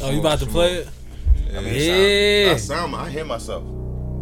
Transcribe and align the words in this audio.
that. 0.00 0.06
Oh, 0.06 0.10
you 0.10 0.20
about 0.20 0.38
to 0.40 0.44
some 0.44 0.52
play 0.52 0.72
it? 0.74 0.88
Yeah. 1.50 1.58
I 1.58 1.60
mean, 1.62 1.74
it 1.74 1.80
Yeah. 1.82 2.56
sound, 2.56 2.94
I 2.94 2.98
sound, 2.98 3.08
I 3.08 3.10
hear 3.10 3.24
myself. 3.24 3.62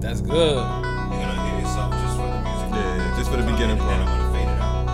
That's 0.01 0.21
good. 0.21 0.33
You're 0.33 0.63
gonna 0.63 1.43
hear 1.51 1.59
yourself 1.61 1.91
just 1.93 2.17
from 2.17 2.31
the 2.31 2.41
music. 2.43 2.69
Yeah, 2.73 3.15
just 3.19 3.31
for 3.31 3.37
the 3.37 3.43
beginning 3.43 3.79
And 3.79 3.91
I'm 3.91 4.07
part. 4.07 4.09
gonna 4.09 4.33
fade 4.33 4.49
it 4.49 4.61
out. 4.61 4.85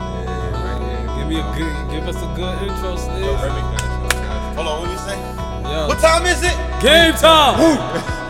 Yeah, 0.00 0.64
right 0.64 0.80
there. 0.80 1.04
Give 1.18 1.26
me 1.28 1.36
a 1.40 1.46
good, 1.58 1.74
give 1.90 2.04
us 2.08 2.16
a 2.22 2.26
good 2.36 2.56
intro, 2.68 2.90
Yo, 2.90 2.96
Sliz. 2.96 3.42
Remy, 3.42 3.62
Hold 4.56 4.66
on, 4.68 4.74
what 4.82 4.90
you 4.90 4.98
say? 4.98 5.18
Yo, 5.70 5.78
What 5.88 5.98
time 6.00 6.26
is 6.26 6.42
it? 6.42 6.56
game 6.82 7.14
time. 7.14 7.56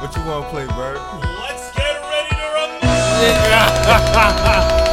What 0.00 0.16
you 0.16 0.22
want 0.24 0.44
to 0.46 0.50
play, 0.50 0.64
Bird? 0.66 0.98
Let's 1.42 1.66
get 1.76 2.00
ready 2.08 2.34
to 2.34 2.46
rumble. 4.72 4.86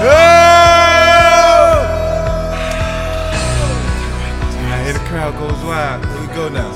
I 0.00 0.04
hear 4.84 4.92
the 4.92 5.00
crowd 5.00 5.34
goes 5.38 5.60
wild. 5.64 6.06
Here 6.06 6.20
we 6.20 6.26
go 6.34 6.48
now. 6.48 6.70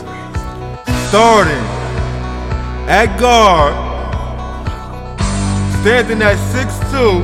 Starting 1.08 1.64
at 2.88 3.16
guard, 3.20 3.74
standing 5.82 6.20
at 6.22 6.36
6'2", 6.52 7.22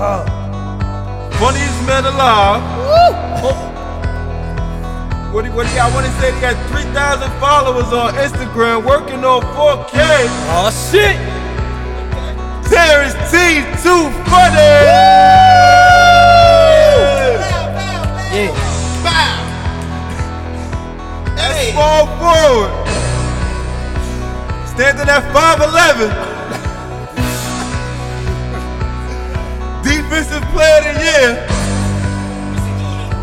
uh. 0.00 0.24
funniest 1.38 1.86
man 1.86 2.04
alive. 2.04 2.62
Oh. 3.44 3.62
What 5.32 5.44
do, 5.44 5.52
what 5.52 5.66
do 5.68 5.74
y'all 5.74 5.92
want 5.92 6.06
to 6.06 6.12
say? 6.20 6.32
He 6.34 6.40
got 6.40 6.56
3,000 6.70 7.30
followers 7.38 7.92
on 7.92 8.14
Instagram, 8.14 8.84
working 8.84 9.24
on 9.24 9.42
4K. 9.54 9.98
Oh 10.50 10.70
shit. 10.90 11.35
Terrence 12.76 13.16
T, 13.30 13.64
too 13.82 14.04
funny. 14.28 14.68
Yeah. 14.84 15.56
Hey. 21.56 21.72
Small 21.72 22.04
forward. 22.20 22.70
Standing 24.68 25.08
at 25.08 25.24
5'11. 25.32 26.12
Defensive 29.82 30.44
player 30.52 30.76
of 30.76 30.84
the 30.84 30.92
year. 31.00 31.32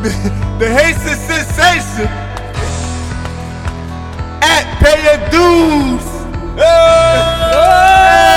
the 0.57 0.67
Haitian 0.67 1.17
sensation. 1.29 2.09
At 4.41 4.65
pay 4.81 4.97
your 5.05 5.19
dues. 5.29 6.07
Hey, 6.57 8.32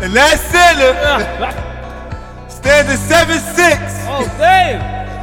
And 0.00 0.12
that 0.14 0.38
center. 0.38 0.94
Standing 2.48 2.96
7'6. 2.96 4.06
Oh 4.06 4.24
damn. 4.38 4.80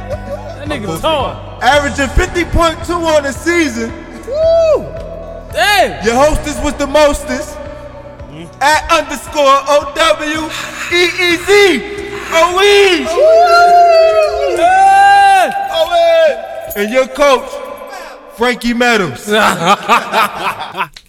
That 0.08 0.68
nigga 0.68 1.00
tall. 1.00 1.58
Averaging 1.62 2.08
50.2 2.08 2.90
on 2.90 3.22
the 3.22 3.32
season. 3.32 3.90
Woo! 4.26 4.84
Damn. 5.52 6.04
Your 6.04 6.14
hostess 6.14 6.62
was 6.62 6.74
the 6.74 6.86
mostest. 6.86 7.56
Mm-hmm. 7.56 8.62
At 8.62 8.90
underscore 8.92 9.60
O 9.68 9.92
W 9.94 10.50
E 10.92 11.04
E 11.04 11.36
Z. 11.36 11.80
OE. 12.32 13.06
Hey. 14.56 14.96
And 16.76 16.92
your 16.92 17.08
coach, 17.08 17.48
Frankie 18.36 18.74
Meadows. 18.74 19.26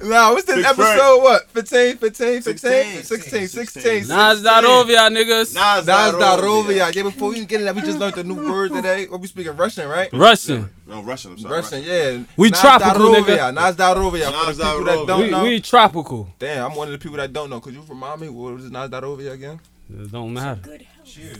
Now, 0.00 0.32
what's 0.32 0.46
this 0.46 0.56
Big 0.56 0.64
episode? 0.64 0.84
Frank. 0.96 1.22
What? 1.22 1.50
15, 1.50 1.96
15, 1.96 2.42
16, 2.42 2.42
16, 2.42 3.02
16, 3.02 3.48
16, 3.48 3.82
16. 3.82 4.08
Nas 4.08 4.42
Darovia, 4.42 5.08
niggas. 5.10 5.54
Nas 5.54 5.86
Nas 5.86 5.86
Darovia. 5.86 6.38
Darovia. 6.38 6.94
Yeah, 6.94 7.02
before 7.02 7.30
we 7.30 7.36
even 7.36 7.48
get 7.48 7.60
in 7.60 7.66
that, 7.66 7.74
we 7.74 7.82
just 7.82 7.98
learned 7.98 8.16
a 8.16 8.22
new 8.24 8.34
word 8.50 8.72
today. 8.72 9.06
What 9.08 9.20
we 9.20 9.26
speaking 9.26 9.56
Russian, 9.56 9.88
right? 9.88 10.08
Russian. 10.12 10.70
No, 10.86 11.02
Russian, 11.02 11.32
I'm 11.32 11.38
sorry. 11.38 11.54
Russian, 11.56 11.82
yeah. 11.82 12.18
We 12.36 12.50
Nas 12.50 12.60
tropical, 12.60 13.06
Darovia. 13.06 13.24
nigga. 13.24 13.54
Nas 13.54 13.76
Darovia. 13.76 14.26
For 14.30 14.46
Nas 14.46 14.56
the 14.56 14.64
people 14.64 14.84
that 14.84 15.06
don't 15.06 15.20
We, 15.22 15.30
know. 15.30 15.42
we 15.42 15.60
tropical. 15.60 16.28
Damn, 16.38 16.70
I'm 16.70 16.76
one 16.76 16.88
of 16.88 16.92
the 16.92 16.98
people 16.98 17.16
that 17.16 17.32
don't 17.32 17.50
know. 17.50 17.58
Could 17.60 17.74
you 17.74 17.82
remind 17.88 18.20
me 18.20 18.28
what 18.28 18.54
was 18.54 18.70
Nas 18.70 18.88
Darovia 18.90 19.32
again? 19.32 19.58
It 19.90 20.12
don't 20.12 20.32
matter. 20.34 20.60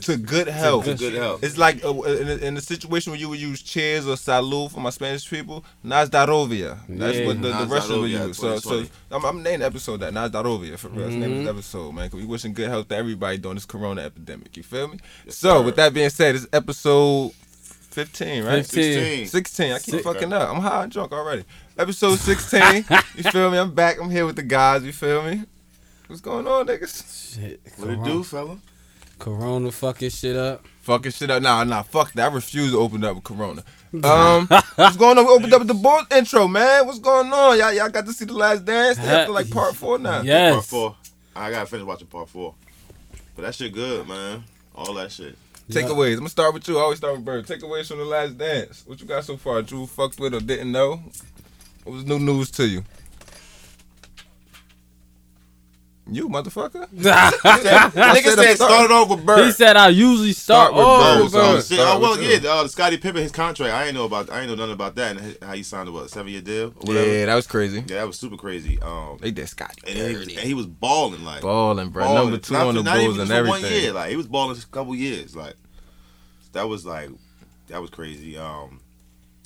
To 0.02 0.16
good 0.16 0.48
health. 0.48 0.86
To 0.86 0.94
good 0.94 1.12
health. 1.12 1.44
It's 1.44 1.58
like 1.58 1.84
uh, 1.84 1.90
in, 2.02 2.28
a, 2.28 2.36
in 2.36 2.56
a 2.56 2.60
situation 2.60 3.10
where 3.12 3.20
you 3.20 3.28
would 3.28 3.38
use 3.38 3.60
cheers 3.60 4.06
or 4.08 4.14
salud 4.14 4.70
for 4.72 4.80
my 4.80 4.88
Spanish 4.88 5.28
people, 5.28 5.62
Nazdarovia. 5.84 6.78
That's 6.88 7.18
Yeah. 7.18 7.26
what 7.26 7.42
the, 7.42 7.48
the 7.48 7.60
Nas 7.60 7.68
Russians 7.68 7.98
would 7.98 8.10
Darovia, 8.10 8.26
use. 8.28 8.38
So, 8.38 8.58
so 8.58 8.84
I'm, 9.10 9.24
I'm 9.26 9.42
naming 9.42 9.60
the 9.60 9.66
episode 9.66 10.00
that 10.00 10.14
Nazdarovia 10.14 10.78
for 10.78 10.88
real. 10.88 11.00
That's 11.02 11.12
the 11.12 11.18
name 11.20 11.30
of 11.32 11.36
Mm-hmm. 11.36 11.44
the 11.44 11.50
episode, 11.50 11.92
man. 11.94 12.08
'cause 12.08 12.18
we 12.20 12.26
wishing 12.26 12.54
good 12.54 12.70
health 12.70 12.88
to 12.88 12.96
everybody 12.96 13.36
during 13.36 13.56
this 13.56 13.66
Corona 13.66 14.00
epidemic. 14.02 14.56
You 14.56 14.62
feel 14.62 14.88
me? 14.88 14.98
so, 15.28 15.60
with 15.62 15.76
that 15.76 15.92
being 15.92 16.08
said, 16.10 16.34
it's 16.36 16.46
episode 16.52 17.32
15, 17.90 18.44
right? 18.44 18.64
15. 18.66 19.26
16. 19.26 19.72
I 19.72 19.78
keep 19.78 19.82
Six. 19.96 20.02
fucking 20.04 20.32
up. 20.32 20.48
I'm 20.48 20.60
high 20.62 20.84
and 20.84 20.92
drunk 20.92 21.12
already. 21.12 21.44
Episode 21.76 22.18
16. 22.18 22.86
you 23.16 23.22
feel 23.30 23.50
me? 23.50 23.58
I'm 23.58 23.74
back. 23.74 24.00
I'm 24.00 24.10
here 24.10 24.24
with 24.24 24.36
the 24.36 24.42
guys. 24.42 24.82
You 24.84 24.92
feel 24.92 25.22
me? 25.22 25.44
What's 26.08 26.22
going 26.22 26.46
on, 26.46 26.66
niggas? 26.66 27.34
Shit. 27.34 27.60
What 27.76 27.90
it 27.90 28.02
do, 28.02 28.24
fella? 28.24 28.58
Corona 29.18 29.70
fucking 29.70 30.08
shit 30.08 30.36
up. 30.36 30.64
Fucking 30.80 31.12
shit 31.12 31.30
up. 31.30 31.42
Nah, 31.42 31.64
nah, 31.64 31.82
fuck 31.82 32.12
that. 32.14 32.32
I 32.32 32.34
refuse 32.34 32.72
to 32.72 32.78
open 32.78 33.04
up 33.04 33.16
with 33.16 33.24
Corona. 33.24 33.62
Um, 34.04 34.46
what's 34.74 34.98
going 34.98 35.16
on? 35.16 35.24
We 35.24 35.32
opened 35.32 35.54
up 35.54 35.60
with 35.60 35.68
the 35.68 35.72
board 35.72 36.04
intro, 36.12 36.46
man. 36.46 36.86
What's 36.86 36.98
going 36.98 37.32
on? 37.32 37.58
Y'all, 37.58 37.72
y'all 37.72 37.88
got 37.88 38.04
to 38.04 38.12
see 38.12 38.26
the 38.26 38.34
last 38.34 38.66
dance. 38.66 38.98
They 38.98 39.04
after 39.04 39.32
like 39.32 39.50
part 39.50 39.74
four 39.74 39.98
now. 39.98 40.20
Yes. 40.20 40.52
Part 40.52 40.64
four. 40.66 40.96
I 41.34 41.50
gotta 41.50 41.64
finish 41.64 41.86
watching 41.86 42.06
part 42.06 42.28
four. 42.28 42.54
But 43.34 43.42
that 43.42 43.54
shit 43.54 43.72
good, 43.72 44.06
man. 44.06 44.44
All 44.74 44.92
that 44.92 45.10
shit. 45.10 45.38
Takeaways. 45.70 46.12
I'm 46.12 46.18
gonna 46.18 46.28
start 46.28 46.52
with 46.52 46.68
you. 46.68 46.76
I 46.76 46.82
always 46.82 46.98
start 46.98 47.14
with 47.14 47.24
Bird. 47.24 47.46
Takeaways 47.46 47.88
from 47.88 47.96
the 47.96 48.04
last 48.04 48.36
dance. 48.36 48.84
What 48.86 49.00
you 49.00 49.06
got 49.06 49.24
so 49.24 49.38
far? 49.38 49.62
Drew 49.62 49.86
fucked 49.86 50.20
with 50.20 50.34
or 50.34 50.40
didn't 50.40 50.70
know? 50.70 51.00
What 51.84 51.94
was 51.94 52.04
new 52.04 52.18
news 52.18 52.50
to 52.52 52.66
you? 52.68 52.84
You 56.10 56.28
motherfucker. 56.28 56.88
Nigga 56.92 58.34
said 58.34 58.54
started 58.56 58.92
off 58.92 59.10
with 59.10 59.26
Bird. 59.26 59.44
He 59.46 59.52
said 59.52 59.76
I 59.76 59.88
usually 59.88 60.32
start, 60.32 60.72
Start 60.72 60.74
with 60.74 60.84
oh, 60.86 61.22
Bird, 61.22 61.30
So, 61.30 61.38
Bird. 61.38 61.56
shit, 61.64 61.78
Start 61.78 61.96
oh, 61.96 62.00
well, 62.00 62.10
with 62.18 62.22
yeah, 62.22 62.38
you. 62.40 62.48
uh, 62.48 62.62
the 62.62 62.68
Scottie 62.68 62.96
Pippen, 62.96 63.22
his 63.22 63.32
contract. 63.32 63.74
I 63.74 63.84
ain't 63.86 63.94
know 63.94 64.04
about. 64.06 64.30
I 64.30 64.40
ain't 64.40 64.48
know 64.48 64.54
nothing 64.54 64.72
about 64.72 64.94
that 64.96 65.16
and 65.16 65.36
how 65.42 65.52
he 65.52 65.62
signed 65.62 65.88
a 65.88 65.92
what 65.92 66.10
seven 66.10 66.32
year 66.32 66.40
deal. 66.40 66.68
Or 66.68 66.70
whatever. 66.80 67.12
Yeah, 67.12 67.26
that 67.26 67.34
was 67.34 67.46
crazy. 67.46 67.78
Yeah, 67.86 67.96
that 67.96 68.06
was 68.06 68.18
super 68.18 68.36
crazy. 68.36 68.78
Um, 68.80 69.18
They 69.20 69.30
did 69.30 69.48
Scott. 69.48 69.74
and, 69.86 69.96
he 69.98 70.14
was, 70.16 70.28
and 70.28 70.38
he 70.38 70.54
was 70.54 70.66
balling 70.66 71.24
like 71.24 71.42
Balling, 71.42 71.90
bro. 71.90 72.04
balling. 72.04 72.22
Number 72.30 72.38
two 72.38 72.54
not, 72.54 72.66
on 72.68 72.74
the 72.74 72.82
not 72.82 72.96
Bulls 72.96 73.08
even 73.16 73.20
and 73.20 73.28
just 73.28 73.40
for 73.40 73.48
One 73.48 73.58
everything. 73.58 73.82
year, 73.82 73.92
like 73.92 74.10
he 74.10 74.16
was 74.16 74.26
balling 74.26 74.56
a 74.56 74.60
couple 74.72 74.94
years. 74.94 75.36
Like 75.36 75.54
that 76.52 76.68
was 76.68 76.86
like 76.86 77.10
that 77.68 77.80
was 77.82 77.90
crazy. 77.90 78.38
Um, 78.38 78.80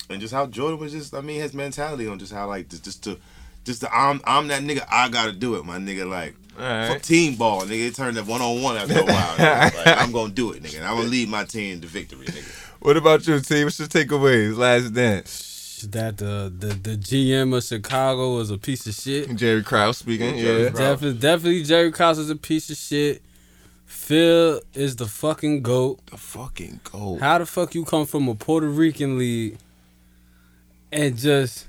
and 0.09 0.21
just 0.21 0.33
how 0.33 0.45
Jordan 0.45 0.79
was 0.79 0.91
just. 0.93 1.13
I 1.13 1.21
mean, 1.21 1.41
his 1.41 1.53
mentality 1.53 2.07
on 2.07 2.19
just 2.19 2.31
how 2.33 2.47
like 2.47 2.69
just, 2.69 2.83
just 2.85 3.03
to. 3.03 3.19
Just 3.65 3.79
to, 3.79 3.95
I'm 3.95 4.19
I'm 4.25 4.49
that 4.49 4.61
nigga. 4.61 4.85
I 4.91 5.07
gotta 5.07 5.31
do 5.31 5.55
it, 5.55 5.63
my 5.63 5.77
nigga. 5.77 6.05
Like 6.05 6.35
Alright. 6.57 6.91
fuck 6.91 7.01
team 7.01 7.35
ball, 7.35 7.61
nigga. 7.61 7.87
It 7.87 7.95
turned 7.95 8.17
to 8.17 8.23
one 8.23 8.41
on 8.41 8.61
one 8.61 8.77
after 8.77 8.99
a 8.99 9.03
while. 9.05 9.35
Like, 9.85 10.01
I'm 10.01 10.11
gonna 10.11 10.33
do 10.33 10.51
it, 10.51 10.63
nigga. 10.63 10.77
And 10.77 10.85
I'm 10.85 10.97
gonna 10.97 11.09
lead 11.09 11.29
my 11.29 11.43
team 11.45 11.81
to 11.81 11.87
victory, 11.87 12.25
nigga. 12.25 12.59
What 12.79 12.97
about 12.97 13.25
your 13.27 13.39
team? 13.39 13.65
What's 13.65 13.79
your 13.79 13.87
takeaways? 13.87 14.57
Last 14.57 14.93
dance. 14.93 15.87
That 15.89 16.21
uh, 16.21 16.49
the, 16.57 16.67
the 16.67 16.91
the 16.91 16.97
GM 16.97 17.55
of 17.55 17.63
Chicago 17.63 18.35
was 18.35 18.51
a 18.51 18.57
piece 18.57 18.87
of 18.87 18.93
shit. 18.93 19.35
Jerry 19.35 19.63
Krause 19.63 19.97
speaking. 19.97 20.37
Jerry 20.37 20.63
Yeah. 20.63 20.69
Definitely, 20.69 21.19
definitely, 21.19 21.63
Jerry 21.63 21.91
Krause 21.91 22.19
is 22.19 22.29
a 22.29 22.35
piece 22.37 22.69
of 22.69 22.77
shit. 22.77 23.21
Phil 23.85 24.61
is 24.73 24.95
the 24.95 25.07
fucking 25.07 25.61
goat. 25.61 25.99
The 26.09 26.17
fucking 26.17 26.81
goat. 26.85 27.19
How 27.19 27.37
the 27.37 27.45
fuck 27.45 27.75
you 27.75 27.83
come 27.83 28.05
from 28.05 28.27
a 28.27 28.35
Puerto 28.35 28.67
Rican 28.67 29.17
league 29.17 29.57
and 30.91 31.17
just 31.17 31.67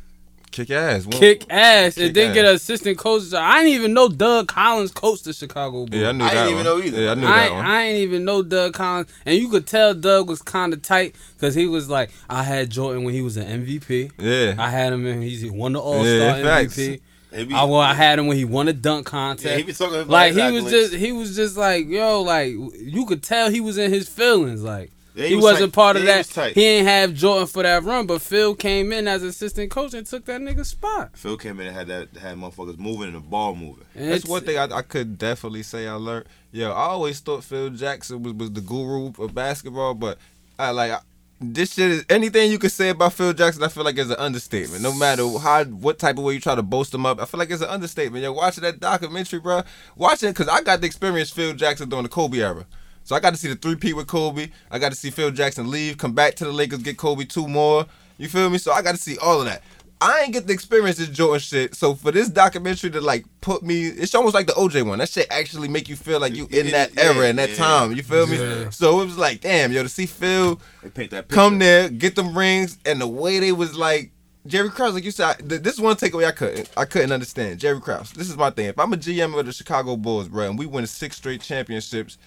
Kick 0.55 0.71
ass. 0.71 1.05
Well, 1.05 1.19
kick 1.19 1.45
ass 1.51 1.97
and 1.97 2.07
kick 2.07 2.15
then 2.15 2.33
get 2.33 2.45
an 2.45 2.55
assistant 2.55 2.97
coach? 2.97 3.33
I 3.35 3.59
didn't 3.65 3.75
even 3.75 3.93
know 3.93 4.09
Doug 4.09 4.47
Collins 4.47 4.93
coached 4.93 5.25
the 5.25 5.33
Chicago 5.33 5.85
Bulls. 5.87 5.91
Yeah, 6.01 6.11
I 6.11 6.13
knew 6.13 6.25
I 6.25 6.33
that 6.35 6.45
didn't 6.45 6.45
one. 6.45 6.53
even 6.53 6.65
know 6.65 6.87
either. 6.87 7.03
Yeah, 7.03 7.11
I 7.11 7.15
knew 7.17 7.27
I, 7.27 7.31
that 7.33 7.45
ain't- 7.47 7.55
one. 7.55 7.67
I 7.67 7.83
ain't 7.83 7.99
even 7.99 8.25
know 8.25 8.43
Doug 8.43 8.73
Collins, 8.75 9.09
and 9.27 9.37
you 9.37 9.49
could 9.49 9.67
tell 9.67 9.95
Doug 9.95 10.29
was 10.29 10.43
kind 10.43 10.73
of 10.73 10.81
tight 10.81 11.17
because 11.37 11.57
he 11.57 11.67
was 11.67 11.91
like, 11.91 12.11
I 12.31 12.45
had 12.45 12.71
Jordan 12.71 13.03
when 13.03 13.15
he 13.15 13.21
was 13.21 13.37
an 13.37 13.67
MVP. 13.67 14.13
yeah. 14.19 14.55
I 14.57 14.71
had 14.71 14.93
him 14.93 15.05
and 15.07 15.25
he 15.25 15.51
won 15.51 15.73
the 15.73 15.81
All 15.81 15.95
Star 16.05 16.07
Yeah, 16.07 16.43
facts. 16.45 16.77
MVP. 16.79 17.01
He 17.35 17.45
be- 17.47 17.55
I, 17.57 17.65
well, 17.65 17.81
I 17.81 17.95
had 17.95 18.21
him 18.21 18.29
when 18.29 18.37
he 18.37 18.45
won 18.45 18.69
a 18.69 18.73
dunk 18.73 19.07
contest. 19.07 19.45
Yeah, 19.47 19.57
he 19.57 19.65
be 19.65 19.73
talking 19.73 19.97
about 19.97 20.09
like 20.09 20.35
he 20.35 20.53
was 20.53 20.71
just 20.71 20.95
he 20.95 21.11
was 21.11 21.35
just 21.35 21.57
like 21.57 21.89
yo 21.89 22.23
like 22.23 22.51
you 22.53 23.05
could 23.07 23.25
tell 23.25 23.51
he 23.51 23.61
was 23.61 23.77
in 23.77 23.91
his 23.93 24.09
feelings 24.09 24.63
like 24.63 24.93
Yeah, 25.15 25.27
he, 25.27 25.37
was 25.37 25.45
wasn't 25.45 25.73
tight. 25.73 25.81
part 25.81 25.97
of 25.97 26.03
Yeah, 26.03 26.09
he 26.09 26.13
that 26.13 26.19
was 26.19 26.29
tight. 26.29 26.55
he 26.55 26.65
ain't 26.65 26.87
have 26.89 27.15
Jordan 27.15 27.47
for 27.47 27.63
that 27.63 27.83
run 27.85 28.07
but 28.07 28.21
Phil 28.21 28.55
came 28.55 28.93
in 28.93 29.07
as 29.07 29.23
assistant 29.23 29.71
coach 29.71 29.95
and 29.95 30.05
took 30.07 30.25
that 30.25 30.41
nigga's 30.41 30.69
spot 30.69 31.11
Phil 31.17 31.37
came 31.37 31.61
in 31.61 31.69
and 31.69 31.77
had 31.77 31.87
that 31.87 32.17
had 32.17 32.37
motherfuckers 32.37 32.79
moving 32.79 33.07
and 33.09 33.15
the 33.17 33.21
ball 33.21 33.55
moving. 33.55 33.85
And 33.95 34.11
That's 34.11 34.27
one 34.27 34.43
thing 34.43 34.59
I, 34.59 34.65
I 34.65 34.83
could 34.83 35.17
definitely 35.19 35.63
say 35.63 35.87
I 35.87 35.95
learned. 35.95 36.27
Yo, 36.53 36.71
I 36.71 36.87
always 36.87 37.21
thought 37.21 37.45
Phil 37.45 37.71
Jackson 37.71 38.23
was, 38.23 38.33
was 38.35 38.53
the 38.53 38.61
guru 38.61 39.13
of 39.19 39.35
basketball, 39.35 39.95
but 39.95 40.19
I 40.59 40.71
like 40.71 40.93
I, 40.93 40.99
this 41.41 41.75
shit 41.75 41.91
is 41.91 42.05
anything 42.09 42.51
you 42.51 42.59
could 42.59 42.73
say 42.73 42.91
about 42.91 43.13
Phil 43.13 43.33
Jackson. 43.33 43.63
I 43.63 43.69
feel 43.69 43.85
like 43.85 43.99
is 43.99 44.11
an 44.11 44.17
understatement. 44.17 44.83
No 44.83 44.95
matter 44.95 45.27
how, 45.39 45.65
what 45.65 45.99
type 45.99 46.17
of 46.17 46.25
way 46.25 46.35
you 46.35 46.41
try 46.41 46.55
to 46.55 46.63
boast 46.63 46.95
him 46.95 47.05
up, 47.05 47.21
I 47.21 47.25
feel 47.25 47.39
like 47.39 47.51
it's 47.51 47.63
an 47.63 47.69
understatement. 47.69 48.23
Yo, 48.23 48.33
watching 48.33 48.63
that 48.63 48.81
documentary, 48.81 49.41
bro. 49.41 49.63
Watching 49.97 50.31
because 50.31 50.49
I 50.49 50.63
got 50.63 50.81
the 50.81 50.87
experience 50.87 51.31
Phil 51.31 51.53
Jackson 51.55 51.89
during 51.89 52.05
the 52.05 52.09
Kobe 52.09 52.39
era. 52.39 52.67
So 53.05 53.15
I 53.15 53.21
got 53.21 53.31
to 53.31 53.37
see 53.39 53.49
the 53.49 53.55
three 53.57 53.77
P 53.77 53.93
with 53.93 54.07
Kobe. 54.07 54.49
I 54.71 54.79
got 54.79 54.91
to 54.91 54.97
see 54.97 55.11
Phil 55.11 55.31
Jackson 55.31 55.71
leave, 55.71 55.99
come 55.99 56.13
back 56.13 56.35
to 56.37 56.45
the 56.45 56.53
Lakers, 56.53 56.81
get 56.81 56.97
Kobe 56.97 57.25
two 57.25 57.47
more. 57.47 57.87
You 58.19 58.29
feel 58.29 58.49
me? 58.51 58.59
So 58.59 58.73
I 58.73 58.83
got 58.83 58.93
to 58.93 59.01
see 59.01 59.19
all 59.19 59.41
of 59.41 59.47
that. 59.47 59.63
I 60.01 60.23
ain't 60.23 60.33
get 60.33 60.47
the 60.47 60.53
experience 60.53 60.99
this 60.99 61.09
Jordan 61.09 61.41
shit. 61.41 61.75
So 61.75 61.95
for 61.95 62.11
this 62.11 62.29
documentary 62.29 62.91
to 62.91 63.01
like 63.01 63.25
put 63.41 63.63
me, 63.63 63.87
it's 63.87 64.15
almost 64.15 64.35
like 64.35 64.47
the 64.47 64.53
OJ 64.53 64.87
one. 64.87 64.99
That 64.99 65.09
shit 65.09 65.27
actually 65.31 65.69
make 65.69 65.89
you 65.89 65.97
feel 65.97 66.21
like 66.21 66.35
you 66.35 66.47
in 66.51 66.71
that 66.73 66.95
Yeah, 66.95 67.05
era 67.05 67.27
and 67.27 67.39
that 67.39 67.51
yeah. 67.51 67.57
time. 67.57 67.93
You 67.93 68.03
feel 68.03 68.27
me? 68.27 68.37
Yeah. 68.39 68.71
So 68.71 69.01
it 69.01 69.07
was 69.07 69.17
like, 69.17 69.41
damn, 69.41 69.73
yo, 69.73 69.83
to 69.83 69.89
see 69.89 70.07
Phil 70.07 70.61
They 70.83 70.91
paint 70.91 71.11
that 71.13 71.29
come 71.29 71.59
there, 71.59 71.89
get 71.89 72.17
them 72.17 72.37
rings, 72.37 72.79
and 72.85 73.01
the 73.01 73.09
way 73.09 73.39
they 73.39 73.53
was 73.53 73.77
like 73.77 74.11
Jerry 74.47 74.69
Krause, 74.69 74.93
like 74.93 75.05
you 75.05 75.11
said, 75.11 75.37
I, 75.41 75.43
this 75.43 75.75
is 75.75 75.81
one 75.81 75.97
takeaway 75.97 76.27
I 76.27 76.33
couldn't, 76.33 76.69
I 76.77 76.85
couldn't 76.85 77.13
understand. 77.13 77.59
Jerry 77.59 77.81
Krause, 77.81 78.11
this 78.13 78.29
is 78.29 78.37
my 78.37 78.51
thing. 78.51 78.67
If 78.67 78.79
I'm 78.79 78.93
a 78.93 78.97
GM 78.97 79.39
of 79.39 79.47
the 79.47 79.53
Chicago 79.53 79.97
Bulls, 79.97 80.29
bro, 80.29 80.51
and 80.51 80.59
we 80.59 80.67
win 80.67 80.87
six 80.87 81.17
straight 81.17 81.41
championships, 81.41 82.19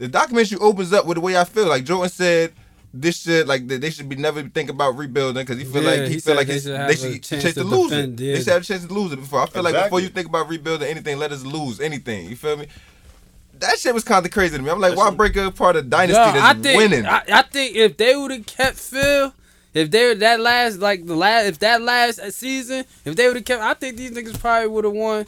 the 0.00 0.08
documentary 0.08 0.58
opens 0.58 0.92
up 0.94 1.04
with 1.06 1.16
the 1.16 1.20
way 1.20 1.36
I 1.36 1.44
feel. 1.44 1.68
Like 1.68 1.84
Jordan 1.84 2.08
said, 2.10 2.52
this 2.92 3.20
shit, 3.20 3.46
like 3.46 3.68
they 3.68 3.76
they 3.76 3.90
should 3.90 4.08
be 4.08 4.16
never 4.16 4.42
think 4.42 4.70
about 4.70 4.96
rebuilding 4.96 5.42
because 5.44 5.58
he 5.58 5.64
feel 5.64 5.82
Yeah, 5.82 5.90
like 5.90 6.00
he, 6.08 6.14
he 6.14 6.20
feel 6.20 6.34
like 6.34 6.46
they 6.48 6.58
should 6.58 6.74
have 6.74 6.88
they 6.88 6.94
a 6.94 6.96
should 6.96 7.22
chance 7.22 7.42
chance 7.42 7.54
to 7.54 7.60
to 7.60 7.64
lose 7.66 7.90
defend, 7.90 8.20
it. 8.20 8.24
yeah. 8.24 8.32
They 8.34 8.38
should 8.40 8.52
have 8.54 8.62
a 8.62 8.64
chance 8.64 8.86
to 8.86 8.92
lose 8.92 9.12
it 9.12 9.16
before. 9.16 9.40
I 9.42 9.46
feel 9.46 9.62
like 9.62 9.74
before 9.84 10.00
you 10.00 10.08
think 10.08 10.26
about 10.26 10.48
rebuilding 10.48 10.88
anything, 10.88 11.18
let 11.18 11.30
us 11.30 11.44
lose 11.44 11.80
anything. 11.80 12.28
You 12.30 12.34
feel 12.36 12.56
me? 12.56 12.66
That 13.58 13.78
shit 13.78 13.92
was 13.92 14.04
kind 14.04 14.24
of 14.24 14.32
crazy 14.32 14.56
to 14.56 14.62
me. 14.62 14.70
I'm 14.70 14.80
like, 14.80 14.96
why 14.96 15.10
break 15.10 15.36
up 15.36 15.54
part 15.54 15.76
of 15.76 15.90
dynasty 15.90 16.18
Yo, 16.18 16.32
that's 16.32 16.42
I 16.42 16.54
think 16.54 16.78
winning? 16.78 17.04
I, 17.06 17.22
I 17.30 17.42
think 17.42 17.76
if 17.76 17.96
they 17.98 18.16
would 18.16 18.30
have 18.30 18.46
kept 18.46 18.78
Phil, 18.78 19.34
if 19.74 19.90
they 19.90 20.06
were 20.06 20.14
that 20.14 20.40
last 20.40 20.78
like 20.78 21.04
the 21.06 21.14
last 21.14 21.44
if 21.46 21.58
that 21.58 21.82
last 21.82 22.20
season, 22.32 22.86
if 23.04 23.14
they 23.16 23.26
would 23.28 23.36
have 23.36 23.44
kept, 23.44 23.62
I 23.62 23.74
think 23.74 23.98
these 23.98 24.12
niggas 24.12 24.40
probably 24.40 24.68
would 24.68 24.84
have 24.84 24.94
won 24.94 25.26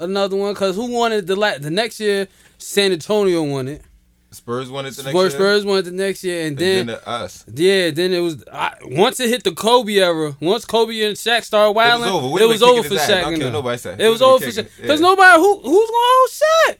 another 0.00 0.34
one. 0.36 0.54
Cause 0.54 0.74
who 0.76 0.90
wanted 0.90 1.26
the 1.26 1.36
la- 1.36 1.58
the 1.58 1.70
next 1.70 2.00
year? 2.00 2.26
San 2.56 2.90
Antonio 2.90 3.42
won 3.44 3.68
it. 3.68 3.82
Spurs 4.30 4.70
won 4.70 4.84
it 4.84 4.90
the 4.94 5.02
next 5.04 5.12
Spurs, 5.14 5.32
year. 5.32 5.40
Spurs 5.40 5.64
won 5.64 5.78
it 5.78 5.82
the 5.82 5.90
next 5.90 6.22
year, 6.22 6.40
and 6.42 6.48
And 6.50 6.58
then, 6.58 6.86
then 6.86 6.96
the 6.96 7.08
us. 7.08 7.44
yeah, 7.52 7.90
then 7.90 8.12
it 8.12 8.20
was 8.20 8.44
I, 8.52 8.74
once 8.82 9.18
it 9.20 9.30
hit 9.30 9.42
the 9.42 9.52
Kobe 9.52 9.94
era. 9.94 10.36
Once 10.40 10.64
Kobe 10.66 11.00
and 11.02 11.16
Shaq 11.16 11.44
started 11.44 11.72
wilding, 11.72 12.08
over. 12.08 12.42
it 12.42 12.46
was 12.46 12.62
over 12.62 12.82
for. 12.82 12.94
Shaq. 12.96 13.10
I 13.24 13.30
don't 13.30 13.38
care 13.40 13.50
nobody 13.50 13.78
say. 13.78 13.96
It 13.98 14.08
was 14.08 14.20
over 14.20 14.44
for 14.44 14.50
Shaq 14.50 14.68
because 14.80 15.00
yeah. 15.00 15.06
nobody 15.06 15.36
who 15.40 15.54
who's 15.60 15.90
gonna 15.90 15.90
hold 15.92 16.30
Shaq. 16.30 16.76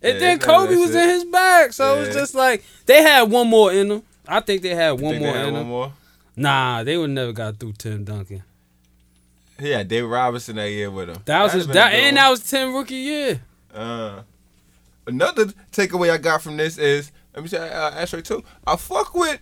And 0.00 0.14
Yeah, 0.14 0.18
then 0.20 0.38
Kobe 0.38 0.76
was 0.76 0.92
shit. 0.92 1.02
in 1.02 1.08
his 1.10 1.24
bag, 1.24 1.72
so 1.74 1.96
it 1.96 2.06
was 2.06 2.14
just 2.14 2.34
like 2.34 2.64
they 2.86 3.02
had 3.02 3.30
one 3.30 3.48
more 3.48 3.70
in 3.72 3.88
them. 3.88 4.02
I 4.26 4.40
think 4.40 4.62
they 4.62 4.74
had 4.74 4.92
one 4.92 5.18
more 5.18 5.32
they 5.32 5.38
had 5.38 5.46
in 5.48 5.52
one 5.54 5.62
them. 5.62 5.68
more. 5.68 5.92
Nah, 6.36 6.84
they 6.84 6.96
would 6.96 7.10
never 7.10 7.32
got 7.32 7.58
through 7.58 7.72
Tim 7.72 8.04
Duncan. 8.04 8.44
Yeah, 9.60 9.82
David 9.82 10.06
Robinson 10.06 10.56
that 10.56 10.70
year 10.70 10.90
with 10.90 11.08
him. 11.10 11.18
That 11.24 11.42
was 11.42 11.52
That'd 11.52 11.66
his, 11.66 11.74
that, 11.74 11.92
and 11.92 12.04
one. 12.06 12.14
that 12.14 12.28
was 12.30 12.40
Tim 12.48 12.74
rookie 12.74 12.94
year. 12.94 13.40
Uh, 13.74 14.20
another 15.08 15.46
takeaway 15.72 16.10
I 16.10 16.18
got 16.18 16.42
from 16.42 16.56
this 16.56 16.78
is 16.78 17.10
let 17.34 17.42
me 17.42 17.48
say 17.48 17.58
uh, 17.58 17.90
Ashtray 17.90 18.22
too. 18.22 18.42
I 18.66 18.76
fuck 18.76 19.14
with 19.14 19.40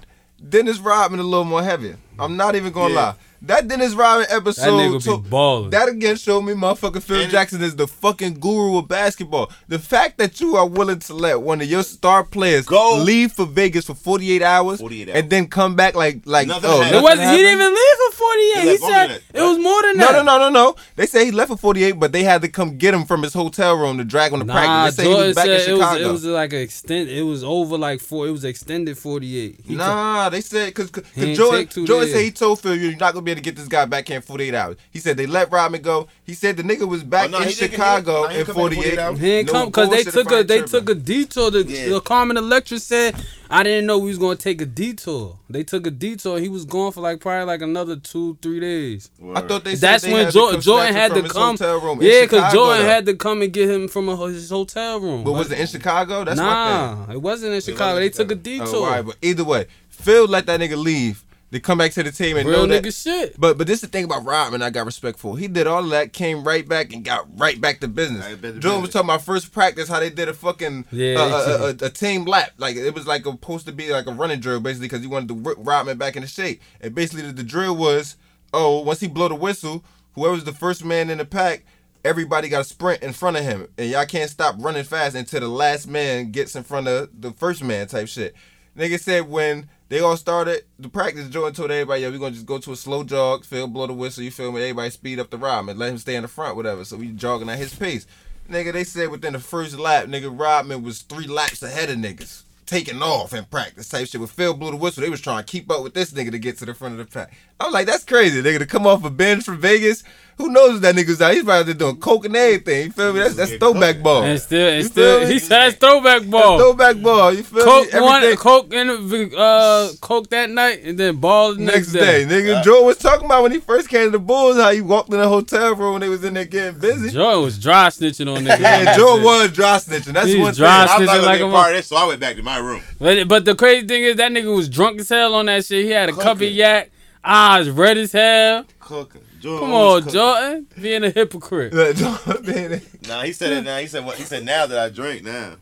Dennis 0.49 0.79
Rodman 0.79 1.21
a 1.21 1.23
little 1.23 1.45
more 1.45 1.63
heavy. 1.63 1.95
I'm 2.19 2.37
not 2.37 2.55
even 2.57 2.73
gonna 2.73 2.95
Yeah. 2.95 3.01
lie. 3.01 3.15
That 3.43 3.69
Dennis 3.69 3.93
Rodman 3.95 4.27
That 4.31 4.37
episode, 4.37 4.71
nigga 4.81 5.05
to- 5.05 5.19
be 5.19 5.29
balling. 5.29 5.71
that 5.71 5.89
again 5.91 6.17
showed 6.17 6.41
me 6.43 6.55
motherfucking 6.55 7.03
Phil 7.03 7.21
And- 7.21 7.31
Jackson 7.31 7.63
is 7.63 7.77
the 7.77 7.87
fucking 7.87 8.41
guru 8.41 8.79
of 8.79 8.89
basketball. 8.89 9.51
The 9.69 9.79
fact 9.79 10.17
that 10.19 10.41
you 10.41 10.57
are 10.57 10.67
willing 10.67 10.99
to 11.01 11.15
let 11.15 11.43
one 11.43 11.61
of 11.61 11.69
your 11.69 11.83
star 11.83 12.25
players 12.25 12.65
Go. 12.67 12.97
leave 12.97 13.33
for 13.33 13.45
Vegas 13.47 13.85
for 13.85 13.95
48 13.95 14.43
hours, 14.43 14.81
48 14.81 15.11
and 15.11 15.29
then 15.31 15.47
come 15.49 15.77
back 15.77 15.95
like 15.95 16.21
like 16.25 16.49
Nothing 16.49 16.71
oh, 16.71 16.81
happened. 16.81 16.97
it 16.97 17.03
wasn't. 17.03 17.31
He 17.31 17.37
didn't 17.37 17.61
even 17.61 17.75
leave 17.75 17.97
for 18.06 18.06
48. 18.17 18.63
He 18.63 18.71
He 18.71 18.77
said 18.79 19.23
it 19.35 19.43
was 19.43 19.59
more 19.59 19.83
than 19.83 19.97
that. 19.99 20.13
no, 20.13 20.23
no, 20.23 20.39
no, 20.39 20.49
no. 20.49 20.57
No. 20.57 20.77
They 20.97 21.07
say 21.07 21.27
he 21.27 21.31
left 21.31 21.51
for 21.51 21.57
48, 21.57 21.93
but 21.93 22.13
they 22.13 22.23
had 22.23 22.41
to 22.43 22.49
come 22.49 22.79
get 22.79 22.95
him 22.95 23.05
from 23.05 23.23
his 23.23 23.35
hotel 23.35 23.77
room 23.77 23.99
to 23.99 24.05
drag 24.05 24.33
him 24.33 24.41
to 24.41 24.47
Nah, 24.47 24.53
practice. 24.55 24.97
They 24.97 25.03
say 25.05 25.09
he 25.11 25.15
was 25.27 25.35
back 25.35 25.45
said 25.45 25.61
in 25.61 25.69
it 25.69 25.73
was 25.73 25.81
Chicago. 25.83 26.09
it 26.09 26.13
was 26.13 26.25
like 26.25 26.53
an 26.55 26.59
extend. 26.61 27.09
It 27.11 27.23
was 27.23 27.45
over 27.45 27.77
like 27.77 28.01
four. 28.01 28.27
It 28.27 28.31
was 28.31 28.45
extended 28.45 28.97
48. 28.97 29.61
He 29.65 29.75
Nah, 29.75 30.29
they 30.31 30.41
said 30.41 30.67
because 30.75 30.91
He 31.15 31.25
ain't 31.25 31.37
Jordan, 31.37 31.69
Jordan 31.87 32.11
said 32.11 32.23
he 32.23 32.31
told 32.31 32.61
Phil 32.61 32.75
you're 32.77 32.97
not 32.97 33.13
gonna 33.13 33.23
be 33.23 33.33
able 33.33 33.41
to 33.41 33.45
get 33.45 33.57
this 33.57 33.69
guy 33.69 33.85
back 33.85 34.09
here 34.09 34.17
in 34.17 34.23
48 34.23 34.55
hours. 34.55 34.77
He 34.91 34.99
said 34.99 35.17
they 35.19 35.27
let 35.27 35.53
Rodman 35.53 35.83
go. 35.83 36.09
He 36.25 36.33
said 36.35 36.57
the 36.57 36.63
nigga 36.63 36.89
was 36.89 37.05
back 37.05 37.27
Oh, 37.27 37.33
no, 37.33 37.39
in 37.39 37.49
he 37.49 37.55
didn't- 37.55 37.73
Chicago 37.73 38.29
he 38.29 38.37
didn't 38.37 38.41
in 38.41 38.47
come 38.47 38.47
back 38.47 38.49
in 38.49 38.55
48 38.55 38.77
48 38.85 38.99
hours. 38.99 39.19
He 39.21 39.33
ain't 39.33 39.47
No 39.49 39.53
come 39.53 39.67
because 39.69 39.91
they 39.91 40.05
took 40.05 40.17
if 40.27 40.33
a 40.33 40.35
I 40.35 40.39
ain't 40.39 40.49
they 40.49 40.63
took 40.63 40.89
a 40.89 40.95
detour. 40.95 41.51
The, 41.51 41.63
Yeah. 41.65 41.89
the 41.91 42.01
Carmen 42.01 42.37
Electra 42.37 42.79
said, 42.79 43.15
"I 43.51 43.63
didn't 43.63 43.87
know 43.87 43.99
we 43.99 44.09
was 44.09 44.19
gonna 44.19 44.37
take 44.37 44.61
a 44.61 44.67
detour." 44.67 45.39
They 45.49 45.63
took 45.65 45.87
a 45.87 45.91
detour. 45.91 46.39
He 46.41 46.49
was 46.49 46.65
gone 46.65 46.93
for 46.93 47.01
like 47.01 47.21
probably 47.21 47.45
like 47.47 47.63
another 47.63 47.97
two 47.97 48.37
three 48.43 48.61
days. 48.61 49.11
I 49.35 49.41
thought 49.43 49.65
they 49.65 49.77
said 49.77 49.81
That's 49.81 50.05
they 50.05 50.13
when 50.13 50.25
had 50.25 50.33
to 50.33 50.39
Jordan, 50.39 50.55
come 50.57 50.63
Jordan 50.63 50.95
had 50.95 51.13
from 51.13 51.23
to 51.23 51.29
come. 51.29 51.57
hotel 51.57 51.81
room 51.81 51.99
Yeah, 52.03 52.21
because 52.23 52.53
Jordan 52.53 52.83
though. 52.83 52.89
had 52.89 53.07
to 53.07 53.15
come 53.15 53.43
and 53.43 53.53
get 53.53 53.69
him 53.71 53.89
from 53.89 54.09
a, 54.09 54.17
his 54.29 54.51
hotel 54.51 55.01
room. 55.01 55.25
But 55.25 55.33
was 55.33 55.51
it 55.53 55.59
in 55.61 55.67
Chicago? 55.67 56.25
That's 56.25 56.39
my 56.41 56.45
thing. 56.45 57.07
nah, 57.09 57.13
it 57.13 57.23
wasn't 57.23 57.55
in 57.55 57.61
Chicago. 57.61 58.01
wasn't 58.01 58.01
They 58.01 58.23
in 58.23 58.29
took 58.29 58.31
a 58.31 58.35
oh, 58.35 58.39
detour. 58.39 58.77
Oh, 58.77 58.85
all 58.85 58.91
right, 58.91 59.05
but 59.07 59.17
either 59.23 59.45
way, 59.45 59.67
Phil 59.89 60.27
let 60.27 60.47
that 60.47 60.61
nigga 60.61 60.77
leave. 60.77 61.23
They 61.51 61.61
come 61.61 61.79
back 61.79 61.93
to 61.93 62.03
the 62.03 62.11
team 62.11 62.37
and 62.37 62.49
Real 62.49 62.67
know 62.67 62.67
that. 62.67 62.83
nigga 62.83 63.03
shit. 63.03 63.41
But 63.41 63.57
but 63.57 63.69
this 63.69 63.77
is 63.77 63.81
the 63.83 63.87
thing 63.87 64.05
about 64.05 64.25
Rodman 64.25 64.63
I 64.63 64.71
got 64.71 64.85
respect 64.85 65.19
for. 65.19 65.39
He 65.39 65.47
did 65.47 65.67
all 65.69 65.85
of 65.85 65.91
that, 65.91 66.13
came 66.13 66.43
right 66.43 66.69
back 66.69 66.93
and 66.93 67.05
got 67.05 67.27
right 67.39 67.61
back 67.61 67.79
to 67.81 67.89
business. 67.89 68.25
Right 68.25 68.41
back 68.41 68.55
to 68.55 68.59
Jordan 68.59 68.83
was 68.83 68.89
business. 68.89 68.93
talking 68.95 69.11
about 69.11 69.23
first 69.23 69.53
practice 69.53 69.89
how 69.89 70.01
they 70.01 70.11
did 70.11 70.29
a 70.29 70.35
fucking 70.35 70.87
Yeah, 70.91 71.21
uh, 71.21 71.75
a, 71.81 71.85
a, 71.85 71.87
a 71.87 71.91
team 71.91 72.25
lap. 72.25 72.51
Like 72.59 72.75
it 72.75 72.95
was 72.95 73.07
like 73.07 73.27
a, 73.27 73.31
supposed 73.31 73.67
to 73.67 73.73
be 73.73 73.91
like 73.93 74.07
a 74.07 74.13
running 74.13 74.41
drill 74.41 74.59
basically 74.61 74.89
because 74.89 75.03
he 75.03 75.07
wanted 75.07 75.29
to 75.29 75.35
whip 75.35 75.57
Rodman 75.61 75.99
back 75.99 76.17
into 76.17 76.29
shape. 76.29 76.61
And 76.81 76.95
basically 76.95 77.23
the, 77.23 77.33
the 77.33 77.45
drill 77.45 77.77
was 77.77 78.17
oh 78.53 78.81
once 78.81 78.99
he 78.99 79.07
blow 79.07 79.29
the 79.29 79.37
whistle, 79.37 79.85
whoever's 80.15 80.45
the 80.45 80.53
first 80.53 80.85
man 80.85 81.11
in 81.11 81.19
the 81.19 81.25
pack. 81.25 81.65
Everybody 82.05 82.49
got 82.49 82.59
to 82.59 82.65
sprint 82.65 83.03
in 83.03 83.13
front 83.13 83.37
of 83.37 83.43
him, 83.43 83.67
and 83.79 83.91
y'all 83.91 84.07
can't 84.07 84.31
stop 84.31 84.55
running 84.59 84.85
fast 84.85 85.17
until 85.17 85.41
the 85.41 85.49
last 85.49 85.89
man 85.89 86.31
gets 86.31 86.55
in 86.55 86.63
front 86.63 86.87
of 86.87 87.09
the 87.21 87.33
first 87.33 87.65
man. 87.65 87.89
Type 87.89 88.07
shit. 88.07 88.35
Nigga 88.77 89.01
said 89.01 89.29
when 89.29 89.69
they 89.89 90.01
all 90.01 90.17
started 90.17 90.65
the 90.79 90.89
practice, 90.89 91.29
Jordan 91.29 91.55
told 91.55 91.71
everybody, 91.71 92.03
"Yo, 92.03 92.11
we 92.11 92.19
gonna 92.19 92.33
just 92.33 92.47
go 92.47 92.59
to 92.59 92.73
a 92.73 92.77
slow 92.77 93.05
jog, 93.05 93.45
Phil 93.45 93.67
blow 93.67 93.87
the 93.87 93.93
whistle, 93.93 94.25
you 94.25 94.31
feel 94.31 94.53
me? 94.53 94.63
Everybody 94.63 94.91
speed 94.91 95.21
up 95.21 95.31
the 95.31 95.39
Rodman, 95.39 95.79
let 95.79 95.91
him 95.91 95.99
stay 95.99 96.17
in 96.17 96.23
the 96.23 96.29
front, 96.29 96.57
whatever." 96.57 96.85
So 96.85 96.97
we 96.97 97.09
jogging 97.09 97.49
at 97.49 97.59
his 97.59 97.75
pace. 97.75 98.07
Nigga, 98.51 98.73
they 98.73 98.85
said 98.85 99.11
within 99.11 99.33
the 99.33 99.41
first 99.41 99.79
lap, 99.79 100.07
nigga, 100.07 100.31
Rodman 100.33 100.83
was 100.83 101.03
three 101.03 101.27
laps 101.27 101.63
ahead 101.63 101.91
of 101.91 101.97
niggas. 101.97 102.43
Taking 102.65 103.01
off 103.01 103.33
in 103.33 103.45
practice 103.45 103.89
type 103.89 104.09
shit. 104.09 104.21
With 104.21 104.33
Phil 104.33 104.53
blew 104.53 104.73
the 104.73 104.77
whistle, 104.77 105.03
they 105.03 105.11
was 105.11 105.21
trying 105.21 105.45
to 105.45 105.51
keep 105.51 105.71
up 105.71 105.85
with 105.85 105.95
this 105.95 106.11
nigga 106.11 106.33
to 106.33 106.39
get 106.39 106.59
to 106.59 106.65
the 106.67 106.75
front 106.75 106.99
of 106.99 106.99
the 106.99 107.13
pack. 107.13 107.33
I'm 107.61 107.73
like, 107.73 107.87
that's 107.87 108.05
crazy, 108.05 108.43
nigga, 108.43 108.59
to 108.59 108.67
come 108.67 108.89
off 108.89 109.05
a 109.05 109.11
bench 109.11 109.45
from 109.45 109.61
Vegas. 109.61 110.03
Who 110.39 110.51
knows 110.51 110.81
that 110.83 110.95
nigga's 110.95 111.23
out? 111.23 111.33
He's 111.33 111.45
probably 111.45 111.73
doing 111.73 111.97
coke 111.97 112.27
and 112.27 112.37
everything. 112.37 112.87
You 112.89 112.93
feel 112.93 113.13
me? 113.15 113.21
That's 113.21 113.37
that's 113.37 113.53
throwback 113.57 114.03
ball. 114.03 114.23
And 114.23 114.39
still, 114.39 114.69
and 114.69 114.85
still, 114.85 115.21
feel 115.21 115.29
me? 115.29 115.33
he 115.33 115.39
said 115.39 115.49
that's 115.71 115.77
throwback 115.77 116.29
ball. 116.29 116.59
Throwback 116.59 117.01
ball. 117.01 117.33
You 117.33 117.43
feel 117.43 117.65
Coke 117.65 117.91
me? 117.91 118.01
one, 118.01 118.17
Everything- 118.23 118.37
coke 118.39 118.73
in 118.75 118.87
the, 119.09 119.37
uh, 119.39 119.89
coke 120.03 120.29
that 120.29 120.51
night, 120.51 120.81
and 120.85 120.99
then 120.99 121.17
ball 121.17 121.55
the 121.55 121.63
next 121.63 121.93
next, 121.95 122.05
day. 122.05 122.27
Nigga, 122.29 122.63
Joe 122.63 122.85
was 122.85 122.99
talking 122.99 123.25
about 123.25 123.45
when 123.45 123.53
he 123.53 123.61
first 123.61 123.89
came 123.89 124.05
to 124.05 124.11
the 124.11 124.19
Bulls, 124.19 124.57
how 124.57 124.73
he 124.73 124.83
walked 124.83 125.11
in 125.11 125.19
the 125.19 125.27
hotel 125.27 125.75
room 125.75 125.93
when 125.93 126.01
they 126.03 126.09
was 126.11 126.23
in 126.23 126.35
there 126.35 126.45
getting 126.45 126.79
busy. 126.81 127.11
Joe 127.13 127.43
was 127.43 127.59
dry 127.59 127.87
snitching 127.89 128.29
on 128.35 128.45
niggas. 128.45 128.61
Yeah, 128.61 128.95
Joe 128.95 129.23
was 129.23 129.53
dry 129.53 129.79
snitching. 129.79 130.13
That's 130.13 130.27
He's 130.27 130.39
one 130.39 130.53
dry 130.53 130.87
thing. 130.87 130.97
I 130.97 130.99
was 131.01 131.09
snitching 131.09 131.25
like 131.25 131.41
a 131.41 131.47
be 131.47 131.51
part 131.51 131.71
of 131.71 131.77
this, 131.79 131.87
so 131.87 131.97
I 131.97 132.07
went 132.07 132.21
back 132.21 132.37
to 132.37 132.43
my 132.43 132.59
room. 132.59 132.83
But, 132.99 133.27
but 133.27 133.47
the 133.47 133.55
crazy 133.55 133.87
thing 133.87 134.03
is 134.05 134.17
that 134.17 134.31
nigga 134.33 134.55
was 134.55 134.69
drunk 134.69 135.01
as 135.01 135.09
hell 135.09 135.35
on 135.35 135.47
that 135.47 135.65
shit. 135.65 135.87
He 135.87 135.93
had 135.93 136.11
a 136.11 136.13
cup 136.13 136.21
of 136.33 136.39
Cooking. 136.41 136.55
yak, 136.55 136.91
eyes 137.25 137.71
red 137.71 137.97
as 137.97 138.13
hell. 138.13 138.67
Cooking. 138.81 139.23
Jordan 139.47 139.61
Come 139.69 139.73
on, 139.75 139.99
cooking. 140.01 140.13
Jordan, 140.13 140.67
being 140.83 141.05
a 141.05 141.11
hypocrite. 141.11 141.73
Man, 142.47 142.83
Nah, 143.07 143.23
he 143.23 143.33
said 143.33 143.53
it 143.53 143.63
now. 143.65 143.79
He 143.79 143.87
said 143.87 144.05
what? 144.05 144.17
He 144.17 144.25
said 144.25 144.45
now 144.45 144.67
that 144.67 144.77
I 144.79 144.89
drink 144.89 145.23
now. 145.23 145.55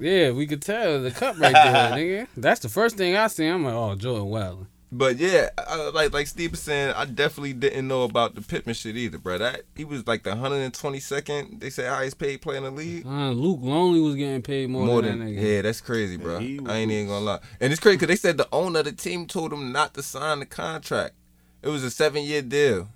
Yeah, 0.00 0.32
we 0.32 0.46
could 0.48 0.62
tell 0.62 1.00
the 1.00 1.10
cup 1.12 1.38
right 1.38 1.52
there, 1.52 1.62
nigga. 1.92 2.26
That's 2.36 2.60
the 2.60 2.68
first 2.68 2.96
thing 2.96 3.16
I 3.16 3.28
see. 3.28 3.46
I'm 3.46 3.64
like, 3.64 3.74
oh, 3.74 3.94
Jordan 3.94 4.26
Wilding. 4.26 4.66
But 4.90 5.18
yeah, 5.18 5.50
uh, 5.58 5.90
like 5.92 6.12
like 6.14 6.26
Steve 6.26 6.52
was 6.52 6.60
saying, 6.60 6.94
I 6.96 7.04
definitely 7.04 7.52
didn't 7.52 7.86
know 7.86 8.04
about 8.04 8.34
the 8.34 8.40
Pittman 8.40 8.74
shit 8.74 8.96
either, 8.96 9.18
bro. 9.18 9.36
That 9.38 9.62
he 9.76 9.84
was 9.84 10.06
like 10.06 10.22
the 10.22 10.30
122nd. 10.30 11.60
They 11.60 11.70
say 11.70 11.86
highest 11.86 12.18
paid 12.18 12.40
player 12.40 12.56
in 12.58 12.64
the 12.64 12.70
league. 12.70 13.04
Uh, 13.06 13.30
Luc 13.30 13.58
Longley 13.60 14.00
was 14.00 14.14
getting 14.16 14.40
paid 14.42 14.70
more, 14.70 14.86
More 14.86 15.02
than, 15.02 15.18
than 15.18 15.34
that 15.34 15.40
nigga. 15.40 15.56
yeah, 15.56 15.62
that's 15.62 15.80
crazy, 15.82 16.16
bro. 16.16 16.38
he 16.38 16.58
I 16.66 16.78
ain't 16.78 16.90
even 16.90 17.08
gonna 17.08 17.24
lie, 17.24 17.40
and 17.60 17.70
it's 17.72 17.80
crazy 17.80 17.96
because 17.98 18.08
they 18.08 18.16
said 18.16 18.38
the 18.38 18.48
owner 18.50 18.78
of 18.78 18.86
the 18.86 18.92
team 18.92 19.26
told 19.26 19.52
him 19.52 19.72
not 19.72 19.92
to 19.94 20.02
sign 20.02 20.38
the 20.40 20.46
contract. 20.46 21.14
It 21.62 21.68
was 21.68 21.82
a 21.84 21.90
seven 21.90 22.22
year 22.22 22.42
deal, 22.42 22.88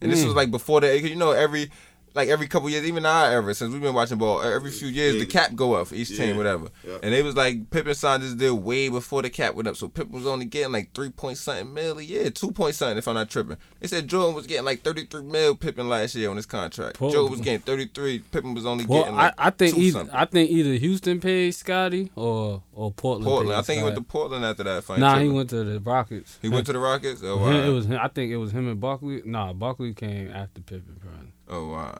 and 0.00 0.10
this 0.12 0.22
Mm. 0.22 0.26
was 0.26 0.34
like 0.34 0.50
before 0.50 0.80
the 0.80 1.00
you 1.00 1.16
know 1.16 1.32
every 1.32 1.70
like 2.16 2.28
every 2.28 2.48
couple 2.48 2.68
years, 2.68 2.84
even 2.84 3.06
our 3.06 3.30
era, 3.30 3.54
since 3.54 3.72
we've 3.72 3.82
been 3.82 3.94
watching 3.94 4.18
ball, 4.18 4.42
every 4.42 4.70
few 4.72 4.88
years 4.88 5.14
Yeah. 5.14 5.20
the 5.20 5.26
cap 5.26 5.54
go 5.54 5.74
up 5.74 5.86
for 5.88 5.94
each 5.94 6.10
Yeah. 6.10 6.26
team, 6.26 6.36
whatever. 6.36 6.68
Yeah. 6.84 6.96
And 7.02 7.14
it 7.14 7.24
was 7.24 7.36
like 7.36 7.70
Pippen 7.70 7.94
signed 7.94 8.22
this 8.24 8.32
deal 8.34 8.58
way 8.58 8.88
before 8.88 9.22
the 9.22 9.30
cap 9.30 9.54
went 9.54 9.68
up, 9.68 9.76
so 9.76 9.86
Pippen 9.88 10.12
was 10.14 10.26
only 10.26 10.46
getting 10.46 10.72
like 10.72 10.92
three 10.94 11.10
point 11.10 11.38
something 11.38 11.72
mil 11.72 11.98
a 11.98 12.02
year, 12.02 12.30
two 12.30 12.50
point 12.50 12.74
something 12.74 12.98
if 12.98 13.06
I'm 13.06 13.14
not 13.14 13.30
tripping. 13.30 13.58
They 13.80 13.86
said 13.86 14.08
Jordan 14.08 14.34
was 14.34 14.46
getting 14.46 14.64
like 14.64 14.82
thirty 14.82 15.04
three 15.06 15.22
mil 15.22 15.54
Pippen 15.54 15.88
last 15.88 16.14
year 16.14 16.30
on 16.30 16.36
his 16.36 16.46
contract. 16.46 16.96
Poor- 16.98 17.12
Joe 17.12 17.26
was 17.26 17.40
getting 17.40 17.60
thirty 17.60 17.86
three, 17.86 18.20
Pippen 18.20 18.54
was 18.54 18.66
only 18.66 18.86
Well, 18.86 19.02
getting 19.02 19.18
I, 19.18 19.24
like 19.26 19.34
I 19.38 19.50
think 19.50 19.74
two 19.76 19.82
either 19.82 19.98
something. 20.00 20.16
I 20.16 20.24
think 20.24 20.50
either 20.50 20.72
Houston 20.74 21.20
paid 21.20 21.50
Scottie 21.54 22.10
or 22.16 22.62
or 22.72 22.92
Portland. 22.92 23.26
Portland. 23.26 23.50
paid 23.50 23.58
I 23.58 23.62
think 23.62 23.78
he 23.78 23.84
went 23.84 23.96
to 23.96 24.02
Portland 24.02 24.44
after 24.44 24.64
that. 24.64 24.78
if 24.78 24.90
I 24.90 24.94
ain't 24.94 25.00
Nah, 25.00 25.18
he 25.18 25.28
went 25.28 25.50
to 25.50 25.64
the 25.64 25.80
Rockets. 25.80 26.38
He 26.40 26.48
went 26.48 26.66
to 26.66 26.72
the 26.72 26.78
Rockets. 26.78 27.20
Oh 27.22 27.36
Him- 27.36 27.54
wow. 27.54 27.62
It 27.66 27.70
was 27.72 27.86
him, 27.86 27.98
I 28.00 28.08
think 28.08 28.32
it 28.32 28.38
was 28.38 28.52
him 28.52 28.68
and 28.68 28.80
Barkley. 28.80 29.20
Nah, 29.24 29.52
Barkley 29.52 29.92
came 29.92 30.30
after 30.30 30.62
Pippen, 30.62 30.96
probably. 31.00 31.32
Oh 31.48 31.68
wow. 31.68 31.98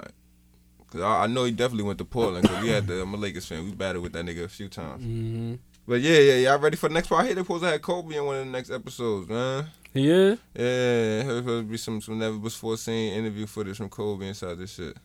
Cause 0.90 1.00
I, 1.00 1.24
I 1.24 1.26
know 1.26 1.44
he 1.44 1.50
definitely 1.50 1.84
went 1.84 1.98
to 1.98 2.04
Portland 2.04 2.42
because 2.42 2.62
we 2.62 2.68
had 2.68 2.86
the 2.86 3.02
I'm 3.02 3.12
a 3.12 3.16
Lakers 3.16 3.46
fan. 3.46 3.64
We 3.64 3.72
battled 3.72 4.02
with 4.02 4.12
that 4.12 4.24
nigga 4.24 4.44
a 4.44 4.48
few 4.48 4.68
times. 4.68 5.02
Mm-hmm. 5.02 5.54
But 5.88 6.00
yeah, 6.00 6.18
yeah, 6.18 6.34
y'all 6.50 6.58
ready 6.58 6.76
for 6.76 6.88
the 6.88 6.94
next 6.94 7.08
part? 7.08 7.22
I 7.22 7.26
hear 7.26 7.34
they 7.34 7.42
supposed 7.42 7.62
to 7.62 7.70
have 7.70 7.82
Kobe 7.82 8.16
in 8.16 8.24
one 8.24 8.36
of 8.36 8.44
the 8.44 8.50
next 8.50 8.70
episodes, 8.70 9.28
man. 9.28 9.66
He 9.92 10.10
is. 10.10 10.38
Yeah, 10.54 10.62
there's 10.62 11.38
supposed 11.38 11.66
to 11.66 11.70
be 11.70 11.76
some 11.76 12.00
some 12.00 12.18
never 12.18 12.36
before 12.36 12.76
seen 12.76 13.14
interview 13.14 13.46
footage 13.46 13.76
from 13.76 13.88
Kobe 13.88 14.26
inside 14.26 14.58
this 14.58 14.74
shit. 14.74 14.96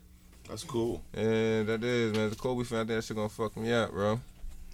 That's 0.49 0.63
cool. 0.63 1.01
Yeah, 1.15 1.63
that 1.63 1.83
is 1.83 2.15
man. 2.15 2.29
The 2.29 2.35
Kobe 2.35 2.63
fan, 2.63 2.79
I 2.79 2.81
think 2.81 2.97
that 2.97 3.03
shit 3.03 3.15
gonna 3.15 3.29
fuck 3.29 3.55
me 3.57 3.71
up, 3.71 3.91
bro. 3.91 4.19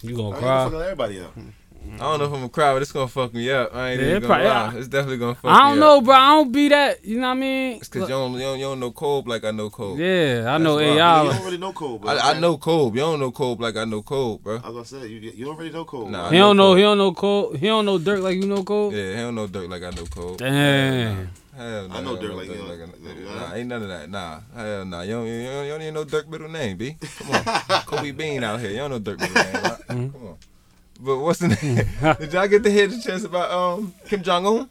You 0.02 0.16
gonna 0.16 0.30
ain't 0.30 0.40
cry? 0.40 0.64
fucking 0.66 0.82
everybody 0.82 1.20
up. 1.22 1.34
I 1.96 1.98
don't 1.98 2.20
know 2.20 2.26
if 2.26 2.34
I'm 2.34 2.44
a 2.44 2.50
cry, 2.50 2.74
but 2.74 2.82
it's 2.82 2.92
gonna 2.92 3.08
fuck 3.08 3.34
me 3.34 3.50
up. 3.52 3.74
I 3.76 3.92
ain't 3.92 4.02
Yeah, 4.02 4.08
even 4.10 4.22
gonna 4.22 4.28
probably- 4.34 4.48
lie. 4.48 4.80
It's 4.80 4.88
definitely 4.88 5.18
gonna 5.18 5.36
fuck 5.36 5.44
me 5.46 5.50
up. 5.52 5.56
I 5.58 5.70
don't 5.70 5.80
know, 5.80 5.98
up. 5.98 6.04
bro. 6.04 6.14
I 6.16 6.28
don't 6.30 6.52
be 6.52 6.70
that. 6.70 7.06
You 7.06 7.16
know 7.20 7.28
what 7.30 7.38
I 7.38 7.40
mean? 7.40 7.78
It's 7.78 7.88
cause 7.90 8.04
you 8.04 8.08
don't, 8.10 8.34
you 8.34 8.40
don't 8.40 8.60
you 8.60 8.66
don't 8.66 8.80
know 8.80 8.92
Kobe 8.92 9.30
like 9.30 9.44
I 9.44 9.52
know 9.52 9.70
Kobe. 9.70 10.02
Yeah, 10.04 10.54
I 10.54 10.58
know 10.58 10.76
why. 10.76 10.82
You 10.84 11.00
AI. 11.00 11.24
don't 11.24 11.46
really 11.46 11.58
know 11.58 11.74
Cole, 11.74 12.00
bro. 12.00 12.12
I, 12.12 12.32
I 12.32 12.40
know 12.40 12.58
Kobe. 12.58 12.96
You 12.96 13.02
don't 13.06 13.20
know 13.20 13.32
Kobe 13.32 13.64
like 13.64 13.78
I 13.78 13.86
know 13.86 14.02
Kobe, 14.02 14.44
bro. 14.44 14.56
I 14.64 14.70
was 14.70 14.90
gonna 14.92 15.04
say 15.04 15.08
you, 15.10 15.20
you 15.20 15.46
don't 15.46 15.58
really 15.58 15.72
know 15.72 15.86
Cole. 15.86 16.08
Nah. 16.08 16.24
bro. 16.24 16.32
He 16.32 16.38
don't 16.38 16.58
know 16.58 16.74
know. 16.74 16.74
Cole. 16.74 16.76
He 16.76 16.82
don't 16.84 16.98
know 16.98 17.12
Cole. 17.14 17.54
He 17.54 17.68
don't 17.68 17.86
know 17.86 17.98
Dirk 17.98 18.20
like 18.22 18.36
you 18.36 18.48
know 18.48 18.64
Cole. 18.64 18.94
Yeah, 18.94 19.12
he 19.12 19.18
don't 19.18 19.36
know 19.36 19.48
Dirk 19.48 19.70
like 19.70 19.84
I 19.84 19.90
know 19.92 20.06
Kobe. 20.06 20.38
Damn. 20.38 21.30
Hell 21.56 21.88
no. 21.88 21.96
I 21.96 22.02
know 22.02 22.16
Dirk 22.18 22.30
don't 22.30 22.38
like 22.38 22.48
you 22.50 22.56
know- 22.56 22.64
I- 22.64 22.78
Nah. 22.78 23.48
Nah, 23.50 23.56
ain't 23.56 23.68
none 23.70 23.82
of 23.82 23.88
that. 23.90 24.10
Nah, 24.10 24.40
hell 24.56 24.86
nah. 24.86 25.02
You 25.02 25.12
don't, 25.14 25.26
you 25.28 25.44
don't, 25.48 25.66
you 25.66 25.72
don't 25.72 25.82
even 25.82 25.94
know 25.96 26.04
Dirk 26.04 26.30
middle 26.30 26.50
name, 26.50 26.78
B. 26.78 26.96
Come 27.18 27.32
on, 27.32 27.44
Kobe 27.88 28.12
Bean 28.12 28.44
out 28.44 28.60
here. 28.60 28.70
You 28.72 28.78
don't 28.78 28.92
know 28.92 29.00
Dirk 29.00 29.20
middle 29.20 29.36
name. 29.36 29.54
Right? 29.54 29.88
Mm-hmm. 29.90 30.10
Come 30.10 30.28
on. 30.28 30.38
But 31.00 31.18
what's 31.20 31.40
the 31.40 31.50
name? 31.50 32.16
Did 32.20 32.34
y'all 32.34 32.48
get 32.48 32.64
to 32.64 32.72
hear 32.72 32.88
the 32.88 33.00
chance 33.00 33.24
about 33.24 33.52
um 33.52 33.94
Kim 34.08 34.24
Jong 34.24 34.46
Un? 34.46 34.70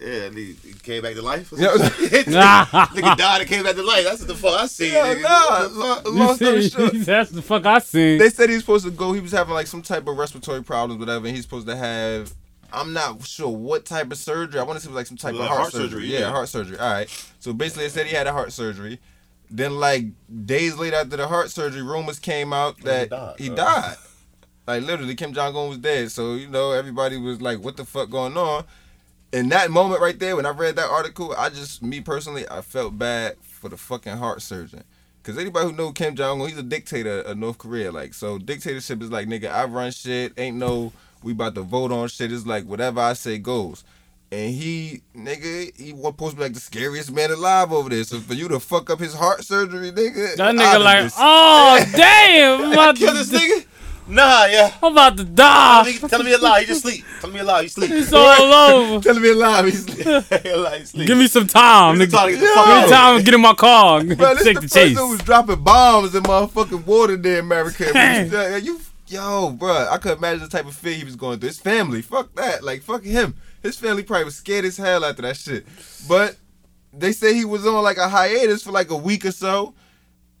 Yeah, 0.00 0.28
he, 0.30 0.52
he 0.64 0.72
came 0.82 1.02
back 1.02 1.14
to 1.14 1.22
life. 1.22 1.52
or 1.52 1.56
Yeah. 1.56 1.76
some 1.76 2.08
shit. 2.08 2.26
Nah. 2.28 2.64
Nigga 2.66 3.16
died 3.16 3.40
and 3.42 3.48
came 3.50 3.62
back 3.62 3.74
to 3.76 3.82
life. 3.82 4.04
That's 4.04 4.18
what 4.20 4.28
the 4.28 4.34
fuck 4.34 4.60
I 4.60 4.66
see. 4.66 4.92
Yeah, 4.92 5.14
nigga. 5.14 5.22
nah. 5.22 5.60
What 5.60 5.62
the 5.72 5.80
fuck? 5.80 6.14
Long 6.14 6.36
story 6.36 6.62
see, 6.62 6.68
short, 6.70 6.92
that's 7.06 7.30
the 7.30 7.42
fuck 7.42 7.64
I 7.64 7.78
seen. 7.78 8.18
they 8.18 8.28
said 8.28 8.48
he 8.48 8.56
was 8.56 8.64
supposed 8.64 8.84
to 8.86 8.90
go. 8.90 9.12
He 9.12 9.20
was 9.20 9.32
having 9.32 9.54
like 9.54 9.66
some 9.66 9.82
type 9.82 10.06
of 10.08 10.16
respiratory 10.16 10.62
problems, 10.64 10.98
whatever. 11.00 11.26
And 11.26 11.34
he's 11.36 11.44
supposed 11.44 11.66
to 11.68 11.76
have. 11.76 12.32
I'm 12.72 12.92
not 12.92 13.24
sure 13.24 13.48
what 13.48 13.84
type 13.84 14.10
of 14.10 14.18
surgery. 14.18 14.58
I 14.60 14.64
want 14.64 14.80
to 14.80 14.84
say 14.84 14.90
like 14.92 15.06
some 15.06 15.16
type 15.16 15.34
Like 15.34 15.42
of 15.42 15.46
heart, 15.48 15.60
heart 15.60 15.72
surgery. 15.72 15.88
surgery, 15.90 16.06
Yeah, 16.08 16.18
yeah. 16.20 16.30
heart 16.30 16.48
surgery. 16.48 16.78
All 16.78 16.92
right. 16.92 17.26
So 17.38 17.52
basically, 17.52 17.84
they 17.84 17.90
said 17.90 18.06
he 18.06 18.14
had 18.16 18.26
a 18.26 18.32
heart 18.32 18.52
surgery. 18.52 18.98
Then, 19.48 19.76
like 19.78 20.06
days 20.44 20.76
later 20.76 20.96
after 20.96 21.16
the 21.16 21.28
heart 21.28 21.50
surgery, 21.50 21.82
rumors 21.82 22.18
came 22.18 22.52
out 22.52 22.78
he 22.78 22.82
that 22.84 23.10
died. 23.10 23.34
he 23.38 23.48
died. 23.50 23.96
Like 24.66 24.82
literally, 24.82 25.14
Kim 25.14 25.32
Jong 25.32 25.56
Un 25.56 25.68
was 25.68 25.78
dead. 25.78 26.10
So 26.10 26.34
you 26.34 26.48
know, 26.48 26.72
everybody 26.72 27.16
was 27.16 27.40
like, 27.40 27.60
"What 27.60 27.76
the 27.76 27.84
fuck 27.84 28.10
going 28.10 28.36
on?" 28.36 28.64
In 29.32 29.48
that 29.48 29.70
moment 29.70 30.00
right 30.00 30.18
there, 30.18 30.36
when 30.36 30.46
I 30.46 30.50
read 30.50 30.76
that 30.76 30.88
article, 30.88 31.34
I 31.36 31.48
just, 31.48 31.82
me 31.82 32.00
personally, 32.00 32.48
I 32.48 32.60
felt 32.60 32.96
bad 32.96 33.36
for 33.40 33.68
the 33.68 33.76
fucking 33.76 34.16
heart 34.16 34.42
surgeon. 34.42 34.84
Cause 35.24 35.38
anybody 35.38 35.66
who 35.66 35.72
know 35.72 35.90
Kim 35.90 36.14
Jong 36.14 36.40
Un, 36.40 36.48
he's 36.48 36.58
a 36.58 36.62
dictator 36.62 37.22
of 37.22 37.38
North 37.38 37.56
Korea. 37.56 37.90
Like, 37.90 38.12
so 38.12 38.38
dictatorship 38.38 39.02
is 39.02 39.10
like, 39.10 39.26
nigga, 39.26 39.50
I 39.50 39.64
run 39.64 39.90
shit. 39.90 40.34
Ain't 40.36 40.58
no, 40.58 40.92
we 41.22 41.32
about 41.32 41.54
to 41.54 41.62
vote 41.62 41.90
on 41.90 42.06
shit. 42.08 42.30
It's 42.30 42.46
like 42.46 42.64
whatever 42.66 43.00
I 43.00 43.14
say 43.14 43.38
goes. 43.38 43.84
And 44.30 44.54
he, 44.54 45.00
nigga, 45.16 45.74
he 45.76 45.92
was 45.94 46.12
supposed 46.12 46.32
to 46.32 46.36
be 46.36 46.42
like 46.42 46.54
the 46.54 46.60
scariest 46.60 47.10
man 47.10 47.30
alive 47.30 47.72
over 47.72 47.88
there. 47.88 48.04
So 48.04 48.20
for 48.20 48.34
you 48.34 48.48
to 48.48 48.60
fuck 48.60 48.90
up 48.90 49.00
his 49.00 49.14
heart 49.14 49.44
surgery, 49.44 49.90
nigga, 49.90 50.36
That 50.36 50.54
nigga 50.54 50.84
like, 50.84 51.12
oh 51.16 51.84
damn, 51.96 52.72
about 52.72 52.96
Kill 52.96 53.14
this 53.14 53.30
nigga? 53.30 53.64
Nah, 54.06 54.44
yeah. 54.46 54.74
I'm 54.82 54.92
about 54.92 55.16
to 55.16 55.24
die. 55.24 55.84
me, 55.84 55.98
tell 55.98 56.22
me 56.22 56.32
a 56.32 56.38
lie. 56.38 56.60
He 56.60 56.66
just 56.66 56.82
sleep. 56.82 57.04
Tell 57.20 57.30
me 57.30 57.40
a 57.40 57.44
lie. 57.44 57.62
He 57.62 57.68
sleep. 57.68 57.90
It's 57.90 58.12
all 58.12 58.52
over. 58.52 59.02
Telling 59.02 59.22
me 59.22 59.30
alive, 59.30 59.64
he's 59.64 59.88
a 60.06 60.56
lie. 60.56 60.78
He 60.78 60.84
sleep. 60.84 61.06
Give 61.06 61.16
me 61.18 61.26
some 61.26 61.46
time. 61.46 61.98
Give 61.98 62.10
me 62.10 62.10
some 62.10 62.18
time 62.20 62.28
to 62.28 62.32
get 62.34 62.40
the 62.40 62.46
Give 62.46 62.84
me 62.84 62.90
time 62.90 63.18
to 63.18 63.24
get 63.24 63.34
in 63.34 63.40
my 63.40 63.54
car. 63.54 64.04
Bro, 64.04 64.34
this 64.34 64.44
Take 64.44 64.56
the 64.56 64.60
the 64.62 64.68
chase. 64.68 64.98
who 64.98 65.08
was 65.10 65.20
dropping 65.20 65.62
bombs 65.62 66.14
in 66.14 66.22
motherfucking 66.22 66.84
water 66.84 67.16
there, 67.16 67.40
America. 67.40 68.60
You, 68.62 68.80
yo, 69.08 69.50
bro, 69.50 69.88
I 69.90 69.96
could 69.98 70.18
imagine 70.18 70.42
the 70.44 70.48
type 70.48 70.66
of 70.66 70.74
fear 70.74 70.94
he 70.94 71.04
was 71.04 71.16
going 71.16 71.38
through. 71.38 71.48
His 71.48 71.60
family, 71.60 72.02
fuck 72.02 72.34
that, 72.34 72.62
like 72.62 72.82
fuck 72.82 73.02
him. 73.02 73.34
His 73.62 73.78
family 73.78 74.02
probably 74.02 74.24
was 74.26 74.36
scared 74.36 74.66
as 74.66 74.76
hell 74.76 75.04
after 75.04 75.22
that 75.22 75.36
shit. 75.38 75.64
But 76.06 76.36
they 76.92 77.12
say 77.12 77.34
he 77.34 77.46
was 77.46 77.66
on 77.66 77.82
like 77.82 77.96
a 77.96 78.08
hiatus 78.08 78.62
for 78.62 78.70
like 78.70 78.90
a 78.90 78.96
week 78.96 79.24
or 79.24 79.32
so, 79.32 79.74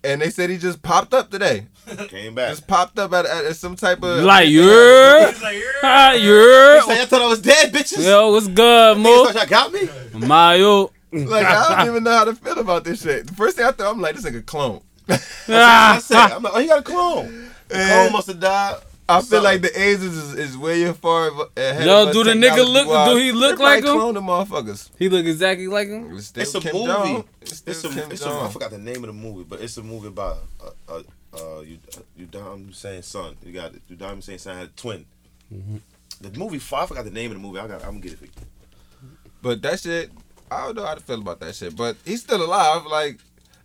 and 0.02 0.20
they 0.20 0.28
said 0.28 0.50
he 0.50 0.58
just 0.58 0.82
popped 0.82 1.14
up 1.14 1.30
today. 1.30 1.66
Came 2.08 2.34
back. 2.34 2.50
Just 2.50 2.66
popped 2.66 2.98
up 2.98 3.12
at, 3.12 3.26
at, 3.26 3.44
at 3.46 3.56
some 3.56 3.76
type 3.76 4.02
of 4.02 4.24
Like, 4.24 4.48
yeah. 4.48 5.30
He's 5.30 5.42
like, 5.42 5.54
He 5.56 5.60
yeah. 5.82 6.80
said, 6.82 7.00
I 7.00 7.04
thought 7.06 7.22
I 7.22 7.28
was 7.28 7.40
dead, 7.42 7.72
bitches. 7.72 8.04
Yo, 8.04 8.32
what's 8.32 8.48
good, 8.48 8.96
Niggas 8.96 9.02
Mo? 9.02 9.24
thought 9.26 9.34
y'all 9.34 9.46
got 9.46 9.72
me. 9.72 10.26
Mayo. 10.26 10.90
Like 11.12 11.46
I 11.46 11.76
don't 11.78 11.88
even 11.90 12.02
know 12.04 12.10
how 12.10 12.24
to 12.24 12.34
feel 12.36 12.58
about 12.58 12.84
this 12.84 13.02
shit. 13.02 13.26
The 13.28 13.34
first 13.34 13.56
thing 13.56 13.64
I 13.66 13.70
thought, 13.72 13.92
I'm 13.92 14.00
like, 14.00 14.16
this 14.16 14.24
nigga 14.24 14.44
clone. 14.44 14.80
That's 15.06 16.10
it. 16.10 16.16
I'm 16.16 16.42
like, 16.42 16.52
oh, 16.54 16.58
he 16.58 16.66
got 16.66 16.80
a 16.80 16.82
clone. 16.82 17.50
The 17.68 17.76
And 17.76 17.90
clone 17.92 18.12
must 18.12 18.26
have 18.28 18.40
died. 18.40 18.76
I 19.06 19.16
feel 19.20 19.22
Something. 19.22 19.42
like 19.44 19.60
the 19.60 19.78
AIDS 19.80 20.02
is, 20.02 20.34
is 20.34 20.56
way 20.56 20.90
far 20.94 21.30
ahead. 21.58 21.84
Yo, 21.84 22.06
of 22.08 22.12
do 22.14 22.24
the 22.24 22.30
nigga 22.32 22.66
look- 22.66 22.86
technology-wise. 22.86 23.10
do 23.10 23.16
he 23.18 23.32
look 23.32 23.50
They 23.50 23.56
probably 23.62 23.64
like 23.82 23.84
him? 23.84 24.00
Clone 24.00 24.14
the 24.14 24.20
motherfuckers. 24.22 24.90
He 24.98 25.08
look 25.10 25.26
exactly 25.26 25.66
like 25.68 25.88
him. 25.88 26.16
It's, 26.16 26.32
It's 26.34 26.54
a 26.54 26.60
Kim 26.60 26.72
movie. 26.74 26.86
Jong. 26.86 27.24
It's 27.42 27.56
still 27.58 27.70
It's 27.74 27.84
a, 27.84 27.88
Kim 27.90 28.10
it's 28.12 28.22
a, 28.22 28.24
Jong. 28.24 28.46
I 28.46 28.50
forgot 28.50 28.70
the 28.70 28.78
name 28.78 28.96
of 28.96 29.08
the 29.08 29.12
movie, 29.12 29.44
but 29.46 29.60
it's 29.60 29.76
a 29.76 29.82
movie 29.82 30.08
about 30.08 30.38
uh, 30.58 30.70
uh, 30.94 31.02
uh, 31.38 31.60
you, 31.60 31.78
you 32.16 32.26
Dom 32.26 32.66
Hussein 32.66 33.02
son. 33.02 33.36
You 33.44 33.52
got 33.52 33.72
you 33.88 33.96
Dom 33.96 34.16
Hussein 34.16 34.38
son 34.38 34.56
had 34.56 34.66
a 34.66 34.70
twin. 34.70 35.04
Mm-hmm. 35.52 35.76
The 36.20 36.38
movie, 36.38 36.56
I 36.56 36.86
forgot 36.86 37.04
the 37.04 37.10
name 37.10 37.30
of 37.32 37.36
the 37.36 37.42
movie. 37.42 37.58
I 37.58 37.66
got, 37.66 37.82
I'm 37.82 37.90
gonna 37.92 38.00
get 38.00 38.12
it 38.12 38.18
for 38.18 38.24
you. 38.24 38.30
But 39.42 39.60
that 39.62 39.80
shit, 39.80 40.10
I 40.50 40.66
don't 40.66 40.76
know 40.76 40.86
how 40.86 40.94
to 40.94 41.00
feel 41.00 41.20
about 41.20 41.40
that 41.40 41.54
shit. 41.54 41.76
But 41.76 41.96
he's 42.04 42.22
still 42.22 42.42
alive. 42.42 42.86
Like 42.86 43.18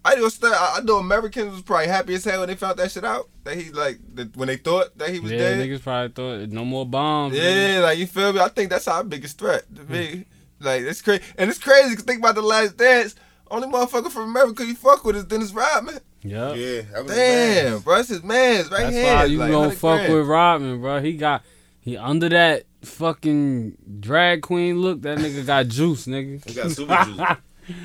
I 0.03 0.15
know, 0.15 0.29
I 0.43 0.75
I 0.77 0.81
know 0.81 0.97
Americans 0.97 1.51
was 1.53 1.61
probably 1.61 1.87
happy 1.87 2.15
as 2.15 2.23
hell 2.25 2.39
when 2.39 2.49
they 2.49 2.55
found 2.55 2.77
that 2.79 2.91
shit 2.91 3.03
out. 3.05 3.29
That 3.43 3.55
he 3.57 3.69
like 3.71 3.99
that 4.15 4.35
when 4.35 4.47
they 4.47 4.57
thought 4.57 4.97
that 4.97 5.09
he 5.09 5.19
was 5.19 5.31
Yeah, 5.31 5.37
dead. 5.37 5.69
niggas 5.69 5.81
probably 5.83 6.09
thought 6.09 6.49
no 6.49 6.65
more 6.65 6.85
bombs. 6.85 7.35
nigga. 7.35 7.73
Yeah, 7.75 7.79
like 7.81 7.97
you 7.97 8.07
feel 8.07 8.33
me? 8.33 8.39
I 8.39 8.49
think 8.49 8.69
that's 8.69 8.87
our 8.87 9.03
biggest 9.03 9.37
threat. 9.37 9.63
To 9.75 9.83
me, 9.83 10.25
like 10.59 10.81
it's 10.81 11.01
crazy, 11.01 11.23
and 11.37 11.49
it's 11.49 11.59
crazy 11.59 11.91
because 11.91 12.03
think 12.05 12.19
about 12.19 12.35
the 12.35 12.41
Last 12.41 12.77
Dance. 12.77 13.15
Only 13.51 13.67
motherfucker 13.67 14.11
from 14.11 14.23
America 14.29 14.65
you 14.65 14.75
fuck 14.75 15.03
with 15.03 15.15
is 15.15 15.25
Dennis 15.25 15.51
Rodman. 15.51 15.99
Yup. 16.21 16.55
Yeah, 16.57 16.81
that 16.93 17.03
was 17.05 17.15
Damn, 17.15 17.73
mad. 17.75 17.83
bro, 17.83 17.95
that's 17.95 18.09
his 18.09 18.23
man's 18.23 18.69
right 18.69 18.81
That's 18.81 18.95
here. 18.95 19.15
why 19.15 19.23
you 19.25 19.37
like, 19.39 19.51
gonna 19.51 19.71
fuck 19.71 19.99
grand. 19.99 20.13
with 20.13 20.27
Rodman, 20.27 20.81
bro. 20.81 21.01
He 21.01 21.13
got 21.13 21.43
he 21.81 21.97
under 21.97 22.29
that 22.29 22.63
fucking 22.83 23.77
drag 23.99 24.41
queen 24.41 24.81
look. 24.81 25.01
That 25.01 25.17
nigga 25.17 25.45
got 25.45 25.67
juice, 25.67 26.05
nigga. 26.07 26.45
He 26.47 26.53
got 26.53 26.71
super 26.71 26.95
juice. 27.05 27.17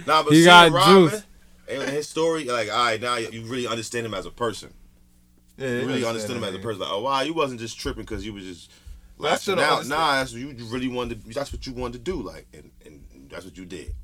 Nah, 0.07 0.23
but 0.23 0.33
He 0.33 0.43
got 0.45 0.73
Rodman 0.73 1.11
juice. 1.11 1.23
and 1.69 1.83
his 1.91 2.09
story, 2.09 2.45
like, 2.47 2.71
all 2.73 2.85
right, 2.87 3.01
now 3.01 3.17
you 3.17 3.45
really 3.45 3.67
understand 3.67 4.07
him 4.07 4.15
as 4.15 4.25
a 4.25 4.31
person. 4.31 4.73
Yeah, 5.59 5.67
You 5.69 5.75
really 5.87 6.05
understand 6.05 6.07
understand 6.09 6.39
him 6.39 6.45
as 6.45 6.55
a 6.55 6.59
person. 6.59 6.81
Like, 6.81 6.91
oh, 6.91 7.03
wow, 7.03 7.21
you 7.21 7.35
wasn't 7.35 7.61
just 7.61 7.79
tripping 7.79 8.03
because 8.05 8.25
you 8.25 8.33
was 8.33 8.45
just 8.45 8.71
But 9.19 9.33
I 9.33 9.37
still 9.37 9.61
out. 9.61 9.87
Nah, 9.87 10.13
that's 10.17 10.33
what 10.33 10.41
you 10.41 10.55
really 10.71 10.89
wanted. 10.89 11.23
To, 11.25 11.35
that's 11.35 11.53
what 11.53 11.67
you 11.67 11.75
wanted 11.75 12.05
to 12.05 12.11
do, 12.11 12.23
like, 12.23 12.47
and, 12.55 12.71
and 12.87 13.05
that's 13.31 13.45
what 13.45 13.59
you 13.59 13.67
did. 13.67 13.95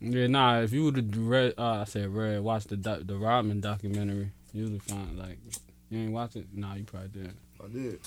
Yeah, 0.00 0.26
nah. 0.28 0.60
If 0.60 0.72
you 0.72 0.84
would 0.84 0.96
have 0.96 1.16
read, 1.18 1.54
uh, 1.58 1.80
I 1.80 1.84
said 1.84 2.08
read, 2.14 2.40
watch 2.42 2.64
the 2.64 2.76
doc, 2.76 3.00
the 3.04 3.16
Rodman 3.16 3.60
documentary, 3.60 4.30
you 4.52 4.64
would 4.64 4.72
have 4.74 4.82
found 4.82 5.18
like 5.18 5.38
you 5.90 6.00
ain't 6.00 6.12
watch 6.12 6.36
it. 6.36 6.46
Nah, 6.52 6.74
you 6.74 6.84
probably 6.84 7.08
did. 7.08 7.34
I 7.62 7.66
did. 7.68 8.00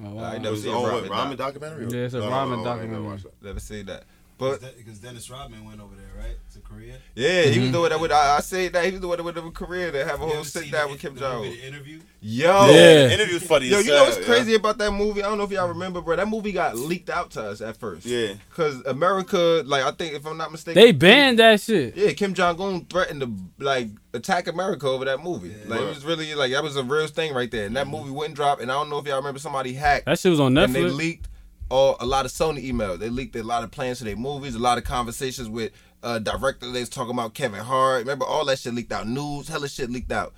Oh, 0.00 0.06
I 0.06 0.12
wow. 0.12 0.26
ain't 0.28 0.36
It 0.36 0.38
never 0.42 0.50
was 0.52 0.62
seen 0.62 0.74
on 0.74 0.84
Rodman 0.84 1.10
what, 1.30 1.38
documentary? 1.38 1.86
Yeah, 1.88 2.04
it's 2.04 2.14
a 2.14 2.18
No, 2.20 2.28
no, 2.30 2.34
Ramen 2.34 2.34
no, 2.34 2.36
I 2.36 2.56
ain't 2.56 2.56
never 2.56 2.64
documentary. 2.64 3.02
watched. 3.08 3.26
Never 3.42 3.60
see 3.60 3.82
that. 3.82 4.04
But 4.38 4.60
Because 4.76 4.98
Dennis 5.00 5.28
Rodman 5.28 5.64
went 5.64 5.80
over 5.80 5.94
there, 5.96 6.06
right? 6.24 6.36
To 6.54 6.60
Korea. 6.60 6.94
yeah, 7.16 7.42
he 7.42 7.50
Mm-hmm. 7.56 7.62
was 7.62 7.72
doing 7.72 7.90
that 7.90 8.00
with. 8.00 8.12
I, 8.12 8.36
I 8.36 8.40
say 8.40 8.68
that 8.68 8.84
he 8.84 8.92
was 8.92 9.00
doing 9.00 9.18
it 9.18 9.24
with 9.24 9.36
a 9.36 9.50
career 9.50 9.90
to 9.90 10.04
have 10.04 10.20
a 10.22 10.26
You 10.26 10.32
whole 10.34 10.44
sit 10.44 10.70
down 10.70 10.90
with 10.90 11.00
Kim 11.00 11.16
Jong. 11.16 11.44
movie, 11.44 11.60
interview. 11.60 12.00
Yo, 12.20 12.66
Yeah. 12.66 13.06
The 13.08 13.14
interview's 13.14 13.46
funny 13.46 13.66
Yo, 13.66 13.78
you 13.78 13.90
know 13.90 14.04
what's 14.04 14.16
hell, 14.16 14.24
crazy 14.24 14.54
about 14.54 14.78
that 14.78 14.90
movie? 14.92 15.22
I 15.22 15.28
don't 15.28 15.38
know 15.38 15.44
if 15.44 15.50
y'all 15.52 15.68
remember, 15.68 16.00
bro. 16.00 16.16
That 16.16 16.26
movie 16.28 16.50
got 16.52 16.76
leaked 16.76 17.10
out 17.10 17.30
to 17.32 17.42
us 17.50 17.60
at 17.60 17.76
first. 17.76 18.06
Yeah. 18.06 18.34
Cause 18.54 18.80
America, 18.86 19.62
like 19.66 19.82
I 19.84 19.90
think 19.92 20.14
if 20.14 20.26
I'm 20.26 20.36
not 20.36 20.50
mistaken, 20.52 20.80
They 20.82 20.92
banned 20.92 21.38
that 21.40 21.60
shit. 21.60 21.96
Yeah, 21.96 22.12
Kim 22.12 22.34
Jong 22.34 22.60
Un 22.60 22.84
threatened 22.86 23.20
to 23.20 23.32
like 23.64 23.88
attack 24.14 24.46
America 24.48 24.86
over 24.88 25.04
that 25.04 25.22
movie. 25.22 25.54
Like 25.66 25.80
it 25.80 25.84
was 25.88 26.04
really 26.04 26.34
like 26.34 26.52
that 26.52 26.62
was 26.62 26.76
a 26.76 26.82
real 26.84 27.06
thing 27.08 27.34
right 27.34 27.50
there. 27.50 27.66
And 27.66 27.76
that 27.76 27.86
movie 27.88 28.10
wouldn't 28.10 28.34
drop. 28.36 28.60
And 28.60 28.70
I 28.70 28.74
don't 28.74 28.88
know 28.90 28.98
if 28.98 29.06
y'all 29.06 29.16
remember 29.18 29.38
somebody 29.40 29.72
hacked 29.74 30.06
That 30.06 30.18
shit 30.18 30.30
was 30.30 30.40
on 30.40 30.54
Netflix. 30.54 30.64
and 30.64 30.74
they 30.74 30.82
leaked 30.84 31.28
all 31.70 31.96
a 32.00 32.06
lot 32.06 32.24
of 32.24 32.32
Sony 32.32 32.64
emails. 32.70 32.98
They 32.98 33.08
leaked 33.10 33.36
a 33.36 33.42
lot 33.42 33.64
of 33.64 33.70
plans 33.70 33.98
for 33.98 34.04
their 34.04 34.16
movies, 34.16 34.54
a 34.54 34.58
lot 34.58 34.78
of 34.78 34.84
conversations 34.84 35.48
with 35.48 35.72
uh, 36.02 36.18
director. 36.18 36.70
They 36.70 36.80
was 36.80 36.88
talking 36.88 37.12
about 37.12 37.34
Kevin 37.34 37.60
Hart. 37.60 38.00
Remember 38.00 38.24
all 38.24 38.44
that 38.46 38.58
shit 38.58 38.74
leaked 38.74 38.92
out. 38.92 39.06
News, 39.08 39.48
hella 39.48 39.68
shit 39.68 39.90
leaked 39.90 40.12
out, 40.12 40.32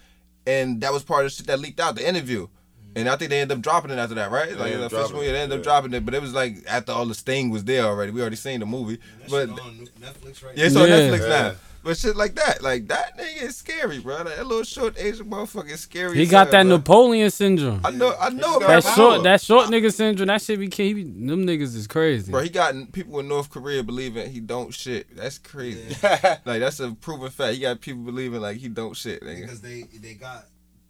and 0.47 0.81
that 0.81 0.93
was 0.93 1.03
part 1.05 1.25
of 1.25 1.31
the 1.31 1.37
shit 1.37 1.47
that 1.47 1.61
leaked 1.61 1.81
out. 1.81 1.95
The 1.97 2.07
interview. 2.09 2.49
And 2.97 3.09
I 3.09 3.15
think 3.15 3.31
they 3.31 3.41
ended 3.41 3.57
up 3.57 3.63
dropping 3.63 3.93
it 3.93 3.99
after 4.01 4.17
that, 4.17 4.33
right? 4.33 4.57
Like 4.57 4.73
Yeah, 4.73 4.79
the 4.79 4.89
dropping 4.89 4.99
official, 4.99 5.23
yeah, 5.23 5.31
it, 5.31 5.33
they 5.35 5.41
ended 5.43 5.59
up 5.61 5.65
yeah. 5.65 5.71
dropping 5.71 5.95
it, 5.95 6.05
but 6.05 6.13
it 6.13 6.21
was 6.21 6.35
like 6.35 6.57
after 6.67 6.91
all 6.91 7.07
the 7.07 7.15
sting 7.15 7.49
was 7.49 7.63
there 7.65 7.85
already. 7.85 8.11
We 8.11 8.21
already 8.21 8.35
seen 8.35 8.59
the 8.59 8.67
movie, 8.67 8.97
That 9.21 9.31
but 9.31 9.49
shit 9.49 9.61
on 9.61 9.89
Netflix 10.01 10.45
right 10.45 10.57
yeah, 10.59 10.67
it's 10.67 10.75
on 10.75 10.89
Yeah. 10.89 10.97
Netflix 10.97 11.21
Yeah. 11.21 11.29
now. 11.29 11.55
But 11.83 11.97
shit 11.97 12.15
like 12.15 12.35
that, 12.35 12.63
like 12.63 12.89
that 12.89 13.17
nigga 13.19 13.43
is 13.43 13.57
scary, 13.57 14.01
bro. 14.01 14.23
That 14.25 14.47
little 14.47 14.65
short 14.65 14.99
Asian 14.99 15.31
motherfucker 15.31 15.71
is 15.71 15.81
scary. 15.81 16.17
He 16.17 16.27
got 16.27 16.49
hell, 16.49 16.53
that 16.53 16.67
bro. 16.69 16.77
Napoleon 16.77 17.31
syndrome. 17.31 17.81
I 17.85 17.91
know, 17.91 18.15
I 18.21 18.29
know 18.31 18.57
about 18.57 18.69
That 18.69 18.85
power. 18.85 18.95
short, 18.95 19.23
that 19.23 19.41
short 19.41 19.67
nigga 19.69 19.93
syndrome. 19.93 20.27
That 20.27 20.43
shit 20.43 20.59
be, 20.59 20.69
he 20.71 20.93
be 20.95 21.05
them 21.05 21.47
niggas 21.47 21.75
is 21.75 21.87
crazy. 21.87 22.31
Bro, 22.31 22.43
he 22.43 22.51
got 22.51 22.75
people 22.93 23.19
in 23.21 23.29
North 23.29 23.49
Korea 23.51 23.83
believing 23.83 24.31
he 24.31 24.41
don't 24.41 24.75
shit. 24.75 25.15
That's 25.17 25.39
crazy. 25.39 25.97
like 26.03 26.61
that's 26.61 26.81
a 26.81 26.93
proven 26.93 27.31
fact. 27.31 27.55
He 27.55 27.61
got 27.61 27.81
people 27.81 28.03
believing 28.03 28.41
like 28.43 28.59
he 28.59 28.69
don't 28.69 28.95
shit, 28.95 29.23
nigga. 29.23 29.43
because 29.43 29.61
they 29.63 29.85
they 30.03 30.15
got 30.15 30.45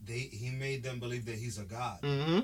they 0.05 0.19
he 0.19 0.51
made 0.51 0.83
them 0.83 0.99
believe 0.99 1.25
that 1.27 1.37
he's 1.37 1.59
a 1.59 1.65
god. 1.65 2.01
Mm-hmm. 2.03 2.41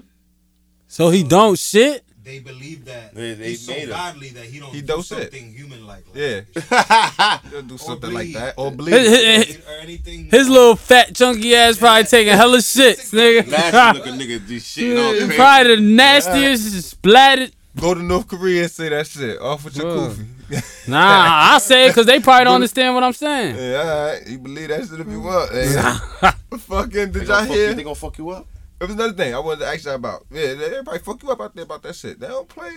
So 0.89 1.11
he 1.11 1.23
don't 1.23 1.59
shit. 1.59 2.03
They 2.25 2.41
believe 2.41 2.85
that 2.87 3.15
They- 3.15 3.35
they 3.35 3.51
he's 3.51 3.61
so 3.65 3.71
made 3.73 3.83
him. 3.85 3.91
godly 3.91 4.29
that 4.31 4.45
he 4.47 4.59
don't 4.59 4.75
He 4.75 4.81
do 4.81 4.87
don't 4.89 5.05
shit. 5.07 5.19
something 5.33 5.53
human 5.55 5.87
like. 5.87 6.05
Yeah. 6.13 6.41
He'll 7.51 7.63
do 7.63 7.79
something 7.79 8.13
like 8.13 8.25
bleed. 8.27 8.35
that 8.35 8.55
or 8.57 8.69
His, 8.71 8.77
bleed. 8.77 8.93
his- 8.95 9.57
or 9.59 9.73
anything. 9.81 10.25
his 10.31 10.49
little 10.49 10.75
fat 10.75 11.15
chunky 11.15 11.55
ass 11.55 11.79
probably 11.79 12.03
taking 12.05 12.33
hella 12.35 12.59
shits, 12.75 13.13
nigga. 13.13 13.47
Nasty 13.49 13.99
looking 14.01 14.15
nigga 14.19 14.49
do 14.49 14.59
shit 14.59 14.99
on 14.99 15.31
Yeah, 15.31 15.37
probably 15.37 15.77
the 15.77 15.83
nastiest, 15.83 16.83
splattered. 16.91 17.53
Go 17.81 17.95
to 17.95 18.03
North 18.03 18.27
Korea 18.27 18.63
and 18.63 18.71
say 18.73 18.89
that 18.89 19.07
shit. 19.07 19.41
Off 19.41 19.65
with 19.65 19.77
your 19.77 19.93
Bro. 19.93 20.09
koofy. 20.09 20.27
Nah, 20.89 21.55
I 21.55 21.59
say 21.59 21.87
it 21.87 21.89
because 21.91 22.07
they 22.07 22.21
probably 22.21 22.45
don't 22.45 22.55
understand 22.57 22.95
what 22.95 23.03
I'm 23.05 23.13
saying. 23.13 23.57
yeah, 23.57 23.83
all 23.83 24.07
right. 24.13 24.27
You 24.29 24.39
believe 24.39 24.69
that 24.69 24.87
shit 24.89 24.99
if 25.01 25.07
you 25.09 25.21
want. 25.21 25.51
nigga. 25.53 26.35
Fucking, 26.59 26.91
They 27.13 27.21
did 27.21 27.27
gonna 27.29 27.47
y'all 27.47 27.55
hear? 27.55 27.69
you- 27.69 27.75
They 27.75 27.83
gonna 27.83 27.95
fuck 27.95 28.17
you 28.19 28.31
up. 28.31 28.47
It 28.81 28.85
was 28.85 28.95
another 28.95 29.13
thing 29.15 29.35
I 29.35 29.39
wanted 29.39 29.61
to 29.61 29.67
ask 29.69 29.85
you 29.85 29.93
about. 29.93 30.27
Yeah, 30.31 30.43
everybody 30.43 30.99
fuck 30.99 31.23
you 31.23 31.31
up 31.31 31.41
out 31.41 31.55
there 31.55 31.65
about 31.65 31.83
that 31.83 31.95
shit. 31.97 32.21
They 32.21 32.29
don't 32.29 32.49
play. 32.49 32.73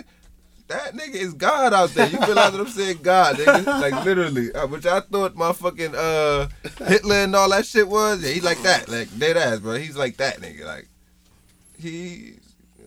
That 0.68 0.94
nigga 0.94 1.16
is 1.16 1.34
God 1.34 1.74
out 1.74 1.90
there. 1.90 2.08
You 2.08 2.20
realize 2.20 2.52
what 2.52 2.62
I'm 2.62 2.68
saying? 2.68 3.00
God, 3.02 3.36
nigga. 3.38 3.66
Like 3.66 4.06
literally. 4.06 4.54
Uh, 4.54 4.68
which 4.68 4.86
I 4.86 5.00
thought 5.00 5.36
motherfucking 5.36 5.96
uh 5.96 6.86
Hitler 6.86 7.16
and 7.16 7.36
all 7.36 7.50
that 7.50 7.66
shit 7.66 7.88
was. 7.88 8.24
Yeah, 8.24 8.30
he 8.32 8.40
like 8.40 8.62
that. 8.62 8.88
Like 8.88 9.18
dead 9.18 9.36
ass, 9.36 9.60
bro. 9.60 9.76
He's 9.76 9.98
like 9.98 10.18
that 10.18 10.38
nigga. 10.38 10.66
Like 10.66 10.88
he 11.80 12.36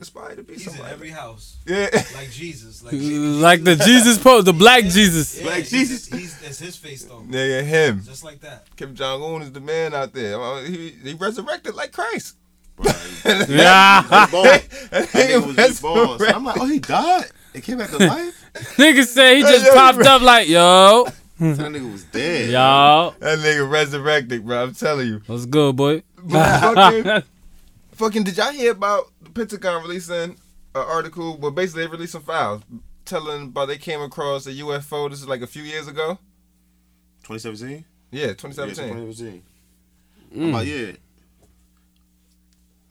aspired 0.00 0.36
to 0.36 0.42
be 0.42 0.54
He's 0.54 0.66
in 0.78 0.84
every 0.86 1.10
house, 1.10 1.56
yeah. 1.66 1.88
like 2.14 2.30
Jesus, 2.30 2.82
like 2.82 2.92
Jesus. 2.92 3.40
Like 3.40 3.62
the 3.64 3.76
Jesus 3.76 4.18
pose, 4.18 4.44
the 4.44 4.52
black 4.52 4.82
Jesus. 4.84 5.40
Yeah, 5.40 5.46
Like 5.48 5.64
Jesus. 5.64 6.06
He's, 6.06 6.38
that's 6.40 6.58
his 6.58 6.76
face 6.76 7.04
though, 7.04 7.20
Nigga, 7.20 7.62
him. 7.64 8.02
just 8.04 8.24
like 8.24 8.40
that. 8.40 8.66
Kim 8.76 8.94
Jong 8.94 9.22
Un 9.22 9.42
is 9.42 9.52
the 9.52 9.60
man 9.60 9.94
out 9.94 10.12
there. 10.12 10.40
Uh, 10.40 10.62
He, 10.62 10.90
he 10.90 11.14
resurrected 11.14 11.74
like 11.74 11.92
Christ. 11.92 12.36
Yeah. 13.48 14.26
Born. 14.30 14.44
That 14.44 14.68
That 14.90 15.08
nigga 15.08 15.46
was 15.46 15.82
reborn. 15.82 16.18
So. 16.18 16.26
I'm 16.26 16.44
like, 16.44 16.60
oh, 16.60 16.66
he 16.66 16.78
died. 16.78 17.26
It 17.54 17.62
came 17.62 17.78
back 17.78 17.90
to 17.90 17.98
life. 17.98 18.44
Nigga 18.76 19.04
said 19.06 19.36
he 19.36 19.42
just 19.42 19.72
popped 19.72 20.04
up 20.06 20.22
like, 20.22 20.48
yo, 20.48 21.04
that 21.38 21.58
nigga 21.58 21.90
was 21.92 22.04
dead. 22.04 22.50
yo. 22.50 23.14
That 23.20 23.38
nigga 23.38 23.70
resurrected, 23.70 24.44
bro. 24.44 24.64
I'm 24.64 24.74
telling 24.74 25.08
you. 25.08 25.22
What's 25.26 25.46
good, 25.46 25.76
boy? 25.76 26.02
Fucking, 26.28 27.22
fucking, 27.92 28.24
did 28.24 28.36
y'all 28.36 28.52
hear 28.52 28.72
about 28.72 29.10
the 29.22 29.30
Pentagon 29.30 29.82
releasing 29.82 30.14
an 30.14 30.36
article? 30.74 31.36
Well, 31.38 31.50
basically, 31.50 31.84
they 31.84 31.90
released 31.90 32.12
some 32.12 32.22
files 32.22 32.62
telling 33.04 33.44
about 33.44 33.66
they 33.68 33.78
came 33.78 34.00
across 34.00 34.46
a 34.46 34.52
UFO. 34.52 35.10
This 35.10 35.20
is 35.20 35.28
like 35.28 35.42
a 35.42 35.46
few 35.46 35.62
years 35.62 35.88
ago. 35.88 36.18
2017. 37.24 37.84
Yeah, 38.10 38.20
Yeah, 38.20 38.26
2017. 38.34 38.94
2017. 38.94 39.42
Mm. 40.34 40.42
I'm 40.44 40.52
like, 40.52 40.66
yeah. 40.66 40.92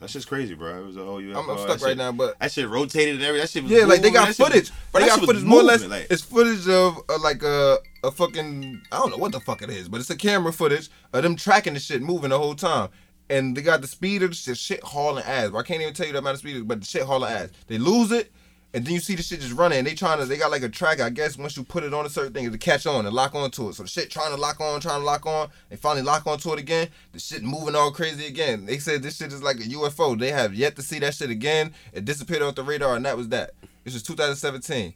That 0.02 0.10
shit's 0.10 0.26
crazy, 0.26 0.56
bro. 0.56 0.80
It 0.80 0.86
was 0.86 0.98
a 0.98 1.06
whole 1.06 1.22
UFO. 1.22 1.38
I'm, 1.38 1.50
I'm 1.52 1.58
stuck 1.60 1.80
right 1.82 1.90
shit- 1.92 1.98
now, 1.98 2.12
but 2.12 2.38
That 2.40 2.52
shit 2.52 2.68
rotated 2.68 3.16
and 3.16 3.24
everything. 3.24 3.44
That 3.44 3.50
shit 3.52 3.64
was 3.64 3.72
yeah, 3.72 3.86
like 3.86 4.02
they 4.02 4.10
got 4.10 4.26
That 4.28 4.36
shit 4.36 4.46
footage, 4.48 4.72
but 4.92 5.00
they 5.00 5.08
got 5.08 5.20
shit 5.20 5.28
footage 5.28 5.44
more 5.44 5.60
or 5.60 5.64
less. 5.64 5.86
like- 5.86 6.08
it's 6.10 6.24
footage 6.24 6.68
of 6.68 6.98
uh, 7.08 7.20
like 7.22 7.44
a 7.44 7.78
a 8.04 8.10
fucking 8.10 8.82
I 8.92 8.98
don't 8.98 9.12
know 9.12 9.18
what 9.18 9.32
the 9.32 9.40
fuck 9.40 9.62
it 9.62 9.70
is, 9.70 9.88
but 9.88 10.00
it's 10.00 10.10
a 10.10 10.16
camera 10.18 10.52
footage 10.52 10.90
of 11.14 11.22
them 11.22 11.36
tracking 11.36 11.76
the 11.76 11.80
shit 11.80 12.02
moving 12.02 12.32
the 12.32 12.38
whole 12.40 12.56
time. 12.56 12.90
And 13.30 13.56
they 13.56 13.62
got 13.62 13.82
the 13.82 13.88
speed 13.88 14.24
of 14.24 14.32
the 14.32 14.36
shit, 14.36 14.58
shit 14.58 14.84
hauling 14.84 15.24
ass. 15.24 15.52
I 15.56 15.62
can't 15.62 15.82
even 15.82 15.94
tell 15.94 16.08
you 16.08 16.14
the 16.14 16.20
amount 16.20 16.34
of 16.34 16.40
speed, 16.40 16.68
but 16.68 16.80
the 16.82 16.86
shit 16.86 17.04
hauling 17.04 17.32
ass. 17.32 17.50
They 17.68 17.78
lose 17.78 18.12
it, 18.12 18.32
and 18.74 18.86
then 18.86 18.94
you 18.94 19.00
see 19.00 19.16
the 19.16 19.24
shit 19.24 19.42
just 19.42 19.54
running. 19.54 19.80
And 19.80 19.88
they 19.88 19.94
trying 19.94 20.20
to, 20.20 20.26
they 20.26 20.38
got 20.38 20.52
like 20.52 20.64
a 20.64 20.70
track. 20.70 21.02
I 21.02 21.10
guess 21.10 21.38
once 21.38 21.58
you 21.58 21.64
put 21.64 21.84
it 21.84 21.94
on 21.94 22.06
a 22.06 22.10
certain 22.10 22.34
thing, 22.34 22.50
to 22.50 22.58
catch 22.58 22.86
on 22.86 23.06
and 23.06 23.14
lock 23.14 23.36
onto 23.36 23.68
it. 23.70 23.76
So 23.76 23.84
the 23.84 23.90
shit 23.90 24.10
trying 24.10 24.34
to 24.34 24.40
lock 24.40 24.62
on, 24.62 24.80
trying 24.80 25.02
to 25.02 25.06
lock 25.06 25.26
on. 25.26 25.50
They 25.70 25.76
finally 25.76 26.04
lock 26.04 26.26
onto 26.26 26.54
it 26.54 26.60
again. 26.60 26.88
The 27.12 27.20
shit 27.20 27.44
moving 27.44 27.76
all 27.76 27.92
crazy 27.92 28.28
again. 28.28 28.66
They 28.66 28.80
said 28.80 29.04
this 29.04 29.18
shit 29.18 29.34
is 29.34 29.44
like 29.44 29.58
a 29.58 29.64
UFO. 29.64 30.18
They 30.18 30.32
have 30.32 30.54
yet 30.54 30.76
to 30.78 30.82
see 30.82 31.00
that 31.00 31.14
shit 31.16 31.30
again. 31.30 31.74
It 31.92 32.06
disappeared 32.06 32.42
off 32.42 32.56
the 32.56 32.64
radar, 32.64 32.96
and 32.96 33.06
that 33.06 33.18
was 33.18 33.30
that. 33.30 33.52
This 33.84 33.96
is 33.96 34.04
2017. 34.04 34.94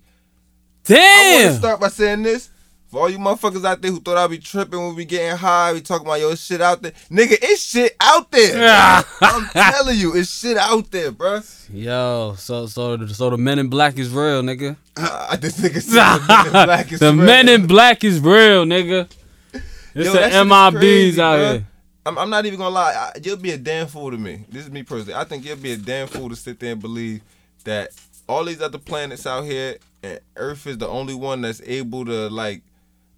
Damn! 0.86 0.98
I 0.98 1.44
want 1.44 1.54
to 1.54 1.60
start 1.60 1.80
by 1.82 1.88
saying 1.90 2.24
this. 2.24 2.50
For 2.96 3.02
all 3.02 3.10
you 3.10 3.18
motherfuckers 3.18 3.66
out 3.66 3.82
there 3.82 3.92
who 3.92 4.00
thought 4.00 4.16
I'd 4.16 4.30
be 4.30 4.38
tripping 4.38 4.80
when 4.80 4.96
we 4.96 5.04
getting 5.04 5.36
high, 5.36 5.74
we 5.74 5.82
talking 5.82 6.08
about 6.08 6.22
yo 6.22 6.30
it's 6.30 6.42
shit 6.42 6.62
out 6.62 6.82
there. 6.82 6.94
Nigga, 7.12 7.38
it's 7.42 7.62
shit 7.62 7.94
out 8.00 8.32
there. 8.32 9.04
I'm 9.22 9.50
telling 9.50 10.00
you, 10.00 10.16
it's 10.16 10.32
shit 10.32 10.56
out 10.56 10.90
there, 10.92 11.12
bruh. 11.12 11.44
Yo, 11.74 12.36
so 12.38 12.68
so 12.68 13.06
so 13.08 13.32
the 13.32 13.38
Men 13.38 13.60
in 13.60 13.68
Black 13.68 13.98
is 14.00 14.10
real, 14.10 14.42
nigga. 14.44 14.78
Uh, 14.96 15.28
I 15.32 15.36
this 15.36 15.60
nigga 15.60 15.82
said 15.82 16.20
the 16.20 16.32
Men 16.32 16.46
in 16.48 16.66
Black 16.66 16.92
is 16.94 17.00
the 17.02 17.14
real. 17.14 17.26
Men 17.26 17.50
in 17.50 17.68
Black 17.68 18.04
is 18.06 18.20
real, 18.22 18.64
nigga. 18.64 19.12
It's 19.52 19.66
Yo, 19.94 20.14
the 20.14 20.20
that 20.20 20.32
shit 20.32 20.46
is 20.46 20.54
MIBs 20.54 20.80
crazy, 20.80 21.22
out 21.22 21.38
bruh. 21.38 21.52
here. 21.52 21.68
I'm, 22.06 22.18
I'm 22.18 22.30
not 22.30 22.46
even 22.46 22.58
gonna 22.58 22.76
lie. 22.76 22.94
I, 22.94 23.20
you'll 23.22 23.36
be 23.36 23.52
a 23.52 23.58
damn 23.58 23.88
fool 23.88 24.12
to 24.12 24.18
me. 24.18 24.46
This 24.48 24.64
is 24.64 24.72
me 24.72 24.84
personally. 24.84 25.16
I 25.16 25.26
think 25.26 25.44
you'll 25.44 25.58
be 25.58 25.74
a 25.74 25.78
damn 25.78 26.08
fool 26.08 26.30
to 26.30 26.36
sit 26.38 26.62
there 26.62 26.72
and 26.72 26.82
believe 26.82 27.20
that 27.66 27.90
all 28.30 28.46
these 28.46 28.62
other 28.62 28.78
planets 28.78 29.28
out 29.28 29.44
here 29.44 29.80
and 30.02 30.22
Earth 30.38 30.66
is 30.66 30.78
the 30.78 30.88
only 30.88 31.14
one 31.14 31.42
that's 31.42 31.62
able 31.66 32.06
to 32.06 32.30
like. 32.30 32.62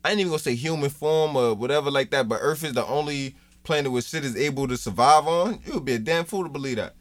I 0.07 0.11
ain't 0.11 0.19
even 0.21 0.29
gonna 0.31 0.39
say 0.39 0.55
human 0.55 0.89
form 0.89 1.35
or 1.35 1.53
whatever 1.53 1.91
like 1.91 2.11
that, 2.11 2.29
but 2.29 2.39
Earth 2.41 2.63
is 2.63 2.71
the 2.73 2.85
only 2.85 3.35
planet 3.63 3.91
where 3.91 4.01
shit 4.01 4.23
is 4.23 4.37
able 4.37 4.65
to 4.69 4.77
survive 4.77 5.27
on. 5.27 5.59
You 5.65 5.73
would 5.73 5.85
be 5.85 5.93
a 5.95 5.99
damn 5.99 6.23
fool 6.23 6.43
to 6.43 6.49
believe 6.49 6.77
that. 6.77 6.93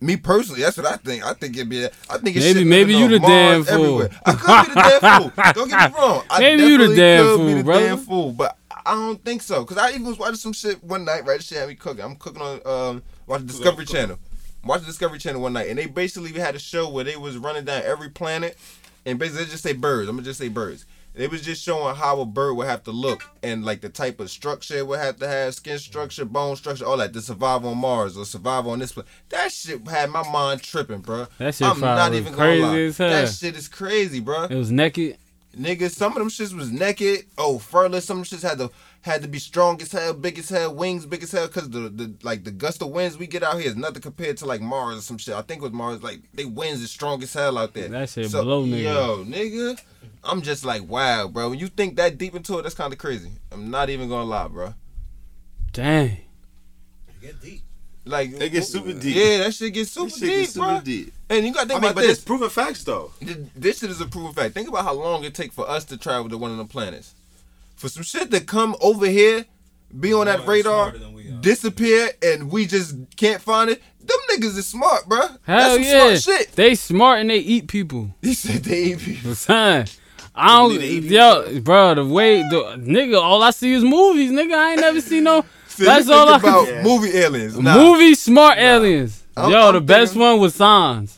Me 0.00 0.16
personally, 0.16 0.60
that's 0.60 0.76
what 0.76 0.86
I 0.86 0.96
think. 0.96 1.24
I 1.24 1.32
think 1.32 1.56
it'd 1.56 1.68
be. 1.70 1.86
I 1.86 2.18
think 2.18 2.36
it's 2.36 2.44
Maybe- 2.44 2.64
maybe 2.64 2.94
you 2.94 3.06
on 3.06 3.10
the 3.12 3.18
damn 3.18 3.60
Mars, 3.62 3.68
fool. 3.70 4.02
everywhere. 4.02 4.10
I 4.26 4.32
could 4.34 4.74
be 4.74 4.74
the 4.74 4.98
damn 5.00 5.22
fool. 5.30 5.32
Don't 5.54 5.70
get 5.70 5.90
me 5.92 5.98
wrong. 5.98 6.22
I 6.30 6.38
Maybe 6.40 6.62
you 6.64 6.78
the 6.88 6.94
damn 6.94 7.24
could 7.24 7.36
fool, 7.38 7.46
be 7.46 7.54
the 7.54 7.64
brother. 7.64 7.86
damn 7.86 7.98
fool, 7.98 8.32
but 8.32 8.56
I 8.84 8.92
don't 8.94 9.24
think 9.24 9.40
so. 9.42 9.64
Cause 9.64 9.78
I 9.78 9.90
even 9.90 10.04
was 10.04 10.18
watching 10.18 10.36
some 10.36 10.52
shit 10.52 10.84
one 10.84 11.04
night. 11.06 11.24
Right, 11.24 11.42
shit 11.42 11.58
had 11.58 11.68
me 11.68 11.74
cooking. 11.74 12.04
I'm 12.04 12.16
cooking 12.16 12.42
on 12.42 12.60
um 12.66 13.02
watching 13.26 13.46
Discovery 13.46 13.86
Channel. 13.86 14.18
Watch 14.64 14.80
the 14.80 14.86
Discovery 14.86 15.18
Channel 15.18 15.40
one 15.40 15.54
night, 15.54 15.68
and 15.68 15.78
they 15.78 15.86
basically 15.86 16.32
had 16.32 16.54
a 16.54 16.58
show 16.58 16.88
where 16.90 17.02
they 17.04 17.16
was 17.16 17.38
running 17.38 17.64
down 17.64 17.82
every 17.84 18.10
planet, 18.10 18.58
and 19.06 19.18
basically 19.18 19.44
they 19.46 19.50
just 19.50 19.62
say 19.62 19.72
birds. 19.72 20.08
I'm 20.08 20.16
gonna 20.16 20.24
just 20.26 20.38
say 20.38 20.48
birds. 20.48 20.84
They 21.14 21.26
was 21.26 21.42
just 21.42 21.64
showing 21.64 21.96
how 21.96 22.20
a 22.20 22.26
bird 22.26 22.54
would 22.54 22.68
have 22.68 22.84
to 22.84 22.92
look 22.92 23.24
and 23.42 23.64
like 23.64 23.80
the 23.80 23.88
type 23.88 24.20
of 24.20 24.30
structure 24.30 24.76
it 24.78 24.86
would 24.86 25.00
have 25.00 25.16
to 25.18 25.26
have, 25.26 25.54
skin 25.54 25.78
structure, 25.78 26.24
bone 26.24 26.54
structure, 26.54 26.84
all 26.84 26.96
that 26.98 27.12
to 27.12 27.20
survive 27.20 27.64
on 27.64 27.78
Mars 27.78 28.16
or 28.16 28.24
survive 28.24 28.66
on 28.68 28.78
this 28.78 28.92
planet. 28.92 29.10
That 29.30 29.50
shit 29.50 29.86
had 29.88 30.10
my 30.10 30.22
mind 30.30 30.62
tripping, 30.62 31.00
bro. 31.00 31.26
That 31.38 31.54
shit 31.56 31.66
I'm 31.66 31.80
not 31.80 32.14
even 32.14 32.32
crazy 32.32 32.62
gonna 32.62 32.72
lie. 32.72 32.80
as 32.82 32.98
hell. 32.98 33.10
That 33.10 33.28
shit 33.32 33.56
is 33.56 33.66
crazy, 33.66 34.20
bro. 34.20 34.44
It 34.44 34.54
was 34.54 34.70
naked. 34.70 35.18
Nigga, 35.58 35.90
some 35.90 36.12
of 36.12 36.18
them 36.18 36.28
shits 36.28 36.54
was 36.54 36.70
naked. 36.70 37.24
Oh, 37.36 37.58
furless. 37.58 38.04
Some 38.04 38.20
of 38.20 38.30
them 38.30 38.38
shits 38.38 38.48
had 38.48 38.58
to 38.58 38.70
had 39.02 39.22
to 39.22 39.28
be 39.28 39.38
strong 39.38 39.80
as 39.80 39.92
hell, 39.92 40.12
big 40.12 40.38
as 40.38 40.48
hell, 40.48 40.74
wings 40.74 41.06
big 41.06 41.22
as 41.22 41.32
hell. 41.32 41.48
Cause 41.48 41.70
the, 41.70 41.88
the 41.88 42.12
like 42.22 42.44
the 42.44 42.50
gust 42.50 42.82
of 42.82 42.88
winds 42.90 43.16
we 43.16 43.26
get 43.26 43.42
out 43.42 43.58
here 43.58 43.68
is 43.68 43.76
nothing 43.76 44.02
compared 44.02 44.36
to 44.38 44.46
like 44.46 44.60
Mars 44.60 44.98
or 44.98 45.00
some 45.00 45.18
shit. 45.18 45.34
I 45.34 45.42
think 45.42 45.62
with 45.62 45.72
Mars, 45.72 46.02
like 46.02 46.20
they 46.34 46.44
winds 46.44 46.82
is 46.82 46.90
strong 46.90 47.22
as 47.22 47.32
hell 47.32 47.58
out 47.58 47.74
there. 47.74 47.88
That 47.88 48.08
shit 48.10 48.30
blow, 48.32 48.64
nigga. 48.64 48.82
Yo, 48.82 49.24
nigga, 49.24 49.80
I'm 50.24 50.42
just 50.42 50.64
like 50.64 50.82
wow, 50.88 51.28
bro. 51.28 51.50
When 51.50 51.58
you 51.58 51.68
think 51.68 51.96
that 51.96 52.18
deep 52.18 52.34
into 52.34 52.58
it, 52.58 52.62
that's 52.62 52.74
kind 52.74 52.92
of 52.92 52.98
crazy. 52.98 53.30
I'm 53.52 53.70
not 53.70 53.88
even 53.88 54.08
gonna 54.08 54.24
lie, 54.24 54.48
bro. 54.48 54.74
Dang. 55.72 56.18
You 57.20 57.28
get 57.28 57.40
deep. 57.40 57.62
Like 58.04 58.30
It 58.32 58.50
get 58.52 58.64
super 58.64 58.94
deep. 58.94 59.14
Yeah, 59.14 59.38
that 59.38 59.54
shit 59.54 59.74
gets 59.74 59.90
super 59.90 60.08
shit 60.08 60.20
deep, 60.20 60.30
gets 60.40 60.54
super 60.54 60.66
bro. 60.66 60.80
deep. 60.80 61.12
And 61.28 61.46
you 61.46 61.52
gotta 61.52 61.68
think 61.68 61.78
I 61.78 61.82
mean, 61.82 61.90
about 61.90 61.94
but 61.96 62.00
this. 62.06 62.16
it's 62.18 62.24
proven 62.24 62.48
facts 62.48 62.82
though. 62.84 63.12
This 63.54 63.80
shit 63.80 63.90
is 63.90 64.00
a 64.00 64.06
proven 64.06 64.32
fact. 64.32 64.54
Think 64.54 64.66
about 64.68 64.84
how 64.84 64.94
long 64.94 65.24
it 65.24 65.34
take 65.34 65.52
for 65.52 65.68
us 65.68 65.84
to 65.86 65.98
travel 65.98 66.28
to 66.30 66.38
one 66.38 66.50
of 66.50 66.56
the 66.56 66.64
planets. 66.64 67.14
For 67.78 67.88
some 67.88 68.02
shit 68.02 68.30
to 68.32 68.40
come 68.40 68.76
over 68.80 69.06
here, 69.06 69.44
be 69.98 70.12
on 70.12 70.26
that 70.26 70.46
radar, 70.46 70.90
smarter 70.90 70.98
than 70.98 71.12
we 71.14 71.28
are. 71.28 71.40
disappear, 71.40 72.10
and 72.22 72.50
we 72.50 72.66
just 72.66 72.96
can't 73.16 73.40
find 73.40 73.70
it. 73.70 73.80
Them 74.00 74.18
niggas 74.30 74.56
is 74.58 74.66
smart, 74.66 75.06
bro. 75.08 75.20
Hell 75.20 75.38
That's 75.46 75.74
some 75.74 75.82
yeah. 75.82 76.16
smart 76.16 76.22
shit. 76.40 76.52
They 76.52 76.74
smart 76.74 77.20
and 77.20 77.30
they 77.30 77.38
eat 77.38 77.68
people. 77.68 78.14
He 78.22 78.34
said 78.34 78.64
they 78.64 78.82
eat 78.84 78.98
people. 78.98 79.34
Son. 79.34 79.86
I 80.34 80.58
don't, 80.58 80.80
yo, 80.80 81.60
bro. 81.60 81.94
The 81.94 82.04
way, 82.04 82.42
the 82.42 82.76
nigga, 82.78 83.20
all 83.20 83.42
I 83.42 83.50
see 83.50 83.72
is 83.72 83.82
movies, 83.82 84.30
nigga. 84.30 84.54
I 84.54 84.72
ain't 84.72 84.80
never 84.80 85.00
seen 85.00 85.24
no. 85.24 85.44
So 85.68 85.84
That's 85.84 86.08
you 86.08 86.12
all 86.14 86.28
I 86.28 86.38
think 86.38 86.52
about 86.54 86.66
Yeah. 86.68 86.82
movie 86.90 87.16
aliens. 87.16 87.56
Nah, 87.56 87.76
Movie 87.76 88.14
smart 88.16 88.58
aliens. 88.58 89.22
I'm- 89.36 89.50
Yo, 89.52 89.68
I'm 89.68 89.74
the 89.74 89.80
best 89.80 90.16
one 90.16 90.40
was 90.40 90.56
Signs. 90.56 91.16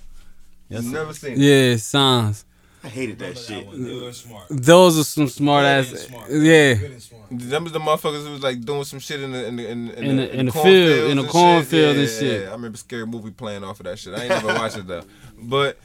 you 0.69 0.83
never 0.83 1.15
seen 1.15 1.33
it. 1.33 1.39
Yeah, 1.39 1.77
Signs. 1.77 2.45
I 2.83 2.89
hated 2.89 3.19
that 3.19 3.37
Remember 3.37 3.41
shit. 3.41 3.67
one. 3.67 3.85
They 3.85 4.01
were 4.07 4.13
smart. 4.13 4.45
Those 4.49 4.99
are 4.99 5.05
some 5.05 5.29
smart 5.29 5.65
Good 5.65 5.67
ass. 5.69 5.91
and 5.91 5.99
smart. 6.01 6.31
Yeah. 6.31 6.75
Good 6.75 6.91
and 6.93 7.03
smart. 7.03 7.25
Them 7.31 7.65
was 7.65 7.73
the 7.75 7.79
motherfuckers 7.79 8.25
who 8.25 8.33
was 8.33 8.43
like 8.43 8.61
doing 8.63 8.85
some 8.85 8.99
shit 9.01 9.21
in 9.21 9.33
the 9.33 9.47
in 9.47 9.57
the 9.57 9.71
in, 9.71 9.89
In 9.91 10.17
the- 10.17 10.39
in 10.41 10.47
the 10.47 10.53
cornfields 10.53 10.95
field, 10.95 11.11
in 11.11 11.17
the 11.19 11.23
and 11.25 11.31
cornfield 11.31 11.97
Yeah, 11.97 12.03
and 12.03 12.11
yeah, 12.11 12.19
shit. 12.19 12.43
yeah. 12.43 12.49
I 12.49 12.53
remember 12.53 12.79
scary 12.79 13.07
movie 13.07 13.31
playing 13.33 13.65
off 13.65 13.81
of 13.81 13.85
that 13.85 13.99
shit. 13.99 14.15
I 14.15 14.21
ain't 14.23 14.29
never 14.31 14.47
watched 14.49 14.79
it 14.79 14.87
though. 14.87 15.05
But 15.39 15.79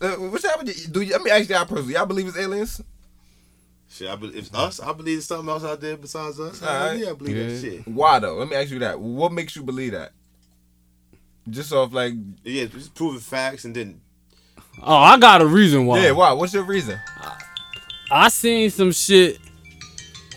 uh, 0.00 0.12
what's 0.16 0.44
happening? 0.44 0.74
Do 0.90 1.02
you, 1.02 1.12
let 1.12 1.22
me 1.22 1.30
ask 1.30 1.48
y'all 1.48 1.64
personally? 1.66 1.94
Y'all 1.94 2.06
believe 2.06 2.26
it's 2.26 2.36
aliens? 2.38 2.80
Shit, 3.88 4.08
I 4.08 4.16
believe 4.16 4.36
if 4.36 4.54
us, 4.54 4.80
I 4.80 4.92
believe 4.92 5.16
there's 5.16 5.26
something 5.26 5.48
else 5.48 5.62
out 5.64 5.80
there 5.80 5.96
besides 5.96 6.38
us. 6.40 6.62
Alright. 6.62 6.98
Yeah, 6.98 7.10
I 7.10 7.12
believe 7.12 7.36
Yeah. 7.36 7.46
that 7.48 7.60
shit. 7.60 7.86
Why 7.88 8.18
though? 8.18 8.34
Let 8.36 8.48
me 8.48 8.56
ask 8.56 8.70
you 8.70 8.78
that. 8.80 8.98
What 9.00 9.32
makes 9.32 9.54
you 9.54 9.62
believe 9.62 9.92
that? 9.92 10.12
Just 11.48 11.72
off 11.72 11.92
like, 11.92 12.14
Yeah, 12.44 12.66
just 12.66 12.94
proving 12.94 13.20
facts 13.20 13.64
and 13.64 13.74
then 13.74 14.00
Oh, 14.82 14.96
I 14.96 15.18
got 15.18 15.42
a 15.42 15.46
reason 15.46 15.86
why. 15.86 16.00
yeah. 16.00 16.10
Why? 16.12 16.32
What's 16.32 16.54
your 16.54 16.62
reason? 16.64 16.98
I 18.10 18.28
seen 18.28 18.70
some 18.70 18.92
shit. 18.92 19.38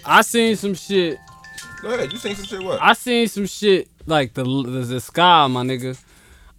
I 0.05 0.21
seen 0.21 0.55
some 0.55 0.73
shit. 0.73 1.17
Go 1.81 1.93
ahead. 1.93 2.11
You 2.11 2.17
seen 2.17 2.35
some 2.35 2.45
shit? 2.45 2.61
What? 2.63 2.81
I 2.81 2.93
seen 2.93 3.27
some 3.27 3.45
shit 3.45 3.89
like 4.05 4.33
the 4.33 4.43
the, 4.43 4.79
the 4.81 4.99
sky, 4.99 5.47
my 5.47 5.63
nigga. 5.63 5.99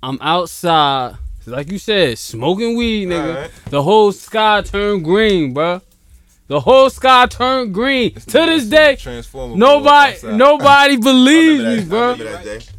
I'm 0.02 0.18
outside, 0.20 1.16
like 1.46 1.70
you 1.70 1.78
said, 1.78 2.18
smoking 2.18 2.76
weed, 2.76 3.08
nigga. 3.08 3.28
Alright. 3.28 3.50
The 3.70 3.82
whole 3.82 4.12
sky 4.12 4.62
turned 4.62 5.04
green, 5.04 5.54
bruh. 5.54 5.80
The 6.46 6.60
whole 6.60 6.90
sky 6.90 7.24
turned 7.26 7.72
green. 7.72 8.12
to 8.14 8.20
this 8.20 8.66
day, 8.66 8.98
nobody 9.34 10.18
nobody 10.24 10.92
I 10.94 10.96
believes 10.96 11.64
me, 11.64 11.80
that, 11.80 12.73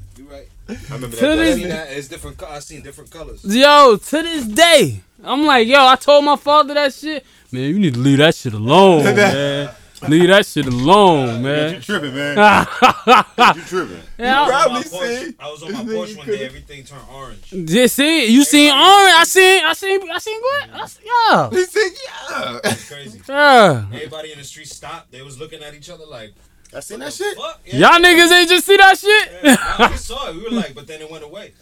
I 0.68 0.74
bruh. 0.74 0.94
remember 0.94 1.08
that 1.16 1.22
day. 1.22 1.28
I 1.28 1.30
To 1.32 1.36
that 1.36 1.36
this- 1.44 1.56
day. 1.56 1.62
seen 1.62 1.70
that. 1.70 1.92
It's 1.92 2.08
different. 2.08 2.38
co- 2.38 2.48
I 2.48 2.60
seen 2.60 2.82
different 2.82 3.12
colors. 3.12 3.42
Yo, 3.46 3.98
to 3.98 4.22
this 4.24 4.46
day, 4.46 5.02
I'm 5.24 5.46
like, 5.46 5.68
yo, 5.68 5.86
I 5.86 5.96
told 5.96 6.26
my 6.26 6.36
father 6.36 6.74
that 6.74 6.94
shit. 6.94 7.26
Man, 7.52 7.64
you 7.64 7.80
need 7.80 7.94
to 7.94 8.00
leave 8.00 8.18
that 8.18 8.36
shit 8.36 8.54
alone, 8.54 9.04
man. 9.16 9.70
Leave 10.10 10.28
that 10.28 10.46
shit 10.46 10.66
alone, 10.68 11.42
man. 11.42 11.68
You 11.68 11.72
man. 11.74 11.82
tripping, 11.82 12.14
man. 12.16 12.36
yeah, 12.38 13.54
You 13.56 13.62
tripping. 13.62 14.02
I- 14.20 14.44
I 14.44 14.48
Probably 14.50 14.74
my 14.74 14.84
porch- 14.84 15.08
see. 15.08 15.36
I 15.40 15.50
was 15.52 15.64
on 15.64 15.72
my 15.74 15.84
porch 15.86 16.16
one 16.18 16.28
day. 16.28 16.46
Everything 16.46 16.84
turned 16.84 17.02
orange. 17.12 17.54
yeah, 17.54 17.88
see, 17.88 18.26
you 18.28 18.44
seen 18.44 18.72
orange? 18.72 18.82
I 18.82 19.24
seen, 19.26 19.64
I 19.66 19.74
seen, 19.74 20.12
I 20.12 20.18
seen 20.20 20.42
what? 20.42 20.70
I 20.74 20.86
seen, 20.88 21.06
yeah, 21.06 21.50
He 21.52 21.66
said, 21.66 21.90
yeah. 22.30 22.60
It's 22.66 22.90
crazy. 22.90 23.22
yeah. 23.28 23.86
Everybody 23.94 24.32
in 24.34 24.38
the 24.40 24.44
street 24.44 24.68
stopped. 24.68 25.12
They 25.12 25.22
was 25.22 25.40
looking 25.40 25.64
at 25.64 25.74
each 25.74 25.90
other 25.90 26.06
like, 26.06 26.34
I 26.76 26.80
seen 26.82 27.00
"What 27.00 27.06
that 27.06 27.14
shit. 27.14 27.38
fuck?" 27.38 27.62
Yeah. 27.66 27.78
Y'all 27.78 28.00
niggas 28.00 28.32
ain't 28.32 28.50
just 28.50 28.66
see 28.66 28.78
that 28.78 28.98
shit. 28.98 29.32
Yeah, 29.44 29.92
we 29.92 29.98
saw 29.98 30.30
it. 30.30 30.36
We 30.36 30.44
were 30.44 30.50
like, 30.52 30.76
but 30.76 30.88
then 30.88 31.02
it 31.02 31.10
went 31.10 31.24
away. 31.24 31.54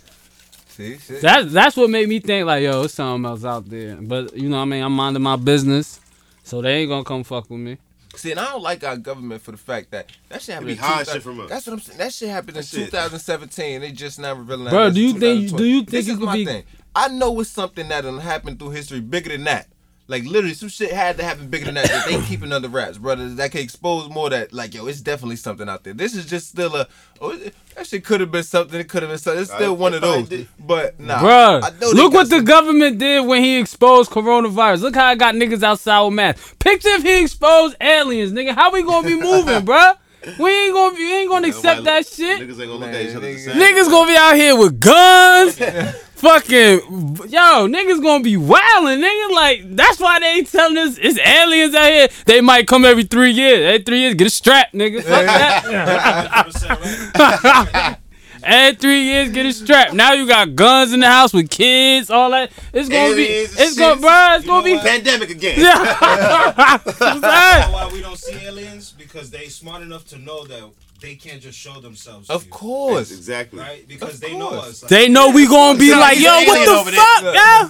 See, 0.70 0.98
shit. 0.98 1.22
That 1.22 1.52
that's 1.52 1.78
what 1.78 1.90
made 1.90 2.10
me 2.10 2.20
think 2.20 2.48
like, 2.48 2.64
yo, 2.64 2.84
it's 2.84 2.96
something 2.96 3.30
else 3.30 3.46
out 3.46 3.70
there. 3.70 3.96
But 3.96 4.36
you 4.36 4.50
know, 4.50 4.58
what 4.58 4.64
I 4.64 4.66
mean, 4.66 4.84
I'm 4.84 4.96
minding 4.96 5.22
my 5.22 5.36
business, 5.36 6.00
so 6.44 6.62
they 6.62 6.78
ain't 6.78 6.90
gonna 6.90 7.04
come 7.04 7.24
fuck 7.24 7.50
with 7.50 7.60
me. 7.60 7.78
See, 8.16 8.30
and 8.32 8.40
I 8.40 8.46
don't 8.52 8.62
like 8.62 8.84
our 8.84 8.96
government 8.98 9.42
for 9.42 9.52
the 9.52 9.58
fact 9.58 9.90
that 9.92 10.08
that 10.30 10.42
shit 10.42 10.54
happened. 10.54 10.70
They 10.70 10.74
in 10.74 10.78
be 10.78 10.84
hiding 10.84 11.06
2000 11.06 11.14
shit 11.14 11.24
from 11.24 11.40
us. 11.42 11.50
That's 11.50 11.66
what 11.68 11.74
I'm 11.74 11.80
saying. 11.80 11.98
That 11.98 12.14
shit 12.14 12.30
happened 12.30 12.58
in 12.58 12.64
shit- 12.64 12.86
2017. 12.92 13.82
They 13.82 13.92
just 13.92 14.20
now 14.20 14.34
revealing. 14.36 14.66
that 14.66 14.72
Bro, 14.72 14.92
do 14.92 15.02
you 15.02 15.14
think- 15.20 15.56
do 15.58 15.64
you 15.66 15.78
think 15.80 15.90
this 15.90 16.08
it 16.08 16.12
is 16.12 16.18
could 16.18 16.26
my 16.26 16.34
be- 16.36 16.46
Thing. 16.46 16.64
I 16.96 17.08
know 17.08 17.40
it's 17.40 17.50
something 17.50 17.88
that 17.90 18.02
done 18.02 18.20
happened 18.20 18.60
through 18.60 18.70
history 18.70 19.00
bigger 19.00 19.30
than 19.30 19.46
that. 19.46 19.68
Like 20.08 20.26
literally, 20.26 20.54
some 20.54 20.68
shit 20.68 20.92
had 20.92 21.16
to 21.18 21.24
happen 21.24 21.48
bigger 21.48 21.66
than 21.66 21.76
that. 21.76 21.88
that 21.88 22.06
they 22.08 22.22
keeping 22.24 22.52
under 22.52 22.68
wraps, 22.68 22.98
brother. 22.98 23.30
That 23.30 23.52
can 23.52 23.62
expose 23.62 24.10
more. 24.10 24.30
That 24.30 24.52
like, 24.52 24.74
yo, 24.74 24.86
it's 24.88 25.00
definitely 25.00 25.38
something 25.38 25.70
out 25.70 25.84
there. 25.86 25.94
This 25.94 26.14
is 26.14 26.26
just 26.26 26.50
still 26.50 26.76
a. 26.76 26.88
Oh, 27.22 27.30
it- 27.32 27.56
that 27.76 27.88
shit 27.88 28.04
could 28.06 28.20
have 28.20 28.30
been 28.30 28.44
something. 28.44 28.80
It 28.80 28.88
could 28.90 29.02
have 29.02 29.10
been 29.10 29.18
something. 29.18 29.42
It's 29.42 29.52
still 29.52 29.72
Uh, 29.72 29.76
one 29.76 29.94
of 29.96 30.02
those. 30.02 30.28
did. 30.30 30.48
But 30.60 31.00
nah, 31.00 31.20
Bruh, 31.20 31.64
I 31.64 31.70
know 31.80 31.92
they 31.92 31.98
look 31.98 32.14
what 32.14 32.30
the 32.30 32.36
some- 32.36 32.46
government 32.46 33.00
did 33.00 33.26
when 33.26 33.42
he 33.44 33.58
exposed 33.58 34.12
coronavirus. 34.12 34.82
Look 34.82 34.96
how 34.96 35.06
I 35.06 35.16
got 35.16 35.34
niggas 35.36 35.64
outside 35.64 36.02
with 36.02 36.14
masks. 36.14 36.54
Picture 36.60 36.90
if 36.90 37.04
he 37.04 37.22
exposed 37.24 37.76
aliens, 37.82 38.32
nigga. 38.34 38.54
How 38.54 38.72
we 38.72 38.84
gonna 38.84 39.08
be 39.08 39.16
moving, 39.16 39.62
bruh? 39.66 39.96
We 40.40 40.50
ain't 40.66 40.74
gonna 40.74 40.96
be, 40.96 41.04
we 41.04 41.14
ain't 41.16 41.30
gonna 41.30 41.48
accept 41.50 41.80
Nobody- 41.84 42.04
that 42.04 42.08
shit. 42.08 42.40
Niggas 42.42 42.50
ain't 42.50 42.58
gonna 42.58 42.72
look 42.74 42.80
Man, 42.82 42.96
at 42.96 43.02
each 43.02 43.16
other 43.16 43.32
the 43.34 43.38
same. 43.38 43.56
Niggas 43.56 43.90
gonna 43.90 44.08
be 44.12 44.16
out 44.18 44.36
here 44.36 44.56
with 44.56 44.80
guns. 44.80 45.58
Fucking 46.24 46.80
yo, 47.28 47.68
niggas 47.68 48.02
gonna 48.02 48.24
be 48.24 48.38
wildin', 48.38 49.02
nigga. 49.04 49.32
Like 49.36 49.76
that's 49.76 50.00
why 50.00 50.20
they 50.22 50.28
ain't 50.28 50.50
telling 50.50 50.78
us 50.78 50.98
it's 50.98 51.20
aliens 51.20 51.76
out 51.76 51.92
here. 51.92 52.08
They 52.26 52.40
might 52.40 52.66
come 52.66 52.86
every 52.86 53.04
three 53.04 53.32
years. 53.32 53.60
Every 53.66 53.84
three 53.84 54.00
years, 54.00 54.14
get 54.16 54.28
a 54.28 54.30
strap, 54.30 54.72
nigga. 54.72 55.04
Fuck 55.04 55.26
that. 57.14 58.00
100% 58.44 58.50
right. 58.50 58.54
Every 58.54 58.76
three 58.76 59.02
years, 59.04 59.30
get 59.32 59.46
a 59.46 59.54
strap. 59.54 59.94
Now 59.94 60.14
you 60.14 60.28
got 60.28 60.56
guns 60.56 60.94
in 60.94 61.00
the 61.00 61.08
house 61.08 61.34
with 61.34 61.50
kids, 61.50 62.10
all 62.10 62.30
that. 62.32 62.52
It's 62.74 62.90
gonna 62.90 63.16
be, 63.16 63.24
Aliens 63.28 63.52
and 63.52 63.60
it's 63.62 63.78
gonna, 63.78 63.94
shit. 63.96 64.02
bro. 64.02 64.36
It's 64.36 64.46
gonna 64.46 64.64
be. 64.64 64.74
what? 64.76 64.86
Pandemic 64.86 65.30
again. 65.30 65.60
Yeah. 65.60 66.80
You 66.86 67.20
know 67.20 67.74
why 67.74 67.90
we 67.92 68.02
don't 68.02 68.18
see 68.18 68.36
aliens? 68.46 68.92
Because 68.98 69.30
they 69.30 69.48
smart 69.48 69.82
enough 69.82 70.08
to 70.10 70.18
know 70.18 70.46
that 70.46 70.64
they 71.02 71.16
can't 71.16 71.42
just 71.42 71.58
show 71.58 71.80
themselves. 71.82 72.28
to 72.28 72.34
Of 72.34 72.46
you, 72.46 72.50
course. 72.52 73.12
Exactly. 73.12 73.60
right? 73.60 73.88
Because 73.88 74.16
Of 74.16 74.22
they 74.22 74.38
know 74.38 74.50
course. 74.50 74.68
us. 74.68 74.84
Like, 74.84 74.90
they 74.90 75.10
know 75.10 75.32
we 75.32 75.48
gonna 75.48 75.78
be 75.78 75.92
like, 75.92 76.16
like 76.16 76.20
yo, 76.20 76.32
what 76.46 76.86
the 76.86 76.92
fuck, 76.92 77.24
Look. 77.24 77.36
yeah. 77.36 77.70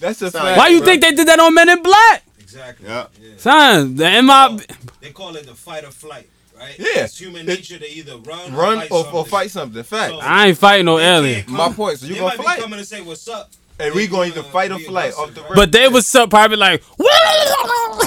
That's 0.00 0.20
a 0.22 0.30
Sound 0.30 0.44
fact. 0.44 0.58
Why 0.58 0.68
you 0.68 0.78
bro. 0.80 0.86
think 0.86 1.02
they 1.02 1.12
did 1.12 1.26
that 1.28 1.38
on 1.40 1.54
Men 1.54 1.68
in 1.68 1.82
Black? 1.82 2.22
exactly. 2.38 2.88
Yeah. 2.88 3.06
Son, 3.38 3.94
the 3.96 4.22
MI. 4.22 4.58
They 5.00 5.10
call 5.10 5.36
it 5.36 5.46
the 5.46 5.54
fight 5.54 5.84
or 5.84 5.90
flight, 5.90 6.28
right? 6.58 6.74
Yeah. 6.78 7.04
It's 7.04 7.18
human 7.18 7.42
It- 7.42 7.46
nature 7.58 7.78
to 7.78 7.90
either 7.90 8.16
run, 8.18 8.52
Run 8.54 8.78
or 8.78 8.80
fight 8.80 8.90
or, 8.90 8.98
or 8.98 9.04
something. 9.04 9.24
fight 9.30 9.50
something. 9.50 9.82
Fact. 9.82 10.12
So- 10.12 10.18
I 10.20 10.46
ain't 10.48 10.58
fighting 10.58 10.86
no 10.86 10.96
They 10.98 11.04
alien. 11.04 11.44
My 11.48 11.70
point, 11.72 11.98
so 12.00 12.06
you 12.06 12.14
they 12.14 12.20
gonna 12.20 12.36
might 12.36 12.44
fight. 12.44 12.56
be 12.56 12.62
coming 12.62 12.78
and 12.78 12.88
say, 12.88 13.00
"What's 13.00 13.26
up?" 13.28 13.50
And 13.78 13.94
we 13.94 14.06
going 14.06 14.32
to 14.32 14.42
fight 14.42 14.72
or 14.72 14.78
flight 14.78 15.14
off 15.14 15.34
the. 15.34 15.44
But 15.54 15.72
they 15.72 15.88
was 15.88 16.14
up 16.14 16.30
probably 16.30 16.56
like, 16.56 16.82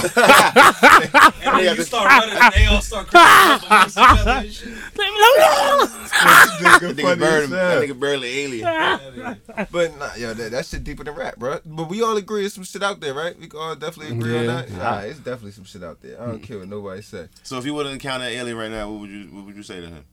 And 0.00 1.66
then 1.66 1.76
you 1.76 1.82
start 1.82 2.06
running, 2.06 2.38
and 2.38 2.54
they 2.54 2.66
all 2.66 2.80
start 2.80 3.08
cracking 3.08 3.70
up 3.70 3.70
amongst 3.70 3.98
each 3.98 4.04
other 4.04 4.30
and 4.30 4.52
shit. 4.52 4.74
That 4.94 6.94
nigga, 6.96 7.18
barely, 7.18 7.46
that 7.48 7.82
nigga 7.82 8.00
barely 8.00 8.38
alien. 8.40 9.38
But 9.70 9.98
nah, 9.98 10.14
yo, 10.14 10.34
that, 10.34 10.50
that 10.52 10.66
shit 10.66 10.84
deeper 10.84 11.04
than 11.04 11.14
rap, 11.14 11.36
bro. 11.36 11.60
But 11.64 11.88
we 11.88 12.02
all 12.02 12.16
agree 12.16 12.42
there's 12.42 12.54
some 12.54 12.64
shit 12.64 12.82
out 12.82 13.00
there, 13.00 13.14
right? 13.14 13.38
We 13.38 13.48
can 13.48 13.60
all 13.60 13.74
definitely 13.74 14.16
agree 14.16 14.38
on 14.38 14.44
Yeah. 14.44 14.62
that. 14.62 14.70
Nah, 14.70 14.98
it's 15.00 15.18
definitely 15.18 15.52
some 15.52 15.64
shit 15.64 15.82
out 15.82 16.00
there. 16.00 16.20
I 16.20 16.26
don't 16.26 16.40
mm. 16.40 16.44
care 16.44 16.58
what 16.58 16.68
nobody 16.68 17.02
say. 17.02 17.28
So 17.42 17.58
if 17.58 17.66
you 17.66 17.74
would 17.74 17.86
have 17.86 17.92
encountered 17.92 18.28
an 18.28 18.38
alien 18.38 18.56
right 18.56 18.70
now, 18.70 18.90
what 18.90 19.00
would 19.00 19.10
you 19.10 19.28
what 19.32 19.46
would 19.46 19.56
you 19.56 19.62
say 19.62 19.80
to 19.80 19.86
him? 19.86 20.04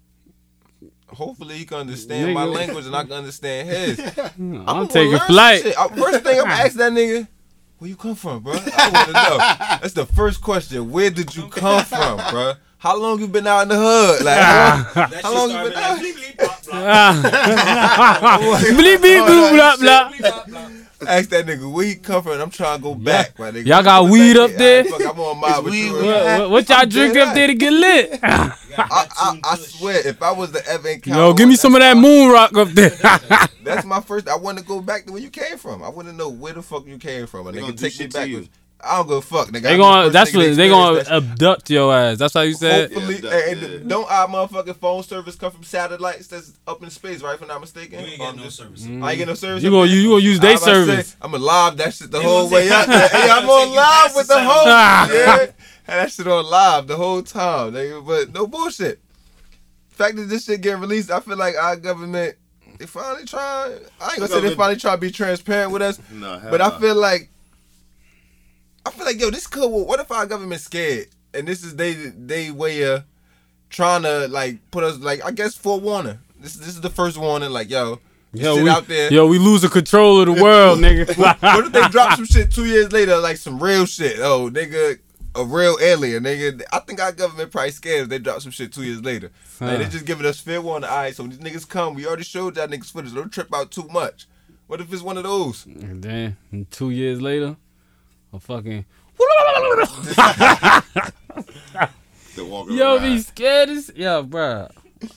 Hopefully 1.10 1.56
he 1.58 1.66
can 1.66 1.78
understand 1.78 2.34
my 2.34 2.44
language 2.44 2.86
and 2.86 2.96
I 2.96 3.04
can 3.04 3.14
understand 3.14 3.70
his. 3.70 4.00
I'm 4.38 4.66
gonna 4.66 4.88
taking 4.88 5.12
learn 5.14 5.22
flight. 5.22 5.62
shit. 5.64 5.78
Uh, 5.78 5.88
First 5.90 6.24
thing 6.24 6.38
I'm 6.40 6.44
gonna 6.46 6.56
ask 6.56 6.76
that 6.76 6.92
nigga, 6.92 7.28
where 7.78 7.90
you 7.90 7.96
come 7.96 8.16
from, 8.16 8.42
bro? 8.44 8.54
I 8.54 8.90
want 8.92 9.08
to 9.08 9.14
know. 9.14 9.38
That's 9.82 9.94
the 9.94 10.06
first 10.06 10.42
question. 10.42 10.92
Where 10.92 11.10
did 11.10 11.36
you 11.36 11.48
come 11.48 11.84
from, 11.86 12.18
bro? 12.32 12.54
How 12.80 12.96
long 13.00 13.20
you 13.20 13.28
been 13.28 13.48
out 13.48 13.62
in 13.64 13.70
the 13.70 13.76
hood? 13.78 14.24
Like, 14.24 14.38
how, 14.38 15.08
how 15.24 15.34
long 15.34 15.50
you 15.50 15.70
been 15.70 15.78
out? 15.80 15.98
bleep 15.98 16.14
bleep 16.14 16.38
blah 16.38 16.58
blah. 16.66 18.48
Bleep, 18.60 18.98
bleep, 18.98 19.28
bloop, 19.28 19.52
blah, 19.56 19.78
blah. 19.78 20.12
Bleep, 20.12 20.20
blah, 20.20 20.44
blah. 20.46 20.70
Ask 21.06 21.30
that 21.30 21.46
nigga 21.46 21.72
where 21.72 21.86
he 21.86 21.96
come 21.96 22.24
from. 22.24 22.40
I'm 22.42 22.50
trying 22.50 22.78
to 22.78 22.84
go 22.84 22.96
back, 22.96 23.38
my 23.38 23.52
nigga. 23.52 23.66
Y'all 23.66 23.84
got 23.84 24.10
weed 24.10 24.36
up 24.38 24.52
there? 24.52 24.84
Alright, 24.84 25.02
fuck, 25.02 25.14
I'm 25.14 25.20
on 25.20 25.38
my 25.40 25.60
weed 25.60 25.92
What, 25.92 26.04
what, 26.04 26.50
what 26.50 26.70
y'all 26.70 26.78
I'm 26.80 26.90
drink 26.90 27.16
up 27.18 27.36
there 27.36 27.48
to 27.48 27.54
get 27.54 27.72
lit? 27.74 28.20
I, 28.24 28.56
I, 28.80 29.40
I 29.44 29.56
swear, 29.58 30.08
if 30.08 30.22
I 30.22 30.32
was 30.32 30.52
the 30.52 30.66
Evan 30.68 30.94
encounter, 30.94 31.20
Yo, 31.20 31.34
give 31.34 31.50
me 31.50 31.56
some 31.56 31.76
of 31.76 31.82
that 31.82 31.94
my- 31.96 32.02
moon 32.02 32.32
rock 32.32 32.56
up 32.58 32.70
there. 32.70 32.90
That's 33.64 33.86
my 33.86 34.00
first. 34.02 34.28
I 34.28 34.36
want 34.38 34.58
to 34.58 34.64
go 34.64 34.82
back 34.82 35.06
to 35.06 35.14
where 35.14 35.22
you 35.22 35.30
came 35.30 35.58
from. 35.58 35.84
I 35.84 35.90
want 35.90 36.08
to 36.08 36.14
know 36.14 36.30
where 36.30 36.54
the 36.54 36.62
fuck 36.62 36.88
you 36.88 36.98
came 36.98 37.28
from. 37.28 37.48
A 37.48 37.52
They 37.52 37.60
gonna 37.60 37.74
nigga 37.74 37.78
take 37.78 37.84
me 37.84 37.90
shit 37.90 38.12
to 38.12 38.18
back. 38.42 38.50
You. 38.80 38.84
with- 38.84 38.92
I 38.92 38.98
don't 38.98 39.08
give 39.08 39.18
a 39.18 39.22
fuck, 39.22 39.48
nigga. 39.50 39.62
they 39.62 39.72
I'm 39.72 39.78
the 39.78 39.84
gonna, 39.84 40.04
first 40.06 40.14
that's 40.14 40.32
nigga 40.32 40.50
what, 40.50 40.56
they 40.58 40.70
gonna 40.70 40.98
experience 41.00 41.08
that 41.28 41.32
abduct 41.32 41.70
your 41.72 41.94
ass. 41.96 42.18
That's 42.20 42.34
how 42.34 42.42
you 42.42 42.54
said? 42.54 42.92
Hopefully, 42.94 43.20
Yeah, 43.24 43.50
and- 43.50 43.62
yeah. 43.62 43.78
don't 43.88 44.12
our 44.12 44.28
motherfucking 44.28 44.76
phone 44.78 45.04
service 45.04 45.36
come 45.36 45.52
from 45.52 45.64
satellites 45.64 46.28
that's 46.28 46.54
up 46.68 46.84
in 46.84 46.90
space, 46.90 47.22
right? 47.22 47.36
If 47.36 47.42
I'm 47.42 47.48
not 47.48 47.62
mistaken. 47.62 48.00
You 48.00 48.06
ain't 48.06 48.14
Or 48.22 48.26
getting 48.26 48.38
no 48.38 48.44
just- 48.44 48.58
service. 48.58 48.84
Mm-hmm. 48.84 49.04
I 49.04 49.10
ain't 49.12 49.18
getting 49.18 49.32
no 49.32 49.36
service. 49.36 49.64
You 49.64 49.72
gonna, 49.72 49.88
there? 49.88 49.96
you 49.98 50.10
gonna 50.10 50.22
use 50.24 50.40
their 50.40 50.52
I'm 50.52 50.58
about 50.58 50.66
to 50.66 50.72
say, 50.86 50.86
service. 50.92 51.16
I'm 51.22 51.32
gonna 51.32 51.44
live 51.44 51.78
that 51.78 51.94
shit 51.94 52.12
the 52.12 52.18
They 52.20 52.24
whole 52.24 52.44
gonna 52.44 52.56
way 52.56 52.70
take- 52.70 52.72
up. 52.72 52.88
Hey, 53.12 53.30
I'm 53.30 53.46
They 53.46 53.52
on 53.54 53.70
live 53.76 54.16
with 54.16 54.28
the 54.28 54.34
the 54.36 54.44
whole. 54.44 54.66
satellite. 54.66 55.16
Yeah, 55.16 55.42
and 55.42 55.54
that 55.88 56.12
shit 56.12 56.28
on 56.28 56.46
live 56.46 56.88
the 56.88 56.96
whole 56.98 57.22
time, 57.24 57.72
nigga. 57.74 58.06
But 58.06 58.34
no 58.34 58.46
bullshit. 58.48 59.00
Fact 59.90 60.16
that 60.18 60.30
this 60.30 60.46
shit 60.46 60.62
get 60.62 60.78
released, 60.80 61.10
I 61.10 61.20
feel 61.20 61.38
like 61.38 61.56
our 61.56 61.76
government. 61.76 62.36
They 62.78 62.86
finally 62.86 63.26
try. 63.26 63.74
I 64.00 64.10
ain't 64.12 64.18
gonna 64.20 64.28
say 64.28 64.40
they 64.42 64.54
finally 64.54 64.80
try 64.80 64.92
to 64.92 64.98
be 65.02 65.10
transparent 65.10 65.72
with 65.72 65.82
us, 65.82 66.00
No, 66.12 66.40
but 66.52 66.62
I 66.62 66.78
feel 66.80 66.94
like 66.94 67.32
I 68.88 68.92
feel 68.92 69.06
like 69.06 69.20
yo, 69.20 69.30
this 69.30 69.48
could. 69.48 69.68
What 69.70 70.00
if 70.00 70.12
our 70.12 70.26
government 70.26 70.62
scared 70.62 71.08
and 71.34 71.48
this 71.48 71.64
is 71.64 71.76
they 71.76 71.94
they 71.94 72.52
way 72.52 72.82
of 72.84 73.04
trying 73.70 74.04
to 74.04 74.28
like 74.28 74.60
put 74.72 74.84
us 74.84 74.98
like 75.00 75.24
I 75.26 75.32
guess 75.32 75.56
forewarning. 75.56 76.20
This 76.40 76.56
this 76.56 76.70
is 76.70 76.82
the 76.82 76.90
first 76.90 77.18
warning. 77.18 77.52
Like 77.52 77.70
yo, 77.70 78.00
Yo, 78.34 78.64
we, 78.64 78.70
out 78.70 78.88
there. 78.88 79.12
yo, 79.12 79.26
we 79.28 79.40
losing 79.40 79.70
control 79.70 80.20
of 80.22 80.26
the 80.36 80.44
world, 80.44 80.80
nigga. 80.80 81.18
what 81.42 81.66
if 81.66 81.72
they 81.72 81.88
drop 81.90 82.16
some 82.16 82.26
shit 82.26 82.52
two 82.52 82.66
years 82.66 82.92
later, 82.92 83.18
like 83.18 83.38
some 83.38 83.62
real 83.62 83.86
shit? 83.86 84.20
Oh, 84.20 84.50
nigga, 84.50 85.00
a 85.34 85.44
real 85.44 85.78
alien, 85.82 86.24
nigga. 86.24 86.62
I 86.72 86.80
think 86.80 87.02
our 87.02 87.12
government 87.12 87.52
probably 87.52 87.72
scared 87.72 88.04
if 88.04 88.10
they 88.10 88.20
drop 88.20 88.42
some 88.42 88.52
shit 88.52 88.72
two 88.74 88.84
years 88.84 89.02
later. 89.04 89.32
Like, 89.60 89.78
they 89.80 89.84
Huh. 89.86 89.90
just 89.90 90.06
giving 90.06 90.26
us 90.26 90.40
fair 90.40 90.62
warning. 90.62 90.90
All 90.90 90.96
right, 90.98 91.16
so 91.16 91.24
when 91.24 91.32
these 91.32 91.40
niggas 91.40 91.68
come, 91.68 91.96
we 91.96 92.06
already 92.06 92.24
showed 92.24 92.58
y'all 92.58 92.68
niggas 92.68 92.92
footage. 92.92 93.14
Don't 93.16 93.32
trip 93.32 93.48
out 93.54 93.72
too 93.72 93.88
much. 93.92 94.28
What 94.68 94.82
if 94.82 94.92
it's 94.94 95.02
one 95.02 95.18
of 95.18 95.24
those? 95.24 95.66
And 95.66 96.04
then 96.04 96.38
two 96.70 96.92
years 96.92 97.22
later, 97.22 97.56
a 98.38 98.40
fucking 98.40 98.86
yo 102.70 103.00
be 103.00 103.20
scared 103.20 103.70
as 103.70 103.92
yo, 103.96 104.24
bruh. 104.24 104.70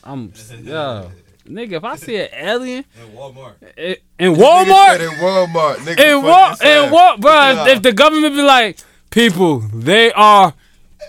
I'm 0.05 0.33
yo. 0.63 1.11
Nigga, 1.49 1.73
if 1.73 1.85
I 1.85 1.97
see 1.97 2.17
an 2.17 2.29
alien 2.33 2.85
In 3.03 3.17
Walmart. 3.17 3.55
in, 3.77 3.97
in 4.19 4.35
Walmart, 4.35 5.01
in 5.01 5.11
Walmart. 5.19 5.77
Nigga 5.77 5.99
in 5.99 6.25
as 6.25 6.61
in 6.87 6.93
what, 6.93 7.21
bro? 7.21 7.33
Yeah. 7.33 7.69
If 7.69 7.83
the 7.83 7.93
government 7.93 8.35
be 8.37 8.43
like, 8.43 8.79
people, 9.11 9.59
they 9.59 10.13
are 10.13 10.55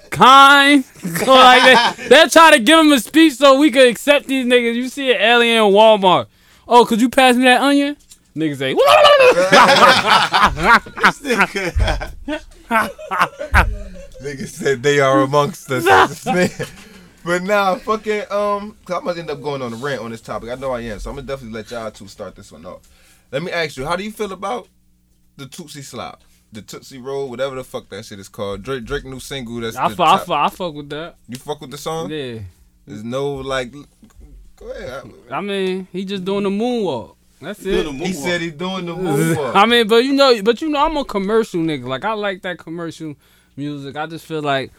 kind, 0.10 0.84
so 0.96 1.34
like 1.34 1.98
they, 1.98 2.08
they're 2.08 2.28
trying 2.30 2.54
to 2.54 2.60
give 2.60 2.78
them 2.78 2.92
a 2.92 3.00
speech 3.00 3.34
so 3.34 3.60
we 3.60 3.70
could 3.70 3.88
accept 3.88 4.26
these 4.28 4.46
niggas. 4.46 4.74
You 4.74 4.88
see 4.90 5.12
an 5.12 5.22
alien 5.22 5.64
in 5.66 5.72
Walmart. 5.72 6.26
Oh, 6.68 6.86
could 6.86 7.02
you 7.02 7.10
pass 7.10 7.36
me 7.36 7.44
that 7.44 7.62
onion? 7.62 7.96
Niggas 8.36 8.58
say, 8.58 8.76
Nigga 14.22 14.48
said 14.48 14.84
they 14.84 15.00
are 15.00 15.22
amongst 15.22 15.70
us. 15.72 16.26
But 17.24 17.44
nah, 17.44 17.76
fucking 17.76 18.22
um, 18.32 18.76
cause 18.84 18.98
I'm 18.98 19.06
gonna 19.06 19.20
end 19.20 19.30
up 19.30 19.44
going 19.44 19.62
on 19.62 19.74
a 19.74 19.76
rant 19.76 20.02
on 20.02 20.10
this 20.10 20.22
topic. 20.22 20.50
I 20.50 20.56
know 20.56 20.72
I 20.72 20.82
am, 20.82 21.00
so 21.00 21.12
I'm 21.12 21.18
gonna 21.18 21.28
definitely 21.28 21.56
let 21.56 21.70
y'all 21.70 21.92
two 21.92 22.08
start 22.08 22.36
this 22.36 22.52
one 22.52 22.66
off. 22.66 22.82
Let 23.32 23.44
me 23.44 23.52
ask 23.52 23.78
you, 23.78 23.86
how 23.86 23.96
do 23.96 24.04
you 24.04 24.12
feel 24.12 24.32
about 24.32 24.68
the 25.38 25.46
Tootsie 25.46 25.84
Slop, 25.84 26.24
the 26.52 26.64
Tootsie 26.64 26.98
Roll, 26.98 27.30
whatever 27.30 27.56
the 27.56 27.64
fuck 27.64 27.90
that 27.90 28.06
shit 28.06 28.18
is 28.20 28.28
called? 28.28 28.64
Drake, 28.64 28.86
Drake 28.86 29.06
new 29.06 29.20
single. 29.20 29.60
That's 29.60 29.78
I 29.78 29.90
the 29.90 29.96
fuck, 29.96 30.08
I 30.08 30.18
fuck, 30.18 30.30
I 30.30 30.50
fuck 30.50 30.74
with 30.74 30.90
that. 30.90 31.18
You 31.28 31.38
fuck 31.38 31.62
with 31.62 31.70
the 31.70 31.78
song? 31.78 32.10
Yeah, 32.10 32.40
There's 32.88 33.04
no 33.04 33.36
like. 33.36 33.72
Go 34.56 34.72
ahead. 34.72 35.12
I 35.30 35.42
mean, 35.42 35.88
he 35.92 36.06
just 36.06 36.26
doing 36.26 36.44
the 36.44 36.50
moonwalk. 36.50 37.18
That's 37.42 37.60
Doing 37.60 38.02
it. 38.02 38.08
He 38.08 38.14
said 38.14 38.42
he's 38.42 38.54
doing 38.54 38.86
the 38.86 38.96
moonwalk. 38.96 39.56
I 39.56 39.66
mean, 39.66 39.88
but 39.88 40.04
you 40.04 40.14
know, 40.14 40.42
but 40.44 40.62
you 40.62 40.70
know, 40.70 40.86
I'm 40.86 40.96
a 40.98 41.06
commercial 41.06 41.62
nigga. 41.62 41.86
Like 41.86 42.06
I 42.06 42.14
like 42.14 42.44
that 42.44 42.60
commercial 42.60 43.16
music. 43.58 43.96
I 43.96 44.06
just 44.06 44.26
feel 44.26 44.42
like, 44.42 44.72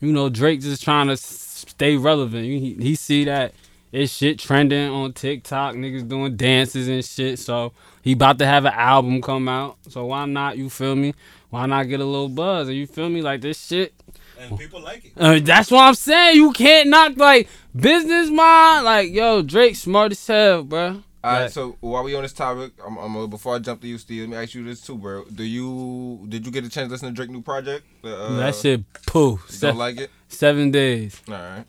you 0.00 0.12
know, 0.12 0.28
Drake 0.28 0.60
just 0.60 0.82
trying 0.82 1.08
to 1.08 1.16
stay 1.16 1.96
relevant. 1.96 2.44
He, 2.44 2.74
he 2.74 2.94
see 2.94 3.24
that 3.24 3.54
it's 3.92 4.12
shit 4.12 4.38
trending 4.38 4.90
on 4.90 5.12
TikTok. 5.14 5.74
Niggas 5.74 6.08
doing 6.08 6.36
dances 6.36 6.88
and 6.88 7.04
shit. 7.04 7.38
So 7.38 7.72
he 8.02 8.12
about 8.12 8.38
to 8.38 8.46
have 8.46 8.64
an 8.64 8.74
album 8.74 9.20
come 9.22 9.48
out. 9.48 9.76
So 9.88 10.06
why 10.06 10.26
not? 10.26 10.58
You 10.58 10.70
feel 10.70 10.94
me? 10.94 11.14
Why 11.50 11.66
not 11.66 11.84
get 11.84 12.00
a 12.00 12.04
little 12.04 12.28
buzz? 12.28 12.68
You 12.68 12.86
feel 12.86 13.08
me? 13.08 13.22
Like 13.22 13.40
this 13.40 13.64
shit. 13.64 13.94
And 14.38 14.58
people 14.58 14.82
like 14.82 15.06
it. 15.06 15.12
Uh, 15.16 15.40
that's 15.42 15.70
what 15.70 15.82
I'm 15.82 15.94
saying. 15.94 16.36
You 16.36 16.52
can't 16.52 16.88
knock 16.88 17.16
like 17.16 17.48
business 17.74 18.28
mind. 18.30 18.84
Like 18.84 19.12
yo, 19.12 19.42
Drake 19.42 19.76
smart 19.76 20.12
as 20.12 20.26
hell, 20.26 20.64
bruh. 20.64 21.02
All 21.26 21.32
right, 21.32 21.40
Right. 21.42 21.50
so 21.52 21.76
while 21.80 22.04
we 22.04 22.14
on 22.14 22.22
this 22.22 22.32
topic, 22.32 22.72
I'm, 22.86 22.96
I'm 22.98 23.16
uh, 23.16 23.26
before 23.26 23.56
I 23.56 23.58
jump 23.58 23.80
to 23.80 23.88
you, 23.88 23.98
Steve. 23.98 24.22
Let 24.22 24.30
me 24.30 24.36
ask 24.36 24.54
you 24.54 24.64
this 24.64 24.80
too, 24.80 24.96
bro. 24.96 25.24
Do 25.24 25.42
you 25.42 26.24
did 26.28 26.46
you 26.46 26.52
get 26.52 26.64
a 26.64 26.68
chance 26.68 26.86
to 26.88 26.92
listen 26.92 27.08
to 27.08 27.14
Drake 27.14 27.30
new 27.30 27.42
project? 27.42 27.84
Uh, 28.04 28.36
that 28.36 28.54
shit 28.54 28.84
poo. 29.06 29.40
Don't 29.60 29.76
like 29.76 29.98
it? 29.98 30.10
seven 30.28 30.70
days. 30.70 31.20
All 31.28 31.34
right. 31.34 31.64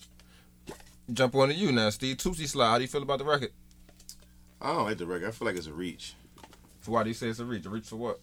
Jump 1.12 1.34
on 1.36 1.48
to 1.50 1.56
you 1.56 1.72
now, 1.72 1.90
Steve. 1.90 2.18
Tootsie 2.18 2.46
Slide. 2.48 2.70
How 2.70 2.78
do 2.78 2.84
you 2.84 2.88
feel 2.88 3.02
about 3.02 3.20
the 3.20 3.26
record? 3.26 3.52
I 4.62 4.74
don't 4.74 4.86
like 4.86 4.98
the 4.98 5.06
record. 5.06 5.28
I 5.30 5.32
feel 5.32 5.48
like 5.48 5.58
it's 5.58 5.68
a 5.68 5.74
reach. 5.74 6.14
So 6.82 6.92
why 6.92 7.04
do 7.04 7.10
you 7.10 7.14
say 7.16 7.28
it's 7.28 7.40
a 7.40 7.46
reach? 7.46 7.66
A 7.66 7.70
reach 7.70 7.86
for 7.88 7.96
what? 7.96 8.20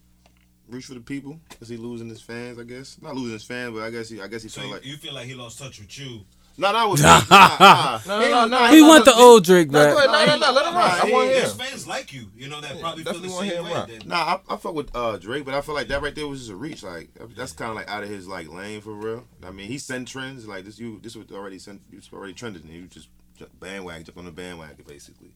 Reach 0.69 0.85
for 0.85 0.93
the 0.93 0.99
people. 1.01 1.39
Is 1.61 1.67
he 1.69 1.77
losing 1.77 2.09
his 2.09 2.21
fans, 2.21 2.57
I 2.59 2.63
guess. 2.63 2.97
Not 3.01 3.15
losing 3.15 3.33
his 3.33 3.43
fans, 3.43 3.73
but 3.73 3.83
I 3.83 3.89
guess 3.89 4.09
he 4.09 4.21
I 4.21 4.27
guess 4.27 4.43
he 4.43 4.49
So 4.49 4.61
felt 4.61 4.67
you, 4.69 4.73
like 4.75 4.85
you 4.85 4.97
feel 4.97 5.13
like 5.13 5.25
he 5.25 5.33
lost 5.33 5.59
touch 5.59 5.79
with 5.79 5.99
you. 5.99 6.21
No, 6.57 6.71
that 6.71 6.85
was 6.89 7.01
nah, 7.03 7.21
nah. 7.29 7.99
No, 8.07 8.19
no, 8.19 8.29
no, 8.29 8.47
no. 8.47 8.67
He 8.73 8.81
want 8.81 9.03
the 9.03 9.13
old 9.13 9.43
Drake 9.43 9.69
No, 9.71 9.79
go 9.91 9.95
back. 9.95 10.05
ahead. 10.07 10.27
No, 10.27 10.37
no, 10.37 10.47
no. 10.47 10.53
Let 10.53 10.65
him 10.67 10.75
rock. 10.75 11.03
I 11.03 11.11
want 11.11 11.29
him. 11.31 11.41
His 11.41 11.53
fans 11.53 11.85
like 11.87 12.13
you. 12.13 12.27
You 12.37 12.47
know 12.47 12.61
that 12.61 12.75
Yeah, 12.75 12.81
probably 12.81 13.03
feel 13.03 13.13
the 13.13 13.19
definitely 13.27 13.35
wanna 13.35 13.45
hear 13.47 13.55
same 13.55 13.65
him 13.65 13.71
way. 13.71 13.97
rock. 13.97 14.05
Nah, 14.07 14.15
I, 14.49 14.53
I 14.53 14.57
fuck 14.57 14.73
with 14.73 14.95
uh, 14.95 15.17
Drake, 15.17 15.43
but 15.43 15.53
I 15.53 15.59
feel 15.61 15.75
like 15.75 15.89
that 15.89 16.01
right 16.01 16.15
there 16.15 16.27
was 16.27 16.39
just 16.39 16.51
a 16.51 16.55
reach. 16.55 16.81
Like 16.81 17.09
that's 17.35 17.51
kind 17.51 17.71
of 17.71 17.75
like 17.75 17.89
out 17.89 18.03
of 18.03 18.09
his 18.09 18.25
like 18.27 18.47
lane 18.47 18.79
for 18.79 18.93
real. 18.93 19.25
I 19.45 19.51
mean, 19.51 19.67
he 19.67 19.77
sent 19.77 20.07
trends 20.07 20.47
like 20.47 20.63
this. 20.63 20.79
You 20.79 20.99
this 21.03 21.15
was 21.17 21.29
already 21.31 21.59
sent. 21.59 21.81
It's 21.91 22.09
already 22.13 22.33
trending, 22.33 22.61
and 22.63 22.71
you 22.71 22.87
just 22.87 23.09
ju- 23.37 23.47
bandwagon, 23.59 24.05
jump 24.05 24.17
on 24.17 24.25
the 24.25 24.31
bandwagon, 24.31 24.85
basically. 24.87 25.31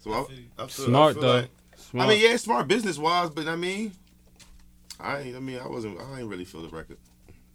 So 0.00 0.12
I, 0.12 0.62
I 0.62 0.66
feel, 0.66 0.86
Smart 0.86 1.10
I 1.10 1.12
feel 1.14 1.22
though. 1.22 1.34
Like, 1.40 1.50
Smart. 1.76 2.06
I 2.06 2.12
mean, 2.12 2.22
yeah, 2.22 2.36
smart 2.36 2.68
business 2.68 2.98
wise, 2.98 3.30
but 3.30 3.48
I 3.48 3.56
mean, 3.56 3.92
I 5.00 5.20
ain't, 5.20 5.36
I 5.36 5.40
mean, 5.40 5.58
I 5.58 5.68
wasn't. 5.68 5.98
I 6.00 6.20
ain't 6.20 6.28
really 6.28 6.44
feel 6.44 6.60
the 6.62 6.68
record. 6.68 6.98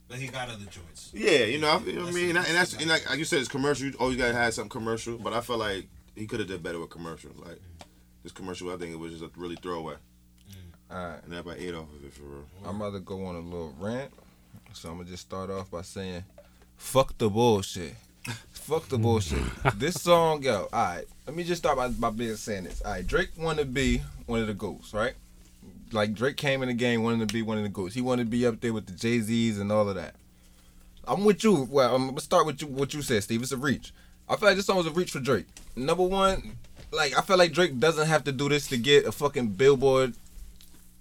But 0.08 0.20
he 0.20 0.28
got 0.28 0.50
other 0.50 0.66
joints. 0.66 1.12
Yeah, 1.14 1.46
you 1.46 1.60
know, 1.60 1.70
I, 1.70 1.80
you 1.80 1.94
know 1.94 2.02
what 2.02 2.10
I 2.10 2.14
mean, 2.14 2.36
and, 2.36 2.46
that's 2.46 2.74
and 2.74 2.88
like, 2.88 3.10
like 3.10 3.18
you 3.18 3.26
said, 3.26 3.40
it's 3.40 3.48
commercial. 3.48 3.88
You 3.88 3.94
always 4.00 4.18
gotta 4.18 4.34
have 4.34 4.54
something 4.54 4.70
commercial, 4.70 5.18
but 5.18 5.34
I 5.34 5.42
feel 5.42 5.58
like 5.58 5.88
he 6.16 6.28
could 6.28 6.40
have 6.40 6.50
did 6.50 6.62
better 6.62 6.80
with 6.80 6.90
commercials. 6.90 7.38
Like 7.38 7.60
this 8.22 8.32
commercial, 8.32 8.72
I 8.72 8.78
think 8.78 8.94
it 8.94 9.00
was 9.00 9.14
just 9.14 9.24
a 9.24 9.32
really 9.36 9.56
throwaway, 9.56 9.96
mm. 10.50 10.96
All 10.96 11.08
right. 11.08 11.24
and 11.24 11.34
everybody 11.34 11.68
ate 11.68 11.74
off 11.74 11.88
of 11.94 12.04
it 12.06 12.14
for 12.14 12.24
real. 12.24 12.46
I'm 12.66 12.76
about 12.76 12.94
to 12.94 13.00
go 13.00 13.26
on 13.26 13.36
a 13.36 13.40
little 13.40 13.74
rant. 13.80 14.12
So 14.74 14.90
I'm 14.90 14.98
gonna 14.98 15.10
just 15.10 15.24
start 15.24 15.50
off 15.52 15.70
by 15.70 15.84
saying, 15.84 16.24
fuck 16.78 17.18
the 17.18 17.30
bullshit. 17.30 17.96
fuck 18.52 18.88
the 18.90 18.98
bullshit. 18.98 19.44
this 19.76 20.02
song, 20.02 20.42
yo, 20.44 20.68
alright. 20.74 21.06
Let 21.28 21.36
me 21.36 21.44
just 21.44 21.62
start 21.62 21.78
by, 21.78 21.90
by 21.90 22.10
being 22.10 22.36
saying 22.36 22.66
this. 22.66 22.82
Alright, 22.82 23.06
Drake 23.06 23.30
want 23.38 23.60
to 23.60 23.66
be 23.66 24.02
one 24.26 24.40
of 24.40 24.48
the 24.48 24.54
GOATs, 24.54 24.94
right? 24.94 25.14
Like 25.94 26.14
Drake 26.14 26.38
came 26.38 26.62
in 26.62 26.70
the 26.70 26.74
game 26.74 27.04
wanting 27.04 27.26
to 27.26 27.34
be 27.34 27.42
one 27.42 27.58
of 27.58 27.64
the 27.64 27.70
GOATs. 27.70 27.94
He 27.94 28.02
wanted 28.02 28.26
to 28.26 28.30
be 28.30 28.46
up 28.46 28.62
there 28.62 28.74
with 28.74 28.88
the 28.88 28.94
Jay-Z's 28.94 29.60
and 29.60 29.72
all 29.72 29.88
of 29.88 29.96
that. 29.96 30.16
I'm 31.06 31.26
with 31.26 31.44
you. 31.44 31.68
Well, 31.70 31.96
I'm 31.96 32.08
gonna 32.08 32.22
start 32.22 32.46
with 32.46 32.62
you 32.62 32.68
what 32.68 32.94
you 32.94 33.02
said, 33.02 33.24
Steve. 33.24 33.42
It's 33.42 33.52
a 33.52 33.58
reach. 33.58 33.94
I 34.30 34.36
feel 34.36 34.50
like 34.50 34.56
this 34.56 34.66
song 34.66 34.78
was 34.78 34.88
a 34.88 34.92
reach 34.92 35.12
for 35.12 35.20
Drake. 35.20 35.48
Number 35.76 36.04
one, 36.04 36.58
like 36.92 37.18
I 37.18 37.22
feel 37.22 37.38
like 37.38 37.52
Drake 37.52 37.80
doesn't 37.80 38.08
have 38.08 38.24
to 38.24 38.32
do 38.32 38.50
this 38.50 38.68
to 38.68 38.78
get 38.78 39.06
a 39.06 39.12
fucking 39.12 39.50
billboard 39.50 40.16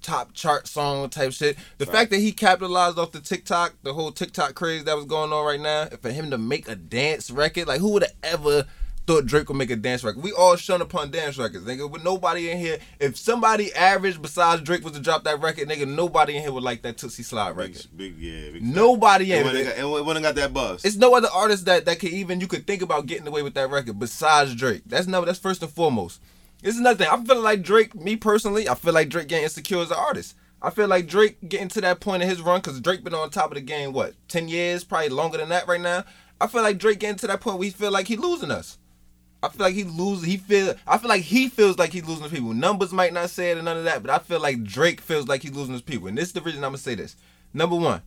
top 0.02 0.32
chart 0.34 0.66
song 0.66 1.08
type 1.08 1.32
shit. 1.32 1.56
The 1.78 1.86
fact 1.86 2.10
that 2.10 2.18
he 2.18 2.32
capitalized 2.32 2.98
off 2.98 3.12
the 3.12 3.20
TikTok, 3.20 3.74
the 3.82 3.94
whole 3.94 4.10
TikTok 4.10 4.54
craze 4.54 4.84
that 4.84 4.96
was 4.96 5.04
going 5.04 5.32
on 5.32 5.46
right 5.46 5.60
now, 5.60 5.86
for 6.00 6.10
him 6.10 6.30
to 6.32 6.38
make 6.38 6.68
a 6.68 6.74
dance 6.74 7.30
record, 7.30 7.68
like 7.68 7.80
who 7.80 7.90
would 7.92 8.02
have 8.02 8.14
ever 8.22 8.66
thought 9.06 9.26
Drake 9.26 9.48
would 9.48 9.56
make 9.56 9.70
a 9.70 9.76
dance 9.76 10.04
record? 10.04 10.22
We 10.22 10.32
all 10.32 10.56
shun 10.56 10.80
upon 10.80 11.10
dance 11.10 11.38
records, 11.38 11.64
nigga. 11.64 11.90
With 11.90 12.04
nobody 12.04 12.50
in 12.50 12.58
here, 12.58 12.78
if 13.00 13.16
somebody 13.16 13.72
average 13.74 14.20
besides 14.20 14.62
Drake 14.62 14.84
was 14.84 14.92
to 14.92 15.00
drop 15.00 15.24
that 15.24 15.40
record, 15.40 15.68
nigga, 15.68 15.86
nobody 15.88 16.36
in 16.36 16.42
here 16.42 16.52
would 16.52 16.62
like 16.62 16.82
that 16.82 16.98
Tootsie 16.98 17.22
Slide 17.22 17.56
record. 17.56 17.86
Big, 17.96 18.18
big 18.18 18.18
yeah. 18.18 18.50
Big 18.50 18.62
Nobody 18.62 19.32
in 19.32 19.46
here. 19.46 19.74
it 19.76 19.86
wouldn't 19.86 20.22
got 20.22 20.34
that 20.36 20.52
buzz. 20.52 20.84
It's 20.84 20.96
no 20.96 21.14
other 21.14 21.28
artist 21.32 21.64
that 21.66 21.84
that 21.86 21.98
could 21.98 22.10
even 22.10 22.40
you 22.40 22.46
could 22.46 22.66
think 22.66 22.82
about 22.82 23.06
getting 23.06 23.26
away 23.26 23.42
with 23.42 23.54
that 23.54 23.70
record 23.70 23.98
besides 23.98 24.54
Drake. 24.54 24.82
That's 24.86 25.06
no 25.06 25.24
that's 25.24 25.38
first 25.38 25.62
and 25.62 25.72
foremost. 25.72 26.20
This 26.62 26.74
is 26.74 26.80
another 26.80 27.04
thing. 27.04 27.08
I'm 27.12 27.26
feeling 27.26 27.42
like 27.42 27.62
Drake, 27.62 27.94
me 27.94 28.14
personally, 28.14 28.68
I 28.68 28.76
feel 28.76 28.92
like 28.92 29.08
Drake 29.08 29.26
getting 29.26 29.44
insecure 29.44 29.80
as 29.80 29.90
an 29.90 29.96
artist. 29.98 30.36
I 30.64 30.70
feel 30.70 30.86
like 30.86 31.08
Drake 31.08 31.48
getting 31.48 31.66
to 31.68 31.80
that 31.80 31.98
point 31.98 32.22
in 32.22 32.28
his 32.28 32.40
run 32.40 32.60
because 32.60 32.80
Drake 32.80 33.02
been 33.02 33.14
on 33.14 33.30
top 33.30 33.50
of 33.50 33.56
the 33.56 33.60
game 33.60 33.92
what 33.92 34.14
ten 34.28 34.48
years, 34.48 34.84
probably 34.84 35.08
longer 35.08 35.38
than 35.38 35.48
that 35.48 35.66
right 35.66 35.80
now. 35.80 36.04
I 36.40 36.46
feel 36.46 36.62
like 36.62 36.78
Drake 36.78 37.00
getting 37.00 37.16
to 37.18 37.26
that 37.26 37.40
point 37.40 37.58
where 37.58 37.64
he 37.64 37.70
feel 37.70 37.90
like 37.90 38.06
he 38.06 38.16
losing 38.16 38.52
us. 38.52 38.78
I 39.42 39.48
feel 39.48 39.66
like 39.66 39.74
he 39.74 39.84
losing. 39.84 40.30
He 40.30 40.36
feel. 40.36 40.74
I 40.86 40.98
feel 40.98 41.08
like 41.08 41.22
he 41.22 41.48
feels 41.48 41.78
like 41.78 41.92
he's 41.92 42.06
losing 42.06 42.22
his 42.24 42.32
people. 42.32 42.54
Numbers 42.54 42.92
might 42.92 43.12
not 43.12 43.30
say 43.30 43.50
it 43.50 43.56
and 43.56 43.64
none 43.64 43.76
of 43.76 43.84
that, 43.84 44.02
but 44.02 44.10
I 44.10 44.18
feel 44.18 44.40
like 44.40 44.62
Drake 44.62 45.00
feels 45.00 45.26
like 45.26 45.42
he's 45.42 45.52
losing 45.52 45.72
his 45.72 45.82
people. 45.82 46.08
And 46.08 46.16
this 46.16 46.28
is 46.28 46.32
the 46.32 46.40
reason 46.40 46.62
I'm 46.62 46.70
gonna 46.70 46.78
say 46.78 46.94
this. 46.94 47.16
Number 47.52 47.76
one, 47.76 48.02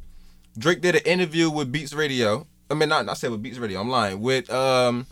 Drake 0.58 0.82
did 0.82 0.95
an 0.95 1.02
interview 1.06 1.50
with 1.50 1.71
Beats 1.71 1.93
Radio. 1.93 2.48
I 2.71 2.74
mean, 2.74 2.89
not 2.89 3.06
not 3.06 3.17
say 3.17 3.28
with 3.28 3.43
Beats 3.43 3.58
Radio. 3.58 3.82
I'm 3.82 3.89
lying. 3.89 4.21
With 4.21 4.50
um, 4.50 5.08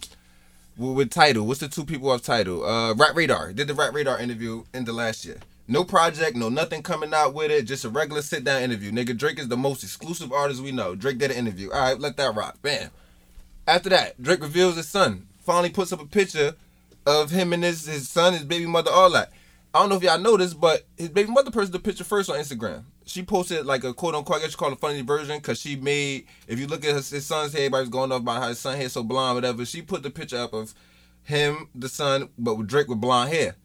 with, 0.78 0.96
with 0.96 1.10
Tidal. 1.10 1.46
What's 1.46 1.60
the 1.60 1.68
two 1.68 1.84
people 1.86 2.10
off 2.10 2.22
Tidal? 2.22 2.66
Uh, 2.66 2.94
Rap 2.94 3.16
Radar. 3.16 3.52
Did 3.52 3.68
the 3.68 3.74
Rap 3.74 3.94
Radar 3.94 4.20
interview 4.20 4.64
in 4.74 4.86
the 4.86 4.94
last 4.94 5.26
year. 5.26 5.38
No 5.68 5.84
project, 5.84 6.36
no 6.36 6.50
nothing 6.50 6.84
coming 6.84 7.14
out 7.14 7.34
with 7.34 7.50
it. 7.52 7.64
Just 7.64 7.86
a 7.86 7.90
regular 7.90 8.22
sit 8.22 8.44
down 8.44 8.62
interview. 8.62 8.92
Nigga, 8.92 9.18
Drake 9.18 9.40
is 9.40 9.48
the 9.48 9.58
most 9.58 9.84
exclusive 9.84 10.32
artist 10.32 10.62
we 10.62 10.72
know. 10.72 10.94
Drake 10.94 11.18
did 11.18 11.32
an 11.32 11.38
interview. 11.38 11.72
All 11.72 11.82
right, 11.82 12.00
let 12.00 12.18
that 12.18 12.36
rock. 12.36 12.62
Bam. 12.62 12.90
After 13.66 13.90
that, 13.90 14.22
Drake 14.22 14.42
reveals 14.42 14.76
his 14.76 14.90
son. 14.90 15.28
Finally 15.44 15.70
puts 15.70 15.92
up 15.92 16.02
a 16.02 16.06
picture 16.06 16.56
of 17.06 17.32
him 17.32 17.54
and 17.54 17.64
his 17.64 17.86
his 17.86 18.10
son, 18.10 18.34
his 18.34 18.44
baby 18.44 18.66
mother, 18.66 18.92
all 18.92 19.10
that. 19.12 19.32
I 19.74 19.80
don't 19.80 19.90
know 19.90 19.96
if 19.96 20.04
y'all 20.04 20.20
noticed, 20.20 20.60
but 20.60 20.86
his 20.98 21.10
baby 21.10 21.32
mother 21.32 21.50
posted 21.50 21.74
the 21.74 21.80
picture 21.80 22.04
first 22.04 22.30
on 22.30 22.38
Instagram. 22.38 22.84
She 23.06 23.24
posted 23.24 23.66
like 23.66 23.84
a 23.84 23.94
quote 23.94 24.14
unquote, 24.16 24.38
I 24.38 24.42
guess 24.42 24.52
you 24.52 24.58
call 24.58 24.70
it 24.70 24.76
a 24.76 24.78
funny 24.78 25.02
version, 25.02 25.38
because 25.38 25.60
she 25.60 25.76
made, 25.76 26.28
if 26.48 26.60
you 26.60 26.68
look 26.68 26.86
at 26.86 26.96
his, 26.96 27.10
his 27.10 27.26
son's 27.26 27.54
hair, 27.54 27.64
everybody's 27.64 27.90
going 27.90 28.12
off 28.12 28.22
about 28.22 28.42
how 28.42 28.50
his 28.50 28.60
son 28.60 28.78
hair 28.78 28.88
so 28.88 29.04
blonde, 29.04 29.36
whatever. 29.36 29.66
She 29.66 29.82
put 29.82 30.04
the 30.04 30.12
picture 30.12 30.38
up 30.38 30.54
of 30.54 30.74
him, 31.24 31.70
the 31.74 31.90
son, 31.90 32.30
but 32.38 32.56
with 32.56 32.68
Drake 32.68 32.88
with 32.88 33.02
blonde 33.02 33.34
hair. 33.34 33.56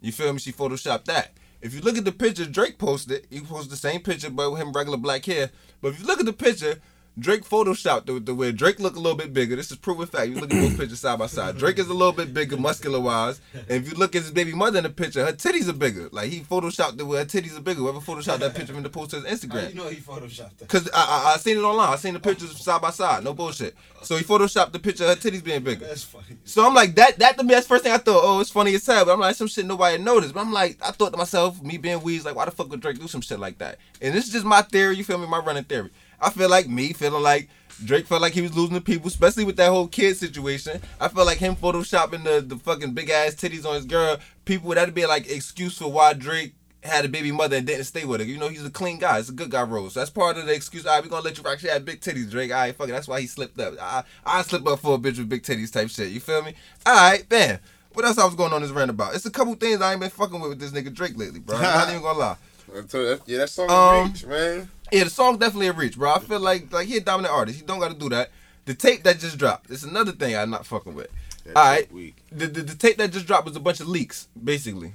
You 0.00 0.12
feel 0.12 0.32
me? 0.32 0.38
She 0.38 0.52
photoshopped 0.52 1.06
that. 1.06 1.32
If 1.60 1.74
you 1.74 1.80
look 1.80 1.96
at 1.96 2.04
the 2.04 2.12
picture 2.12 2.44
Drake 2.44 2.78
posted, 2.78 3.26
he 3.30 3.40
posted 3.40 3.72
the 3.72 3.76
same 3.76 4.00
picture 4.00 4.30
but 4.30 4.52
with 4.52 4.60
him 4.60 4.72
regular 4.72 4.98
black 4.98 5.24
hair. 5.24 5.50
But 5.80 5.94
if 5.94 6.00
you 6.00 6.06
look 6.06 6.20
at 6.20 6.26
the 6.26 6.32
picture, 6.32 6.78
Drake 7.18 7.42
photoshopped 7.44 8.06
the, 8.06 8.20
the 8.20 8.34
way 8.34 8.52
Drake 8.52 8.78
look 8.78 8.94
a 8.96 9.00
little 9.00 9.16
bit 9.16 9.32
bigger. 9.32 9.56
This 9.56 9.70
is 9.70 9.76
proven 9.76 10.06
fact. 10.06 10.28
You 10.28 10.36
look 10.36 10.52
at 10.52 10.60
both 10.60 10.78
pictures 10.78 11.00
side 11.00 11.18
by 11.18 11.26
side. 11.26 11.58
Drake 11.58 11.78
is 11.78 11.88
a 11.88 11.94
little 11.94 12.12
bit 12.12 12.32
bigger, 12.32 12.56
muscular 12.56 13.00
wise. 13.00 13.40
And 13.54 13.82
if 13.82 13.90
you 13.90 13.96
look 13.98 14.14
at 14.14 14.22
his 14.22 14.30
baby 14.30 14.54
mother 14.54 14.78
in 14.78 14.84
the 14.84 14.90
picture, 14.90 15.24
her 15.24 15.32
titties 15.32 15.68
are 15.68 15.72
bigger. 15.72 16.08
Like 16.12 16.30
he 16.30 16.40
photoshopped 16.40 16.96
the 16.96 17.06
way 17.06 17.18
her 17.18 17.24
titties 17.24 17.56
are 17.56 17.60
bigger. 17.60 17.80
Whoever 17.80 18.00
photoshopped 18.00 18.38
that 18.40 18.54
picture 18.54 18.72
from 18.74 18.82
the 18.82 18.90
post 18.90 19.10
to 19.10 19.16
his 19.20 19.24
How 19.24 19.32
Instagram. 19.48 19.68
you 19.70 19.74
know 19.74 19.88
he 19.88 19.96
photoshopped 19.96 20.58
that? 20.58 20.68
Cause 20.68 20.88
I, 20.94 20.98
I 21.26 21.34
I 21.34 21.36
seen 21.38 21.56
it 21.56 21.62
online. 21.62 21.88
I 21.92 21.96
seen 21.96 22.14
the 22.14 22.20
pictures 22.20 22.56
side 22.58 22.80
by 22.80 22.90
side. 22.90 23.24
No 23.24 23.34
bullshit. 23.34 23.74
So 24.02 24.16
he 24.16 24.22
photoshopped 24.22 24.72
the 24.72 24.78
picture 24.78 25.04
of 25.04 25.10
her 25.10 25.16
titties 25.16 25.42
being 25.42 25.62
bigger. 25.62 25.86
That's 25.86 26.04
funny. 26.04 26.38
So 26.44 26.64
I'm 26.66 26.74
like 26.74 26.94
that. 26.96 27.18
That 27.18 27.36
to 27.38 27.44
me, 27.44 27.54
that's 27.54 27.66
the 27.66 27.74
first 27.74 27.84
thing 27.84 27.92
I 27.92 27.98
thought. 27.98 28.20
Oh, 28.22 28.40
it's 28.40 28.50
funny 28.50 28.74
as 28.74 28.86
hell. 28.86 29.04
But 29.04 29.14
I'm 29.14 29.20
like 29.20 29.34
some 29.34 29.48
shit 29.48 29.66
nobody 29.66 29.98
noticed. 30.02 30.34
But 30.34 30.40
I'm 30.40 30.52
like, 30.52 30.78
I 30.82 30.92
thought 30.92 31.10
to 31.10 31.16
myself, 31.16 31.60
me 31.62 31.78
being 31.78 31.98
Weez, 32.00 32.24
like, 32.24 32.36
why 32.36 32.44
the 32.44 32.50
fuck 32.52 32.70
would 32.70 32.80
Drake 32.80 33.00
do 33.00 33.08
some 33.08 33.20
shit 33.20 33.40
like 33.40 33.58
that? 33.58 33.78
And 34.00 34.14
this 34.14 34.26
is 34.26 34.32
just 34.32 34.44
my 34.44 34.62
theory. 34.62 34.96
You 34.96 35.04
feel 35.04 35.18
me? 35.18 35.26
My 35.26 35.38
running 35.38 35.64
theory. 35.64 35.90
I 36.20 36.30
feel 36.30 36.48
like 36.48 36.68
me 36.68 36.92
feeling 36.92 37.22
like 37.22 37.48
Drake 37.84 38.06
felt 38.06 38.22
like 38.22 38.32
he 38.32 38.42
was 38.42 38.56
losing 38.56 38.74
the 38.74 38.80
people, 38.80 39.08
especially 39.08 39.44
with 39.44 39.56
that 39.56 39.70
whole 39.70 39.86
kid 39.86 40.16
situation. 40.16 40.80
I 41.00 41.08
felt 41.08 41.26
like 41.26 41.38
him 41.38 41.54
photoshopping 41.54 42.24
the 42.24 42.40
the 42.40 42.56
fucking 42.56 42.92
big 42.92 43.10
ass 43.10 43.34
titties 43.34 43.64
on 43.64 43.76
his 43.76 43.84
girl. 43.84 44.18
People 44.44 44.70
that'd 44.70 44.94
be 44.94 45.06
like 45.06 45.30
excuse 45.30 45.78
for 45.78 45.90
why 45.90 46.12
Drake 46.12 46.54
had 46.82 47.04
a 47.04 47.08
baby 47.08 47.32
mother 47.32 47.56
and 47.56 47.66
didn't 47.66 47.84
stay 47.84 48.04
with 48.04 48.20
her. 48.20 48.26
You 48.26 48.38
know, 48.38 48.48
he's 48.48 48.64
a 48.64 48.70
clean 48.70 48.98
guy. 48.98 49.18
It's 49.18 49.28
a 49.28 49.32
good 49.32 49.50
guy 49.50 49.62
role. 49.62 49.90
So 49.90 50.00
that's 50.00 50.10
part 50.10 50.36
of 50.38 50.46
the 50.46 50.54
excuse. 50.54 50.86
All 50.86 50.94
right, 50.94 51.02
we 51.02 51.10
gonna 51.10 51.22
let 51.22 51.36
you 51.36 51.44
rock. 51.44 51.58
She 51.60 51.68
had 51.68 51.84
big 51.84 52.00
titties, 52.00 52.30
Drake. 52.30 52.50
All 52.50 52.58
right, 52.58 52.74
fuck 52.74 52.88
it. 52.88 52.92
That's 52.92 53.08
why 53.08 53.20
he 53.20 53.26
slipped 53.26 53.58
up. 53.60 53.74
I 53.80 54.04
I 54.24 54.42
slip 54.42 54.66
up 54.66 54.80
for 54.80 54.94
a 54.94 54.98
bitch 54.98 55.18
with 55.18 55.28
big 55.28 55.42
titties 55.42 55.72
type 55.72 55.90
shit. 55.90 56.08
You 56.10 56.20
feel 56.20 56.42
me? 56.42 56.54
All 56.84 56.94
right, 56.94 57.28
man. 57.30 57.60
What 57.92 58.04
else 58.04 58.18
I 58.18 58.24
was 58.24 58.34
going 58.34 58.52
on 58.52 58.62
this 58.62 58.70
rant 58.70 58.90
about? 58.90 59.14
It's 59.14 59.26
a 59.26 59.30
couple 59.30 59.54
things 59.54 59.80
I 59.80 59.92
ain't 59.92 60.00
been 60.00 60.10
fucking 60.10 60.38
with 60.40 60.50
with 60.50 60.60
this 60.60 60.70
nigga 60.72 60.92
Drake 60.92 61.16
lately, 61.16 61.40
bro. 61.40 61.56
I'm 61.56 61.62
not 61.62 61.88
even 61.90 62.02
gonna 62.02 62.18
lie. 62.18 62.36
I 62.78 62.82
that- 62.82 63.20
yeah, 63.26 63.38
that 63.38 63.50
song 63.50 63.70
Um, 63.70 64.12
reach, 64.12 64.24
man. 64.26 64.70
Yeah, 64.92 65.04
the 65.04 65.10
song's 65.10 65.38
definitely 65.38 65.66
a 65.68 65.72
reach, 65.72 65.96
bro. 65.98 66.12
I 66.14 66.18
feel 66.18 66.40
like 66.40 66.72
like 66.72 66.86
he 66.88 66.96
a 66.96 67.00
dominant 67.00 67.34
artist. 67.34 67.58
He 67.60 67.64
don't 67.66 67.78
got 67.80 67.88
to 67.92 67.98
do 67.98 68.08
that. 68.10 68.30
The 68.64 68.74
tape 68.74 69.02
that 69.04 69.18
just 69.18 69.38
dropped. 69.38 69.70
It's 69.70 69.82
another 69.82 70.12
thing 70.12 70.36
I'm 70.36 70.50
not 70.50 70.66
fucking 70.66 70.94
with. 70.94 71.08
That 71.44 71.56
All 71.56 71.64
right. 71.64 71.90
weak. 71.92 72.16
The, 72.30 72.46
the 72.46 72.62
the 72.62 72.74
tape 72.74 72.96
that 72.98 73.12
just 73.12 73.26
dropped 73.26 73.46
was 73.46 73.56
a 73.56 73.60
bunch 73.60 73.80
of 73.80 73.88
leaks, 73.88 74.28
basically. 74.42 74.94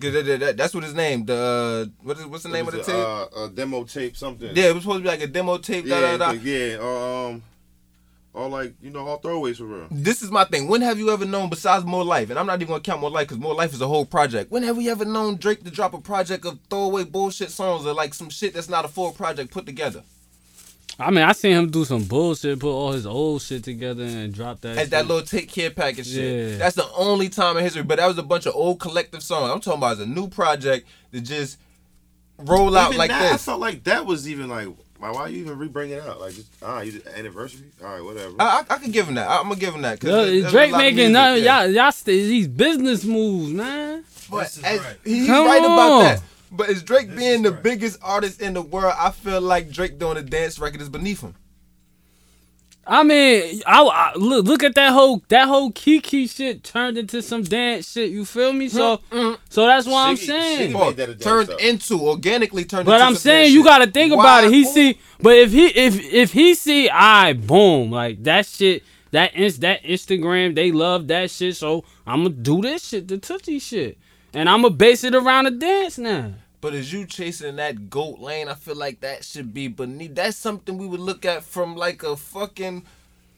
'Cause 0.00 0.12
that- 0.14 0.24
that- 0.26 0.40
that- 0.40 0.56
that's 0.56 0.74
what 0.74 0.82
his 0.82 0.94
name. 0.94 1.24
The 1.26 1.36
uh, 1.36 2.02
what 2.02 2.18
is 2.18 2.26
what's 2.26 2.42
the 2.42 2.48
name 2.48 2.66
of 2.66 2.72
the 2.72 2.78
It 2.80 2.86
was 2.86 2.86
tape? 2.88 2.96
a, 2.96 3.38
uh, 3.40 3.44
a 3.44 3.48
demo 3.50 3.84
tape, 3.84 4.16
something. 4.16 4.50
yeah, 4.56 4.64
it 4.70 4.74
was 4.74 4.82
supposed 4.82 4.98
to 4.98 5.02
be 5.02 5.08
like 5.08 5.20
a 5.22 5.26
demo 5.28 5.58
tape. 5.58 5.86
Da, 5.86 5.98
yeah, 6.00 6.16
da, 6.16 6.32
da. 6.32 6.38
yeah. 6.42 6.78
Um, 7.28 7.42
all 8.36 8.48
like 8.50 8.74
you 8.80 8.90
know, 8.90 9.06
all 9.06 9.18
throwaways 9.18 9.56
for 9.56 9.64
real. 9.64 9.86
This 9.90 10.22
is 10.22 10.30
my 10.30 10.44
thing. 10.44 10.68
When 10.68 10.82
have 10.82 10.98
you 10.98 11.10
ever 11.10 11.24
known, 11.24 11.48
besides 11.48 11.84
More 11.84 12.04
Life, 12.04 12.30
and 12.30 12.38
I'm 12.38 12.46
not 12.46 12.60
even 12.60 12.68
gonna 12.68 12.80
count 12.80 13.00
More 13.00 13.10
Life 13.10 13.28
because 13.28 13.40
More 13.40 13.54
Life 13.54 13.72
is 13.72 13.80
a 13.80 13.88
whole 13.88 14.04
project. 14.04 14.50
When 14.50 14.62
have 14.62 14.76
we 14.76 14.90
ever 14.90 15.04
known 15.04 15.36
Drake 15.36 15.64
to 15.64 15.70
drop 15.70 15.94
a 15.94 16.00
project 16.00 16.44
of 16.44 16.58
throwaway 16.68 17.04
bullshit 17.04 17.50
songs 17.50 17.86
or 17.86 17.94
like 17.94 18.14
some 18.14 18.28
shit 18.28 18.54
that's 18.54 18.68
not 18.68 18.84
a 18.84 18.88
full 18.88 19.12
project 19.12 19.50
put 19.50 19.66
together? 19.66 20.02
I 20.98 21.10
mean, 21.10 21.24
I 21.24 21.32
seen 21.32 21.52
him 21.52 21.70
do 21.70 21.84
some 21.84 22.04
bullshit, 22.04 22.58
put 22.58 22.72
all 22.72 22.92
his 22.92 23.06
old 23.06 23.42
shit 23.42 23.64
together 23.64 24.04
and 24.04 24.32
drop 24.32 24.62
that. 24.62 24.78
At 24.78 24.90
that 24.90 25.00
shit. 25.00 25.08
little 25.08 25.26
take 25.26 25.50
care 25.50 25.70
package 25.70 26.06
shit. 26.06 26.52
Yeah. 26.52 26.58
That's 26.58 26.76
the 26.76 26.88
only 26.96 27.28
time 27.28 27.56
in 27.58 27.64
history. 27.64 27.82
But 27.82 27.98
that 27.98 28.06
was 28.06 28.16
a 28.16 28.22
bunch 28.22 28.46
of 28.46 28.54
old 28.54 28.80
collective 28.80 29.22
songs. 29.22 29.50
I'm 29.50 29.60
talking 29.60 29.78
about 29.78 29.92
as 29.92 30.00
a 30.00 30.06
new 30.06 30.28
project 30.28 30.86
that 31.10 31.20
just 31.20 31.58
roll 32.38 32.76
out 32.76 32.88
Even 32.88 32.98
like 32.98 33.10
that, 33.10 33.34
I 33.34 33.36
felt 33.36 33.60
like 33.60 33.84
that 33.84 34.06
was 34.06 34.26
even 34.26 34.48
like, 34.48 34.68
why, 34.98 35.10
why 35.10 35.28
you 35.28 35.40
even 35.40 35.58
re-bring 35.58 35.90
it 35.90 36.02
out? 36.02 36.20
Like, 36.20 36.34
just, 36.34 36.48
ah, 36.62 36.80
you 36.80 36.92
just, 36.92 37.06
anniversary? 37.06 37.66
All 37.84 37.94
right, 37.94 38.02
whatever. 38.04 38.34
I, 38.38 38.62
I, 38.68 38.74
I 38.74 38.78
can 38.78 38.90
give 38.90 39.06
him 39.08 39.14
that. 39.16 39.28
I, 39.28 39.36
am 39.40 39.44
gonna 39.48 39.56
give 39.56 39.74
him 39.74 39.82
that. 39.82 40.00
'cause 40.00 40.08
Yo, 40.10 40.24
there- 40.24 40.40
there's 40.40 40.52
Drake 40.52 40.72
lot 40.72 40.78
making 40.78 40.96
music, 40.96 41.12
none. 41.12 41.42
yeah. 41.42 41.62
Y'all, 41.64 41.70
y'all 41.70 41.92
stay 41.92 42.26
these 42.26 42.48
business 42.48 43.04
moves, 43.04 43.52
man. 43.52 44.04
But 44.30 44.46
as, 44.64 44.80
right. 44.80 44.96
he's 45.04 45.26
Come 45.26 45.46
right 45.46 45.58
about 45.64 45.92
on. 45.92 46.02
that. 46.04 46.22
But 46.50 46.70
is 46.70 46.82
Drake 46.82 47.08
This 47.08 47.16
being 47.18 47.34
is 47.36 47.42
the 47.42 47.52
right. 47.52 47.62
biggest 47.62 47.98
artist 48.02 48.40
in 48.40 48.54
the 48.54 48.62
world? 48.62 48.94
I 48.98 49.10
feel 49.10 49.40
like 49.40 49.70
Drake 49.70 49.98
doing 49.98 50.16
a 50.16 50.22
dance 50.22 50.58
record 50.58 50.80
is 50.80 50.88
beneath 50.88 51.20
him. 51.20 51.34
I 52.88 53.02
mean, 53.02 53.62
I, 53.66 53.82
I- 53.82 54.12
look 54.16 54.46
look 54.46 54.62
at 54.62 54.74
that 54.76 54.92
whole 54.92 55.22
that 55.28 55.48
whole 55.48 55.72
Kiki 55.72 56.26
shit 56.26 56.62
turned 56.62 56.96
into 56.96 57.20
some 57.20 57.42
dance 57.42 57.90
shit. 57.90 58.10
You 58.10 58.24
feel 58.24 58.52
me? 58.52 58.68
So 58.68 58.98
mm, 58.98 59.02
mm. 59.10 59.38
so 59.48 59.66
that's 59.66 59.86
what 59.86 60.06
I'm 60.08 60.16
saying. 60.16 60.70
Shiggy 60.72 60.80
made 60.80 60.96
that 60.96 61.08
a 61.08 61.14
dance 61.14 61.24
turned 61.24 61.50
up. 61.50 61.60
into 61.60 62.00
organically 62.00 62.64
turned. 62.64 62.86
But 62.86 62.94
into 62.94 63.04
I'm 63.04 63.14
some 63.14 63.20
saying 63.22 63.42
dance 63.44 63.54
you 63.54 63.60
shit. 63.60 63.66
got 63.66 63.78
to 63.78 63.90
think 63.90 64.12
about 64.12 64.42
Why? 64.42 64.46
it. 64.46 64.52
He 64.52 64.64
see, 64.64 64.98
but 65.20 65.36
if 65.36 65.50
he 65.50 65.66
if 65.66 66.00
if 66.12 66.32
he 66.32 66.54
see, 66.54 66.88
I 66.88 67.32
boom 67.32 67.90
like 67.90 68.22
that 68.24 68.46
shit. 68.46 68.82
That 69.12 69.34
ins 69.36 69.60
that 69.60 69.82
Instagram, 69.84 70.54
they 70.54 70.72
love 70.72 71.06
that 71.08 71.30
shit. 71.30 71.56
So 71.56 71.84
I'm 72.06 72.24
gonna 72.24 72.34
do 72.34 72.60
this 72.60 72.88
shit, 72.88 73.08
the 73.08 73.16
Toosie 73.18 73.62
shit, 73.62 73.96
and 74.34 74.48
I'm 74.48 74.62
gonna 74.62 74.74
base 74.74 75.04
it 75.04 75.14
around 75.14 75.46
a 75.46 75.52
dance 75.52 75.96
now. 75.96 76.32
But 76.60 76.74
as 76.74 76.92
you 76.92 77.06
chasing 77.06 77.56
that 77.56 77.90
goat 77.90 78.18
lane, 78.18 78.48
I 78.48 78.54
feel 78.54 78.76
like 78.76 79.00
that 79.00 79.24
should 79.24 79.52
be 79.54 79.68
beneath. 79.68 80.14
That's 80.14 80.36
something 80.36 80.78
we 80.78 80.86
would 80.86 81.00
look 81.00 81.24
at 81.24 81.44
from 81.44 81.76
like 81.76 82.02
a 82.02 82.16
fucking. 82.16 82.84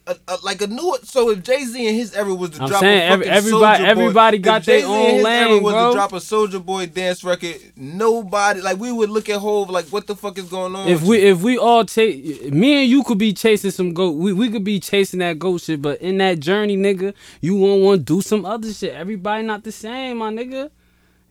A, 0.07 0.17
a, 0.27 0.39
like 0.43 0.63
a 0.63 0.67
new 0.67 0.97
so 1.03 1.29
if 1.29 1.43
Jay 1.43 1.63
Z 1.67 1.87
in 1.87 1.95
his 1.95 2.15
era 2.17 2.35
was 2.35 2.49
to 2.53 2.63
I'm 2.63 2.69
drop 2.71 2.81
saying 2.81 2.99
a 2.99 3.05
every- 3.13 3.27
fucking 3.27 3.37
everybody- 3.37 3.83
Boy, 3.85 3.91
everybody 3.91 4.39
got 4.39 4.65
their 4.65 4.87
own 4.87 5.17
his 5.17 5.23
era 5.27 5.49
lane, 5.51 5.63
was 5.63 5.75
bro. 5.75 5.89
to 5.91 5.95
drop 5.95 6.13
a 6.15 6.17
Soulja 6.17 6.65
Boy 6.65 6.87
dance 6.87 7.23
record, 7.23 7.57
nobody 7.77 8.63
like 8.63 8.79
we 8.79 8.91
would 8.91 9.11
look 9.11 9.29
at 9.29 9.37
Hove 9.39 9.69
like 9.69 9.85
what 9.89 10.07
the 10.07 10.17
fuck 10.17 10.39
is 10.39 10.47
going 10.49 10.75
on? 10.75 10.89
If 10.89 11.03
we 11.03 11.19
if 11.19 11.43
we 11.43 11.59
all 11.59 11.85
take 11.85 12.51
me 12.51 12.81
and 12.85 12.91
you 12.91 13.05
could 13.05 13.19
be 13.19 13.35
chasing 13.35 13.71
some 13.71 13.93
goat, 13.93 14.13
we, 14.13 14.33
we 14.33 14.49
could 14.51 14.65
be 14.65 14.81
chasing 14.81 15.19
that 15.21 15.39
goat 15.39 15.61
shit, 15.61 15.83
but 15.83 16.01
in 16.01 16.17
that 16.19 16.41
journey, 16.41 16.79
nigga, 16.79 17.13
you 17.43 17.57
won't 17.57 17.83
want 17.83 17.99
to 18.07 18.15
do 18.15 18.23
some 18.23 18.47
other 18.47 18.73
shit. 18.73 18.95
Everybody 18.95 19.43
not 19.43 19.63
the 19.63 19.73
same, 19.73 20.17
my 20.17 20.31
nigga. 20.33 20.71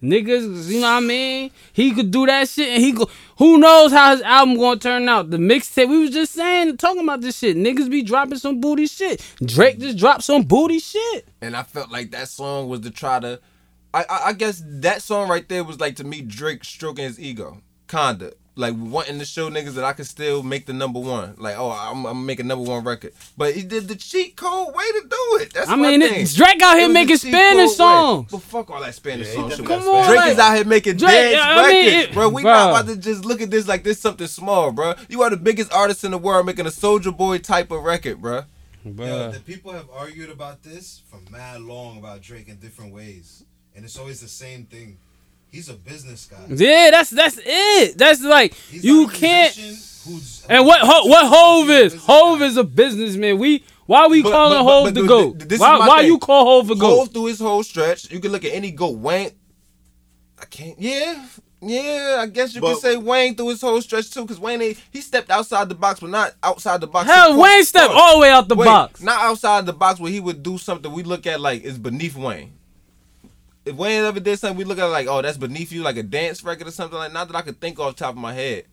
Niggas, 0.01 0.67
you 0.67 0.79
know 0.81 0.91
what 0.93 0.97
I 0.97 0.99
mean? 0.99 1.51
He 1.73 1.91
could 1.91 2.11
do 2.11 2.27
that 2.27 2.47
shit, 2.47 2.67
and 2.69 2.83
he 2.83 2.91
go. 2.91 3.09
Who 3.39 3.57
knows 3.57 3.91
how 3.91 4.11
his 4.11 4.21
album 4.21 4.57
gonna 4.57 4.79
turn 4.79 5.09
out? 5.09 5.31
The 5.31 5.37
mixtape. 5.37 5.89
We 5.89 5.99
was 5.99 6.11
just 6.11 6.33
saying, 6.33 6.77
talking 6.77 7.01
about 7.01 7.21
this 7.21 7.37
shit. 7.39 7.57
Niggas 7.57 7.89
be 7.89 8.03
dropping 8.03 8.37
some 8.37 8.61
booty 8.61 8.85
shit. 8.85 9.23
Drake 9.43 9.79
just 9.79 9.97
dropped 9.97 10.23
some 10.23 10.43
booty 10.43 10.79
shit. 10.79 11.27
and 11.41 11.55
I 11.55 11.63
felt 11.63 11.91
like 11.91 12.11
that 12.11 12.27
song 12.27 12.69
was 12.69 12.81
to 12.81 12.91
try 12.91 13.19
to. 13.19 13.39
I, 13.93 14.05
I 14.09 14.19
I 14.27 14.33
guess 14.33 14.61
that 14.65 15.01
song 15.01 15.29
right 15.29 15.47
there 15.49 15.63
was 15.63 15.79
like 15.79 15.95
to 15.95 16.03
me 16.03 16.21
Drake 16.21 16.63
stroking 16.63 17.05
his 17.05 17.19
ego, 17.19 17.61
kinda 17.87 18.33
like 18.57 18.73
wanting 18.77 19.19
to 19.19 19.25
show 19.25 19.49
niggas 19.49 19.73
that 19.75 19.83
I 19.83 19.93
could 19.93 20.07
still 20.07 20.41
make 20.43 20.65
the 20.65 20.73
number 20.73 20.99
one. 20.99 21.35
Like 21.37 21.55
oh 21.57 21.69
I'm 21.71 22.05
I'm 22.05 22.25
making 22.25 22.47
number 22.47 22.69
one 22.69 22.83
record, 22.83 23.13
but 23.37 23.53
he 23.53 23.61
did 23.63 23.87
the 23.87 23.95
cheat 23.95 24.35
code 24.35 24.73
way 24.75 24.83
to 24.93 25.01
do 25.09 25.37
it. 25.41 25.53
That's 25.53 25.67
what 25.67 25.73
I 25.79 25.81
my 25.81 25.87
mean, 25.91 26.01
thing. 26.01 26.21
it, 26.25 26.33
Drake 26.35 26.61
out 26.61 26.77
here 26.77 26.89
making 26.89 27.17
Spanish 27.17 27.55
code 27.55 27.69
way. 27.69 27.75
songs. 27.75 28.31
But 28.31 28.41
fuck 28.41 28.69
all 28.71 28.81
that 28.81 28.95
Spanish 28.95 29.27
Yeah, 29.27 29.33
he 29.33 29.37
song 29.39 29.49
shit. 29.51 29.57
definitely 29.59 29.85
Come 29.85 29.95
on, 29.95 30.05
Drake 30.07 30.17
like- 30.19 30.31
is 30.31 30.39
out 30.39 30.55
here 30.55 30.65
making 30.65 30.97
Drake, 30.97 31.11
dance 31.11 31.41
I 31.43 31.67
mean, 31.71 31.85
records, 31.85 32.09
it- 32.09 32.13
bro. 32.13 32.29
We 32.29 32.41
bro. 32.41 32.51
not 32.51 32.69
about 32.81 32.93
to 32.93 32.97
just 32.99 33.25
look 33.25 33.41
at 33.41 33.51
this 33.51 33.67
like 33.67 33.83
this 33.83 33.99
something 33.99 34.27
small, 34.27 34.71
bro. 34.71 34.95
You 35.09 35.21
are 35.21 35.29
the 35.29 35.37
biggest 35.37 35.71
artist 35.71 36.03
in 36.03 36.11
the 36.11 36.17
world 36.17 36.45
making 36.45 36.65
a 36.65 36.69
Soulja 36.69 37.15
Boy 37.15 37.37
type 37.37 37.71
of 37.71 37.83
record, 37.83 38.21
bro. 38.21 38.43
Yo, 38.83 39.31
the 39.31 39.41
people 39.45 39.73
have 39.73 39.89
argued 39.93 40.29
about 40.29 40.63
this 40.63 41.01
for 41.09 41.19
mad 41.31 41.61
long 41.61 41.97
about 41.97 42.21
Drake 42.21 42.47
in 42.47 42.55
different 42.57 42.93
ways, 42.93 43.43
and 43.75 43.83
it's 43.83 43.97
always 43.99 44.21
the 44.21 44.27
same 44.29 44.65
thing. 44.65 44.97
He's 45.51 45.69
a 45.69 45.73
business 45.73 46.25
guy. 46.29 46.37
Yeah, 46.49 46.89
that's 46.91 47.09
that's 47.09 47.39
it. 47.43 47.97
That's 47.97 48.21
like 48.23 48.53
He's 48.53 48.83
you 48.83 49.07
a 49.07 49.11
can't. 49.11 49.53
who's- 49.55 50.45
And 50.49 50.65
what 50.65 50.81
Ho, 50.81 51.05
what 51.07 51.25
Hove 51.27 51.69
is? 51.69 51.95
Hove 51.95 52.41
is 52.41 52.57
a 52.57 52.63
businessman. 52.63 53.37
We 53.39 53.63
why 53.85 54.07
we 54.07 54.21
But- 54.21 54.31
calling 54.31 54.57
but- 54.59 54.63
but- 54.63 54.71
Hove 54.85 54.93
the 54.93 55.03
goat? 55.07 55.39
th- 55.39 55.49
this 55.49 55.59
why 55.59 55.77
my 55.79 55.87
why 55.87 55.97
thing. 55.99 56.07
you 56.07 56.17
call 56.19 56.45
Hove 56.45 56.69
a 56.71 56.75
Go 56.75 56.79
goat? 57.05 57.13
through 57.13 57.25
his 57.25 57.39
whole 57.39 57.63
stretch. 57.63 58.11
You 58.11 58.19
can 58.19 58.31
look 58.31 58.43
at 58.45 58.53
any 58.53 58.71
goat. 58.71 58.97
Wayne, 58.97 59.31
I 60.39 60.45
can't. 60.45 60.79
Yeah, 60.79 61.25
yeah. 61.61 62.17
I 62.19 62.27
guess 62.27 62.53
you 62.53 62.61
But- 62.61 62.73
can 62.73 62.81
say 62.81 62.97
Wayne 62.97 63.35
through 63.35 63.49
his 63.49 63.61
whole 63.61 63.81
stretch 63.81 64.11
too, 64.11 64.21
because 64.23 64.39
Wayne 64.39 64.61
ain't- 64.61 64.77
he 64.91 65.01
stepped 65.01 65.31
outside 65.31 65.69
the 65.69 65.75
box, 65.75 65.99
but 66.01 66.09
not 66.09 66.33
outside 66.43 66.81
the 66.81 66.87
box. 66.87 67.09
Hell, 67.09 67.37
Wayne 67.37 67.63
stepped 67.63 67.93
all 67.93 68.15
the 68.15 68.19
way 68.19 68.29
out 68.29 68.47
the 68.49 68.55
Wait, 68.55 68.65
box. 68.65 69.01
Not 69.01 69.19
outside 69.21 69.65
the 69.65 69.73
box 69.73 69.99
where 69.99 70.11
he 70.11 70.19
would 70.19 70.43
do 70.43 70.57
something 70.57 70.91
we 70.91 71.03
look 71.03 71.25
at 71.25 71.39
like 71.41 71.63
is 71.63 71.77
beneath 71.77 72.15
Wayne. 72.15 72.51
If 73.67 73.75
Wayne 73.75 74.03
ever 74.03 74.19
did 74.19 74.39
something, 74.39 74.57
we 74.57 74.63
look 74.63 74.79
at 74.79 74.85
it 74.85 74.91
like, 74.91 75.07
oh, 75.07 75.21
that's 75.21 75.37
beneath 75.37 75.71
you, 75.71 75.83
like 75.83 75.97
a 75.97 76.03
dance 76.03 76.43
record 76.43 76.67
or 76.67 76.71
something 76.71 76.97
like. 76.97 77.11
Not 77.11 77.27
that 77.27 77.35
I 77.35 77.41
could 77.41 77.59
think 77.59 77.79
off 77.79 77.95
the 77.95 78.03
top 78.03 78.15
of 78.15 78.21
my 78.21 78.33
head. 78.33 78.65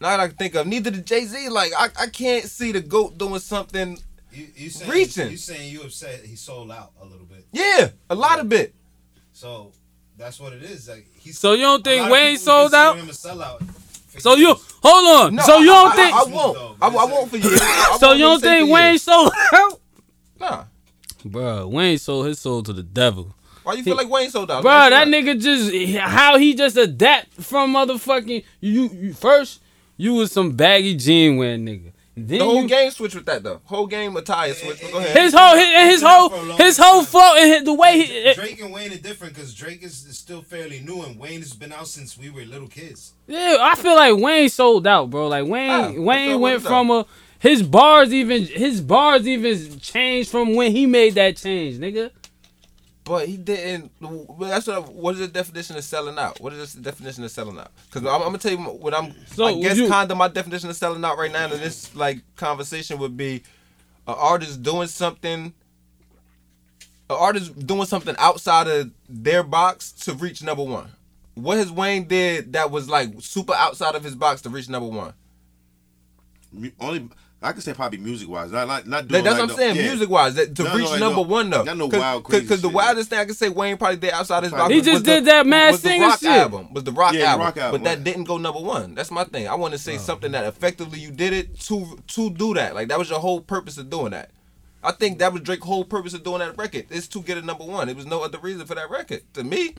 Not 0.00 0.10
that 0.10 0.20
I 0.20 0.28
can 0.28 0.36
think 0.36 0.54
of. 0.54 0.66
Neither 0.66 0.90
did 0.90 1.06
Jay 1.06 1.24
Z. 1.24 1.48
Like 1.48 1.72
I, 1.76 1.88
I 2.00 2.06
can't 2.06 2.44
see 2.44 2.72
the 2.72 2.80
goat 2.80 3.18
doing 3.18 3.40
something. 3.40 3.98
You, 4.32 4.46
you 4.54 4.70
saying, 4.70 4.90
Reaching. 4.90 5.30
You 5.30 5.36
saying 5.36 5.72
you 5.72 5.82
upset 5.82 6.24
he 6.24 6.36
sold 6.36 6.70
out 6.70 6.92
a 7.00 7.04
little 7.04 7.26
bit. 7.26 7.46
Yeah, 7.52 7.88
a 8.08 8.14
lot 8.14 8.38
of 8.38 8.48
bit. 8.48 8.74
So 9.32 9.72
that's 10.16 10.38
what 10.38 10.52
it 10.52 10.62
is. 10.62 10.88
Like 10.88 11.06
he's 11.18 11.38
So 11.38 11.54
you 11.54 11.62
don't 11.62 11.82
think 11.82 12.10
Wayne 12.10 12.38
sold 12.38 12.74
out? 12.74 12.96
Him 12.96 13.08
a 13.08 13.12
sellout 13.12 13.62
So 14.18 14.36
you 14.36 14.54
hold 14.82 15.26
on. 15.26 15.34
No, 15.34 15.42
so 15.42 15.58
you 15.58 15.66
don't 15.66 15.92
I, 15.92 15.96
think? 15.96 16.14
I, 16.14 16.18
I 16.20 16.24
won't. 16.24 16.58
I, 16.80 16.86
I 16.86 17.04
won't 17.04 17.30
for 17.30 17.36
you. 17.36 17.56
So 17.98 18.12
you 18.12 18.22
don't 18.22 18.40
think. 18.40 18.70
Wayne 18.70 18.98
sold 18.98 19.32
out? 19.52 19.80
Nah. 20.38 20.64
Bro, 21.24 21.68
Wayne 21.68 21.98
sold 21.98 22.26
his 22.26 22.38
soul 22.38 22.62
to 22.62 22.72
the 22.72 22.84
devil. 22.84 23.34
Why 23.68 23.74
you 23.74 23.82
feel 23.82 23.96
like 23.96 24.08
Wayne 24.08 24.30
sold 24.30 24.50
out? 24.50 24.62
Bro, 24.62 24.70
that 24.70 25.08
not. 25.08 25.08
nigga 25.08 25.38
just 25.38 25.98
how 25.98 26.38
he 26.38 26.54
just 26.54 26.78
adapt 26.78 27.34
from 27.34 27.74
motherfucking 27.74 28.42
you, 28.62 28.88
you 28.88 29.12
first 29.12 29.60
you 29.98 30.14
was 30.14 30.32
some 30.32 30.52
baggy 30.52 30.96
jean 30.96 31.36
wearing 31.36 31.66
nigga. 31.66 31.92
Then 32.16 32.38
The 32.38 32.44
whole 32.46 32.62
you- 32.62 32.68
game 32.68 32.90
switched 32.90 33.14
with 33.14 33.26
that 33.26 33.42
though. 33.42 33.60
Whole 33.66 33.86
game 33.86 34.16
attire 34.16 34.54
switched. 34.54 34.80
But 34.80 34.92
go 34.92 34.98
ahead. 35.00 35.16
His 35.18 35.34
whole, 35.34 35.54
his, 35.54 35.68
his 35.92 36.02
whole, 36.02 36.30
his 36.56 36.78
whole 36.78 37.04
flow 37.04 37.34
and 37.36 37.46
his, 37.46 37.64
the 37.64 37.74
way 37.74 38.00
he. 38.02 38.32
Drake 38.32 38.58
and 38.58 38.72
Wayne 38.72 38.90
are 38.90 38.96
different 38.96 39.34
because 39.34 39.52
Drake 39.52 39.82
is, 39.82 40.06
is 40.06 40.16
still 40.16 40.40
fairly 40.40 40.80
new 40.80 41.02
and 41.02 41.18
Wayne 41.18 41.40
has 41.40 41.52
been 41.52 41.70
out 41.74 41.88
since 41.88 42.16
we 42.16 42.30
were 42.30 42.46
little 42.46 42.68
kids. 42.68 43.12
Yeah, 43.26 43.58
I 43.60 43.74
feel 43.74 43.94
like 43.96 44.16
Wayne 44.16 44.48
sold 44.48 44.86
out, 44.86 45.10
bro. 45.10 45.28
Like 45.28 45.46
Wayne, 45.46 45.70
ah, 45.70 45.82
How? 45.82 45.88
What's 45.88 45.98
Wayne 45.98 46.40
went 46.40 46.54
what's 46.54 46.64
up? 46.64 46.70
from 46.70 46.90
a 46.90 47.06
his 47.38 47.62
bars 47.62 48.12
even 48.14 48.46
his 48.46 48.80
bars 48.80 49.28
even 49.28 49.78
changed 49.78 50.30
from 50.30 50.54
when 50.54 50.72
he 50.72 50.86
made 50.86 51.14
that 51.16 51.36
change, 51.36 51.76
nigga. 51.78 52.10
But 53.08 53.26
he 53.26 53.38
didn't. 53.38 53.90
That's 54.38 54.66
what. 54.66 54.76
I, 54.76 54.80
what 54.80 55.14
is 55.14 55.20
the 55.20 55.28
definition 55.28 55.76
of 55.76 55.82
selling 55.84 56.18
out? 56.18 56.40
What 56.40 56.52
is 56.52 56.74
the 56.74 56.82
definition 56.82 57.24
of 57.24 57.30
selling 57.30 57.58
out? 57.58 57.70
Because 57.86 58.02
I'm, 58.02 58.20
I'm 58.20 58.28
gonna 58.28 58.38
tell 58.38 58.52
you 58.52 58.58
what 58.58 58.92
I'm. 58.94 59.14
So, 59.28 59.46
I 59.46 59.60
guess 59.60 59.78
you- 59.78 59.88
kind 59.88 60.10
of 60.10 60.18
my 60.18 60.28
definition 60.28 60.68
of 60.68 60.76
selling 60.76 61.02
out 61.04 61.16
right 61.16 61.32
now 61.32 61.46
in 61.46 61.58
this 61.58 61.94
like 61.96 62.20
conversation 62.36 62.98
would 62.98 63.16
be 63.16 63.36
an 64.06 64.14
artist 64.14 64.62
doing 64.62 64.88
something. 64.88 65.54
An 67.10 67.16
artist 67.18 67.66
doing 67.66 67.86
something 67.86 68.14
outside 68.18 68.68
of 68.68 68.90
their 69.08 69.42
box 69.42 69.92
to 69.92 70.12
reach 70.12 70.42
number 70.42 70.62
one. 70.62 70.90
What 71.34 71.56
has 71.56 71.72
Wayne 71.72 72.04
did 72.06 72.52
that 72.52 72.70
was 72.70 72.90
like 72.90 73.08
super 73.20 73.54
outside 73.54 73.94
of 73.94 74.04
his 74.04 74.14
box 74.14 74.42
to 74.42 74.50
reach 74.50 74.68
number 74.68 74.88
one? 74.88 75.14
Only 76.78 77.08
I 77.40 77.52
could 77.52 77.62
say 77.62 77.72
probably 77.72 77.98
music 77.98 78.28
wise, 78.28 78.50
not 78.50 78.66
not 78.66 78.86
not 78.88 79.06
doing. 79.06 79.22
that's 79.22 79.38
like 79.38 79.48
what 79.48 79.50
I'm 79.52 79.56
no- 79.56 79.56
saying, 79.56 79.76
yeah. 79.76 79.82
music 79.90 80.10
wise, 80.10 80.34
that 80.34 80.56
to 80.56 80.64
No, 80.64 80.74
reach 80.74 80.86
no, 80.90 80.96
number 80.98 81.16
no- 81.22 81.28
one 81.28 81.50
though. 81.50 81.62
not 81.62 81.76
no 81.76 81.88
Cause, 81.88 82.00
wild, 82.00 82.24
cause, 82.24 82.60
the 82.62 82.68
wildest 82.68 83.10
thing 83.10 83.18
I 83.20 83.24
could 83.26 83.36
say 83.36 83.48
Wayne 83.48 83.76
probably 83.76 83.96
did 83.98 84.10
outside 84.12 84.42
his 84.42 84.50
box. 84.50 84.68
He 84.70 84.78
was 84.78 84.86
just 84.86 85.04
the- 85.04 85.12
did 85.12 85.24
that 85.26 85.46
Mad 85.46 85.70
was 85.70 85.82
the 85.82 85.88
Singer 85.90 86.06
rock 86.08 86.18
shit. 86.18 86.30
album. 86.30 86.74
Was 86.74 86.82
the 86.82 86.90
rock 86.92 87.12
Yeah, 87.14 87.34
the 87.36 87.38
rock 87.38 87.56
album, 87.56 87.80
but 87.82 87.88
that 87.88 88.02
didn't 88.02 88.24
go 88.24 88.38
number 88.38 88.58
one. 88.60 88.96
That's 88.96 89.12
my 89.12 89.22
thing. 89.22 89.46
I 89.46 89.54
want 89.54 89.70
to 89.72 89.78
say 89.78 89.94
Oh. 89.94 89.98
something 89.98 90.32
that 90.32 90.46
effectively 90.46 90.98
you 90.98 91.12
did 91.12 91.32
it 91.32 91.60
to 91.60 91.98
to 92.14 92.30
do 92.30 92.54
that. 92.54 92.74
Like 92.74 92.88
that 92.88 92.98
was 92.98 93.08
your 93.08 93.20
whole 93.20 93.40
purpose 93.40 93.78
of 93.78 93.88
doing 93.88 94.10
that. 94.10 94.30
I 94.82 94.90
think 94.90 95.20
that 95.20 95.32
was 95.32 95.42
Drake's 95.42 95.64
whole 95.64 95.84
purpose 95.84 96.14
of 96.14 96.24
doing 96.24 96.40
that 96.40 96.58
record 96.58 96.86
is 96.90 97.06
to 97.08 97.22
get 97.22 97.38
a 97.38 97.42
number 97.42 97.64
one. 97.64 97.88
It 97.88 97.94
was 97.96 98.06
no 98.06 98.20
other 98.24 98.38
reason 98.38 98.66
for 98.66 98.74
that 98.74 98.90
record. 98.90 99.22
To 99.34 99.44
me, 99.44 99.76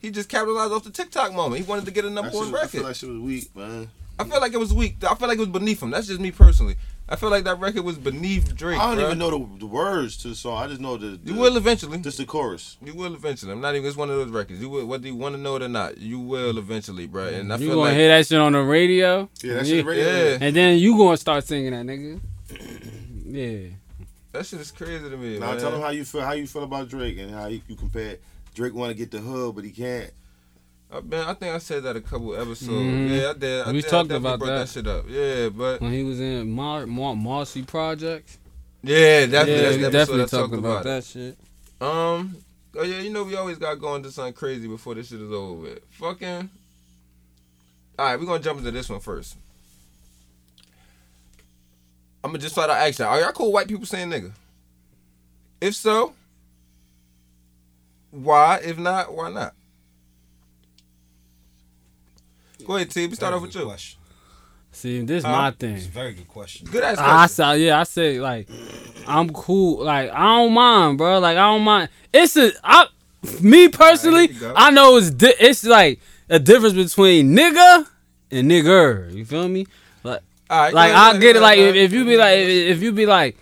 he 0.00 0.10
just 0.10 0.28
capitalized 0.28 0.72
off 0.72 0.82
the 0.82 0.90
TikTok 0.90 1.32
moment. 1.32 1.62
He 1.62 1.68
wanted 1.68 1.84
to 1.84 1.90
get 1.92 2.04
a 2.04 2.10
number 2.10 2.30
That 2.30 2.36
one 2.36 2.46
shit- 2.46 2.54
I 2.54 2.58
record. 2.58 2.70
feel 2.70 2.82
like 2.82 2.96
shit 2.96 3.08
was 3.08 3.18
weak, 3.20 3.54
man. 3.54 3.90
I 4.18 4.24
feel 4.24 4.40
like 4.40 4.52
it 4.52 4.58
was 4.58 4.72
weak. 4.74 4.96
I 5.08 5.14
feel 5.14 5.28
like 5.28 5.36
it 5.38 5.40
was 5.40 5.48
beneath 5.48 5.82
him. 5.82 5.90
That's 5.90 6.08
just 6.08 6.20
me 6.20 6.30
personally. 6.32 6.76
I 7.08 7.16
feel 7.16 7.30
like 7.30 7.44
that 7.44 7.58
record 7.58 7.82
was 7.84 7.96
beneath 7.96 8.54
Drake. 8.54 8.78
I 8.78 8.94
don't 8.94 8.98
bruh. 9.02 9.06
even 9.06 9.18
know 9.18 9.30
the, 9.30 9.58
the 9.60 9.66
words 9.66 10.16
to 10.18 10.28
the 10.28 10.34
song. 10.34 10.62
I 10.62 10.66
just 10.66 10.80
know 10.80 10.96
the, 10.96 11.18
the 11.22 11.32
You 11.32 11.38
will 11.38 11.56
eventually. 11.56 11.98
just 11.98 12.18
the 12.18 12.26
chorus. 12.26 12.76
You 12.84 12.94
will 12.94 13.14
eventually. 13.14 13.52
I'm 13.52 13.60
not 13.60 13.74
even. 13.76 13.86
It's 13.88 13.96
one 13.96 14.10
of 14.10 14.16
those 14.16 14.28
records. 14.30 14.60
You 14.60 14.68
will, 14.68 14.84
whether 14.86 15.06
you 15.06 15.14
want 15.14 15.34
to 15.34 15.40
know 15.40 15.56
it 15.56 15.62
or 15.62 15.68
not, 15.68 15.96
you 15.98 16.18
will 16.18 16.58
eventually, 16.58 17.06
bro. 17.06 17.26
And 17.28 17.50
I 17.52 17.56
You 17.56 17.66
feel 17.68 17.76
gonna 17.76 17.88
like 17.88 17.96
hear 17.96 18.08
that 18.08 18.26
shit 18.26 18.38
on 18.40 18.52
the 18.52 18.60
radio? 18.62 19.28
Yeah, 19.42 19.54
that 19.54 19.66
yeah. 19.66 19.76
shit 19.76 19.86
radio. 19.86 20.04
Yeah. 20.04 20.38
And 20.40 20.54
then 20.54 20.78
you 20.78 20.96
gonna 20.98 21.16
start 21.16 21.44
singing 21.46 21.70
that, 21.72 21.86
nigga. 21.86 22.20
Yeah. 23.30 23.68
that 24.32 24.46
shit 24.46 24.58
is 24.60 24.70
crazy 24.70 25.08
to 25.10 25.16
me. 25.18 25.38
Now 25.38 25.50
man. 25.50 25.58
tell 25.60 25.70
them 25.70 25.82
how 25.82 25.90
you 25.90 26.04
feel. 26.04 26.22
How 26.22 26.32
you 26.32 26.46
feel 26.46 26.64
about 26.64 26.88
Drake 26.88 27.18
and 27.18 27.30
how 27.30 27.46
you, 27.46 27.60
you 27.68 27.76
compare. 27.76 28.16
Drake 28.54 28.74
want 28.74 28.90
to 28.90 28.96
get 28.96 29.10
the 29.10 29.18
hood, 29.18 29.54
but 29.54 29.64
he 29.64 29.70
can't. 29.70 30.10
I, 30.90 31.00
man, 31.00 31.26
I 31.28 31.34
think 31.34 31.54
I 31.54 31.58
said 31.58 31.82
that 31.82 31.96
a 31.96 32.00
couple 32.00 32.34
episodes. 32.34 32.70
Mhm. 32.70 33.10
Yeah, 33.20 33.30
I 33.30 33.32
did. 33.34 33.66
I 33.66 33.72
We 33.72 33.80
did, 33.82 33.90
talked 33.90 34.10
about 34.10 34.40
that. 34.40 34.46
that 34.46 34.68
shit 34.70 34.86
up. 34.86 35.04
Yeah, 35.08 35.50
but 35.50 35.80
When 35.82 35.92
he 35.92 36.02
was 36.02 36.18
in 36.18 36.50
Mar- 36.50 36.86
Mar- 36.86 37.14
Marcy 37.14 37.62
Project. 37.62 38.38
yeah, 38.82 39.26
definitely. 39.26 39.54
yeah, 39.54 39.62
that's 39.62 39.76
we 39.78 39.84
episode 39.84 39.92
definitely 39.92 40.20
talked 40.22 40.30
talked 40.30 40.54
about, 40.54 40.68
about 40.80 40.84
that 40.84 41.04
shit. 41.04 41.38
Um. 41.80 42.36
Oh 42.76 42.82
yeah, 42.84 43.00
you 43.00 43.10
know 43.10 43.24
we 43.24 43.34
always 43.36 43.58
got 43.58 43.74
going 43.80 44.02
to 44.04 44.10
something 44.10 44.32
crazy 44.32 44.66
before 44.68 44.94
this 44.94 45.08
shit 45.08 45.20
is 45.20 45.30
over 45.32 45.54
with. 45.62 45.80
Fucking. 45.90 46.48
All 47.98 48.04
right, 48.06 48.18
we're 48.18 48.26
gonna 48.26 48.42
jump 48.42 48.58
into 48.60 48.70
this 48.70 48.88
one 48.88 49.00
first. 49.00 49.36
I'm 52.24 52.30
gonna 52.30 52.38
just 52.38 52.54
flat 52.54 52.70
out 52.70 52.76
ask 52.78 52.98
y'all: 52.98 53.08
Are 53.08 53.20
y'all 53.20 53.32
cool 53.32 53.52
white 53.52 53.68
people 53.68 53.86
saying 53.86 54.10
nigga? 54.10 54.32
If 55.60 55.74
so, 55.74 56.14
why? 58.10 58.60
If 58.64 58.78
not, 58.78 59.12
why 59.14 59.30
not? 59.30 59.54
Go 62.68 62.76
ahead, 62.76 62.90
T. 62.90 63.06
We 63.06 63.14
start 63.14 63.32
off 63.32 63.40
with 63.40 63.54
you. 63.54 63.64
Question. 63.64 63.98
See, 64.72 65.00
this 65.00 65.24
Huh? 65.24 65.32
my 65.32 65.50
thing. 65.52 65.76
It's 65.76 65.86
a 65.86 65.88
very 65.88 66.12
good 66.12 66.28
question. 66.28 66.68
Good 66.70 66.84
ass 66.84 66.98
I 66.98 67.02
question. 67.04 67.28
saw, 67.34 67.52
yeah, 67.52 67.80
I 67.80 67.84
say 67.84 68.20
like, 68.20 68.46
I'm 69.06 69.30
cool. 69.30 69.82
Like, 69.82 70.10
I 70.12 70.36
don't 70.36 70.52
mind, 70.52 70.98
bro. 70.98 71.18
Like, 71.18 71.38
I 71.38 71.46
don't 71.50 71.62
mind. 71.62 71.88
It's 72.12 72.36
a, 72.36 72.52
I, 72.62 72.86
me 73.40 73.68
personally, 73.68 74.24
Alright, 74.24 74.30
here 74.36 74.48
you 74.48 74.54
go. 74.54 74.54
I 74.54 74.70
know 74.70 74.98
it's 74.98 75.10
di- 75.10 75.32
it's 75.40 75.64
like 75.64 76.00
a 76.28 76.38
difference 76.38 76.74
between 76.74 77.34
nigga 77.34 77.86
and 78.30 78.50
nigger. 78.50 79.14
You 79.14 79.24
feel 79.24 79.48
me? 79.48 79.66
Like, 80.04 80.20
All 80.50 80.58
right, 80.64 80.74
like 80.74 80.92
go 80.92 80.94
ahead, 80.98 81.16
I 81.16 81.18
get 81.20 81.36
it. 81.36 81.40
Like, 81.40 81.58
if, 81.58 81.74
if 81.74 81.92
you 81.94 82.04
be 82.04 82.18
like, 82.18 82.38
if, 82.38 82.76
if 82.76 82.82
you 82.82 82.92
be 82.92 83.06
like. 83.06 83.36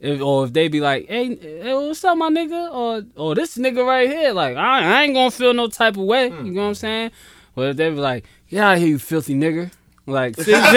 If, 0.00 0.20
or 0.20 0.44
if 0.44 0.52
they 0.52 0.68
be 0.68 0.80
like, 0.80 1.08
hey, 1.08 1.34
hey, 1.34 1.74
what's 1.74 2.04
up, 2.04 2.16
my 2.16 2.28
nigga? 2.30 2.72
Or, 2.72 3.02
or 3.16 3.34
this 3.34 3.56
nigga 3.58 3.84
right 3.84 4.08
here, 4.08 4.32
like, 4.32 4.56
I, 4.56 5.00
I 5.00 5.02
ain't 5.04 5.14
gonna 5.14 5.30
feel 5.32 5.52
no 5.54 5.66
type 5.66 5.96
of 5.96 6.04
way. 6.04 6.28
Hmm. 6.30 6.46
You 6.46 6.52
know 6.52 6.62
what 6.62 6.68
I'm 6.68 6.74
saying? 6.76 7.10
But 7.56 7.70
if 7.70 7.76
they 7.78 7.90
be 7.90 7.96
like, 7.96 8.24
get 8.50 8.62
out 8.62 8.74
of 8.74 8.78
here, 8.80 8.88
you 8.88 8.98
filthy 8.98 9.34
nigga. 9.34 9.70
Like, 10.06 10.36
shit, 10.36 10.46
shit, 10.46 10.56
like, 10.56 10.76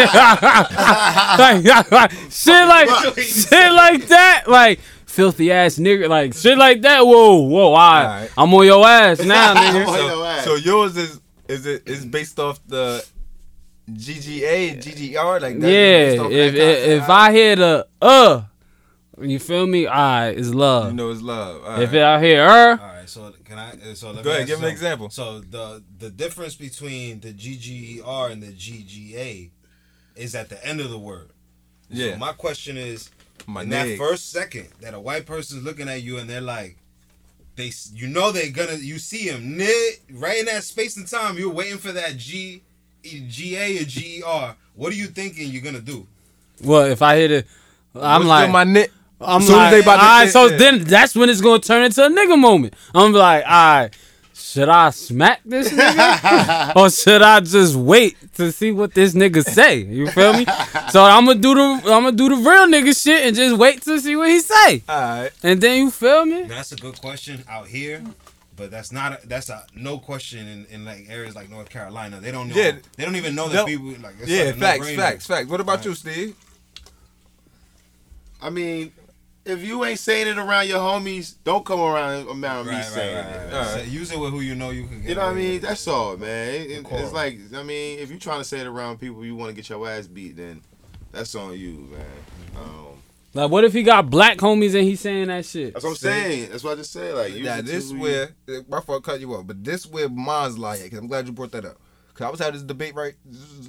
shit 2.30 2.68
like, 2.68 2.90
shit 3.20 3.72
like 3.72 4.08
that. 4.08 4.44
Like, 4.48 4.80
filthy 5.06 5.52
ass 5.52 5.78
nigga. 5.78 6.10
Like, 6.10 6.34
shit 6.34 6.58
like 6.58 6.82
that. 6.82 7.06
Whoa, 7.06 7.36
whoa, 7.36 7.68
all 7.68 7.74
right. 7.74 8.06
Alright. 8.06 8.32
I'm 8.38 8.54
on 8.54 8.66
your 8.66 8.86
ass 8.86 9.20
now, 9.24 9.54
nigga. 9.54 9.86
So, 9.86 10.08
your 10.08 10.26
ass. 10.26 10.44
so 10.44 10.56
yours 10.56 10.98
is 10.98 11.22
is 11.48 11.66
it 11.66 11.88
is 11.88 12.06
based 12.06 12.40
off 12.40 12.60
the 12.68 13.06
GGA 13.90 14.72
and 14.74 14.82
GGR 14.82 15.42
like 15.42 15.60
that? 15.60 15.62
based 15.62 16.16
Yeah, 16.18 16.22
off 16.24 16.32
if, 16.32 16.54
that 16.54 16.62
if, 16.62 17.04
if 17.04 17.10
I 17.10 17.32
hear 17.32 17.56
the, 17.56 17.88
uh, 18.02 18.42
you 19.20 19.40
feel 19.40 19.68
me? 19.68 19.86
All 19.86 19.94
right, 19.94 20.30
it's 20.30 20.50
love. 20.50 20.88
you 20.88 20.94
know 20.94 21.10
it's 21.10 21.22
love. 21.22 21.64
All 21.64 21.80
if 21.82 21.92
right. 21.94 22.02
I 22.02 22.22
hear 22.22 22.48
her, 22.48 22.72
All 22.72 22.78
right, 22.88 23.10
so 23.10 23.34
can 23.52 23.60
I? 23.60 23.92
uh, 23.92 23.96
So 23.96 24.12
let 24.12 24.24
Go 24.24 24.32
me 24.32 24.36
ahead, 24.38 24.48
give 24.48 24.62
you 24.62 24.68
an 24.68 24.72
something. 24.72 24.72
example. 24.72 25.10
So 25.12 25.42
the 25.42 25.84
the 26.00 26.10
difference 26.10 26.56
between 26.56 27.20
the 27.22 27.34
GGER 27.34 28.32
and 28.32 28.44
the 28.44 28.54
GGA 28.54 29.52
is 30.16 30.36
at 30.36 30.50
the 30.50 30.66
end 30.66 30.82
of 30.82 30.90
the 30.90 31.00
word. 31.00 31.30
yeah, 31.90 32.14
So 32.14 32.20
my 32.20 32.34
question 32.34 32.78
is, 32.78 33.10
my 33.48 33.64
in 33.64 33.70
that 33.70 33.88
first 33.98 34.32
second 34.32 34.70
that 34.82 34.94
a 34.94 35.00
white 35.00 35.26
person's 35.26 35.64
looking 35.64 35.90
at 35.90 36.04
you 36.04 36.18
and 36.20 36.30
they're 36.30 36.42
like, 36.42 36.78
they, 37.56 37.72
you 37.94 38.08
know, 38.08 38.32
they're 38.32 38.52
gonna, 38.52 38.76
you 38.78 39.00
see 39.00 39.28
him 39.30 39.58
knit 39.58 40.02
right 40.14 40.40
in 40.40 40.46
that 40.46 40.64
space 40.64 40.98
and 40.98 41.08
time. 41.08 41.38
You're 41.38 41.52
waiting 41.52 41.78
for 41.80 41.92
that 41.92 42.18
G, 42.18 42.64
G 43.04 43.56
A 43.58 43.84
GA 43.84 43.84
or 43.84 43.86
GER. 43.86 44.56
What 44.76 44.94
are 44.94 44.98
you 44.98 45.08
thinking 45.08 45.50
you're 45.52 45.64
gonna 45.64 45.82
do? 45.82 46.08
well, 46.64 46.86
if 46.86 47.02
I 47.02 47.18
hit 47.18 47.32
it, 47.32 47.48
I'm 47.96 48.26
What's 48.26 48.30
like, 48.30 48.50
my 48.50 48.64
nick. 48.64 48.92
I'm 49.24 49.42
Soon 49.42 49.52
as 49.52 49.58
like, 49.58 49.72
they 49.72 49.80
about 49.82 49.96
to- 49.98 50.02
all 50.04 50.20
right, 50.22 50.30
so 50.30 50.46
yeah. 50.48 50.58
then 50.58 50.84
that's 50.84 51.16
when 51.16 51.30
it's 51.30 51.42
gonna 51.42 51.60
turn 51.62 51.84
into 51.84 52.04
a 52.06 52.10
nigga 52.10 52.40
moment. 52.40 52.74
I'm 52.94 53.12
like, 53.14 53.44
all 53.46 53.52
right, 53.52 53.90
should 54.34 54.68
I 54.70 54.90
smack 54.90 55.42
this 55.46 55.70
nigga 55.72 56.76
or 56.76 56.90
should 56.90 57.22
I 57.22 57.40
just 57.42 57.76
wait 57.76 58.18
to 58.36 58.52
see 58.52 58.72
what 58.72 58.94
this 58.94 59.14
nigga 59.14 59.44
say? 59.44 59.78
You 59.78 60.08
feel 60.10 60.34
me? 60.34 60.46
So 60.90 61.04
I'm 61.04 61.26
gonna 61.26 61.40
do 61.40 61.54
the 61.54 61.62
I'm 61.62 62.04
gonna 62.04 62.12
do 62.14 62.30
the 62.30 62.36
real 62.36 62.68
nigga 62.68 63.00
shit 63.00 63.26
and 63.26 63.36
just 63.36 63.58
wait 63.58 63.82
to 63.84 64.00
see 64.00 64.16
what 64.16 64.30
he 64.30 64.40
say, 64.40 64.84
All 64.90 65.00
right, 65.02 65.32
and 65.44 65.62
then 65.62 65.78
you 65.86 65.92
feel 65.92 66.26
me? 66.26 66.44
That's 66.44 66.72
a 66.72 66.76
good 66.76 67.00
question 67.00 67.44
out 67.50 67.68
here. 67.68 68.04
But 68.58 68.70
that's 68.70 68.92
not 68.92 69.14
a, 69.24 69.28
that's 69.28 69.50
a 69.50 69.66
no 69.76 69.98
question 69.98 70.48
in, 70.48 70.66
in 70.70 70.86
like 70.86 71.08
areas 71.10 71.34
like 71.36 71.50
North 71.50 71.70
Carolina. 71.70 72.20
They 72.20 72.32
don't 72.32 72.50
know. 72.50 72.56
Yeah. 72.56 72.74
They 72.96 73.06
don't 73.06 73.16
even 73.16 73.34
know 73.34 73.48
that 73.50 73.56
No. 73.56 73.66
people 73.66 73.88
like. 74.04 74.16
It's 74.20 74.30
yeah, 74.30 74.44
like 74.46 74.56
facts, 74.58 74.80
no-brainer. 74.82 74.96
facts, 74.98 75.26
facts. 75.28 75.48
What 75.50 75.62
about 75.62 75.78
Right. 75.78 75.86
you, 75.86 75.96
Steve? 75.96 76.36
I 78.42 78.50
mean, 78.50 78.92
if 79.46 79.64
you 79.64 79.84
ain't 79.86 80.00
saying 80.00 80.28
it 80.28 80.38
around 80.38 80.68
your 80.68 80.80
homies, 80.80 81.36
don't 81.44 81.66
come 81.66 81.80
around 81.80 82.28
around 82.28 82.66
me 82.68 82.72
Right, 82.72 82.78
right, 82.78 82.86
saying 82.86 83.16
right, 83.16 83.26
it. 83.26 83.38
right, 83.46 83.54
All 83.54 83.62
right. 83.66 83.76
right. 83.78 83.88
Use 83.88 84.12
it 84.12 84.20
with 84.20 84.32
who 84.32 84.42
you 84.42 84.54
know 84.56 84.70
you 84.70 84.86
can. 84.86 85.02
Get 85.02 85.10
You 85.10 85.16
know 85.16 85.22
what 85.22 85.32
I 85.32 85.34
mean? 85.34 85.54
with. 85.54 85.62
That's 85.64 85.88
all, 85.88 86.18
man. 86.18 86.54
It- 86.54 86.72
it- 86.72 86.86
it's 86.92 87.14
like, 87.14 87.40
I 87.56 87.64
mean, 87.64 88.00
if 88.00 88.12
you 88.12 88.20
trying 88.20 88.40
to 88.40 88.44
say 88.44 88.60
it 88.60 88.68
around 88.68 89.00
people, 89.00 89.26
you 89.26 89.36
want 89.36 89.50
to 89.50 89.56
get 89.56 89.68
your 89.70 89.88
ass 89.90 90.08
beat, 90.08 90.38
then 90.38 90.62
that's 91.12 91.34
on 91.36 91.58
you, 91.58 91.90
man. 91.92 92.06
Um, 92.58 92.86
Like, 93.34 93.50
what 93.50 93.64
if 93.64 93.74
he 93.74 93.82
got 93.84 94.10
black 94.10 94.38
homies 94.38 94.76
and 94.76 94.84
he's 94.84 95.00
saying 95.00 95.30
that 95.30 95.46
shit? 95.46 95.74
that's 95.74 95.84
what 95.86 95.92
I'm 95.92 95.96
saying. 95.98 96.50
That's 96.52 96.64
what 96.64 96.74
I 96.74 96.76
just 96.76 96.92
said. 96.92 97.16
Like, 97.16 97.34
Yeah, 97.36 97.62
this 97.62 97.90
who 97.90 97.96
you- 97.98 98.02
where 98.02 98.30
my 98.70 98.82
fault 98.82 99.04
cut 99.04 99.20
you 99.22 99.34
off, 99.34 99.48
but 99.48 99.64
this 99.64 99.86
where 99.88 100.10
mine's 100.10 100.58
lying. 100.58 100.90
Cause 100.90 101.00
I'm 101.00 101.08
glad 101.08 101.26
you 101.28 101.34
brought 101.34 101.52
that 101.54 101.66
up. 101.66 101.78
Cause 102.14 102.28
I 102.28 102.30
was 102.30 102.40
having 102.40 102.54
this 102.56 102.64
debate 102.64 102.94
right 102.94 103.14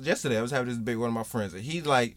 yesterday. 0.03 0.37
I 0.39 0.43
was 0.43 0.51
having 0.51 0.69
this 0.69 0.77
debate 0.77 0.97
with 0.97 1.03
one 1.03 1.09
of 1.11 1.15
my 1.15 1.23
friends, 1.23 1.55
and 1.55 1.63
he's 1.63 1.87
like. 1.87 2.17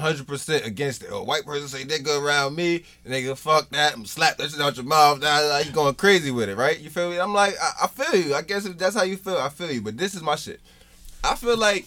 Hundred 0.00 0.26
percent 0.26 0.64
against 0.66 1.02
it. 1.02 1.08
A 1.10 1.22
white 1.22 1.44
person 1.44 1.68
say 1.68 1.84
nigga 1.84 2.20
around 2.22 2.54
me, 2.56 2.84
and 3.04 3.12
they 3.12 3.22
go 3.22 3.34
fuck 3.34 3.70
that, 3.70 3.96
and 3.96 4.08
slap 4.08 4.36
that 4.38 4.50
shit 4.50 4.60
out 4.60 4.76
your 4.76 4.84
mouth. 4.86 5.20
Now 5.20 5.46
like, 5.48 5.66
you 5.66 5.72
going 5.72 5.94
crazy 5.94 6.30
with 6.30 6.48
it, 6.48 6.56
right? 6.56 6.78
You 6.78 6.90
feel 6.90 7.10
me? 7.10 7.18
I'm 7.18 7.32
like, 7.34 7.54
I, 7.62 7.84
I 7.84 7.86
feel 7.88 8.20
you. 8.20 8.34
I 8.34 8.42
guess 8.42 8.64
if 8.66 8.78
that's 8.78 8.96
how 8.96 9.02
you 9.04 9.16
feel, 9.16 9.36
I 9.38 9.48
feel 9.48 9.70
you. 9.70 9.80
But 9.82 9.96
this 9.96 10.14
is 10.14 10.22
my 10.22 10.36
shit. 10.36 10.60
I 11.24 11.34
feel 11.36 11.56
like 11.56 11.86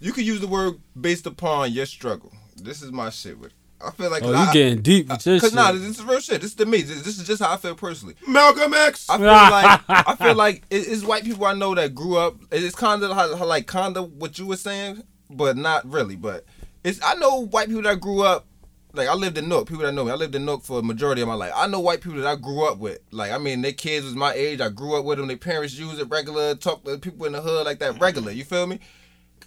you 0.00 0.12
could 0.12 0.24
use 0.24 0.40
the 0.40 0.48
word 0.48 0.74
based 1.00 1.26
upon 1.26 1.72
your 1.72 1.86
struggle. 1.86 2.32
This 2.56 2.82
is 2.82 2.90
my 2.92 3.10
shit 3.10 3.38
with 3.38 3.50
it. 3.50 3.56
I 3.84 3.90
feel 3.90 4.10
like 4.12 4.22
Oh, 4.22 4.30
you 4.30 4.36
I, 4.36 4.52
getting 4.52 4.80
deep 4.80 5.08
with 5.08 5.26
your 5.26 5.40
Cause 5.40 5.50
shit. 5.50 5.56
nah, 5.56 5.72
this 5.72 5.82
is 5.82 6.04
real 6.04 6.20
shit. 6.20 6.40
This 6.40 6.50
is 6.50 6.56
to 6.56 6.66
me. 6.66 6.82
This, 6.82 7.02
this 7.02 7.18
is 7.18 7.26
just 7.26 7.42
how 7.42 7.52
I 7.52 7.56
feel 7.56 7.74
personally. 7.74 8.14
Malcolm 8.28 8.72
X. 8.74 9.10
I 9.10 9.18
feel 9.18 9.26
like 9.26 9.80
I 9.88 10.14
feel 10.16 10.34
like 10.36 10.62
it, 10.70 10.86
it's 10.88 11.02
white 11.04 11.24
people 11.24 11.44
I 11.46 11.54
know 11.54 11.74
that 11.74 11.92
grew 11.92 12.16
up. 12.16 12.36
It's 12.52 12.76
kind 12.76 13.02
of 13.02 13.10
how, 13.10 13.34
how 13.34 13.44
like 13.44 13.66
kind 13.66 13.96
of 13.96 14.12
what 14.12 14.38
you 14.38 14.46
were 14.46 14.56
saying, 14.56 15.02
but 15.30 15.56
not 15.56 15.84
really. 15.90 16.14
But 16.14 16.44
it's 16.84 17.00
I 17.02 17.14
know 17.14 17.46
white 17.46 17.68
people 17.68 17.82
that 17.82 18.00
grew 18.00 18.22
up 18.22 18.46
like 18.94 19.08
I 19.08 19.14
lived 19.14 19.38
in 19.38 19.48
Newark. 19.48 19.68
People 19.68 19.84
that 19.84 19.92
know 19.92 20.04
me, 20.04 20.10
I 20.10 20.16
lived 20.16 20.34
in 20.34 20.44
Newark 20.44 20.62
for 20.62 20.80
a 20.80 20.82
majority 20.82 21.22
of 21.22 21.28
my 21.28 21.34
life. 21.34 21.52
I 21.54 21.66
know 21.66 21.80
white 21.80 22.00
people 22.00 22.18
that 22.18 22.26
I 22.26 22.36
grew 22.36 22.66
up 22.66 22.78
with. 22.78 23.00
Like 23.10 23.32
I 23.32 23.38
mean, 23.38 23.62
their 23.62 23.72
kids 23.72 24.04
was 24.04 24.14
my 24.14 24.32
age. 24.32 24.60
I 24.60 24.68
grew 24.68 24.96
up 24.98 25.04
with 25.04 25.18
them. 25.18 25.28
Their 25.28 25.36
parents 25.36 25.78
use 25.78 25.98
it 25.98 26.08
regular. 26.10 26.54
Talk 26.54 26.84
to 26.84 26.98
people 26.98 27.26
in 27.26 27.32
the 27.32 27.40
hood 27.40 27.64
like 27.64 27.78
that 27.78 28.00
regular. 28.00 28.32
You 28.32 28.44
feel 28.44 28.66
me? 28.66 28.80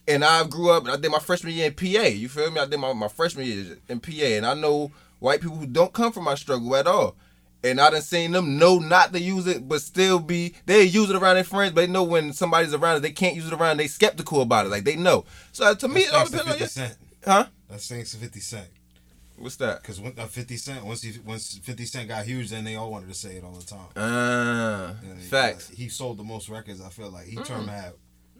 And 0.07 0.23
I 0.23 0.45
grew 0.45 0.71
up. 0.71 0.87
I 0.87 0.97
did 0.97 1.11
my 1.11 1.19
freshman 1.19 1.53
year 1.53 1.67
in 1.67 1.73
PA. 1.73 2.07
You 2.07 2.29
feel 2.29 2.51
me? 2.51 2.59
I 2.59 2.65
did 2.65 2.79
my, 2.79 2.93
my 2.93 3.07
freshman 3.07 3.45
year 3.45 3.77
in 3.87 3.99
PA, 3.99 4.11
and 4.11 4.45
I 4.45 4.53
know 4.53 4.91
white 5.19 5.41
people 5.41 5.57
who 5.57 5.67
don't 5.67 5.93
come 5.93 6.11
from 6.11 6.23
my 6.23 6.35
struggle 6.35 6.75
at 6.75 6.87
all. 6.87 7.15
And 7.63 7.81
I 7.81 7.89
done 7.89 8.01
seen 8.03 8.31
them 8.31 8.59
know 8.59 8.77
not 8.77 9.11
to 9.13 9.19
use 9.19 9.47
it, 9.47 9.67
but 9.67 9.81
still 9.81 10.19
be 10.19 10.53
they 10.67 10.83
use 10.83 11.09
it 11.09 11.15
around 11.15 11.35
their 11.35 11.43
friends, 11.43 11.73
but 11.73 11.81
they 11.81 11.87
know 11.87 12.03
when 12.03 12.31
somebody's 12.31 12.75
around 12.75 12.97
it, 12.97 12.99
they 12.99 13.11
can't 13.11 13.35
use 13.35 13.47
it 13.47 13.53
around. 13.53 13.77
They 13.77 13.87
skeptical 13.87 14.41
about 14.41 14.67
it, 14.67 14.69
like 14.69 14.83
they 14.83 14.95
know. 14.95 15.25
So 15.51 15.73
to 15.73 15.87
me, 15.87 16.01
it 16.01 16.13
all 16.13 16.25
That's 16.25 16.29
thanks 16.29 16.31
to 16.31 16.37
depends 16.37 16.51
on 16.51 16.59
50 16.59 16.59
you. 16.59 16.67
Cent. 16.67 16.97
Huh? 17.25 17.45
That's 17.69 17.87
thanks 17.89 18.11
to 18.11 18.17
50 18.17 18.39
Cent. 18.39 18.67
What's 19.37 19.57
that? 19.57 19.81
Because 19.81 19.99
when 19.99 20.13
uh, 20.17 20.25
50 20.27 20.55
Cent, 20.57 20.85
once 20.85 21.01
he 21.01 21.19
once 21.25 21.57
50 21.57 21.85
Cent 21.85 22.07
got 22.07 22.25
huge, 22.25 22.49
then 22.51 22.63
they 22.63 22.75
all 22.75 22.89
wanted 22.91 23.09
to 23.09 23.13
say 23.15 23.35
it 23.35 23.43
all 23.43 23.51
the 23.51 23.65
time. 23.65 23.87
Ah, 23.97 24.95
And 25.03 25.19
he- 25.19 25.25
facts. 25.27 25.69
He 25.69 25.89
sold 25.89 26.17
the 26.17 26.23
most 26.23 26.47
records. 26.47 26.81
I 26.81 26.89
feel 26.89 27.09
like 27.09 27.25
he 27.25 27.35
turned 27.37 27.65
mad 27.65 27.93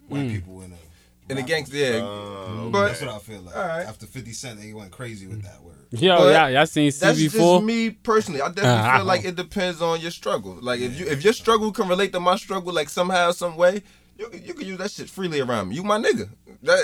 white 0.08 0.28
people 0.28 0.62
in 0.62 0.72
a 0.72 1.30
In 1.30 1.36
the 1.36 1.42
gangster, 1.42 1.76
yeah. 1.76 1.96
Um, 1.98 2.70
but 2.72 2.88
That's 2.88 3.00
what 3.02 3.10
I 3.10 3.18
feel 3.18 3.40
like. 3.42 3.56
Alright. 3.56 3.86
After 3.86 4.06
50 4.06 4.32
Cent, 4.32 4.60
they 4.60 4.72
went 4.72 4.90
crazy 4.92 5.26
with 5.26 5.42
that 5.42 5.60
word. 5.62 5.74
Yo, 5.90 6.16
But 6.16 6.32
y'all, 6.34 6.50
y'all 6.50 6.66
seen 6.66 6.90
that's 6.98 7.18
just 7.18 7.62
me 7.64 7.90
personally. 7.90 8.40
I 8.40 8.48
definitely 8.48 8.96
feel 8.98 9.04
like 9.04 9.24
it 9.24 9.36
depends 9.36 9.82
on 9.82 10.00
your 10.00 10.10
struggle. 10.12 10.56
Like 10.60 10.80
if 10.80 10.98
you 10.98 11.06
if 11.06 11.22
your 11.24 11.32
struggle 11.32 11.72
can 11.72 11.88
relate 11.88 12.12
to 12.12 12.20
my 12.20 12.36
struggle, 12.36 12.72
like 12.72 12.88
somehow, 12.88 13.32
some 13.32 13.56
way, 13.56 13.82
you 14.18 14.28
can- 14.28 14.44
you 14.44 14.54
can 14.54 14.66
use 14.66 14.78
that 14.78 14.90
shit 14.90 15.08
freely 15.10 15.40
around 15.40 15.68
me. 15.68 15.76
You 15.76 15.82
my 15.84 15.98
nigga. 15.98 16.28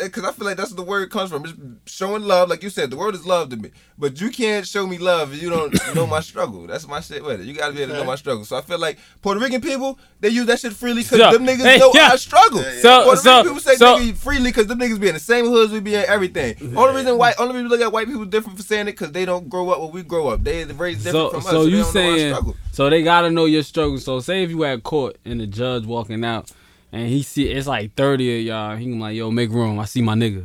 Because 0.03 0.23
I 0.25 0.33
feel 0.33 0.45
like 0.47 0.57
that's 0.59 0.71
what 0.71 0.77
the 0.77 0.83
word 0.83 1.11
comes 1.11 1.31
from. 1.31 1.45
It's 1.45 1.93
showing 1.93 2.23
love, 2.23 2.49
like 2.51 2.63
you 2.63 2.71
said. 2.71 2.91
The 2.91 2.97
word 2.97 3.15
is 3.15 3.27
love 3.27 3.49
to 3.51 3.57
me. 3.57 3.71
But 3.99 4.21
you 4.21 4.31
can't 4.31 4.67
show 4.67 4.87
me 4.87 4.99
love 4.99 5.33
if 5.33 5.43
you 5.43 5.51
don't 5.51 5.75
know 5.95 6.07
my 6.07 6.21
struggle. 6.21 6.67
That's 6.67 6.87
my 6.87 7.01
shit 7.01 7.25
with 7.25 7.41
it. 7.41 7.47
You 7.47 7.55
gotta 7.55 7.73
be 7.73 7.83
able 7.83 7.95
to 7.95 7.99
know 8.01 8.05
my 8.05 8.15
struggle. 8.17 8.45
So 8.45 8.57
I 8.57 8.61
feel 8.61 8.79
like 8.79 8.99
Puerto 9.23 9.41
Rican 9.41 9.61
people 9.61 9.99
they 10.21 10.29
use 10.29 10.47
that 10.47 10.61
shit 10.61 10.73
freely 10.75 11.03
because 11.03 11.19
So, 11.19 11.33
them 11.33 11.45
niggas 11.47 11.63
hey, 11.65 11.79
know 11.79 11.91
yeah. 11.95 12.11
I 12.13 12.17
struggle. 12.17 12.63
So- 12.81 13.05
Puerto 13.05 13.21
so- 13.23 13.31
Rican 13.39 13.45
people 13.55 13.61
say 13.61 13.77
so- 13.77 13.97
nigga 13.99 14.15
freely 14.17 14.51
because 14.51 14.67
them 14.67 14.79
niggas 14.79 15.01
be 15.01 15.09
in 15.09 15.15
the 15.15 15.21
same 15.21 15.47
hoods 15.47 15.73
we 15.73 15.81
be 15.81 15.95
in 15.95 16.05
everything. 16.07 16.55
Only 16.77 16.97
reason 16.97 17.17
white, 17.19 17.35
only 17.39 17.55
reason 17.55 17.65
we 17.65 17.71
look 17.71 17.81
at 17.81 17.93
white 17.93 18.07
people 18.07 18.27
different 18.27 18.59
for 18.59 18.63
saying 18.65 18.83
it 18.89 18.93
because 18.93 19.11
they 19.13 19.25
don't 19.25 19.49
grow 19.49 19.71
up 19.71 19.81
where 19.81 19.89
we 19.89 20.03
grow 20.03 20.29
up. 20.29 20.45
They 20.45 20.65
raised 20.65 21.05
different 21.05 21.31
So, 21.33 21.41
from 21.41 21.47
us. 21.47 21.51
so 21.51 21.65
they 21.65 21.71
you 21.71 21.71
don't 21.71 21.81
know 21.81 21.87
our 21.87 21.93
saying 21.93 22.31
struggle. 22.35 22.57
so 22.73 22.91
they 22.91 23.03
gotta 23.03 23.31
know 23.31 23.47
your 23.47 23.63
struggle. 23.63 23.99
So 23.99 24.21
say 24.21 24.45
if 24.45 24.51
you 24.51 24.63
at 24.65 24.83
court 24.85 25.17
and 25.25 25.41
the 25.41 25.47
judge 25.47 25.87
walking 25.87 26.25
out 26.25 26.51
and 26.93 27.09
he 27.09 27.23
see 27.23 27.49
it's 27.51 27.67
like 27.67 27.95
thirty 27.95 28.39
of 28.41 28.47
y'all, 28.47 28.77
he 28.77 28.85
can 28.85 29.01
like, 29.01 29.17
yo, 29.17 29.31
make 29.31 29.51
room. 29.51 29.79
I 29.79 29.85
see 29.87 30.03
my 30.03 30.15
nigga. 30.15 30.45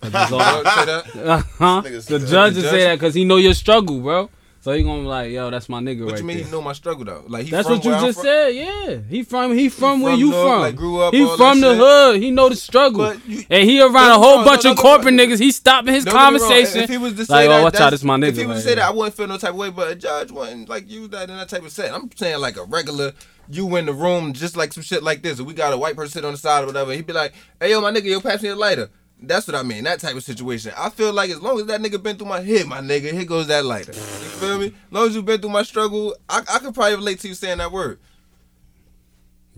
that's 0.00 0.32
all- 0.32 0.40
say 0.40 0.84
that? 0.84 1.04
uh-huh. 1.16 1.80
The 1.82 1.90
the 2.18 2.26
judge 2.26 2.54
will 2.54 2.62
judge- 2.62 2.70
say 2.70 2.84
that 2.84 2.94
because 2.96 3.14
he 3.14 3.24
know 3.24 3.36
your 3.36 3.54
struggle, 3.54 4.00
bro. 4.00 4.30
So 4.64 4.70
he 4.70 4.84
gonna 4.84 5.00
be 5.02 5.06
like, 5.08 5.32
yo, 5.32 5.50
that's 5.50 5.68
my 5.68 5.80
nigga 5.80 6.04
What 6.04 6.12
right 6.12 6.20
you 6.20 6.24
mean 6.24 6.36
there. 6.36 6.46
he 6.46 6.52
know 6.52 6.62
my 6.62 6.72
struggle 6.72 7.04
though? 7.04 7.24
Like 7.26 7.46
he 7.46 7.50
That's 7.50 7.68
what 7.68 7.84
you 7.84 7.92
I'm 7.92 8.04
just 8.06 8.18
from? 8.20 8.24
said. 8.26 8.54
Yeah, 8.54 8.98
he 9.08 9.24
from 9.24 9.52
he 9.56 9.68
from 9.68 10.02
where 10.02 10.12
from 10.12 10.20
you 10.20 10.30
from. 10.30 10.60
like, 10.60 10.76
grew 10.76 11.00
up, 11.00 11.12
he 11.12 11.26
from 11.36 11.60
the 11.60 11.70
shit. 11.72 11.78
hood. 11.78 12.22
He 12.22 12.30
know 12.30 12.48
the 12.48 12.54
struggle, 12.54 13.12
you- 13.26 13.42
and 13.50 13.68
he 13.68 13.80
around 13.82 14.12
a 14.12 14.18
whole 14.18 14.36
wrong, 14.36 14.44
bunch 14.44 14.62
don't 14.62 14.78
of 14.78 14.78
wrong. 14.78 14.94
corporate 14.98 15.14
niggas. 15.14 15.40
He 15.40 15.50
stopping 15.50 15.92
his 15.92 16.04
conversation. 16.04 16.82
If 16.82 16.90
he 16.90 16.96
was 16.96 17.14
to 17.14 17.26
say 17.26 17.34
like, 17.34 17.48
that, 17.48 17.60
oh, 17.60 17.62
watch 17.64 17.74
out, 17.74 17.90
this 17.90 18.04
my 18.04 18.16
nigga. 18.16 18.28
If 18.28 18.36
he 18.36 18.46
was 18.46 18.56
right 18.58 18.62
to 18.62 18.68
say 18.68 18.74
that. 18.76 18.84
I 18.84 18.90
wouldn't 18.92 19.16
feel 19.16 19.26
no 19.26 19.36
type 19.36 19.50
of 19.50 19.56
way. 19.56 19.70
But 19.70 19.90
a 19.90 19.94
judge 19.96 20.30
wouldn't 20.30 20.68
like 20.68 20.88
use 20.88 21.08
that 21.08 21.28
in 21.28 21.36
that 21.36 21.48
type 21.48 21.64
of 21.64 21.72
set. 21.72 21.92
I'm 21.92 22.08
saying 22.16 22.38
like 22.40 22.56
a 22.56 22.62
regular. 22.64 23.12
You 23.48 23.74
in 23.74 23.86
the 23.86 23.92
room 23.92 24.32
just 24.32 24.56
like 24.56 24.72
some 24.72 24.84
shit 24.84 25.02
like 25.02 25.22
this. 25.22 25.40
We 25.40 25.52
got 25.54 25.72
a 25.72 25.76
white 25.76 25.96
person 25.96 26.12
sit 26.12 26.24
on 26.24 26.30
the 26.32 26.38
side 26.38 26.62
or 26.62 26.68
whatever. 26.68 26.92
He'd 26.92 27.06
be 27.08 27.12
like, 27.12 27.34
"Hey 27.60 27.70
yo, 27.72 27.80
my 27.80 27.90
nigga, 27.90 28.04
yo, 28.04 28.20
pass 28.20 28.40
me 28.40 28.50
a 28.50 28.54
lighter." 28.54 28.88
That's 29.24 29.46
what 29.46 29.54
I 29.54 29.62
mean. 29.62 29.84
That 29.84 30.00
type 30.00 30.16
of 30.16 30.24
situation. 30.24 30.72
I 30.76 30.90
feel 30.90 31.12
like 31.12 31.30
as 31.30 31.40
long 31.40 31.58
as 31.60 31.66
that 31.66 31.80
nigga 31.80 32.02
been 32.02 32.16
through 32.16 32.26
my 32.28 32.40
head, 32.40 32.66
my 32.66 32.80
nigga, 32.80 33.12
here 33.12 33.24
goes 33.24 33.46
that 33.46 33.64
lighter. 33.64 33.92
You 33.92 33.98
feel 33.98 34.58
me? 34.58 34.66
As 34.66 34.72
long 34.90 35.06
as 35.08 35.14
you 35.14 35.22
been 35.22 35.40
through 35.40 35.50
my 35.50 35.62
struggle, 35.62 36.16
I, 36.28 36.38
I 36.52 36.58
could 36.58 36.74
probably 36.74 36.96
relate 36.96 37.20
to 37.20 37.28
you 37.28 37.34
saying 37.34 37.58
that 37.58 37.70
word. 37.70 38.00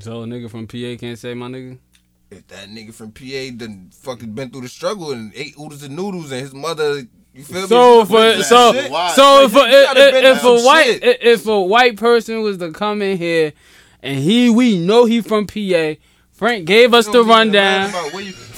So 0.00 0.22
a 0.22 0.26
nigga 0.26 0.50
from 0.50 0.66
PA 0.66 1.00
can't 1.00 1.18
say 1.18 1.34
my 1.34 1.46
nigga. 1.48 1.78
If 2.30 2.46
that 2.48 2.68
nigga 2.68 2.92
from 2.92 3.12
PA 3.12 3.56
done 3.56 3.90
fucking 3.92 4.32
been 4.32 4.50
through 4.50 4.62
the 4.62 4.68
struggle 4.68 5.12
and 5.12 5.32
ate 5.34 5.54
oodles 5.58 5.82
and 5.82 5.94
noodles 5.94 6.32
and 6.32 6.40
his 6.40 6.52
mother, 6.52 7.02
you 7.32 7.44
feel 7.44 7.66
So 7.68 8.00
me? 8.00 8.06
for 8.06 8.42
so 8.42 8.72
shit. 8.72 8.90
Why? 8.90 9.12
so 9.12 9.22
Like, 9.22 9.44
if, 9.46 9.54
you- 9.54 9.60
you 9.60 10.08
if, 10.08 10.36
if, 10.36 10.44
a 10.44 10.62
white 10.64 10.84
shit. 10.86 11.02
if 11.04 11.40
if 11.40 11.46
a 11.46 11.60
white 11.62 11.96
person 11.96 12.42
was 12.42 12.58
to 12.58 12.72
come 12.72 13.02
in 13.02 13.18
here 13.18 13.52
and 14.02 14.18
he 14.18 14.50
we 14.50 14.78
know 14.78 15.04
he 15.04 15.20
from 15.20 15.46
PA, 15.46 15.94
Frank 16.32 16.64
gave 16.66 16.92
us 16.92 17.06
the 17.06 17.12
don't 17.12 17.26
need 17.26 17.52
to 17.52 17.58
rundown. 17.60 17.92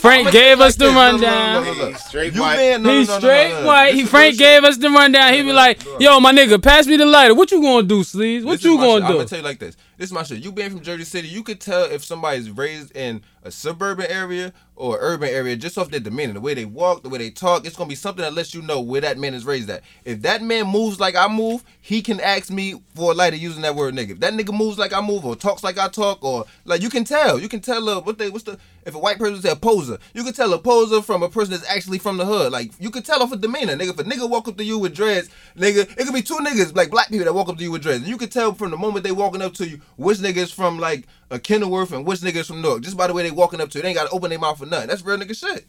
Lie 0.06 0.14
about 0.20 0.32
where 0.32 0.32
you- 0.32 0.32
Frank 0.32 0.32
gave 0.32 0.60
us 0.60 0.76
the 0.76 0.86
rundown. 0.88 1.64
He's 1.92 2.04
straight 2.04 2.34
white. 2.36 2.56
being- 2.56 2.82
no, 2.82 2.92
no, 2.92 2.98
He's 2.98 3.08
no, 3.08 3.14
no, 3.14 3.20
straight 3.20 3.48
no, 3.50 3.60
no. 3.60 3.66
white. 3.66 3.94
He 3.94 4.04
Frank 4.04 4.38
gave 4.38 4.64
us 4.64 4.76
the 4.76 4.90
rundown. 4.90 5.32
He 5.34 5.42
be 5.42 5.52
like, 5.52 5.82
"Yo, 6.00 6.20
my 6.20 6.32
nigga, 6.32 6.62
pass 6.62 6.86
me 6.86 6.96
the 6.96 7.06
lighter. 7.06 7.34
What 7.34 7.50
you 7.50 7.60
gonna 7.60 7.82
do, 7.86 8.04
Sleeves? 8.04 8.44
What 8.44 8.52
This 8.60 8.64
you 8.64 8.76
gonna 8.76 8.92
shit. 8.98 9.02
I'm 9.04 9.10
do?" 9.10 9.16
gonna 9.18 9.28
tell 9.28 9.38
you 9.38 9.44
like 9.44 9.58
this. 9.58 9.76
This 9.98 10.08
is 10.08 10.12
my 10.12 10.22
shit. 10.22 10.38
You 10.44 10.52
being 10.52 10.70
from 10.70 10.80
Jersey 10.82 11.04
City, 11.04 11.28
you 11.28 11.42
could 11.42 11.60
tell 11.60 11.84
if 11.84 12.04
somebody's 12.04 12.50
raised 12.50 12.94
in 12.96 13.22
a 13.46 13.50
suburban 13.50 14.06
area 14.10 14.52
or 14.74 14.98
urban 15.00 15.30
area 15.30 15.56
just 15.56 15.78
off 15.78 15.90
their 15.90 16.00
demeanor, 16.00 16.34
the 16.34 16.40
way 16.40 16.52
they 16.52 16.64
walk, 16.64 17.02
the 17.02 17.08
way 17.08 17.18
they 17.18 17.30
talk. 17.30 17.64
It's 17.64 17.76
gonna 17.76 17.88
be 17.88 17.94
something 17.94 18.22
that 18.22 18.34
lets 18.34 18.52
you 18.52 18.60
know 18.60 18.80
where 18.80 19.00
that 19.00 19.18
man 19.18 19.32
is 19.32 19.46
raised 19.46 19.70
at. 19.70 19.82
If 20.04 20.22
that 20.22 20.42
man 20.42 20.66
moves 20.66 21.00
like 21.00 21.14
I 21.16 21.28
move, 21.28 21.64
he 21.80 22.02
can 22.02 22.20
ask 22.20 22.50
me 22.50 22.74
for 22.94 23.12
a 23.12 23.14
lighter 23.14 23.36
using 23.36 23.62
that 23.62 23.74
word 23.74 23.94
nigga. 23.94 24.10
If 24.10 24.20
that 24.20 24.34
nigga 24.34 24.56
moves 24.56 24.78
like 24.78 24.92
I 24.92 25.00
move 25.00 25.24
or 25.24 25.34
talks 25.34 25.64
like 25.64 25.78
I 25.78 25.88
talk 25.88 26.22
or 26.22 26.44
like 26.64 26.82
you 26.82 26.90
can 26.90 27.04
tell. 27.04 27.40
You 27.40 27.48
can 27.48 27.60
tell 27.60 27.88
uh, 27.88 28.00
what 28.00 28.18
they 28.18 28.28
what's 28.28 28.44
the 28.44 28.58
if 28.84 28.94
a 28.94 28.98
white 28.98 29.18
person 29.18 29.40
say 29.40 29.50
a 29.50 29.56
poser, 29.56 29.98
you 30.14 30.22
can 30.22 30.32
tell 30.32 30.52
a 30.52 30.58
poser 30.58 31.02
from 31.02 31.22
a 31.22 31.28
person 31.28 31.52
that's 31.52 31.68
actually 31.68 31.98
from 31.98 32.18
the 32.18 32.26
hood. 32.26 32.52
Like 32.52 32.72
you 32.78 32.90
can 32.90 33.02
tell 33.02 33.22
off 33.22 33.32
a 33.32 33.36
demeanor, 33.36 33.76
nigga. 33.76 33.90
If 33.90 33.98
a 33.98 34.04
nigga 34.04 34.28
walk 34.28 34.46
up 34.46 34.56
to 34.58 34.64
you 34.64 34.78
with 34.78 34.94
dreads, 34.94 35.30
nigga, 35.56 35.90
it 35.98 36.04
could 36.04 36.14
be 36.14 36.22
two 36.22 36.36
niggas 36.36 36.76
like 36.76 36.90
black 36.90 37.08
people 37.08 37.24
that 37.24 37.32
walk 37.32 37.48
up 37.48 37.56
to 37.56 37.62
you 37.62 37.72
with 37.72 37.82
dreads. 37.82 38.00
And 38.00 38.08
you 38.08 38.18
can 38.18 38.28
tell 38.28 38.52
from 38.52 38.70
the 38.70 38.76
moment 38.76 39.04
they 39.04 39.12
walking 39.12 39.42
up 39.42 39.54
to 39.54 39.66
you 39.66 39.80
which 39.96 40.18
nigga 40.18 40.36
is 40.36 40.52
from 40.52 40.78
like 40.78 41.06
a 41.30 41.38
Kenilworth 41.38 41.92
and 41.92 42.06
which 42.06 42.20
nigga 42.20 42.36
is 42.36 42.46
from 42.46 42.62
Newark. 42.62 42.82
Just 42.82 42.96
by 42.96 43.06
the 43.06 43.12
way 43.12 43.22
they 43.22 43.30
walking 43.36 43.60
up 43.60 43.70
to 43.70 43.78
you, 43.78 43.82
they 43.82 43.88
ain't 43.90 43.96
gotta 43.98 44.10
open 44.10 44.30
their 44.30 44.38
mouth 44.38 44.58
for 44.58 44.66
nothing. 44.66 44.88
That's 44.88 45.02
real 45.02 45.16
nigga 45.18 45.36
shit. 45.38 45.66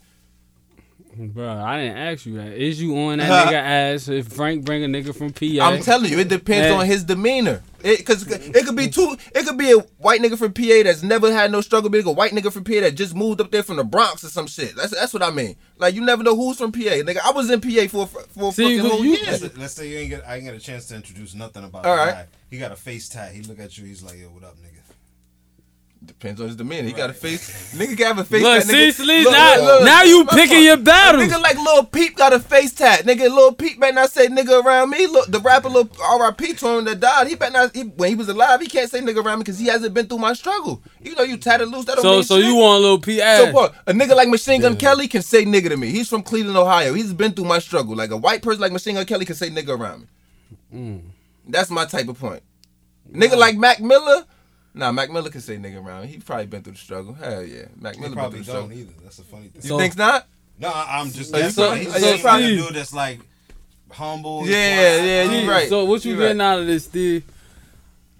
Bro, 1.19 1.49
I 1.51 1.79
didn't 1.81 1.97
ask 1.97 2.27
you 2.27 2.35
that. 2.37 2.53
Is 2.53 2.79
you 2.79 2.95
on 2.95 3.17
that 3.17 3.47
nigga 3.47 3.53
ass 3.55 4.07
if 4.07 4.27
Frank 4.27 4.63
bring 4.63 4.83
a 4.83 4.87
nigga 4.87 5.15
from 5.17 5.33
PA? 5.33 5.65
I'm 5.67 5.81
telling 5.81 6.11
you, 6.11 6.19
it 6.19 6.27
depends 6.27 6.67
Yeah. 6.67 6.77
on 6.77 6.85
his 6.85 7.03
demeanor. 7.03 7.63
It 7.83 8.05
cause 8.05 8.21
it 8.31 8.65
could 8.67 8.75
be 8.75 8.87
two. 8.87 9.17
It 9.33 9.47
could 9.47 9.57
be 9.57 9.71
a 9.71 9.77
white 9.97 10.21
nigga 10.21 10.37
from 10.37 10.53
PA 10.53 10.83
that's 10.83 11.01
never 11.01 11.33
had 11.33 11.51
no 11.51 11.61
struggle, 11.61 11.89
but 11.89 12.05
a 12.05 12.11
white 12.11 12.33
nigga 12.33 12.51
from 12.53 12.63
PA 12.65 12.81
that 12.81 12.91
just 12.93 13.15
moved 13.15 13.41
up 13.41 13.49
there 13.49 13.63
from 13.63 13.77
the 13.77 13.83
Bronx 13.83 14.23
or 14.23 14.27
some 14.27 14.45
shit. 14.45 14.75
That's 14.75 14.91
that's 14.91 15.11
what 15.11 15.23
I 15.23 15.31
mean. 15.31 15.55
Like 15.79 15.95
you 15.95 16.01
never 16.01 16.21
know 16.21 16.35
who's 16.35 16.57
from 16.59 16.71
PA. 16.71 16.79
Nigga, 16.81 17.17
I 17.25 17.31
was 17.31 17.49
in 17.49 17.61
PA 17.61 17.87
for 17.87 18.05
for 18.05 18.49
a 18.49 18.51
See, 18.51 18.63
fucking 18.63 18.81
but 18.83 18.91
whole 18.91 19.03
you- 19.03 19.13
year. 19.13 19.25
Let's, 19.25 19.57
let's 19.57 19.73
say 19.73 19.89
you 19.89 19.97
ain't 19.97 20.09
get 20.11 20.27
I 20.27 20.35
ain't 20.35 20.43
get 20.45 20.53
a 20.53 20.59
chance 20.59 20.85
to 20.89 20.95
introduce 20.95 21.33
nothing 21.33 21.63
about 21.63 21.83
All 21.83 21.95
the 21.95 22.01
right. 22.01 22.11
guy. 22.13 22.25
He 22.51 22.59
got 22.59 22.71
a 22.71 22.75
face 22.75 23.09
tat. 23.09 23.31
He 23.33 23.41
look 23.41 23.59
at 23.59 23.75
you. 23.75 23.85
He's 23.85 24.03
like, 24.03 24.19
"Yo, 24.19 24.27
what 24.27 24.43
up, 24.43 24.55
nigga?" 24.57 24.76
Depends 26.05 26.39
on 26.39 26.47
his 26.47 26.55
demeanor. 26.55 26.83
He 26.87 26.93
got 26.93 27.09
a 27.09 27.13
face. 27.13 27.73
Nigga 27.75 27.97
can 27.97 28.05
have 28.07 28.19
a 28.19 28.23
face 28.23 28.41
Look, 28.41 28.59
tat. 28.61 28.67
see, 28.67 28.73
nigga. 28.75 28.93
Sleeves, 28.93 29.23
Look, 29.25 29.33
now, 29.33 29.55
look, 29.57 29.65
look, 29.65 29.83
now 29.83 30.03
you 30.03 30.25
picking 30.25 30.63
your 30.63 30.75
A 30.75 30.77
battles. 30.77 31.23
nigga 31.27 31.41
like 31.41 31.57
Lil 31.57 31.83
Peep 31.85 32.15
got 32.15 32.33
a 32.33 32.39
face 32.39 32.71
tat. 32.73 33.03
Nigga, 33.05 33.23
Lil 33.29 33.53
Peep 33.53 33.79
better 33.79 33.93
not 33.93 34.11
say 34.11 34.27
nigga 34.27 34.63
around 34.63 34.91
me. 34.91 35.05
Look, 35.07 35.29
the 35.31 35.39
rapper 35.39 35.69
Lil 35.69 35.89
R.I.P. 36.01 36.53
to 36.53 36.77
him 36.77 36.85
that 36.85 36.99
died. 36.99 37.27
He 37.27 37.35
better 37.35 37.51
not. 37.51 37.75
He, 37.75 37.81
when 37.81 38.09
he 38.09 38.15
was 38.15 38.29
alive, 38.29 38.61
he 38.61 38.67
can't 38.67 38.89
say 38.89 39.01
nigga 39.01 39.23
around 39.23 39.39
me 39.39 39.43
because 39.43 39.59
he 39.59 39.65
hasn't 39.67 39.93
been 39.93 40.07
through 40.07 40.19
my 40.19 40.33
struggle. 40.33 40.81
You 41.01 41.15
know, 41.15 41.23
you 41.23 41.35
tatted 41.37 41.67
loose. 41.69 41.85
That 41.85 41.95
don't 41.95 42.03
so 42.03 42.11
mean 42.13 42.23
so 42.23 42.37
shit. 42.37 42.45
you 42.45 42.55
want 42.55 42.77
a 42.77 42.81
little 42.87 42.99
PA? 42.99 43.37
So 43.45 43.51
what? 43.51 43.75
A 43.87 43.91
nigga 43.93 44.15
like 44.15 44.29
Machine 44.29 44.61
Gun 44.61 44.77
Kelly 44.77 45.07
can 45.07 45.21
say 45.23 45.43
nigga 45.45 45.69
to 45.69 45.77
me. 45.77 45.89
He's 45.89 46.07
from 46.07 46.23
Cleveland, 46.23 46.57
Ohio. 46.57 46.93
He's 46.93 47.11
been 47.13 47.33
through 47.33 47.45
my 47.45 47.59
struggle. 47.59 47.95
Like 47.95 48.11
a 48.11 48.17
white 48.17 48.41
person 48.41 48.61
like 48.61 48.71
Machine 48.71 48.95
Gun 48.95 49.05
Kelly 49.05 49.25
can 49.25 49.35
say 49.35 49.49
nigga 49.49 49.77
around 49.77 50.01
me. 50.01 50.07
Mm. 50.73 51.01
That's 51.47 51.69
my 51.69 51.85
type 51.85 52.07
of 52.07 52.17
point. 52.19 52.43
Nigga 53.11 53.35
like 53.37 53.57
Mac 53.57 53.79
Miller. 53.81 54.25
Nah, 54.77 54.91
Mac 54.91 55.09
Miller 55.11 55.29
can 55.29 55.41
say 55.41 55.57
nigga 55.57 55.83
around. 55.83 56.07
He 56.07 56.19
probably 56.19 56.45
been 56.45 56.61
through 56.63 56.73
the 56.73 56.79
struggle. 56.79 57.13
Hell 57.13 57.43
yeah. 57.43 57.65
Mac 57.79 57.95
He 57.95 58.01
Miller 58.01 58.11
been 58.11 58.19
probably 58.19 58.43
through 58.43 58.53
the 58.53 58.59
don't 58.59 58.69
struggle. 58.69 58.77
either. 58.79 58.93
That's 59.03 59.19
a 59.19 59.23
funny 59.23 59.47
thing. 59.47 59.61
You 59.63 59.69
So- 59.69 59.77
think 59.79 59.97
not? 59.97 60.27
no, 60.59 60.69
I, 60.69 60.99
I'm 60.99 61.11
just. 61.11 61.33
You 61.33 61.41
That's 61.41 61.55
so- 61.55 61.69
what 61.69 61.77
he 61.79 61.87
oh, 61.87 61.91
seems 61.91 62.03
yeah, 62.03 62.09
like 62.31 62.41
a 62.41 62.45
Steve. 62.45 62.65
dude 62.67 62.75
that's 62.75 62.93
like 62.93 63.19
humble. 63.91 64.47
Yeah, 64.47 64.51
quiet. 64.77 65.05
yeah, 65.05 65.23
you 65.23 65.29
Steve, 65.29 65.47
right. 65.49 65.69
So 65.69 65.85
what 65.85 66.05
you 66.05 66.11
You 66.13 66.17
getting 66.19 66.37
right. 66.39 66.45
out 66.45 66.59
of 66.59 66.67
this, 66.67 66.85
Steve? 66.85 67.23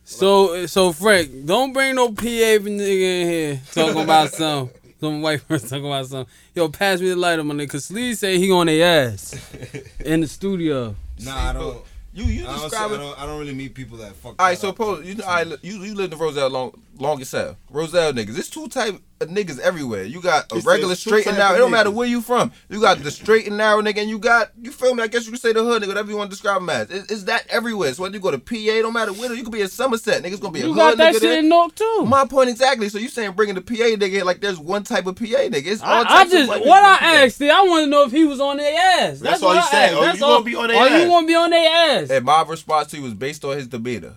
So 0.03 0.65
so 0.67 0.93
Frank, 0.93 1.45
don't 1.45 1.73
bring 1.73 1.95
no 1.95 2.09
PA 2.11 2.23
nigga 2.23 2.61
in 3.01 3.27
here 3.27 3.61
talking 3.73 4.01
about 4.03 4.31
some 4.33 4.69
some 4.99 5.21
white 5.21 5.45
person 5.47 5.67
talking 5.69 5.85
about 5.85 6.05
something. 6.07 6.33
Yo, 6.55 6.69
pass 6.69 7.01
me 7.01 7.09
the 7.09 7.15
lighter, 7.15 7.43
my 7.43 7.53
nigga. 7.53 7.69
Cause 7.71 7.85
Sleeve 7.85 8.17
say 8.17 8.37
he 8.39 8.49
on 8.51 8.67
their 8.67 9.09
ass 9.11 9.35
in 10.05 10.21
the 10.21 10.27
studio. 10.27 10.95
Nah, 11.23 11.49
I 11.49 11.53
don't. 11.53 11.83
You 12.17 12.23
you 12.23 12.47
I 12.47 12.53
don't, 12.53 12.61
describe 12.63 12.91
I 12.91 12.95
it. 12.95 12.97
don't. 12.97 13.19
I 13.19 13.25
don't 13.27 13.39
really 13.39 13.53
meet 13.53 13.75
people 13.75 13.97
that 13.99 14.15
fuck. 14.15 14.33
All 14.39 14.47
right, 14.47 14.55
that 14.55 14.59
so 14.59 14.69
up. 14.69 14.75
pose 14.77 15.05
you 15.05 15.13
know, 15.13 15.25
I 15.25 15.43
you 15.61 15.83
you 15.83 15.93
lived 15.93 16.13
in 16.13 16.19
Roselle 16.19 16.49
long 16.49 16.81
long 16.97 17.21
as 17.21 17.31
hell. 17.31 17.57
Roselle 17.69 18.11
niggas. 18.11 18.39
it's 18.39 18.49
two 18.49 18.67
type 18.67 18.99
niggas 19.25 19.59
everywhere. 19.59 20.03
You 20.03 20.21
got 20.21 20.43
a 20.51 20.55
It's- 20.57 20.65
regular 20.65 20.93
it's 20.93 21.03
two 21.03 21.09
straight 21.09 21.27
and 21.27 21.37
narrow. 21.37 21.55
It 21.55 21.57
don't 21.59 21.71
matter 21.71 21.89
where 21.91 22.07
you 22.07 22.21
from. 22.21 22.51
You 22.69 22.79
got 22.79 23.03
the 23.03 23.09
straight 23.11 23.47
and 23.47 23.57
narrow 23.57 23.81
nigga, 23.81 23.97
and 23.97 24.09
you 24.09 24.19
got 24.19 24.51
you 24.61 24.71
feel 24.71 24.93
me. 24.93 25.03
I 25.03 25.07
guess 25.07 25.25
you 25.25 25.31
could 25.31 25.41
say 25.41 25.53
the 25.53 25.63
hood 25.63 25.81
nigga, 25.81 25.87
whatever 25.89 26.11
you 26.11 26.17
want 26.17 26.29
to 26.29 26.35
describe 26.35 26.57
them 26.61 26.69
as. 26.69 26.89
It- 26.91 27.09
It's 27.11 27.23
that 27.23 27.45
everywhere. 27.49 27.93
So 27.93 28.03
whether 28.03 28.15
you 28.15 28.21
go 28.21 28.31
to 28.31 28.37
PA, 28.39 28.55
it 28.77 28.81
don't 28.83 28.93
matter 28.93 29.13
where. 29.13 29.33
You 29.33 29.43
could 29.43 29.51
be 29.53 29.61
in 29.61 29.67
Somerset. 29.69 30.23
Niggas 30.23 30.39
gonna 30.39 30.53
be 30.53 30.61
a 30.61 30.63
You 30.65 30.69
hood 30.73 30.77
got 30.77 30.97
that 30.97 31.09
nigga 31.09 31.13
shit 31.13 31.21
there. 31.23 31.39
in 31.39 31.49
North 31.49 31.75
too. 31.75 32.05
My 32.05 32.25
point 32.25 32.49
exactly. 32.49 32.89
So 32.89 32.97
you 32.99 33.09
saying 33.09 33.31
bringing 33.31 33.55
the 33.55 33.61
PA 33.61 33.95
nigga 33.95 34.23
like 34.23 34.39
there's 34.41 34.59
one 34.59 34.83
type 34.83 35.07
of 35.07 35.15
PA 35.15 35.25
nigga? 35.49 35.65
It's 35.67 35.81
all 35.81 35.89
I, 35.89 36.01
I 36.07 36.23
just 36.25 36.51
of 36.51 36.61
what 36.61 36.83
I 36.83 36.93
in 36.93 36.99
PA. 36.99 37.25
asked, 37.25 37.41
I 37.41 37.61
want 37.63 37.83
to 37.85 37.87
know 37.89 38.03
if 38.03 38.11
he 38.11 38.25
was 38.25 38.39
on 38.39 38.57
their 38.57 38.73
ass. 38.75 39.19
That's, 39.19 39.19
That's 39.21 39.41
what 39.41 39.49
all 39.49 39.53
he 39.53 39.59
I 39.67 39.71
said. 39.71 39.83
asked. 39.89 39.93
Oh, 39.95 40.01
That's 40.01 40.19
you 40.19 40.25
all. 40.25 40.33
gonna 40.35 40.45
be 40.45 40.55
on 40.55 40.65
oh, 40.65 40.67
their 40.67 40.77
Or 40.77 40.87
you 40.87 40.95
ass. 41.03 41.07
gonna 41.07 41.27
be 41.27 41.35
on 41.35 41.49
their 41.49 41.69
ass? 42.03 42.09
And 42.09 42.25
my 42.25 42.43
response 42.43 42.87
to 42.91 42.97
you 42.97 43.03
was 43.03 43.13
based 43.13 43.43
on 43.45 43.57
his 43.57 43.67
demeanor. 43.67 44.13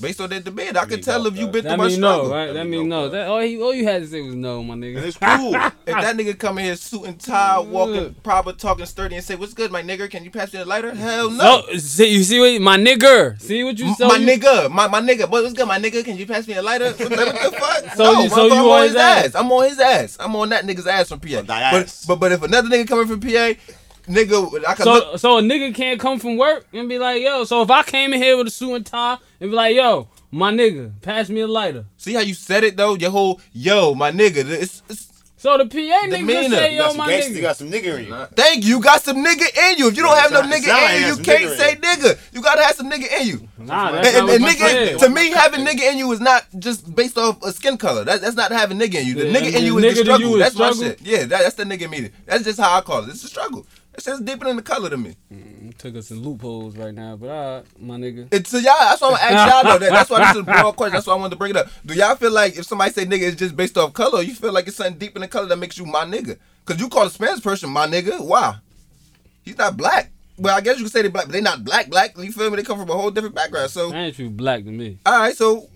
Based 0.00 0.20
on 0.20 0.30
that 0.30 0.44
demeanor, 0.44 0.78
I 0.78 0.82
could 0.84 0.90
mean, 0.92 1.02
tell 1.02 1.26
if 1.26 1.36
you 1.36 1.46
been 1.46 1.62
through 1.62 1.70
That 1.70 1.78
my 1.78 1.88
mean 1.88 2.00
no, 2.00 2.12
struggle. 2.14 2.30
right? 2.30 2.46
That 2.46 2.52
That 2.54 2.64
mean 2.66 2.80
mean 2.80 2.88
no. 2.88 3.00
no, 3.06 3.08
That 3.08 3.26
all 3.28 3.40
he 3.40 3.60
all 3.60 3.74
you 3.74 3.84
had 3.84 4.02
to 4.02 4.08
say 4.08 4.20
was 4.20 4.34
no, 4.36 4.62
my 4.62 4.74
nigga. 4.74 4.96
And 4.98 5.04
nigga. 5.04 5.08
it's 5.08 5.16
cool. 5.18 5.54
If 5.88 5.94
that 6.02 6.16
nigga 6.16 6.38
come 6.38 6.58
in 6.58 6.64
here 6.66 6.76
suit 6.76 7.04
and 7.04 7.18
tie, 7.18 7.58
walking 7.58 8.14
proper, 8.22 8.52
talking 8.52 8.84
sturdy, 8.86 9.16
and 9.16 9.24
say, 9.24 9.34
"What's 9.36 9.54
good, 9.54 9.72
my 9.72 9.82
nigga? 9.82 10.10
Can 10.10 10.22
you 10.22 10.30
pass 10.30 10.52
me 10.52 10.58
the 10.58 10.66
lighter?" 10.66 10.94
Hell 10.94 11.30
no. 11.30 11.62
So 11.72 11.76
see, 11.78 12.08
you 12.14 12.22
see 12.22 12.38
what 12.38 12.60
my 12.62 12.76
nigger. 12.76 13.40
See 13.40 13.64
what 13.64 13.78
you 13.78 13.86
M- 13.88 13.94
so 13.94 14.06
my 14.08 14.16
you- 14.16 14.26
nigga, 14.26 14.70
my, 14.70 14.86
my 14.86 15.00
nigga, 15.00 15.28
boy, 15.30 15.42
what's 15.42 15.54
good, 15.54 15.66
my 15.66 15.78
nigga? 15.80 16.04
Can 16.04 16.16
you 16.18 16.26
pass 16.26 16.46
me 16.46 16.54
a 16.54 16.62
lighter? 16.62 16.92
What 16.92 16.98
the, 17.10 17.56
fuck? 17.58 17.94
So 17.96 18.04
no, 18.12 18.22
you- 18.22 18.28
so 18.28 18.46
you 18.46 18.52
I'm 18.52 18.58
on 18.66 18.70
on 18.70 18.82
his 18.82 18.92
his 18.92 19.00
ass. 19.00 19.24
ass. 19.26 19.34
I'm 19.34 19.50
on 19.50 19.64
his 19.68 19.80
ass. 19.80 20.16
I'm 20.20 20.36
on 20.36 20.48
that 20.50 20.64
nigga's 20.64 20.86
ass 20.86 21.08
from 21.08 21.20
PA. 21.20 21.38
On 21.38 21.46
thy 21.46 21.70
But, 21.72 22.04
but 22.06 22.16
but 22.20 22.32
if 22.32 22.42
another 22.42 22.68
nigga 22.68 22.86
coming 22.86 23.06
from 23.06 23.20
PA, 23.20 23.54
nigga, 24.08 24.64
I 24.66 24.74
can 24.74 24.84
So 24.84 24.92
look. 24.92 25.18
so 25.18 25.38
a 25.38 25.42
nigga 25.42 25.74
can't 25.74 26.00
come 26.00 26.18
from 26.18 26.36
work 26.36 26.66
and 26.72 26.88
be 26.88 26.98
like, 26.98 27.22
yo. 27.22 27.44
So 27.44 27.62
if 27.62 27.70
I 27.70 27.82
came 27.82 28.12
in 28.12 28.20
here 28.22 28.36
with 28.36 28.46
a 28.48 28.50
suit 28.50 28.74
and 28.74 28.86
tie 28.86 29.18
and 29.40 29.50
be 29.50 29.56
like, 29.56 29.74
yo, 29.76 30.08
my 30.30 30.50
nigga, 30.52 30.92
pass 31.02 31.28
me 31.28 31.40
a 31.40 31.46
lighter. 31.46 31.84
See 31.96 32.14
how 32.14 32.20
you 32.20 32.34
said 32.34 32.64
it 32.64 32.76
though? 32.76 32.94
Your 32.94 33.10
whole 33.10 33.40
yo, 33.52 33.94
my 33.94 34.10
nigga. 34.10 34.38
It's, 34.48 34.82
it's, 34.88 35.08
So 35.36 35.56
the 35.56 35.66
PA 35.66 35.76
nigga 35.76 36.10
Demeanor. 36.10 36.32
just 36.42 36.50
say, 36.50 36.76
yo, 36.76 36.82
got 36.82 36.88
some 36.90 36.96
my 36.98 37.08
gangster, 37.08 37.30
you 37.32 37.38
nigga. 37.38 37.42
got 37.42 37.56
some 37.56 37.70
nigga 37.70 37.98
in 38.00 38.06
you. 38.06 38.26
thank 38.34 38.64
you. 38.64 38.70
You 38.76 38.80
got 38.82 39.02
some 39.02 39.16
nigga 39.24 39.46
in 39.70 39.78
you. 39.78 39.88
If 39.88 39.96
you 39.96 40.02
don't 40.02 40.14
Yeah, 40.16 40.22
have 40.22 40.32
no 40.32 40.40
it 40.40 40.42
sound- 40.42 40.52
it 40.52 40.62
nigga 40.64 40.68
like 40.68 40.94
in 40.96 41.00
you 41.00 41.06
you, 41.06 41.06
got 41.06 41.08
you 41.08 41.14
some 41.14 41.24
can't 41.24 41.42
nigga 41.44 41.56
say 41.56 41.72
in 41.72 41.78
nigga. 41.80 42.18
You 42.34 42.42
gotta 42.42 42.62
have 42.64 42.74
some 42.76 42.90
nigga 42.90 43.20
in 43.20 43.26
you. 43.28 43.48
Nah, 43.58 43.92
that's 43.92 44.08
And, 44.16 44.26
not 44.26 44.34
and 44.34 44.42
what 44.42 44.50
I 44.50 44.54
nigga, 44.54 44.58
said. 44.58 44.98
to 44.98 45.08
me, 45.10 45.30
having 45.30 45.64
nigga 45.64 45.92
in 45.92 45.98
you 45.98 46.10
is 46.12 46.20
not 46.20 46.44
just 46.58 46.92
based 46.94 47.16
off 47.16 47.40
a 47.44 47.52
skin 47.52 47.76
color. 47.78 48.04
That, 48.04 48.20
that's 48.20 48.34
not 48.36 48.50
having 48.50 48.78
nigga 48.78 48.96
in 48.96 49.06
you. 49.06 49.14
The 49.14 49.26
Yeah, 49.28 49.40
nigga 49.40 49.54
in 49.54 49.64
you 49.64 49.78
is 49.78 49.82
the 49.82 49.88
nigga 49.88 49.94
to 49.94 50.04
struggle. 50.04 50.28
you 50.28 50.34
is 50.36 50.40
That's 50.54 50.56
my 50.56 50.86
shit. 50.86 51.00
Yeah, 51.02 51.18
that, 51.20 51.28
that's 51.42 51.54
the 51.54 51.64
nigga 51.64 51.88
meaning. 51.88 52.10
That's 52.26 52.42
just 52.44 52.58
how 52.60 52.76
I 52.76 52.80
call 52.82 53.04
it. 53.04 53.08
It's 53.10 53.22
a 53.24 53.28
struggle. 53.28 53.64
It's 53.98 54.06
just 54.06 54.24
deeper 54.24 54.44
than 54.44 54.54
the 54.56 54.62
color 54.62 54.88
to 54.90 54.96
me. 54.96 55.16
Mm, 55.32 55.76
took 55.76 55.96
us 55.96 56.12
in 56.12 56.20
loopholes 56.22 56.76
right 56.76 56.94
now, 56.94 57.16
but 57.16 57.30
alright, 57.30 57.64
my 57.80 57.96
nigga. 57.96 58.28
It's 58.32 58.50
to 58.52 58.60
y'all. 58.62 58.74
That's 58.78 59.00
why 59.00 59.08
I'm 59.08 59.14
gonna 59.14 59.24
ask 59.24 59.52
y'all 59.52 59.72
though. 59.72 59.78
That, 59.84 59.90
that's 59.92 60.10
why 60.10 60.18
this 60.20 60.30
is 60.30 60.36
a 60.36 60.42
broad 60.44 60.72
question. 60.76 60.92
That's 60.94 61.06
why 61.08 61.14
I 61.14 61.16
wanted 61.16 61.30
to 61.30 61.36
bring 61.36 61.50
it 61.50 61.56
up. 61.56 61.66
Do 61.84 61.94
y'all 61.94 62.14
feel 62.14 62.30
like 62.30 62.56
if 62.56 62.64
somebody 62.64 62.92
say 62.92 63.06
nigga, 63.06 63.22
it's 63.22 63.36
just 63.36 63.56
based 63.56 63.76
off 63.76 63.92
color? 63.92 64.22
You 64.22 64.34
feel 64.34 64.52
like 64.52 64.68
it's 64.68 64.76
something 64.76 64.98
deep 64.98 65.16
in 65.16 65.22
the 65.22 65.28
color 65.28 65.46
that 65.48 65.56
makes 65.56 65.76
you 65.76 65.84
my 65.84 66.04
nigga? 66.04 66.38
Cause 66.64 66.78
you 66.78 66.88
call 66.88 67.06
a 67.06 67.10
Spanish 67.10 67.42
person 67.42 67.70
my 67.70 67.86
nigga. 67.88 68.24
Why? 68.24 68.54
He's 69.42 69.58
not 69.58 69.76
black. 69.76 70.12
Well, 70.38 70.56
I 70.56 70.60
guess 70.60 70.78
you 70.78 70.84
could 70.84 70.92
say 70.92 71.02
they 71.02 71.08
black, 71.08 71.24
but 71.26 71.32
they 71.32 71.40
not 71.40 71.64
black. 71.64 71.90
Black. 71.90 72.16
You 72.16 72.30
feel 72.30 72.50
me? 72.50 72.56
They 72.56 72.62
come 72.62 72.78
from 72.78 72.88
a 72.90 72.92
whole 72.94 73.10
different 73.10 73.34
background. 73.34 73.70
So, 73.70 73.90
That 73.90 73.96
ain't 73.96 74.18
you 74.20 74.30
black 74.30 74.62
to 74.64 74.70
me, 74.70 75.00
all 75.04 75.18
right. 75.18 75.36
So 75.36 75.66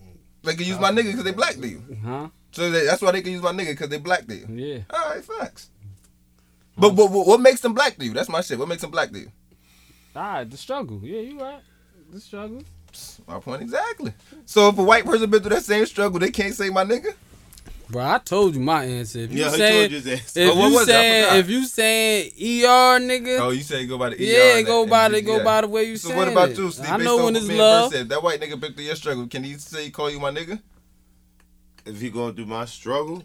they 0.44 0.54
can 0.54 0.64
use 0.66 0.78
my 0.78 0.92
nigga 0.92 1.06
because 1.10 1.24
they 1.24 1.32
black 1.32 1.54
to 1.56 1.66
you. 1.68 1.82
huh? 2.04 2.28
So 2.52 2.70
they, 2.70 2.84
that's 2.86 3.02
why 3.02 3.10
they 3.10 3.22
can 3.22 3.32
use 3.32 3.42
my 3.42 3.50
nigga 3.52 3.70
because 3.70 3.88
they 3.88 3.98
black 3.98 4.26
to 4.28 4.36
you. 4.36 4.46
Yeah. 4.48 4.78
All 4.90 5.10
right, 5.10 5.24
facts. 5.24 5.70
But, 6.76 6.90
but 6.96 7.10
what 7.10 7.26
what 7.26 7.40
makes 7.40 7.60
them 7.60 7.74
black 7.74 7.96
to 7.96 8.04
you? 8.04 8.12
That's 8.12 8.28
my 8.28 8.40
shit. 8.40 8.58
What 8.58 8.68
makes 8.68 8.82
them 8.82 8.90
black 8.90 9.10
to 9.12 9.18
you? 9.18 9.32
Alright, 10.16 10.50
the 10.50 10.56
struggle. 10.56 11.00
Yeah, 11.02 11.20
you 11.20 11.38
right. 11.40 11.60
The 12.10 12.20
struggle. 12.20 12.62
My 13.26 13.40
point 13.40 13.62
exactly. 13.62 14.12
So 14.44 14.68
if 14.68 14.78
a 14.78 14.82
white 14.82 15.04
person 15.06 15.30
been 15.30 15.40
through 15.40 15.50
that 15.56 15.64
same 15.64 15.86
struggle, 15.86 16.18
they 16.20 16.30
can't 16.30 16.54
say 16.54 16.68
my 16.68 16.84
nigga. 16.84 17.14
Bro, 17.88 18.04
I 18.06 18.18
told 18.18 18.54
you 18.54 18.60
my 18.60 18.84
answer. 18.84 19.20
If 19.20 19.32
you 19.32 19.44
Yeah, 19.44 19.50
he 19.50 19.58
told 19.58 19.90
you 19.90 20.00
his 20.00 20.36
if 20.36 20.50
Oh, 20.50 20.66
you 20.68 20.74
was 20.74 20.88
it? 20.88 20.94
I 20.94 20.98
saying, 20.98 21.40
if 21.40 21.50
you 21.50 21.64
saying 21.66 22.32
ER 22.36 23.00
nigga, 23.00 23.40
Oh, 23.40 23.50
you 23.50 23.62
say 23.62 23.86
go 23.86 23.98
by 23.98 24.10
the 24.10 24.16
ER. 24.16 24.18
yeah, 24.22 24.62
go 24.62 24.82
and 24.82 24.90
by 24.90 25.08
the 25.08 25.20
go 25.22 25.38
yeah. 25.38 25.44
by 25.44 25.60
the 25.62 25.68
way 25.68 25.84
you 25.84 25.96
So 25.96 26.08
saying 26.08 26.18
what 26.18 26.28
about 26.28 26.56
you, 26.56 26.70
Steve? 26.70 26.86
I 26.86 26.96
Based 26.96 27.04
know 27.04 27.18
off 27.18 27.24
when 27.24 27.34
what 27.34 27.42
it's 27.42 27.52
love. 27.52 27.92
Said, 27.92 28.08
that 28.08 28.22
white 28.22 28.40
nigga 28.40 28.58
been 28.60 28.72
through 28.74 28.84
your 28.84 28.96
struggle. 28.96 29.26
Can 29.26 29.44
he 29.44 29.54
say 29.54 29.90
call 29.90 30.10
you 30.10 30.20
my 30.20 30.30
nigga? 30.30 30.60
if 31.84 32.00
he 32.00 32.10
going 32.10 32.34
through 32.34 32.46
my 32.46 32.64
struggle, 32.64 33.24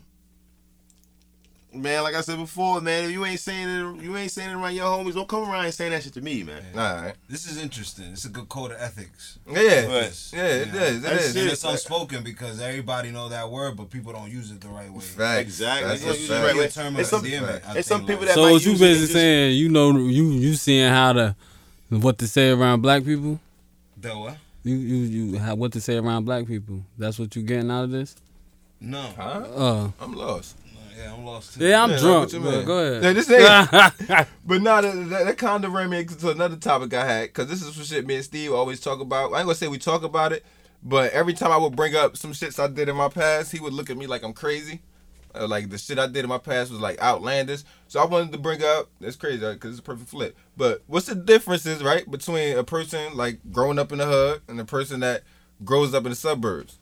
man, 1.74 2.03
like 2.03 2.15
I 2.15 2.22
said 2.22 2.38
before, 2.38 2.82
man, 2.82 3.05
if 3.05 3.11
you 3.11 3.24
ain't 3.26 3.39
saying 3.39 3.68
it, 3.68 4.03
you 4.03 4.15
ain't 4.18 4.32
saying 4.32 4.49
it 4.49 4.53
around 4.55 4.74
your 4.76 4.86
homies. 4.86 5.13
Don't 5.13 5.28
come 5.28 5.49
around 5.49 5.65
and 5.65 5.74
saying 5.74 5.91
that 5.91 6.03
shit 6.03 6.13
to 6.13 6.22
me, 6.22 6.43
man. 6.43 6.61
All 6.76 6.80
right. 7.03 7.13
This 7.30 7.45
is 7.49 7.61
interesting. 7.61 8.05
It's 8.13 8.26
a 8.26 8.30
good 8.30 8.49
code 8.49 8.72
of 8.72 8.78
ethics. 8.82 9.38
Yeah, 9.49 9.61
yeah, 9.61 9.86
Right. 9.86 10.30
yeah. 10.34 10.43
It 10.45 10.68
is. 10.74 10.97
It 10.97 11.01
That's 11.03 11.26
is. 11.26 11.36
it. 11.36 11.41
And 11.41 11.51
it's 11.51 11.63
unspoken 11.63 12.24
because 12.24 12.59
everybody 12.61 13.11
know 13.11 13.30
that 13.30 13.49
word, 13.51 13.78
but 13.78 13.89
people 13.89 14.13
don't 14.13 14.32
use 14.32 14.49
it 14.51 14.61
the 14.61 14.70
right 14.70 14.91
way. 14.91 15.01
Facts. 15.01 15.41
Exactly. 15.41 15.89
That's 15.89 16.03
You 16.03 16.09
a 16.09 16.13
don't 16.13 16.28
fact. 16.28 16.43
right 16.47 16.55
way. 16.55 16.63
It's 16.65 16.76
term 16.76 16.95
It's 16.97 17.09
some- 17.09 17.26
endearment, 17.26 17.63
I 17.68 17.78
It's 17.78 17.88
some 17.88 18.01
people 18.01 18.15
like- 18.18 18.28
that 18.30 18.36
So 18.36 18.41
might 18.43 18.51
what 18.53 18.65
you 18.65 18.72
use 18.72 18.82
it 18.82 18.86
and 18.86 18.93
basically 18.93 18.99
just- 19.07 19.13
saying, 19.13 19.57
you 19.57 19.70
know, 19.70 19.97
you 19.97 20.32
you 20.32 20.55
seeing 20.55 20.89
how 20.89 21.13
to 21.13 21.36
what 21.89 22.18
to 22.20 22.28
say 22.28 22.49
around 22.49 22.82
black 22.82 23.03
people? 23.05 23.39
The 23.99 24.09
what? 24.18 24.38
You 24.63 24.76
you 24.76 24.95
you 25.32 25.39
how, 25.39 25.55
what 25.55 25.72
to 25.74 25.82
say 25.82 25.95
around 25.97 26.26
black 26.26 26.45
people? 26.47 26.82
That's 26.97 27.18
what 27.20 27.36
you 27.36 27.41
getting 27.43 27.72
out 27.72 27.86
of 27.86 27.91
this? 27.91 28.15
No. 28.82 29.01
Huh? 29.18 29.22
Uh, 29.55 29.91
I'm 30.01 30.13
lost. 30.13 30.55
Yeah, 30.98 31.14
I'm 31.14 31.26
lost 31.26 31.54
too. 31.54 31.66
yeah, 31.66 31.84
I'm 31.84 31.91
Yeah, 31.91 32.00
drunk. 32.00 32.22
what 32.26 32.34
you 32.34 32.39
but 32.39 32.52
mean? 32.58 32.66
Go 32.66 32.84
Yeah, 32.84 33.00
ahead. 33.00 33.16
this 33.16 33.30
ain't. 33.30 34.28
But 34.45 34.62
nah, 34.62 34.82
that, 34.82 35.10
that, 35.10 35.26
that 35.26 35.38
kind 35.38 35.64
of 35.66 35.74
ran 35.74 35.89
me 35.89 36.04
to 36.06 36.30
another 36.32 36.56
topic 36.56 36.93
I 36.93 37.06
had, 37.06 37.24
because 37.30 37.48
this 37.48 37.62
is 37.62 37.76
some 37.76 37.84
shit 37.84 38.08
me 38.08 38.16
and 38.16 38.24
Steve 38.24 38.54
always 38.54 38.80
talk 38.80 39.00
about. 39.02 39.34
I 39.34 39.39
ain't 39.39 39.45
gonna 39.45 39.56
say 39.56 39.68
we 39.68 39.78
talk 39.78 40.04
about 40.04 40.32
it, 40.32 40.45
but 40.82 41.12
every 41.12 41.34
time 41.34 41.52
I 41.52 41.58
would 41.58 41.76
bring 41.76 41.95
up 41.95 42.16
some 42.18 42.32
shits 42.32 42.58
I 42.62 42.68
did 42.68 42.89
in 42.89 42.95
my 42.95 43.10
past, 43.10 43.52
he 43.52 43.60
would 43.60 43.74
look 43.74 43.89
at 43.89 43.98
me 43.98 44.08
like 44.08 44.24
I'm 44.24 44.34
crazy. 44.34 44.82
Uh, 45.36 45.48
like 45.48 45.70
the 45.70 45.78
shit 45.78 46.00
I 46.00 46.08
did 46.08 46.24
in 46.24 46.30
my 46.30 46.38
past 46.38 46.72
was 46.72 46.80
like 46.80 47.00
outlandish. 47.02 47.64
So 47.89 48.00
I 48.02 48.06
wanted 48.06 48.32
to 48.32 48.38
bring 48.38 48.64
up, 48.64 48.88
that's 49.02 49.18
crazy, 49.18 49.39
because 49.39 49.72
it's 49.72 49.80
a 49.80 49.84
perfect 49.84 50.10
flip. 50.10 50.36
But 50.56 50.82
what's 50.88 51.08
the 51.08 51.16
differences, 51.16 51.84
right, 51.84 52.10
between 52.10 52.58
a 52.58 52.64
person 52.64 53.16
like 53.16 53.39
growing 53.52 53.78
up 53.78 53.91
in 53.91 53.98
the 54.00 54.06
hood 54.06 54.41
and 54.48 54.60
a 54.60 54.66
person 54.66 55.02
that 55.02 55.24
grows 55.64 55.93
up 55.93 56.06
in 56.06 56.10
the 56.12 56.16
suburbs? 56.16 56.80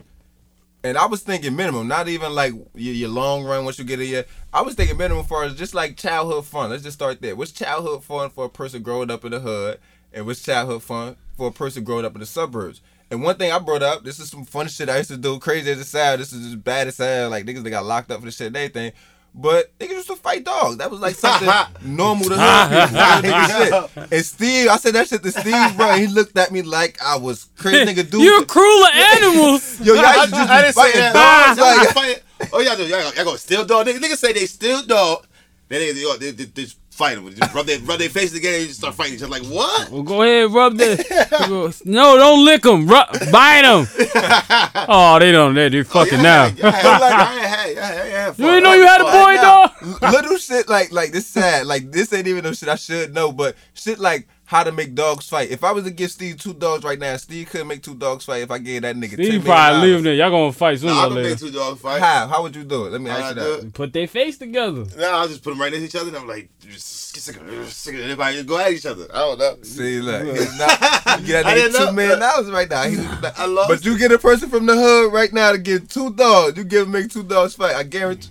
And 0.86 0.99
I 0.99 1.07
was 1.07 1.23
thinking 1.23 1.55
minimum, 1.55 1.88
not 1.88 2.07
even 2.09 2.36
like 2.36 2.53
your, 2.75 2.93
your 2.93 3.09
long 3.09 3.43
run 3.43 3.65
once 3.65 3.79
you 3.79 3.86
get 3.86 3.97
year. 3.97 4.23
I 4.53 4.61
was 4.61 4.75
thinking 4.75 4.97
minimum 4.97 5.25
for 5.25 5.49
just 5.49 5.73
like 5.73 5.97
childhood 5.97 6.45
fun. 6.45 6.69
Let's 6.69 6.83
just 6.83 6.99
start 6.99 7.23
there. 7.23 7.36
What's 7.36 7.51
childhood 7.51 8.03
fun 8.03 8.29
for 8.29 8.45
a 8.45 8.49
person 8.49 8.83
growing 8.83 9.09
up 9.09 9.25
in 9.25 9.31
the 9.31 9.39
hood, 9.39 9.79
and 10.13 10.27
what's 10.27 10.43
childhood 10.43 10.83
fun 10.83 11.15
for 11.36 11.47
a 11.47 11.51
person 11.51 11.83
growing 11.83 12.05
up 12.05 12.13
in 12.13 12.19
the 12.19 12.27
suburbs? 12.27 12.81
And 13.09 13.23
one 13.23 13.36
thing 13.36 13.51
I 13.51 13.57
brought 13.57 13.81
up, 13.81 14.03
this 14.03 14.19
is 14.19 14.29
some 14.29 14.45
fun 14.45 14.67
shit 14.67 14.88
I 14.88 14.97
used 14.97 15.09
to 15.09 15.17
do, 15.17 15.39
crazy 15.39 15.71
as 15.71 15.79
it 15.79 15.86
sounds. 15.86 16.19
This 16.19 16.33
is 16.33 16.51
just 16.51 16.63
bad 16.63 16.88
as 16.88 16.99
hell. 16.99 17.31
Like 17.31 17.45
niggas 17.45 17.63
that 17.63 17.71
got 17.71 17.83
locked 17.83 18.11
up 18.11 18.19
for 18.19 18.27
this 18.27 18.38
shit 18.38 18.47
and 18.47 18.55
everything. 18.55 18.91
But 19.38 19.77
niggas 19.79 19.89
used 19.89 20.07
to 20.07 20.15
fight 20.15 20.45
dogs. 20.45 20.77
That 20.77 20.89
was 20.89 21.01
like 21.01 21.15
something 21.15 21.49
normal 21.83 22.29
to 22.29 22.36
hood 22.38 23.21
people. 23.21 23.89
Shit. 24.07 24.13
And 24.13 24.25
Steve, 24.25 24.69
I 24.69 24.77
said 24.77 24.93
that 24.93 25.09
shit 25.09 25.23
to 25.23 25.31
Steve, 25.31 25.75
bro. 25.75 25.91
He 25.97 26.07
looked 26.07 26.38
at 26.38 26.51
me 26.53 26.61
like 26.61 26.97
I 27.03 27.17
was 27.17 27.49
crazy 27.57 27.83
nigga 27.86 28.09
dude. 28.09 28.21
You're 28.23 28.45
cruel 28.45 28.86
animals. 28.93 29.81
Yo, 29.81 29.93
y'all 29.93 30.05
I, 30.05 30.15
used 30.15 30.25
to 30.25 30.31
just 30.31 30.49
I 30.49 30.57
be 30.57 30.63
didn't 30.63 30.73
say 30.75 30.81
fighting 30.81 31.01
that. 31.01 31.13
dogs. 31.55 31.59
Like, 31.59 31.83
just 31.83 31.93
fight- 31.93 32.21
Oh, 32.53 32.59
y'all. 32.61 32.77
Y'all, 32.79 32.88
y'all 33.13 33.25
gonna 33.25 33.38
steal 33.38 33.65
dog. 33.65 33.86
Niggas, 33.88 33.99
niggas 33.99 34.17
say 34.17 34.31
they 34.33 34.45
steal 34.45 34.83
dog. 34.83 35.25
Then 35.67 35.79
they, 35.81 35.91
they, 35.91 36.17
they, 36.19 36.31
they, 36.31 36.43
they 36.45 36.61
just 36.63 36.77
fight 36.95 37.15
them. 37.15 37.33
Just 37.33 37.53
rub 37.53 37.65
their, 37.65 37.79
rub 37.79 37.99
their 37.99 38.09
faces 38.09 38.33
together 38.33 38.57
and 38.57 38.67
just 38.67 38.79
start 38.79 38.95
fighting 38.95 39.15
each 39.15 39.21
other. 39.21 39.31
Like, 39.31 39.43
what? 39.43 39.89
Well, 39.91 40.03
go 40.03 40.21
ahead, 40.21 40.51
rub 40.51 40.77
the. 40.77 41.81
no, 41.85 42.17
don't 42.17 42.45
lick 42.45 42.61
them. 42.61 42.87
Rub, 42.87 43.07
bite 43.31 43.63
them. 43.63 43.87
Oh, 44.87 45.17
they 45.19 45.31
don't. 45.31 45.53
They, 45.53 45.69
they 45.69 45.79
oh, 45.79 45.83
fucking 45.83 46.21
now. 46.21 46.45
Yeah, 46.45 46.53
yeah, 46.57 46.97
like, 46.97 47.13
I 47.13 47.35
ain't 47.35 47.45
had, 47.47 47.77
I 47.77 48.05
ain't 48.05 48.13
had 48.13 48.39
You 48.39 48.45
didn't 48.45 48.63
know 48.63 48.73
you 48.73 48.85
had 48.85 49.01
a 49.01 49.03
boy, 49.03 49.35
dog. 49.41 50.13
little 50.13 50.37
shit 50.37 50.69
like 50.69 50.91
like 50.91 51.11
this 51.11 51.27
sad 51.27 51.65
like 51.65 51.91
this 51.91 52.13
ain't 52.13 52.27
even 52.27 52.43
no 52.43 52.53
shit 52.53 52.69
I 52.69 52.75
should 52.75 53.13
know 53.13 53.31
but 53.31 53.55
shit 53.73 53.99
like 53.99 54.27
how 54.47 54.63
to 54.63 54.71
make 54.71 54.93
dogs 54.93 55.27
fight 55.27 55.49
if 55.49 55.63
I 55.63 55.71
was 55.71 55.85
to 55.85 55.91
give 55.91 56.11
Steve 56.11 56.37
two 56.37 56.53
dogs 56.53 56.83
right 56.83 56.99
now 56.99 57.17
Steve 57.17 57.49
couldn't 57.49 57.67
make 57.67 57.81
two 57.81 57.95
dogs 57.95 58.25
fight 58.25 58.43
if 58.43 58.51
I 58.51 58.59
gave 58.59 58.83
that 58.83 58.95
nigga 58.95 59.13
Steve 59.13 59.17
ten 59.17 59.25
million 59.27 59.43
probably 59.43 59.79
leave 59.81 59.89
dollars. 59.91 60.03
there. 60.03 60.13
Y'all 60.13 60.29
gonna 60.29 60.51
fight 60.51 60.79
sooner 60.79 60.93
Nah, 60.93 60.99
or 60.99 61.05
I 61.05 61.07
can 61.13 61.23
make 61.23 61.37
two 61.39 61.51
dogs 61.51 61.81
fight. 61.81 61.99
how 61.99 62.27
how 62.27 62.43
would 62.43 62.55
you 62.55 62.63
do 62.63 62.85
it 62.85 62.91
let 62.91 63.01
me 63.01 63.09
How 63.09 63.17
ask 63.17 63.35
you 63.35 63.41
that? 63.41 63.73
Put 63.73 63.91
their 63.93 64.07
face 64.07 64.37
together. 64.37 64.85
No, 64.97 65.11
I'll 65.13 65.27
just 65.27 65.43
put 65.43 65.49
them 65.51 65.61
right 65.61 65.71
next 65.71 65.81
to 65.81 65.85
each 65.87 65.95
other 66.01 66.09
and 66.09 66.17
I'm 66.17 66.27
like, 66.27 66.49
get 66.61 66.73
sick 66.79 67.37
of 67.37 67.47
it, 67.51 67.65
sick 67.69 67.95
of. 67.95 68.01
Everybody 68.01 68.35
just 68.35 68.47
go 68.47 68.59
at 68.59 68.71
each 68.71 68.85
other. 68.85 69.07
I 69.11 69.17
don't 69.17 69.39
know. 69.39 69.57
see 69.63 69.99
look 69.99 70.23
he's 70.37 70.59
not, 70.59 70.69
you 71.21 71.25
get 71.27 71.45
I 71.45 71.49
that 71.49 71.53
didn't 71.55 71.71
nigga 71.73 71.79
know. 71.79 71.85
two 71.87 71.93
million 71.93 72.19
dollars 72.19 72.51
right 72.51 72.69
now 72.69 72.83
He- 72.83 72.97
I 73.37 73.45
lost 73.47 73.69
but 73.69 73.83
you 73.85 73.97
get 73.97 74.11
a 74.11 74.19
person 74.19 74.49
from 74.49 74.67
the 74.67 74.75
hood 74.75 75.11
right 75.11 75.33
now 75.33 75.53
to 75.53 75.57
get 75.57 75.89
two 75.89 76.13
dogs 76.13 76.55
you 76.57 76.63
give 76.65 76.85
him 76.85 76.91
make 76.91 77.09
two 77.09 77.23
dogs 77.23 77.55
fight 77.55 77.75
I 77.75 77.81
guarantee 77.83 78.29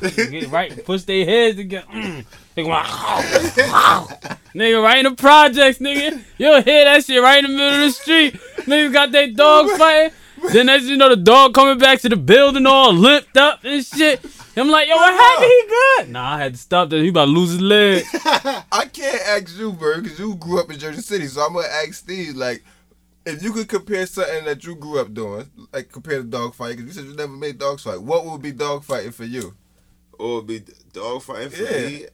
Get 0.00 0.50
right, 0.50 0.84
push 0.84 1.02
their 1.04 1.24
heads 1.24 1.56
together. 1.56 1.86
They 2.54 2.62
go, 2.62 2.70
nigga, 4.54 4.82
right 4.82 5.04
in 5.04 5.10
the 5.10 5.16
projects, 5.16 5.78
nigga. 5.78 6.22
You'll 6.38 6.62
hear 6.62 6.84
that 6.84 7.04
shit 7.04 7.20
right 7.22 7.44
in 7.44 7.50
the 7.50 7.56
middle 7.56 7.74
of 7.74 7.80
the 7.80 7.90
street. 7.90 8.34
Niggas 8.66 8.92
got 8.92 9.12
their 9.12 9.28
dogs 9.28 9.76
fighting. 9.76 10.12
Then 10.52 10.68
as 10.68 10.84
you 10.84 10.96
know, 10.96 11.08
the 11.08 11.16
dog 11.16 11.54
coming 11.54 11.78
back 11.78 12.00
to 12.02 12.08
the 12.08 12.16
building 12.16 12.66
all 12.66 12.92
limped 12.92 13.36
up 13.36 13.64
and 13.64 13.84
shit. 13.84 14.24
I'm 14.56 14.68
like, 14.68 14.88
yo, 14.88 14.94
what 14.94 15.12
happened? 15.12 15.50
He 15.50 15.62
good? 15.68 16.12
Nah, 16.12 16.34
I 16.34 16.38
had 16.38 16.52
to 16.54 16.58
stop 16.60 16.90
that. 16.90 17.02
He 17.02 17.08
about 17.08 17.24
to 17.24 17.30
lose 17.32 17.50
his 17.52 17.60
leg. 17.60 18.04
I 18.14 18.88
can't 18.92 19.20
ask 19.26 19.58
you, 19.58 19.72
bro, 19.72 20.00
because 20.00 20.18
you 20.18 20.36
grew 20.36 20.60
up 20.60 20.70
in 20.70 20.78
Jersey 20.78 21.02
City. 21.02 21.26
So 21.26 21.40
I'm 21.40 21.54
gonna 21.54 21.66
ask 21.66 21.94
Steve, 21.94 22.36
like, 22.36 22.62
if 23.26 23.42
you 23.42 23.52
could 23.52 23.68
compare 23.68 24.06
something 24.06 24.44
that 24.44 24.64
you 24.64 24.76
grew 24.76 25.00
up 25.00 25.12
doing, 25.12 25.50
like 25.72 25.90
compare 25.90 26.18
to 26.18 26.24
dog 26.24 26.54
fight, 26.54 26.76
because 26.76 26.84
you 26.84 26.92
said 26.92 27.10
you 27.10 27.16
never 27.16 27.32
made 27.32 27.58
dog 27.58 27.80
fight. 27.80 28.00
What 28.00 28.26
would 28.26 28.42
be 28.42 28.52
dog 28.52 28.84
fighting 28.84 29.10
for 29.12 29.24
you? 29.24 29.54
Or 30.18 30.42
be 30.42 30.62
dog 30.92 31.22
fighting 31.22 31.50
for 31.50 31.62
Yeah. 31.64 31.86
me. 31.88 32.04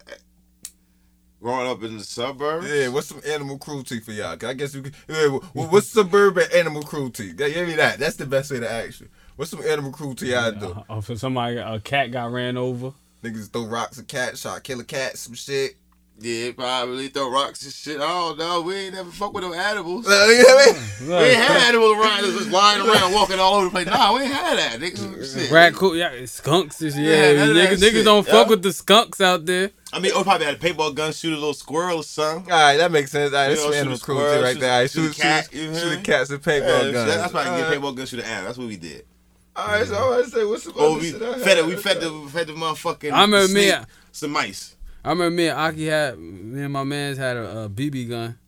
Growing 1.40 1.68
up 1.68 1.82
in 1.82 1.96
the 1.96 2.04
suburbs. 2.04 2.68
Yeah, 2.70 2.88
what's 2.88 3.06
some 3.06 3.22
animal 3.26 3.56
cruelty 3.58 4.00
for 4.00 4.12
y'all? 4.12 4.36
'Cause 4.36 4.50
I 4.50 4.54
guess 4.54 4.74
you 4.74 4.82
could. 4.82 4.94
Yeah, 5.08 5.28
what's 5.54 5.88
suburban 5.88 6.46
animal 6.54 6.82
cruelty? 6.82 7.32
Yeah, 7.36 7.48
Give 7.48 7.66
me 7.66 7.76
that. 7.76 7.98
That's 7.98 8.16
the 8.16 8.26
best 8.26 8.50
way 8.50 8.60
to 8.60 8.70
ask 8.70 9.00
you. 9.00 9.08
What's 9.36 9.50
some 9.50 9.62
animal 9.64 9.90
cruelty 9.90 10.26
y'all 10.28 10.52
do? 10.52 10.84
Uh, 10.88 11.00
for 11.00 11.16
somebody, 11.16 11.56
a 11.56 11.80
cat 11.80 12.10
got 12.12 12.30
ran 12.30 12.58
over. 12.58 12.92
Niggas 13.24 13.50
throw 13.50 13.64
rocks 13.64 13.98
at 13.98 14.06
cats, 14.08 14.40
shot 14.40 14.62
kill 14.64 14.80
a 14.80 14.84
cat, 14.84 15.16
some 15.16 15.32
shit. 15.34 15.76
Yeah, 16.22 16.52
probably 16.52 17.08
throw 17.08 17.30
rocks 17.30 17.62
and 17.64 17.72
shit. 17.72 17.96
Oh 17.98 18.34
no, 18.38 18.46
know. 18.46 18.60
We 18.60 18.74
ain't 18.74 18.94
never 18.94 19.10
fuck 19.10 19.32
with 19.32 19.42
no 19.42 19.54
animals. 19.54 20.06
Uh, 20.06 20.26
you 20.28 20.42
know 20.42 20.54
what 20.54 20.68
I 20.68 20.72
mean? 20.72 20.82
We 21.08 21.14
ain't 21.14 21.36
had 21.36 21.68
animals 21.68 21.96
around 21.96 22.24
us 22.24 22.38
just 22.38 22.50
lying 22.50 22.86
around, 22.86 23.12
walking 23.14 23.38
all 23.38 23.54
over 23.54 23.64
the 23.64 23.70
place. 23.70 23.86
Nah, 23.86 24.14
we 24.14 24.22
ain't 24.22 24.32
had 24.32 24.58
that. 24.58 24.80
Nigga. 24.80 25.34
Shit. 25.34 25.50
Raccoon, 25.50 25.96
yeah, 25.96 26.24
skunks. 26.26 26.82
Is, 26.82 26.98
yeah, 26.98 27.30
Yeah, 27.32 27.46
none 27.46 27.54
niggas, 27.56 27.78
niggas 27.78 28.04
don't 28.04 28.26
yeah. 28.26 28.32
fuck 28.34 28.48
with 28.48 28.62
the 28.62 28.72
skunks 28.72 29.20
out 29.22 29.46
there. 29.46 29.70
I 29.94 29.98
mean, 29.98 30.12
or 30.12 30.22
probably 30.22 30.44
had 30.46 30.56
a 30.56 30.58
paintball 30.58 30.94
gun, 30.94 31.12
shoot 31.12 31.32
a 31.32 31.36
little 31.36 31.54
squirrel 31.54 31.96
or 31.98 32.02
something. 32.02 32.52
All 32.52 32.58
right, 32.60 32.76
that 32.76 32.92
makes 32.92 33.10
sense. 33.12 33.32
All 33.32 33.38
right, 33.40 33.48
You 33.48 33.56
that's 33.56 33.62
some 33.64 33.72
animal 33.74 33.98
cruelty 33.98 34.42
right 34.42 34.52
shoot- 34.54 34.60
there. 34.60 34.72
All 34.72 34.78
right, 34.80 34.90
shoot 34.90 35.10
a 35.10 35.14
shoot, 35.14 35.22
cat, 35.22 35.48
shoot, 35.50 35.58
you 35.58 35.70
know 35.70 35.72
shoot 35.72 35.78
what 35.78 35.86
I 35.86 35.88
the 35.88 35.96
mean? 35.96 36.04
cats 36.04 36.30
and 36.30 36.46
Yeah, 36.46 36.52
paintball 36.52 36.92
guns. 36.92 37.14
that's 37.16 37.32
why 37.32 37.40
I 37.40 37.44
can 37.44 37.52
get 37.56 37.64
All 37.64 37.70
right. 37.70 37.80
paintball 37.80 37.96
gun, 37.96 38.06
shoot 38.06 38.20
an 38.20 38.26
animal. 38.26 38.44
That's 38.44 38.58
what 38.58 38.66
we 38.68 38.76
did. 38.76 39.04
All 39.56 39.66
right, 39.68 39.86
so 39.86 39.94
I 39.94 40.08
want 40.10 40.24
to 40.26 40.30
say, 40.30 40.44
what's 40.44 40.62
some 40.64 40.72
Oh, 40.76 40.98
we 40.98 41.10
fed 41.12 41.58
it. 41.58 41.64
We 41.66 41.76
fed 41.76 42.00
the 42.00 42.28
fed 42.30 42.46
the 42.46 42.52
motherfucking. 42.52 43.10
I 43.10 43.22
remember 43.22 43.52
me- 43.52 43.68
snake 43.70 43.78
some 44.12 44.30
mice. 44.32 44.76
I 45.04 45.10
remember 45.10 45.30
me 45.36 45.48
and 45.48 45.58
Aki 45.58 45.86
had 45.86 46.18
me 46.18 46.62
and 46.62 46.72
my 46.72 46.84
man's 46.84 47.16
had 47.18 47.36
a, 47.36 47.64
a 47.64 47.68
BB 47.70 48.08
gun, 48.10 48.38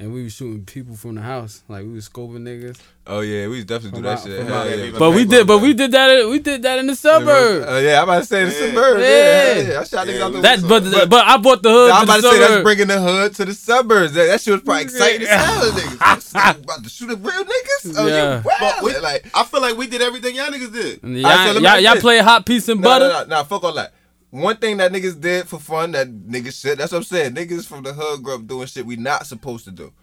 and 0.00 0.12
we 0.12 0.24
was 0.24 0.32
shooting 0.34 0.64
people 0.64 0.96
from 0.96 1.14
the 1.14 1.22
house. 1.22 1.62
Like 1.68 1.84
we 1.84 1.92
was 1.92 2.08
scoping 2.08 2.38
niggas. 2.42 2.76
Oh 3.06 3.20
yeah, 3.20 3.46
we 3.46 3.62
definitely 3.62 4.00
do 4.00 4.02
that 4.08 4.18
shit. 4.18 4.44
Hell 4.44 4.68
yeah, 4.68 4.74
yeah, 4.74 4.98
But 4.98 5.12
we 5.12 5.24
did, 5.24 5.46
but 5.46 5.58
we 5.58 5.74
did 5.74 5.92
that. 5.92 6.28
We 6.28 6.40
did 6.40 6.60
that 6.62 6.80
in 6.80 6.88
the 6.88 6.96
suburbs. 6.96 7.66
Uh, 7.68 7.80
yeah, 7.84 7.98
I'm 8.02 8.08
about 8.08 8.18
to 8.18 8.24
say 8.26 8.44
the 8.46 8.50
Yeah. 8.50 8.66
suburbs. 8.66 9.00
Yeah, 9.00 9.08
Yeah. 9.08 9.54
yeah, 9.62 9.72
yeah. 9.74 9.80
I 9.80 9.84
shot 9.84 10.06
niggas 10.08 10.18
Yeah, 10.18 10.24
out 10.24 10.32
the 10.32 10.40
That, 10.40 10.62
window. 10.62 10.90
but, 10.90 11.08
but 11.10 11.24
I 11.24 11.36
bought 11.36 11.62
the 11.62 11.70
hood. 11.70 11.90
I'm 11.92 12.02
about 12.02 12.16
to 12.16 12.22
say 12.22 12.38
that's 12.40 12.62
bringing 12.64 12.88
the 12.88 13.00
hood 13.00 13.34
to 13.36 13.44
the 13.44 13.54
suburbs. 13.54 14.12
That, 14.14 14.26
that 14.26 14.40
shit 14.40 14.54
was 14.54 14.62
probably 14.62 14.82
exciting 14.82 15.22
as 15.22 15.28
hell, 15.28 15.70
niggas. 15.70 15.98
That's 16.00 16.34
like, 16.34 16.58
about 16.58 16.82
to 16.82 16.90
shoot 16.90 17.10
at 17.12 17.18
real 17.18 17.44
niggas. 17.44 17.94
Oh, 17.96 18.06
Yeah. 18.08 18.42
wow. 18.42 18.52
But 18.58 18.82
we, 18.82 18.98
like, 18.98 19.24
I 19.32 19.44
feel 19.44 19.60
like 19.62 19.76
we 19.76 19.86
did 19.86 20.02
everything 20.02 20.34
y'all 20.34 20.46
niggas 20.48 20.72
did. 20.72 21.02
And 21.04 21.24
All 21.24 21.30
right, 21.30 21.46
so 21.46 21.52
Y'all, 21.52 21.62
let 21.62 21.82
y'all, 21.84 21.92
ask 21.92 22.00
play 22.00 22.18
hot 22.18 22.44
piece 22.44 22.68
and 22.68 22.80
no, 22.80 22.88
butter. 22.88 23.08
no, 23.08 23.20
no, 23.22 23.36
no, 23.38 23.44
fuck 23.44 23.62
all 23.62 23.72
that. 23.74 23.92
One 24.36 24.58
thing 24.58 24.76
that 24.76 24.92
niggas 24.92 25.18
did 25.18 25.48
for 25.48 25.58
fun 25.58 25.92
that 25.92 26.08
niggas 26.08 26.60
shit. 26.60 26.76
That's 26.76 26.92
what 26.92 26.98
I'm 26.98 27.04
saying. 27.04 27.34
Niggas 27.34 27.66
from 27.66 27.82
the 27.82 27.94
hood 27.94 28.22
grew 28.22 28.34
up 28.34 28.46
doing 28.46 28.66
shit 28.66 28.84
we 28.84 28.96
not 28.96 29.26
supposed 29.26 29.64
to 29.64 29.70
do. 29.70 29.94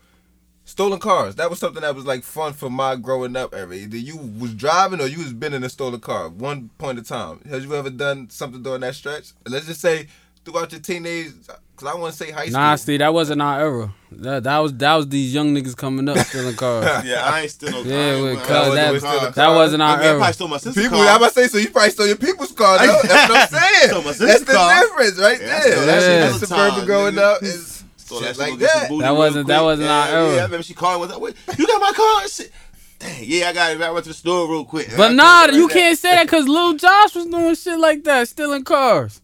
Stolen 0.66 0.98
cars. 0.98 1.36
That 1.36 1.52
was 1.52 1.60
something 1.60 1.84
that 1.84 1.94
was 1.94 2.08
like 2.08 2.24
fun 2.24 2.54
for 2.54 2.72
my 2.72 2.96
growing 2.96 3.36
up 3.36 3.54
era. 3.54 3.76
Either 3.76 3.96
you 3.96 4.18
was 4.18 4.56
driving 4.56 5.00
or 5.00 5.06
you 5.06 5.20
was 5.20 5.34
been 5.34 5.54
in 5.54 5.64
a 5.64 5.70
stolen 5.70 6.00
car. 6.00 6.30
One 6.30 6.72
point 6.80 6.98
of 6.98 7.08
time. 7.08 7.42
Has 7.48 7.64
you 7.64 7.76
ever 7.76 7.92
done 7.92 8.32
something 8.32 8.64
during 8.64 8.82
that 8.82 8.96
stretch? 8.96 9.34
Let's 9.46 9.68
just 9.68 9.82
say 9.82 10.08
throughout 10.46 10.72
your 10.72 10.82
teenage. 10.82 11.32
Cause 11.76 11.90
I 11.92 11.96
want 11.96 12.14
to 12.14 12.18
say 12.18 12.30
high 12.32 12.44
school. 12.46 12.54
Nah, 12.54 12.76
Steve, 12.76 13.00
that 13.00 13.12
wasn't 13.14 13.42
our 13.42 13.60
era. 13.60 13.94
That, 14.12 14.44
that 14.44 14.58
was 14.60 14.74
that 14.78 14.94
was 14.94 15.10
these 15.10 15.34
young 15.34 15.56
niggas 15.56 15.76
coming 15.76 16.08
up 16.08 16.18
stealing 16.20 16.56
cars. 16.56 16.86
Yeah, 17.06 17.24
I 17.26 17.42
ain't 17.42 17.52
still 17.52 17.72
no. 17.72 17.82
Yeah, 17.82 17.96
I 17.96 18.00
ain't- 18.14 18.24
with 18.24 18.38
I 18.38 18.42
cuz 18.42 18.50
wasn't 18.70 19.02
that- 19.02 19.36
that 19.36 19.48
wasn't 19.50 19.82
I 19.82 19.92
our 19.92 19.98
mean, 19.98 20.08
I 20.08 20.14
probably 20.18 20.34
stole 20.34 20.48
my 20.50 20.58
sister's 20.58 20.84
People, 20.84 21.00
car. 21.00 21.08
I'm 21.08 21.16
about 21.18 21.28
to 21.30 21.34
say, 21.34 21.48
so 21.48 21.58
you 21.58 21.72
probably 21.72 21.90
stole 21.90 22.06
your 22.08 22.16
people's 22.18 22.52
car. 22.52 22.78
though. 22.78 23.00
That's 23.04 23.30
what 23.30 23.42
I'm 23.42 23.48
saying. 23.48 23.90
Stole 23.90 24.02
my 24.02 24.06
That's 24.06 24.18
sister's 24.20 24.46
the 24.46 24.54
car. 24.54 24.82
difference, 24.82 25.18
right 25.20 25.42
Yeah, 25.42 25.48
there. 25.48 25.62
stole 25.62 25.86
That's, 25.88 26.06
that 26.06 26.20
that's 26.20 26.40
the 26.42 26.46
suburban 26.48 26.76
time, 26.78 26.86
growing 26.86 27.16
nigga. 27.16 27.36
up. 27.36 27.44
Is 27.44 27.84
Stole 27.98 28.20
shit 28.20 28.28
shit, 28.28 28.38
like 28.38 28.50
go 28.52 28.58
get 28.58 28.70
some 28.70 28.98
that. 29.00 29.04
That 29.06 29.16
wasn't- 29.16 29.48
that 29.48 29.64
wasn't 29.64 29.90
our 29.90 30.08
era. 30.10 30.28
Yeah, 30.28 30.32
I 30.42 30.44
remember 30.44 30.64
she 30.64 30.74
called 30.76 30.92
and 30.94 31.02
was 31.02 31.10
like, 31.10 31.20
"Wait, 31.22 31.58
you 31.58 31.66
got 31.68 31.82
my 31.82 31.92
car?" 31.92 32.22
and 32.22 32.32
Shit. 32.32 32.52
Dang, 33.00 33.24
yeah, 33.26 33.50
I 33.50 33.54
got 33.54 33.72
it. 33.76 33.82
I 33.82 33.90
went 33.92 34.04
to 34.06 34.10
the 34.12 34.14
store 34.14 34.48
real 34.50 34.64
quick. 34.64 34.90
But 34.96 35.12
nah, 35.14 35.46
you 35.46 35.68
that. 35.68 35.74
can't 35.74 35.98
say 35.98 36.12
that 36.16 36.28
because 36.28 36.48
Lil 36.48 36.76
Josh 36.76 37.16
was 37.16 37.26
doing 37.26 37.56
shit 37.56 37.80
like 37.80 38.04
that, 38.04 38.28
stealing 38.30 38.64
cars. 38.64 39.20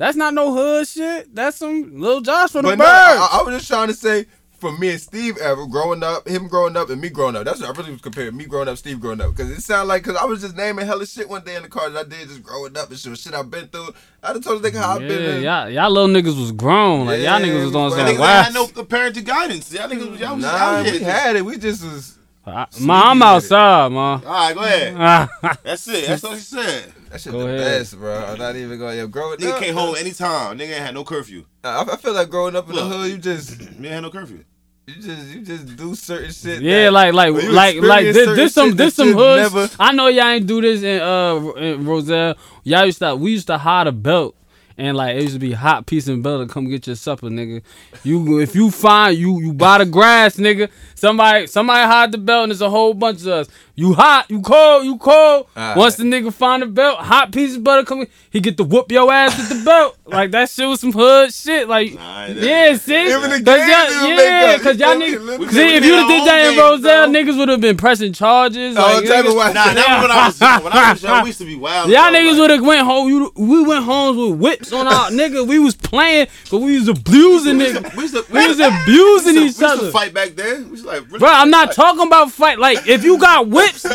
That's 0.00 0.16
not 0.16 0.32
no 0.32 0.54
hood 0.54 0.88
shit. 0.88 1.34
That's 1.34 1.58
some 1.58 2.00
little 2.00 2.22
Josh 2.22 2.52
from 2.52 2.62
the 2.64 2.70
But 2.70 2.78
no. 2.78 2.84
I, 2.86 3.28
I 3.38 3.42
was 3.42 3.54
just 3.56 3.68
trying 3.68 3.88
to 3.88 3.92
say, 3.94 4.24
for 4.52 4.72
me 4.78 4.92
and 4.92 5.00
Steve 5.00 5.36
ever 5.36 5.66
growing 5.66 6.02
up, 6.02 6.26
him 6.26 6.48
growing 6.48 6.74
up 6.74 6.88
and 6.88 6.98
me 6.98 7.10
growing 7.10 7.36
up. 7.36 7.44
That's 7.44 7.60
what 7.60 7.68
I 7.68 7.78
really 7.78 7.92
was 7.92 8.00
comparing 8.00 8.34
me 8.34 8.46
growing 8.46 8.66
up, 8.66 8.78
Steve 8.78 8.98
growing 8.98 9.20
up. 9.20 9.30
Because 9.36 9.50
it 9.50 9.60
sounded 9.60 9.88
like, 9.88 10.02
because 10.02 10.16
I 10.16 10.24
was 10.24 10.40
just 10.40 10.56
naming 10.56 10.86
hella 10.86 11.04
shit 11.06 11.28
one 11.28 11.44
day 11.44 11.54
in 11.56 11.62
the 11.62 11.68
car 11.68 11.90
that 11.90 12.06
I 12.06 12.08
did 12.08 12.28
just 12.28 12.42
growing 12.42 12.74
up 12.78 12.88
and 12.88 12.98
shit, 12.98 13.14
shit 13.18 13.34
I've 13.34 13.50
been 13.50 13.68
through. 13.68 13.90
I 14.22 14.32
done 14.32 14.40
told 14.40 14.62
the 14.62 14.70
nigga 14.70 14.76
how 14.80 14.92
I've 14.94 15.00
been 15.00 15.22
yeah, 15.22 15.34
in. 15.36 15.42
y'all, 15.42 15.68
y'all 15.68 15.90
little 15.90 16.08
niggas 16.08 16.40
was 16.40 16.52
grown. 16.52 17.04
Like 17.06 17.20
Yeah, 17.20 17.36
y'all 17.38 17.46
niggas 17.46 17.64
was 17.64 17.72
Niggas 17.74 17.90
something 17.90 18.06
ain't 18.08 18.18
wild. 18.20 18.44
had 18.46 18.54
no 18.54 18.66
parental 18.84 19.22
guidance. 19.22 19.70
Y'all 19.72 19.86
niggas, 19.88 20.18
y'all 20.18 20.34
was 20.36 20.44
Nah, 20.46 20.50
out 20.50 20.86
here. 20.86 20.94
we 20.94 21.00
had 21.00 21.36
it. 21.36 21.44
We 21.44 21.58
just 21.58 21.84
was. 21.84 22.16
I- 22.46 22.66
Ma, 22.80 23.10
I'm 23.10 23.22
outside, 23.22 23.92
ma. 23.92 24.14
All 24.14 24.20
right, 24.24 24.54
go 24.54 24.62
ahead. 24.62 24.94
Ah, 24.98 25.28
That's 25.62 25.86
it. 25.88 26.06
That's 26.06 26.22
what 26.22 26.36
she 26.36 26.40
said. 26.40 26.92
That 27.10 27.20
shit 27.20 27.32
Go 27.32 27.40
the 27.40 27.46
ahead. 27.46 27.58
best, 27.80 27.98
bro. 27.98 28.14
I'm 28.14 28.38
not 28.38 28.56
even 28.56 28.78
going. 28.78 28.96
Yo, 28.98 29.06
growing 29.08 29.38
Nigga 29.38 29.52
up, 29.52 29.60
came 29.62 29.74
home 29.74 29.96
anytime. 29.96 30.56
Nigga 30.56 30.62
ain't 30.74 30.84
had 30.86 30.94
no 30.94 31.04
curfew. 31.04 31.44
I, 31.64 31.82
I 31.82 31.96
feel 31.96 32.14
like 32.14 32.30
growing 32.30 32.54
up 32.56 32.68
in 32.70 32.76
the 32.76 32.84
hood, 32.84 33.10
you 33.10 33.18
just, 33.18 33.58
Nigga 33.58 33.90
had 33.90 34.00
no 34.00 34.10
curfew. 34.10 34.44
you 34.86 34.94
just, 34.94 35.28
you 35.34 35.40
just 35.42 35.76
do 35.76 35.94
certain 35.96 36.30
shit. 36.30 36.62
yeah, 36.62 36.84
that- 36.84 36.92
like 36.92 37.12
like 37.14 37.34
When 37.34 37.44
you 37.46 37.52
like 37.52 37.76
like 37.82 38.04
experience 38.06 38.14
this, 38.16 38.24
certain 38.26 38.36
this 38.36 38.54
some 38.54 38.68
shit 38.70 38.76
this 38.78 38.94
that 38.96 39.02
some 39.02 39.08
you 39.08 39.14
hoods. 39.14 39.54
never- 39.54 39.70
I 39.80 39.92
know 39.92 40.06
y'all 40.06 40.24
ain't 40.28 40.46
do 40.46 40.60
this 40.60 40.82
in 40.82 41.00
uh 41.02 41.52
in 41.56 41.84
Roselle. 41.84 42.34
Y'all 42.64 42.86
used 42.86 42.98
to 43.00 43.16
we 43.16 43.32
used 43.32 43.48
to 43.48 43.58
hide 43.58 43.86
a 43.88 43.92
belt. 43.92 44.36
And 44.78 44.96
like 44.96 45.14
it 45.14 45.20
used 45.22 45.34
to 45.34 45.38
be 45.38 45.52
hot 45.52 45.84
piece 45.84 46.08
and 46.08 46.22
belt 46.22 46.48
to 46.48 46.50
come 46.50 46.66
get 46.66 46.86
your 46.86 46.96
supper, 46.96 47.26
nigga. 47.26 47.62
You 48.02 48.40
if 48.40 48.54
you 48.54 48.70
find 48.70 49.14
you 49.14 49.38
you 49.38 49.52
buy 49.52 49.76
the 49.76 49.84
grass, 49.84 50.36
nigga. 50.36 50.70
Somebody 50.94 51.46
somebody 51.48 51.86
hide 51.86 52.12
the 52.12 52.18
belt 52.18 52.44
and 52.44 52.50
there's 52.52 52.62
a 52.62 52.70
whole 52.70 52.94
bunch 52.94 53.20
of 53.22 53.26
us. 53.28 53.48
You 53.80 53.94
hot, 53.94 54.26
you 54.28 54.42
cold, 54.42 54.84
you 54.84 54.98
cold. 54.98 55.46
Alright. 55.56 55.74
Once 55.74 55.96
the 55.96 56.04
nigga 56.04 56.30
find 56.30 56.62
the 56.62 56.66
belt, 56.66 56.98
hot 56.98 57.32
piece 57.32 57.56
of 57.56 57.64
butter 57.64 57.82
coming, 57.82 58.08
he 58.28 58.38
get 58.40 58.58
to 58.58 58.64
whoop 58.64 58.92
your 58.92 59.10
ass 59.10 59.34
with 59.38 59.48
the 59.58 59.64
belt. 59.64 59.96
Like 60.10 60.32
that 60.32 60.50
shit 60.50 60.66
was 60.66 60.80
some 60.80 60.90
hood 60.90 61.32
shit. 61.32 61.68
Like 61.68 61.94
Nah, 61.94 62.26
yeah, 62.26 62.74
see, 62.76 63.06
Even 63.14 63.30
the 63.30 63.40
Cause 63.44 63.60
y'all, 63.60 64.08
yeah, 64.10 64.58
cause 64.58 64.76
You 64.76 64.84
y'all 64.84 64.96
niggas. 64.96 65.52
See, 65.52 65.76
if 65.76 65.84
you'd 65.84 66.08
did 66.08 66.26
that 66.26 66.50
in 66.52 66.58
Roselle, 66.58 67.06
niggas 67.06 67.38
would 67.38 67.48
have 67.48 67.60
been 67.60 67.76
pressing 67.76 68.12
charges. 68.12 68.76
Oh, 68.76 68.80
like, 68.80 69.04
tell 69.04 69.22
me 69.22 69.32
why. 69.32 69.52
Nah, 69.52 69.72
that 69.72 70.02
was 70.02 70.02
when 70.02 70.10
I 70.10 70.26
was 70.26 70.40
young. 70.40 70.64
When 70.64 70.72
I 70.72 70.92
was 70.92 71.02
young, 71.04 71.22
we 71.22 71.28
used 71.28 71.38
to 71.38 71.44
be 71.44 71.54
wild. 71.54 71.90
Y'all 71.92 72.10
niggas 72.10 72.40
would 72.40 72.50
have 72.50 72.60
went 72.66 72.84
home. 72.84 73.08
You, 73.08 73.32
we 73.36 73.62
went 73.64 73.84
homes 73.84 74.18
with 74.18 74.40
whips 74.40 74.72
on 74.72 74.88
our 74.88 75.10
nigga. 75.10 75.46
We 75.46 75.60
was 75.60 75.76
playing, 75.76 76.26
but 76.50 76.58
we 76.58 76.76
was 76.76 76.88
abusing 76.88 77.58
niggas. 77.58 77.94
we 77.94 78.02
used 78.02 78.14
to- 78.14 78.26
We 78.32 78.48
was 78.48 78.58
abusing 78.58 79.34
each 79.36 79.38
we 79.38 79.44
used 79.44 79.58
to 79.60 79.66
other. 79.68 79.90
fight 79.92 80.12
back 80.12 80.30
then. 80.30 80.64
We 80.64 80.70
was 80.72 80.84
like, 80.84 81.08
Bro, 81.08 81.20
I'm 81.22 81.50
not 81.50 81.70
talking 81.72 82.04
about 82.04 82.32
fight. 82.32 82.58
Like, 82.58 82.84
if 82.88 83.04
you 83.04 83.16
got 83.16 83.46
whips, 83.72 83.86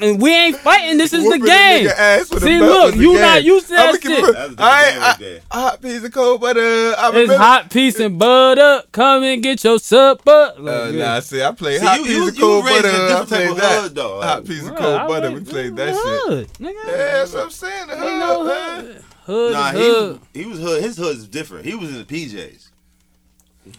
it's, 0.00 0.18
we 0.22 0.30
ain't 0.34 0.56
fighting. 0.58 0.98
This 0.98 1.12
is 1.12 1.22
the 1.24 1.28
Whooping 1.30 1.42
a 1.42 1.46
game. 1.46 1.86
nigga 1.86 1.92
ass 1.96 2.30
with 2.30 2.42
a 2.42 2.46
See, 2.46 2.58
look, 2.60 2.94
you 2.96 3.12
game. 3.12 3.20
not 3.20 3.44
used 3.44 3.68
to 3.68 3.74
I'ma 3.76 3.92
that 3.92 4.02
shit. 4.02 4.34
That 4.34 4.48
was 4.50 4.56
I, 4.58 4.62
I, 4.64 4.98
right 5.10 5.18
there. 5.18 5.40
a 5.50 5.54
hot 5.54 5.82
piece 5.82 6.04
of 6.04 6.12
cold 6.12 6.40
butter. 6.40 6.60
I 6.60 7.06
It's 7.08 7.12
remember. 7.14 7.36
hot 7.38 7.70
piece 7.70 8.00
and 8.00 8.18
butter. 8.18 8.82
Come 8.92 9.22
and 9.24 9.42
get 9.42 9.62
your 9.64 9.78
supper. 9.78 10.54
Like, 10.58 10.74
Uh, 10.76 10.90
nah, 10.92 11.20
see, 11.20 11.42
I 11.42 11.52
played 11.52 11.80
See, 11.80 11.86
hot 11.86 11.98
you- 12.00 12.04
piece 12.04 12.16
you- 12.16 12.28
of 12.28 12.38
cold 12.38 12.64
raised 12.66 12.84
in 12.84 12.90
a 12.90 12.98
butter. 12.98 13.14
I 13.16 13.24
played 13.24 13.56
that. 13.56 13.82
hood, 13.82 13.94
though. 13.94 14.20
Hot 14.20 14.44
piece 14.44 14.66
of 14.66 14.76
cold 14.76 14.94
I 15.00 15.06
butter. 15.06 15.30
We 15.30 15.40
played 15.40 15.76
that 15.76 15.94
shit. 15.94 16.02
hood, 16.04 16.48
Nigga. 16.60 16.74
Yeah, 16.86 16.96
that's 16.96 17.32
what 17.32 17.42
I'm 17.44 17.50
saying. 17.50 17.86
The 17.88 17.96
hood, 17.96 18.84
hood. 18.84 19.04
Hood 19.26 19.52
Nah, 19.54 19.72
he, 19.72 19.78
hood. 19.78 20.20
he 20.34 20.44
was 20.46 20.58
hood. 20.58 20.82
His 20.82 20.96
hood 20.98 21.16
is 21.16 21.26
different. 21.26 21.64
He 21.64 21.74
was 21.74 21.88
in 21.90 21.96
the 21.98 22.04
PJs. 22.04 22.68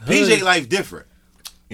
PJ 0.07 0.41
life 0.41 0.67
different. 0.67 1.05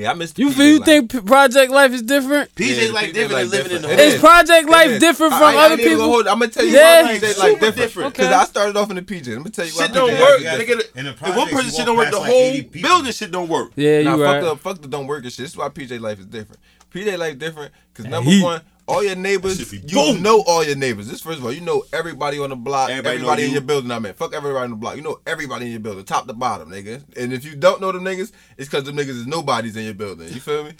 Yeah, 0.02 0.12
I 0.12 0.14
missed. 0.16 0.36
the 0.36 0.42
You 0.44 0.52
feel 0.52 0.66
you 0.68 0.78
life. 0.80 0.86
think 0.86 1.26
Project 1.28 1.72
Life 1.72 1.92
is 1.94 2.02
different? 2.02 2.54
PJ 2.56 2.88
Yeah, 2.88 2.92
life 2.92 3.14
different 3.14 3.32
life 3.34 3.50
than 3.50 3.60
living 3.60 3.76
in 3.78 3.82
the 3.84 3.88
different. 3.90 4.00
hood. 4.00 4.08
It 4.08 4.14
Is 4.16 4.20
Project 4.20 4.70
Life 4.70 4.88
It 4.88 4.92
is. 4.94 5.00
different 5.00 5.34
from 5.34 5.44
I 5.44 5.52
ain't 5.52 5.60
other 5.60 5.78
people? 5.78 6.04
hold- 6.04 6.28
I'm 6.28 6.40
gonna 6.40 6.52
tell 6.52 6.66
you 6.66 6.72
Yeah. 6.72 7.02
why 7.04 7.14
PJ 7.20 7.22
like 7.22 7.34
Super 7.36 7.54
different. 7.54 7.76
different. 7.76 8.14
Because 8.14 8.28
Okay. 8.28 8.36
I 8.36 8.46
started 8.46 8.78
off 8.78 8.90
in 8.90 8.96
the 8.96 9.02
PJ. 9.04 9.34
Let 9.36 9.46
me 9.46 9.52
tell 9.52 9.66
you 9.66 9.72
why 9.74 9.86
Shit 9.86 9.94
don't 9.94 10.12
work. 10.20 10.42
like 10.42 10.44
that. 10.44 10.60
Nigga, 10.60 10.98
In 10.98 11.06
the 11.06 11.12
if 11.12 11.22
one 11.22 11.48
person 11.50 11.66
you 11.66 11.72
shit 11.72 11.78
walk 11.80 11.86
don't 11.86 11.98
work, 11.98 12.12
the 12.12 12.20
like 12.20 12.30
whole 12.32 12.62
building 12.82 13.12
shit 13.14 13.32
don't 13.32 13.48
work. 13.50 13.72
Yeah, 13.76 14.00
you 14.00 14.04
Nah, 14.06 14.12
fuck 14.18 14.20
right. 14.26 14.44
the 14.44 14.56
fuck 14.58 14.82
the 14.82 14.88
don't 14.88 15.08
work 15.08 15.24
and 15.24 15.32
shit. 15.32 15.44
This 15.44 15.52
is 15.52 15.58
why 15.58 15.70
PJ 15.70 16.00
life 16.00 16.20
is 16.20 16.26
different. 16.26 16.60
PJ 16.94 17.18
life 17.18 17.38
different 17.38 17.72
because 17.94 18.10
number 18.10 18.32
one, 18.42 18.62
all 18.92 19.04
your 19.04 19.16
neighbors, 19.16 19.58
That 19.58 19.68
shit 19.68 19.84
be 19.84 19.88
you 19.88 19.96
boom. 20.14 20.22
know 20.22 20.42
all 20.48 20.64
your 20.64 20.76
neighbors. 20.76 21.08
This 21.08 21.22
first 21.22 21.40
of 21.40 21.46
all, 21.46 21.52
you 21.54 21.62
know 21.62 21.84
everybody 21.94 22.40
on 22.40 22.50
the 22.50 22.56
block, 22.56 22.90
Everybody 22.90 23.16
everybody, 23.16 23.44
in 23.44 23.50
you. 23.50 23.54
your 23.56 23.62
building. 23.62 23.92
I 23.92 24.00
mean, 24.00 24.14
fuck 24.14 24.34
everybody 24.34 24.66
on 24.66 24.70
the 24.72 24.76
block. 24.76 24.96
You 24.98 25.02
know 25.02 25.20
everybody 25.26 25.66
in 25.66 25.72
your 25.72 25.80
building, 25.80 26.04
top 26.06 26.28
to 26.28 26.34
bottom, 26.34 26.70
nigga. 26.70 27.02
And 27.18 27.34
if 27.34 27.46
you 27.46 27.56
don't 27.56 27.82
know 27.82 27.92
them 27.92 28.04
niggas, 28.04 28.32
it's 28.58 28.70
because 28.70 28.84
them 28.84 28.96
niggas 28.98 29.10
is 29.10 29.28
nobody's 29.28 29.76
in 29.76 29.86
your 29.86 29.94
building. 29.94 30.28
You 30.30 30.40
feel 30.40 30.64
me? 30.66 30.74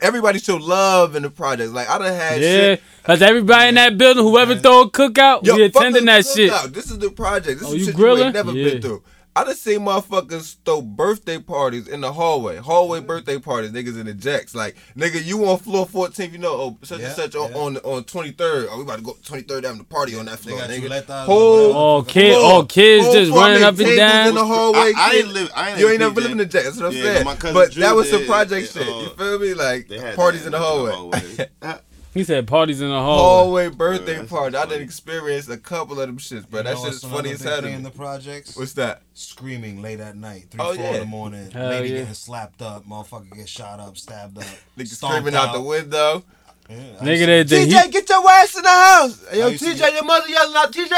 Everybody 0.00 0.38
show 0.38 0.56
love 0.56 1.14
in 1.14 1.22
the 1.22 1.30
projects. 1.30 1.72
Like 1.72 1.90
I 1.90 1.98
done 1.98 2.14
had 2.14 2.40
Yeah, 2.40 2.48
shit. 2.74 2.82
cause 3.02 3.20
everybody 3.20 3.68
in 3.68 3.74
that 3.74 3.98
building, 3.98 4.24
whoever 4.24 4.54
throw 4.56 4.82
a 4.82 4.90
cookout, 4.90 5.44
Yo, 5.44 5.56
we 5.56 5.68
fuck 5.68 5.82
attending 5.82 6.06
the 6.06 6.12
that 6.12 6.26
shit. 6.26 6.50
cookout. 6.50 6.72
This 6.72 6.90
is 6.90 6.98
the 6.98 7.10
project. 7.10 7.60
This 7.60 7.68
Oh, 7.68 7.72
is 7.74 7.80
you 7.80 7.84
shit 7.86 7.94
grilling? 7.96 8.20
you 8.20 8.24
ain't 8.26 8.34
never 8.34 8.52
Yeah. 8.52 8.70
been 8.70 8.80
through. 8.82 9.02
I 9.36 9.42
done 9.42 9.56
seen 9.56 9.80
motherfuckers 9.80 10.56
throw 10.64 10.80
birthday 10.80 11.38
parties 11.40 11.88
in 11.88 12.00
the 12.02 12.12
hallway. 12.12 12.56
Hallway 12.58 13.00
birthday 13.00 13.38
parties, 13.40 13.72
niggas 13.72 13.98
in 13.98 14.06
the 14.06 14.14
jacks. 14.14 14.54
Like, 14.54 14.76
nigga, 14.96 15.24
you 15.24 15.44
on 15.46 15.58
floor 15.58 15.86
14, 15.86 16.30
you 16.32 16.38
know, 16.38 16.52
oh, 16.52 16.78
such 16.84 17.00
Yeah, 17.00 17.06
and 17.06 17.16
such 17.16 17.34
on, 17.34 17.50
yeah. 17.50 17.56
on 17.58 17.76
on 17.78 18.04
23rd. 18.04 18.68
Oh, 18.70 18.76
we 18.76 18.82
about 18.84 18.98
to 18.98 19.02
go 19.04 19.14
23rd 19.24 19.64
having 19.64 19.78
the 19.78 19.84
party 19.84 20.14
on 20.16 20.26
that 20.26 20.38
floor, 20.38 20.60
nigga. 20.60 20.80
chuletas, 20.88 21.24
Whole 21.24 21.54
Oh, 21.74 21.96
whatever. 21.98 22.10
kid, 22.12 22.36
floor- 22.38 22.52
oh, 22.60 22.64
kids 22.64 23.04
whole 23.06 23.12
just 23.14 23.30
floor 23.32 23.42
running 23.42 23.62
up 23.64 23.78
and 23.80 23.96
down. 23.96 24.28
in 24.28 24.34
the 24.36 24.46
hallway. 24.46 24.92
I, 24.96 25.10
I 25.10 25.14
ain't 25.16 25.28
live. 25.28 25.50
I 25.56 25.70
ain't 25.70 25.80
You 25.80 25.88
ain't 25.88 25.98
never 25.98 26.14
PJ. 26.14 26.16
lived 26.22 26.30
in 26.32 26.38
the 26.38 26.46
jack. 26.46 26.64
That's 26.64 26.76
what 26.76 26.86
I'm 26.86 26.92
Yeah, 26.92 27.02
saying. 27.02 27.14
but 27.16 27.24
my 27.24 27.34
cousin 27.36 27.54
But 27.54 27.72
Drew 27.72 27.82
that 27.82 27.96
was 27.96 28.10
some 28.10 28.20
did, 28.20 28.28
project 28.28 28.76
uh, 28.76 28.84
shit. 28.84 28.86
You 29.02 29.08
feel 29.16 29.38
me? 29.40 29.54
Like 29.54 29.88
They 29.88 29.98
had 29.98 30.14
parties 30.14 30.42
that 30.42 30.46
in 30.46 30.52
the 30.52 30.58
hallway. 30.60 31.48
hallway. 32.14 32.20
He 32.20 32.24
said 32.24 32.46
parties 32.46 32.80
in 32.80 32.88
the 32.88 32.94
hall. 33.00 33.18
hallway 33.44 33.68
birthday 33.68 34.12
Yeah, 34.12 34.18
that's 34.20 34.30
party. 34.30 34.56
I 34.56 34.66
didn't 34.66 34.82
experience 34.82 35.48
a 35.48 35.56
couple 35.58 36.00
of 36.00 36.06
them 36.06 36.18
shits, 36.18 36.48
bro. 36.48 36.60
You 36.60 36.64
That 36.64 36.74
know 36.74 36.76
shit 36.76 36.84
what's 36.84 37.04
funny 37.04 37.30
as 37.32 37.38
big 37.42 37.48
hell. 37.48 37.56
to 37.56 37.62
thing 37.62 37.70
me. 37.72 37.76
in 37.76 37.82
the 37.82 37.90
projects. 37.90 38.56
What's 38.56 38.72
that? 38.74 39.02
Screaming 39.14 39.82
late 39.82 40.00
at 40.00 40.16
night, 40.16 40.46
three, 40.50 40.60
Oh, 40.62 40.74
four 40.74 40.84
yeah. 40.84 40.92
in 40.94 41.00
the 41.00 41.06
morning. 41.06 41.50
Hell 41.50 41.68
lady 41.70 41.88
yeah. 41.90 41.98
getting 42.00 42.14
slapped 42.14 42.62
up, 42.62 42.86
motherfucker 42.86 43.34
get 43.34 43.48
shot 43.48 43.80
up, 43.80 43.96
stabbed 43.98 44.38
up, 44.38 44.44
Niggas 44.78 44.88
stomped 44.88 45.16
screaming 45.16 45.34
out 45.34 45.52
the 45.52 45.60
window. 45.60 46.24
Yeah, 46.70 46.76
Nigga, 47.02 47.08
used 47.10 47.20
to- 47.20 47.26
that 47.26 47.48
the 47.48 47.56
TJ, 47.66 47.92
get 47.92 48.08
your 48.08 48.30
ass 48.30 48.56
in 48.56 48.62
the 48.62 48.68
house. 48.70 49.26
Hey, 49.30 49.38
Yo, 49.40 49.46
I 49.46 49.48
used 49.50 49.64
to 49.64 49.70
TJ, 49.70 49.78
get- 49.78 49.94
your 49.94 50.04
mother 50.04 50.28
yelling 50.28 50.56
out, 50.56 50.72
TJ. 50.72 50.90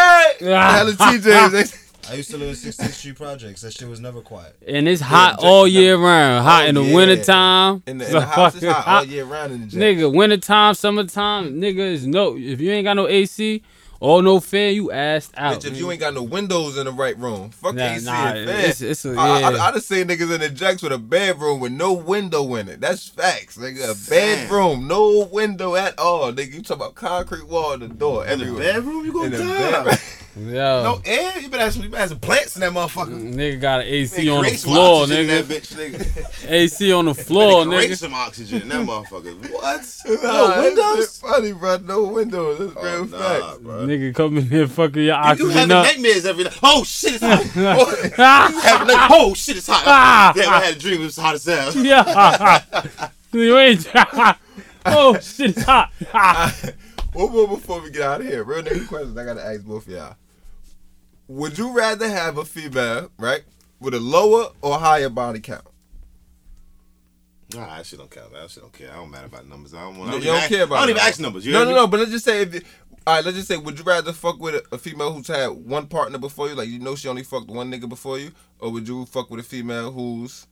Ah. 0.55 0.73
Hella 0.77 0.93
TJs. 0.93 1.83
I 2.09 2.15
used 2.15 2.31
to 2.31 2.37
live 2.39 2.49
in 2.51 2.55
16th 2.55 2.93
Street 2.93 3.17
Projects. 3.17 3.63
That 3.63 3.73
shit 3.73 3.89
was 3.89 4.01
never 4.01 4.21
quiet. 4.21 4.57
and 4.67 4.87
it's 4.89 5.01
hot 5.01 5.41
the 5.41 5.47
all 5.47 5.65
jack- 5.67 5.73
year 5.75 5.97
round. 5.97 6.45
Hot 6.45 6.65
Oh, 6.65 6.69
in 6.69 6.75
the 6.77 6.83
yeah. 6.85 6.95
winter 6.95 7.23
time. 7.25 7.83
In 7.87 7.99
the, 7.99 8.07
in 8.07 8.13
the 8.13 8.21
house, 8.21 8.55
it's 8.55 8.65
hot 8.73 8.87
all 8.87 9.05
year 9.05 9.25
round 9.25 9.53
in 9.53 9.61
the 9.63 9.67
jack. 9.67 9.81
Nigga, 9.81 10.15
wintertime, 10.15 10.75
summertime, 10.75 11.55
nigga 11.61 11.79
is 11.79 12.07
no. 12.07 12.37
If 12.37 12.61
you 12.61 12.71
ain't 12.71 12.85
got 12.85 12.95
no 12.95 13.09
AC 13.09 13.63
or 13.99 14.23
no 14.23 14.39
fan, 14.41 14.75
you 14.75 14.89
assed 14.93 15.31
out. 15.37 15.61
Bitch, 15.61 15.67
if 15.73 15.77
you 15.79 15.91
ain't 15.91 15.99
got 16.01 16.15
no 16.15 16.23
windows 16.23 16.77
in 16.77 16.85
the 16.85 16.93
right 16.93 17.19
room, 17.19 17.51
fuck 17.51 17.75
Nah, 17.75 17.85
AC 17.95 18.05
nah, 18.05 18.27
and 18.29 18.49
fan. 18.51 18.59
it's- 18.61 18.81
it's 18.83 19.05
a- 19.05 19.15
I, 19.17 19.27
I, 19.29 19.41
yeah. 19.41 19.49
I, 19.65 19.71
done 19.73 19.81
seen 19.81 20.07
niggas 20.07 20.33
in 20.35 20.41
the 20.43 20.51
jacks 20.51 20.83
with 20.83 20.93
a 20.93 20.99
bedroom 20.99 21.59
with 21.61 21.73
no 21.73 21.93
window 21.95 22.55
in 22.55 22.69
it. 22.69 22.81
That's 22.81 23.09
facts. 23.09 23.57
Nigga, 23.57 23.91
a 23.91 24.11
bedroom, 24.11 24.87
no 24.87 25.29
window 25.33 25.75
at 25.75 25.99
all. 25.99 26.31
Nigga, 26.33 26.55
you 26.55 26.63
talk 26.63 26.77
about 26.77 26.95
concrete 26.95 27.49
wall 27.49 27.73
in 27.73 27.81
the 27.81 27.89
door 27.89 28.27
In 28.27 28.39
the 28.39 28.45
everywhere. 28.45 28.75
bedroom, 28.75 29.05
you 29.07 29.25
In 29.25 29.31
gonna 29.33 29.99
the 30.37 30.41
die. 30.41 30.47
bedroom. 30.47 30.55
Yo, 30.55 30.83
No 30.83 31.01
air. 31.05 31.39
You 31.41 31.49
better 31.49 31.63
have 31.65 31.73
some. 31.73 31.83
You 31.83 31.89
better 31.89 32.01
have 32.01 32.09
some 32.11 32.19
plants 32.21 32.57
in 32.57 32.61
that 32.61 32.73
motherfucker. 32.73 33.35
nigga 33.35 33.61
got 33.61 33.81
an 33.81 33.87
AC 33.89 34.17
They 34.25 34.29
on 34.29 34.37
the 34.37 34.43
create 34.49 34.59
some 34.61 34.73
floor, 34.73 35.05
in 35.05 35.11
nigga. 35.11 35.47
That 35.49 35.63
bitch, 35.63 35.75
nigga. 35.75 36.51
AC 36.51 36.93
on 36.93 37.05
the 37.07 37.15
floor, 37.27 37.65
They 37.65 37.71
create 37.77 37.91
nigga. 37.91 37.97
some 37.99 38.15
oxygen 38.15 38.63
in 38.63 38.69
that 38.69 38.87
motherfucker. 38.87 39.51
What? 39.53 39.87
No 40.07 40.49
that 40.49 40.63
windows. 40.63 41.19
funny, 41.19 41.53
bro. 41.53 41.77
No 41.79 42.03
windows. 42.05 42.59
That's 42.59 42.73
Oh, 42.77 42.83
real 42.85 43.07
nah, 43.07 43.19
facts. 43.19 43.59
bro. 43.59 43.87
Nigga 43.87 44.15
come 44.15 44.39
in 44.39 44.49
here 44.49 44.67
fucking 44.69 44.97
your 45.03 45.05
You 45.05 45.13
oxygen 45.13 45.51
having 45.53 45.73
up. 45.77 45.85
nightmares 45.87 46.27
every 46.27 46.45
night. 46.45 46.59
Oh 46.63 46.85
shit, 46.85 47.15
it's 47.15 47.23
hot. 47.25 47.43
oh, 47.57 48.63
having 48.63 48.89
like, 48.89 49.11
oh 49.11 49.35
shit, 49.35 49.57
it's 49.57 49.67
hot. 49.67 49.83
Ah. 49.87 50.33
Damn, 50.35 50.53
I 50.53 50.61
had 50.61 50.77
a 50.77 50.79
dream 50.79 51.01
it 51.01 51.05
was 51.05 51.17
hot 51.17 51.35
as 51.35 51.45
hell. 51.45 51.73
yeah. 51.85 52.63
you 53.33 53.59
ain't. 53.59 53.87
oh 54.87 55.19
shit, 55.21 55.51
it's 55.57 55.63
hot. 55.63 55.91
One 57.13 57.33
more 57.33 57.49
before 57.49 57.81
we 57.81 57.91
get 57.91 58.03
out 58.03 58.21
of 58.21 58.27
here. 58.27 58.45
Real 58.45 58.63
nigga 58.63 58.87
questions 58.87 59.17
I 59.17 59.25
gotta 59.25 59.45
ask 59.45 59.63
both 59.65 59.87
of 59.87 59.93
y'all. 59.93 60.17
Would 61.29 61.59
you 61.59 61.73
rather 61.73 62.09
have 62.09 62.39
a 62.39 62.45
female, 62.45 63.11
right, 63.19 63.43
with 63.81 63.95
a 63.95 64.01
lower 64.01 64.49
or 64.63 64.79
higher 64.79 65.09
body 65.09 65.41
count? 65.41 65.65
Nah, 67.55 67.77
that 67.77 67.87
shit 67.87 67.99
don't 67.99 68.11
count. 68.11 68.33
That 68.33 68.51
shit 68.51 68.63
don't 68.63 68.73
care. 68.73 68.91
I 68.93 68.97
don't 68.97 69.11
matter 69.11 69.27
about 69.27 69.47
numbers. 69.49 69.73
I 69.75 69.83
don't 69.83 69.99
want. 69.99 70.11
No, 70.11 70.17
I 70.17 70.19
you 70.21 70.25
don't 70.27 70.37
ask, 70.37 70.49
care 70.49 70.65
about 70.65 70.77
I 70.77 70.81
don't 70.81 70.91
even 70.91 70.97
that. 71.01 71.09
ask 71.09 71.21
numbers. 71.21 71.47
You 71.47 71.53
no, 71.53 71.65
no, 71.65 71.75
no. 71.75 71.87
But 71.87 72.01
let's 72.01 72.11
just 72.13 72.25
say, 72.25 72.43
if 72.43 72.55
all 73.07 73.15
right, 73.15 73.25
let's 73.25 73.37
just 73.37 73.49
say, 73.49 73.57
would 73.57 73.79
you 73.79 73.85
rather 73.85 74.13
fuck 74.13 74.41
with 74.41 74.57
a, 74.57 74.75
a 74.75 74.79
female 74.79 75.13
who's 75.13 75.29
had 75.29 75.49
one 75.49 75.87
partner 75.87 76.19
before 76.19 76.49
you, 76.49 76.55
like 76.57 76.69
you 76.69 76.81
know 76.81 76.97
she 76.97 77.09
only 77.09 77.23
fucked 77.23 77.49
one 77.49 77.71
nigga 77.71 77.89
before 77.89 78.19
you, 78.19 78.33
or 78.59 78.71
would 78.73 78.89
you 78.89 79.07
fuck 79.07 79.31
with 79.31 79.41
a 79.41 79.45
female 79.45 79.93
who's? 79.93 80.47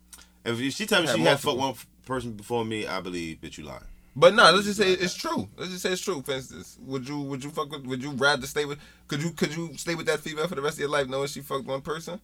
If 0.45 0.61
you- 0.61 0.70
she 0.70 0.87
tell 0.87 1.01
me 1.03 1.09
she 1.09 1.20
had 1.22 1.41
fucked 1.41 1.59
one 1.59 1.75
person 2.07 2.33
before 2.33 2.64
me, 2.64 2.87
I 2.87 3.01
believe 3.01 3.41
that 3.41 3.59
you 3.59 3.64
lying. 3.64 3.81
But 4.17 4.35
no, 4.35 4.51
let's 4.53 4.67
just 4.67 4.79
say 4.79 4.93
it's 4.93 5.15
true. 5.15 5.49
Let's 5.57 5.73
just 5.73 5.83
say 5.83 5.91
it's 5.93 6.01
true. 6.01 6.23
For 6.23 6.33
instance, 6.33 6.79
would 6.83 7.09
you 7.09 7.19
would 7.23 7.43
you 7.43 7.51
fuck 7.51 7.71
with? 7.71 7.85
Would 7.87 8.03
you 8.03 8.12
rather 8.12 8.47
stay 8.47 8.65
with? 8.65 8.79
Could 9.09 9.23
you 9.23 9.31
could 9.33 9.55
you 9.57 9.77
stay 9.77 9.95
with 9.97 10.07
that 10.07 10.21
female 10.21 10.47
for 10.47 10.55
the 10.55 10.62
rest 10.62 10.77
of 10.77 10.81
your 10.81 10.89
life 10.91 11.09
knowing 11.09 11.27
she 11.27 11.41
fucked 11.41 11.67
one 11.67 11.81
person? 11.81 12.21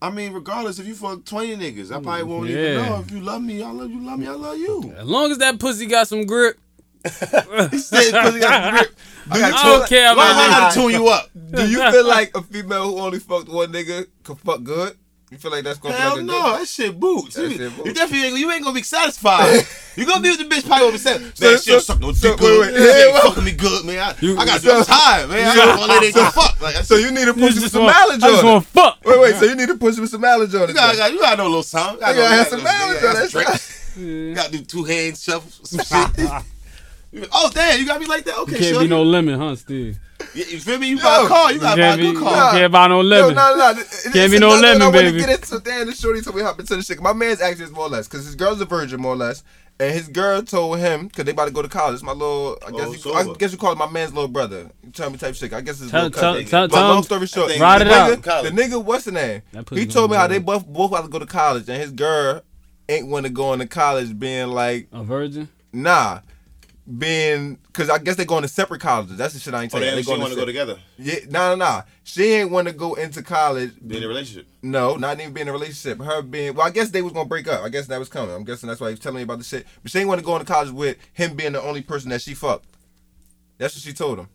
I 0.00 0.10
mean, 0.10 0.32
regardless 0.32 0.78
if 0.78 0.86
you 0.86 0.94
fuck 0.94 1.24
twenty 1.24 1.56
niggas, 1.56 1.90
I 1.90 2.00
probably 2.00 2.22
mm, 2.22 2.26
won't 2.28 2.48
Yeah. 2.50 2.56
even 2.58 2.86
know. 2.86 3.00
If 3.00 3.10
you 3.10 3.20
love 3.20 3.42
me, 3.42 3.62
I 3.62 3.70
love 3.70 3.90
you. 3.90 4.00
Love 4.00 4.18
me, 4.20 4.26
I 4.28 4.32
love 4.32 4.56
you. 4.58 4.94
As 4.96 5.06
long 5.08 5.32
as 5.32 5.38
that 5.38 5.58
pussy 5.58 5.86
got 5.86 6.06
some 6.06 6.24
grip. 6.24 6.56
He 7.04 7.10
said, 7.78 8.12
"Pussy 8.22 8.40
got 8.40 8.72
grip." 8.74 8.94
I 9.30 9.38
got 9.40 9.54
I 9.54 9.62
don't 9.78 9.88
care 9.88 10.06
Why 10.06 10.12
about 10.12 10.30
am 10.30 10.36
I 10.36 10.48
that. 10.48 10.58
gotta 10.60 10.74
tune 10.80 10.92
you 10.92 11.08
up? 11.08 11.30
Do 11.34 11.68
you 11.68 11.90
feel 11.90 12.06
like 12.06 12.36
a 12.36 12.42
female 12.42 12.84
who 12.92 12.98
only 13.00 13.18
fucked 13.18 13.48
one 13.48 13.72
nigga 13.72 14.06
could 14.22 14.38
fuck 14.38 14.62
good? 14.62 14.96
You 15.30 15.36
feel 15.36 15.50
like 15.50 15.62
that's 15.64 15.78
gonna 15.78 15.94
Hell 15.94 16.16
be 16.16 16.22
like 16.22 16.38
a 16.38 16.42
no, 16.42 16.58
that 16.58 16.66
shit 16.68 16.98
boots. 16.98 17.34
That 17.34 17.50
you, 17.50 17.56
shit 17.58 17.76
boots. 17.76 17.86
you 17.86 17.92
definitely 17.94 18.28
ain't, 18.28 18.38
you 18.38 18.50
ain't 18.50 18.62
gonna 18.64 18.74
be 18.74 18.82
satisfied. 18.82 19.66
you 19.96 20.06
gonna 20.06 20.22
be 20.22 20.30
with 20.30 20.38
the 20.38 20.44
bitch 20.46 20.64
probably 20.66 20.86
gonna 20.86 20.92
be 20.92 20.98
satisfied. 20.98 21.36
So- 21.36 21.50
don't 21.50 21.60
so- 21.60 21.78
suck 21.80 22.00
no 22.00 22.12
so- 22.12 22.30
dick 22.30 22.38
good. 22.40 22.60
wait, 22.60 22.72
wait, 22.74 22.80
yeah, 23.06 23.12
well- 23.12 23.28
fucking 23.28 23.44
me 23.44 23.52
good, 23.52 23.84
man. 23.84 23.98
I, 23.98 24.14
You- 24.20 24.38
I 24.38 24.46
got 24.46 24.60
so- 24.62 24.82
time, 24.84 25.28
man. 25.28 25.46
I 25.48 25.54
don't 25.54 25.78
wanna 25.78 25.92
let 25.92 26.02
it 26.02 26.14
go 26.14 26.24
fuck. 26.30 26.58
Like, 26.62 26.76
So 26.76 26.96
you 26.96 27.10
need 27.10 27.26
to 27.26 27.34
push 27.34 27.54
with 27.60 27.70
some 27.70 27.84
want- 27.84 27.96
mileage 27.96 28.22
I 28.22 28.28
just 28.30 28.44
wanna 28.44 28.60
fuck. 28.62 28.98
Wait, 29.04 29.20
wait. 29.20 29.34
So 29.36 29.44
you 29.44 29.54
need 29.54 29.68
to 29.68 29.76
push 29.76 29.98
with 29.98 30.08
some 30.08 30.22
mileage 30.22 30.54
on 30.54 30.68
you 30.68 30.74
then. 30.74 31.12
you 31.12 31.18
gotta 31.20 31.36
know 31.36 31.44
a 31.44 31.48
little 31.48 31.62
something. 31.62 31.94
You 31.96 32.00
gotta, 32.00 32.14
You 32.16 32.22
gotta 32.22 32.34
have 32.36 32.48
some 32.48 32.62
mileage 32.62 33.04
on 33.04 33.14
that 33.14 33.30
shit. 33.30 33.74
You 33.98 34.32
gotta 34.34 34.52
do 34.52 34.60
two 34.64 34.84
hands 34.84 35.22
shuffle, 35.24 35.50
some 35.66 35.84
shit. 36.16 36.30
Oh 37.32 37.50
damn, 37.54 37.78
you 37.80 37.86
got 37.86 38.00
me 38.00 38.06
like 38.06 38.24
that? 38.24 38.36
Okay, 38.38 38.52
Can't 38.58 38.64
shorty. 38.64 38.86
be 38.86 38.90
no 38.90 39.02
lemon, 39.02 39.38
huh, 39.38 39.56
Steve? 39.56 39.98
You, 40.34 40.44
you 40.44 40.60
feel 40.60 40.78
me? 40.78 40.88
You 40.88 40.98
buy 41.00 41.18
Yo, 41.20 41.24
a 41.24 41.28
car, 41.28 41.52
you 41.52 41.58
gotta 41.60 41.80
buy 41.80 41.86
a 41.86 41.90
Can't 41.96 42.00
good 42.00 42.12
you 42.14 42.20
car. 42.20 42.50
can't 42.52 42.72
buy 42.72 42.86
no 42.88 43.00
lemon. 43.00 43.34
no, 43.34 43.56
no, 43.56 43.72
no. 43.72 43.80
It- 43.80 43.86
Can't 44.04 44.16
it's 44.16 44.32
be 44.34 44.38
no 44.38 44.50
lemon, 44.50 44.82
I 44.82 44.86
wanna 44.86 44.98
baby. 44.98 45.18
Get 45.20 45.30
into 45.30 45.58
damn 45.60 45.86
this 45.86 45.98
shorty 46.00 46.20
told 46.20 46.36
me 46.36 46.42
hop 46.42 46.58
into 46.60 46.76
the 46.76 46.82
shit. 46.82 47.00
My 47.00 47.12
man's 47.12 47.40
actually 47.40 47.64
is 47.66 47.70
more 47.70 47.84
or 47.86 47.88
less 47.88 48.06
because 48.08 48.26
his 48.26 48.34
girl's 48.34 48.60
a 48.60 48.64
virgin 48.66 49.00
more 49.00 49.12
or 49.14 49.16
less, 49.16 49.42
and 49.80 49.94
his 49.94 50.08
girl 50.08 50.42
told 50.42 50.78
him 50.80 51.06
because 51.06 51.24
they 51.24 51.30
about 51.30 51.46
to 51.46 51.50
go 51.52 51.62
to 51.62 51.68
college. 51.68 52.02
My 52.02 52.12
little, 52.12 52.58
I 52.66 52.72
guess, 52.72 52.88
Oh, 52.88 52.92
you, 52.92 52.98
so 52.98 53.14
I 53.14 53.32
guess 53.34 53.52
you 53.52 53.58
call 53.58 53.72
it 53.72 53.78
my 53.78 53.88
man's 53.88 54.12
little 54.12 54.28
brother. 54.28 54.70
You 54.84 54.90
tell 54.90 55.08
me 55.08 55.16
type 55.18 55.34
shit. 55.34 55.52
I 55.54 55.60
guess 55.62 55.78
his 55.78 55.90
Tell- 55.90 56.04
little 56.04 56.20
tell- 56.20 56.32
cousin. 56.34 56.48
tell- 56.48 56.68
but 56.68 56.74
tell 56.76 56.88
long 56.88 56.98
him- 56.98 57.02
story 57.04 57.26
short, 57.26 57.58
Ride 57.58 57.80
the 57.80 57.86
it 57.86 57.92
out. 57.92 58.10
nigga, 58.18 58.42
the 58.42 58.50
nigga, 58.50 58.84
what's 58.84 59.04
the 59.04 59.12
name? 59.12 59.42
He 59.72 59.86
told 59.86 60.10
me 60.10 60.16
how 60.16 60.26
they 60.26 60.40
both 60.40 60.66
both 60.66 60.90
about 60.90 61.02
to 61.04 61.08
go 61.08 61.18
to 61.20 61.26
college, 61.26 61.68
and 61.68 61.80
his 61.80 61.92
girl 61.92 62.42
ain't 62.88 63.06
want 63.06 63.24
to 63.24 63.30
go 63.30 63.52
into 63.52 63.66
college 63.66 64.18
being 64.18 64.48
like, 64.48 64.88
A 64.92 65.02
virgin? 65.04 65.48
nah. 65.72 66.20
Being, 66.96 67.58
cause 67.74 67.90
I 67.90 67.98
guess 67.98 68.16
they're 68.16 68.24
going 68.24 68.42
to 68.42 68.48
separate 68.48 68.80
colleges. 68.80 69.18
That's 69.18 69.34
the 69.34 69.40
shit 69.40 69.52
I 69.52 69.64
ain't 69.64 69.74
Oh, 69.74 69.78
telling 69.78 69.88
they 69.90 69.92
you. 69.94 69.98
actually 70.00 70.14
They 70.14 70.20
want 70.20 70.30
to 70.30 70.36
going 70.36 70.46
go 70.46 70.46
together, 70.46 70.78
yeah, 70.96 71.16
nah, 71.28 71.54
nah, 71.54 71.56
nah. 71.56 71.82
She 72.02 72.24
ain't 72.32 72.50
want 72.50 72.66
to 72.66 72.72
go 72.72 72.94
into 72.94 73.22
college. 73.22 73.72
be 73.86 73.98
in 73.98 74.04
a 74.04 74.08
relationship. 74.08 74.46
No, 74.62 74.96
not 74.96 75.20
even 75.20 75.34
being 75.34 75.48
in 75.48 75.50
a 75.50 75.52
relationship. 75.52 76.00
Her 76.00 76.22
being 76.22 76.54
well, 76.54 76.66
I 76.66 76.70
guess 76.70 76.88
they 76.88 77.02
was 77.02 77.12
gonna 77.12 77.28
break 77.28 77.46
up. 77.46 77.62
I 77.62 77.68
guess 77.68 77.88
that 77.88 77.98
was 77.98 78.08
coming. 78.08 78.34
I'm 78.34 78.42
guessing 78.44 78.68
that's 78.68 78.80
why 78.80 78.86
he 78.88 78.92
was 78.94 79.00
telling 79.00 79.16
me 79.16 79.22
about 79.24 79.36
the 79.36 79.44
shit. 79.44 79.66
But 79.82 79.92
she 79.92 79.98
ain't 79.98 80.08
want 80.08 80.20
to 80.20 80.24
go 80.24 80.34
into 80.36 80.50
college 80.50 80.70
with 80.70 80.96
him 81.12 81.36
being 81.36 81.52
the 81.52 81.60
only 81.60 81.82
person 81.82 82.08
that 82.08 82.22
she 82.22 82.32
fucked. 82.32 82.64
That's 83.58 83.74
what 83.74 83.82
she 83.82 83.92
told 83.92 84.20
him. 84.20 84.28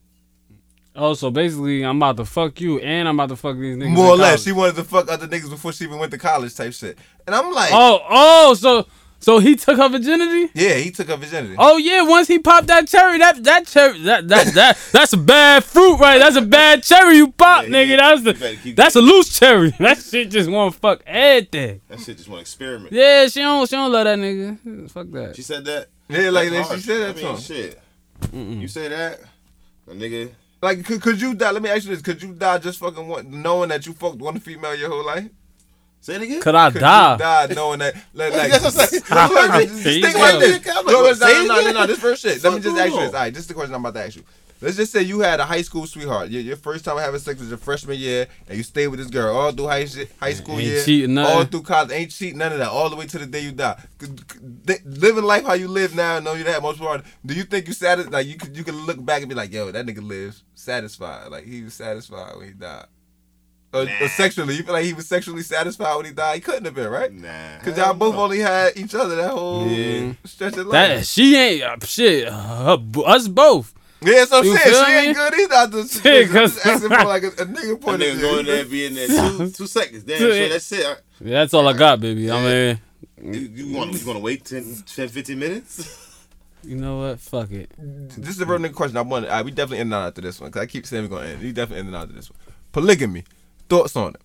Oh, 0.96 1.16
so 1.16 1.32
basically, 1.32 1.84
I'm 1.84 1.98
about 1.98 2.18
to 2.18 2.26
fuck 2.26 2.62
you 2.62 2.78
and 2.82 3.08
I'm 3.08 3.20
about 3.20 3.30
to 3.30 3.36
fuck 3.36 3.56
these 3.58 3.76
niggas. 3.78 3.90
More 3.90 4.06
in 4.06 4.12
or 4.12 4.16
less, 4.18 4.28
college. 4.30 4.44
she 4.44 4.52
wanted 4.52 4.76
to 4.76 4.84
fuck 4.84 5.10
other 5.12 5.28
niggas 5.28 5.50
before 5.50 5.74
she 5.74 5.86
even 5.86 5.98
went 5.98 6.12
to 6.12 6.20
college, 6.20 6.54
type 6.54 6.72
shit. 6.74 7.00
And 7.26 7.36
I'm 7.36 7.52
like, 7.52 7.72
Oh, 7.74 8.00
oh, 8.08 8.54
so 8.54 8.86
so 9.24 9.40
he 9.40 9.56
took 9.56 9.78
her 9.78 9.90
virginity? 9.90 10.52
yeah, 10.54 10.76
he 10.76 10.92
took 10.92 11.08
her 11.08 11.16
virginity. 11.18 11.56
Oh 11.58 11.78
yeah, 11.78 12.04
once 12.04 12.28
he 12.28 12.40
popped 12.40 12.68
that 12.68 12.88
cherry, 12.88 13.18
that 13.20 13.44
that 13.44 13.66
cherry, 13.68 14.00
that 14.04 14.28
that 14.28 14.54
that 14.54 14.78
that's 14.92 15.14
a 15.14 15.18
bad 15.18 15.64
fruit, 15.64 15.98
right? 15.98 16.20
That's 16.20 16.36
a 16.36 16.42
bad 16.42 16.84
cherry 16.84 17.18
you 17.18 17.32
pop, 17.32 17.64
Yeah, 17.64 17.70
nigga. 17.70 17.88
yeah. 17.90 18.16
That's 18.16 18.24
the 18.64 18.74
that's 18.74 18.96
a 18.96 19.02
loose 19.02 19.38
cherry. 19.38 19.72
That 19.80 19.98
shit 19.98 20.30
just 20.30 20.50
want 20.50 20.74
to 20.74 20.80
fuck 20.80 21.02
everything. 21.06 21.82
That 21.88 22.00
shit 22.00 22.18
just 22.18 22.30
want 22.30 22.40
to 22.40 22.42
experiment. 22.42 22.92
Yeah, 22.92 23.28
she 23.28 23.40
don't 23.40 23.68
she 23.70 23.76
don't 23.76 23.92
love 23.92 24.06
that 24.06 24.20
nigga. 24.20 24.92
Fuck 24.92 25.10
that. 25.12 25.36
She 25.36 25.42
said 25.42 25.66
that. 25.66 25.88
Yeah, 26.10 26.30
like 26.30 26.50
that. 26.52 26.68
She 26.76 26.82
said 26.82 27.00
that 27.02 27.18
I 27.18 27.22
to 27.22 27.26
mean, 27.34 27.38
shit. 27.38 27.80
You 28.34 28.68
say 28.68 28.88
that, 28.90 29.20
a 29.88 29.92
nigga. 29.92 30.32
Like, 30.62 30.86
could, 30.86 31.02
could 31.02 31.20
you 31.20 31.34
die? 31.34 31.52
Let 31.52 31.62
me 31.62 31.70
ask 31.70 31.84
you 31.86 31.90
this: 31.94 32.02
Could 32.02 32.22
you 32.24 32.34
die 32.34 32.58
just 32.60 32.80
fucking 32.80 33.06
one, 33.08 33.42
knowing 33.42 33.70
that 33.70 33.86
you 33.86 33.92
fucked 33.94 34.18
one 34.20 34.40
female 34.40 34.74
your 34.76 34.90
whole 34.90 35.06
life? 35.06 35.28
Say 36.04 36.16
it 36.16 36.22
again. 36.22 36.42
Could 36.42 36.54
I 36.54 36.70
Could 36.70 36.82
die? 36.82 37.14
you 37.14 37.18
die 37.20 37.48
knowing 37.56 37.80
that? 37.80 37.96
Like, 38.14 38.34
like 38.34 38.52
That's 38.52 38.64
what 38.76 38.78
I'm 38.78 38.88
saying. 38.90 39.04
Look, 39.10 39.70
just 39.70 39.84
There 39.86 39.94
think 40.02 40.14
go. 40.16 40.20
like 40.20 40.40
this. 40.40 40.68
I'm 40.76 40.86
like, 40.86 40.94
No, 40.94 41.02
no, 41.04 41.14
say 41.14 41.42
it 41.44 41.48
no, 41.48 41.62
no, 41.62 41.72
no, 41.72 41.88
this 41.88 42.00
first 42.00 42.22
shit. 42.24 42.44
Let 42.44 42.54
me 42.54 42.60
just 42.60 42.78
ask 42.78 42.92
you 42.92 43.00
this. 43.00 43.08
All 43.14 43.20
right, 43.22 43.34
this 43.34 43.42
is 43.44 43.48
the 43.48 43.54
question 43.54 43.74
I'm 43.74 43.80
about 43.86 43.98
to 44.00 44.06
ask 44.06 44.18
you. 44.18 44.24
Let's 44.60 44.76
just 44.76 44.92
say 44.92 45.02
you 45.02 45.22
had 45.22 45.40
a 45.40 45.46
high 45.46 45.62
school 45.62 45.86
sweetheart. 45.88 46.30
Your, 46.30 46.42
your 46.42 46.56
first 46.58 46.84
time 46.86 46.98
having 46.98 47.20
sex 47.22 47.40
was 47.40 47.48
your 47.50 47.58
freshman 47.58 47.98
year, 47.98 48.28
and 48.50 48.58
you 48.58 48.64
stayed 48.64 48.88
with 48.88 49.00
this 49.00 49.10
girl 49.10 49.34
all 49.36 49.52
through 49.54 49.68
high 49.68 49.86
shit, 49.86 50.12
high 50.20 50.34
school 50.34 50.56
Ain't 50.56 50.64
year, 50.64 50.84
cheating, 50.84 51.14
nothing. 51.14 51.38
all 51.38 51.44
through 51.46 51.62
college, 51.64 51.92
ain't 51.92 52.12
cheating, 52.12 52.38
none 52.38 52.52
of 52.54 52.60
that, 52.60 52.70
all 52.70 52.90
the 52.90 52.96
way 52.98 53.06
to 53.06 53.18
the 53.20 53.26
day 53.26 53.40
you 53.42 53.52
die. 53.54 53.78
C- 54.02 54.08
c- 54.08 54.40
th- 54.68 54.80
Living 54.86 55.24
life 55.24 55.46
how 55.46 55.54
you 55.54 55.68
live 55.70 55.96
now, 55.96 56.20
know 56.20 56.34
you 56.34 56.44
that 56.46 56.62
much 56.62 56.80
more. 56.80 57.02
Do 57.26 57.34
you 57.34 57.44
think 57.44 57.68
you 57.68 57.74
satisfied? 57.74 58.12
Like 58.14 58.28
you 58.28 58.36
could, 58.38 58.56
you 58.58 58.64
could 58.66 58.76
look 58.76 59.04
back 59.04 59.22
and 59.22 59.30
be 59.30 59.36
like, 59.36 59.52
yo, 59.54 59.72
that 59.72 59.86
nigga 59.86 60.02
lives 60.06 60.44
satisfied. 60.56 61.30
Like 61.30 61.46
he 61.46 61.64
was 61.64 61.74
satisfied 61.74 62.36
when 62.38 62.48
he 62.48 62.54
died. 62.54 62.86
Or, 63.74 63.88
or 64.02 64.08
sexually, 64.10 64.56
you 64.56 64.64
feel 64.64 64.74
like 64.74 64.86
he 64.86 64.94
was 64.94 65.08
sexually 65.08 65.42
satisfied 65.42 65.96
when 65.96 66.06
he 66.06 66.12
died. 66.12 66.36
He 66.36 66.42
couldn't 66.42 66.66
have 66.66 66.76
been, 66.76 66.90
right? 66.90 67.12
Nah. 67.12 67.58
Cause 67.64 67.76
y'all 67.78 67.94
both 67.96 68.14
no. 68.14 68.22
only 68.22 68.40
had 68.40 68.74
each 68.78 68.94
other 68.94 69.16
that 69.16 69.32
whole 69.32 69.68
Yeah. 69.68 70.14
stretch 70.26 70.58
of 70.58 70.68
life. 70.68 70.72
That 71.00 71.06
she 71.08 71.36
ain't 71.36 71.64
uh, 71.64 71.78
shit. 71.86 72.28
Uh, 72.28 72.78
us 73.06 73.28
both. 73.28 73.74
Yeah, 74.02 74.26
so 74.26 74.40
I'm 74.40 74.44
You 74.46 74.58
saying 74.58 74.76
she 74.86 74.92
me? 74.92 74.98
ain't 75.08 75.16
good 75.18 75.34
either. 75.40 75.56
out 75.56 75.72
the 75.72 75.78
Yeah, 75.80 75.84
situation. 75.86 76.34
Just 76.34 76.66
asking 76.66 76.90
for 76.90 77.06
like 77.06 77.24
a, 77.24 77.28
a 77.28 77.32
nigga 77.46 77.54
That 77.70 77.82
point 77.82 78.02
of 78.04 78.08
nigga 78.10 78.22
go 78.22 78.40
in 78.40 78.46
there 78.46 78.56
view. 78.56 78.62
and 78.62 78.70
be 78.70 78.86
in 78.86 78.94
there 78.96 79.08
two 79.38 79.50
two 79.52 79.68
seconds. 79.68 80.04
Damn, 80.04 80.18
Two- 80.20 80.34
shit, 80.34 80.52
that's 80.52 80.72
it. 80.72 80.86
I- 80.86 80.96
Yeah, 81.24 81.40
that's 81.40 81.54
all 81.54 81.68
I 81.68 81.74
got, 81.74 82.00
baby. 82.00 82.30
I 82.30 82.42
mean, 82.44 82.80
You, 83.34 83.40
you 83.40 83.76
want 83.76 83.94
you 83.94 84.06
want 84.06 84.18
to 84.18 84.24
wait 84.24 84.46
10, 84.46 84.84
10, 84.86 85.08
15 85.08 85.40
minutes? 85.40 86.28
you 86.64 86.76
know 86.76 87.00
what? 87.00 87.20
Fuck 87.22 87.52
it. 87.52 87.72
This 87.78 88.36
is 88.36 88.42
a 88.42 88.46
real 88.46 88.60
nigga 88.60 88.74
question. 88.76 88.98
I 88.98 89.02
want. 89.02 89.26
Uh, 89.26 89.42
we 89.44 89.52
definitely 89.52 89.80
end 89.80 89.94
out 89.94 90.08
after 90.10 90.22
this 90.22 90.40
one 90.40 90.50
because 90.52 90.62
I 90.62 90.66
keep 90.68 90.86
saying 90.86 91.04
we're 91.10 91.18
gonna 91.18 91.30
end. 91.32 91.42
We 91.42 91.52
definitely 91.54 91.88
end 91.88 91.96
out 91.96 92.04
after 92.04 92.16
this 92.16 92.30
one. 92.30 92.40
Polygamy. 92.74 93.24
Thoughts 93.70 93.96
on 93.96 94.16
it? 94.16 94.22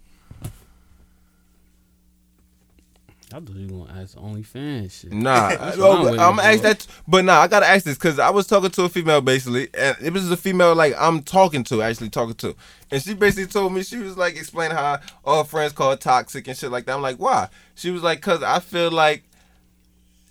I 3.31 3.41
thought 3.41 3.57
you 3.57 3.67
were 3.67 3.85
gonna 3.85 4.01
ask 4.01 4.17
OnlyFans 4.17 5.01
shit. 5.03 5.13
Nah, 5.13 5.49
I'm 5.49 5.83
I'm, 5.83 6.17
gonna 6.17 6.43
ask 6.43 6.63
that, 6.63 6.87
but 7.07 7.27
nah, 7.27 7.41
I 7.41 7.49
gotta 7.49 7.67
ask 7.67 7.85
this 7.85 7.99
because 7.99 8.19
I 8.19 8.31
was 8.31 8.47
talking 8.47 8.71
to 8.71 8.85
a 8.85 8.89
female 8.89 9.21
basically, 9.21 9.69
and 9.75 9.95
it 10.01 10.15
was 10.15 10.31
a 10.31 10.37
female 10.37 10.75
like 10.75 10.95
I'm 10.99 11.23
talking 11.23 11.63
to, 11.65 11.83
actually 11.83 12.09
talking 12.09 12.37
to, 12.37 12.57
and 12.91 13.03
she 13.03 13.13
basically 13.13 13.47
told 13.47 13.75
me 13.75 13.83
she 13.83 13.99
was 13.99 14.17
like 14.17 14.37
explaining 14.37 14.79
how 14.79 15.01
all 15.27 15.43
her 15.43 15.49
friends 15.49 15.75
call 15.75 15.95
toxic 15.99 16.49
and 16.49 16.57
shit 16.57 16.71
like 16.71 16.87
that. 16.87 16.95
I'm 16.95 17.03
like, 17.03 17.19
why? 17.19 17.49
She 17.75 17.91
was 17.91 18.03
like, 18.03 18.23
cause 18.23 18.43
I 18.43 18.61
feel 18.61 18.91
like 18.91 19.25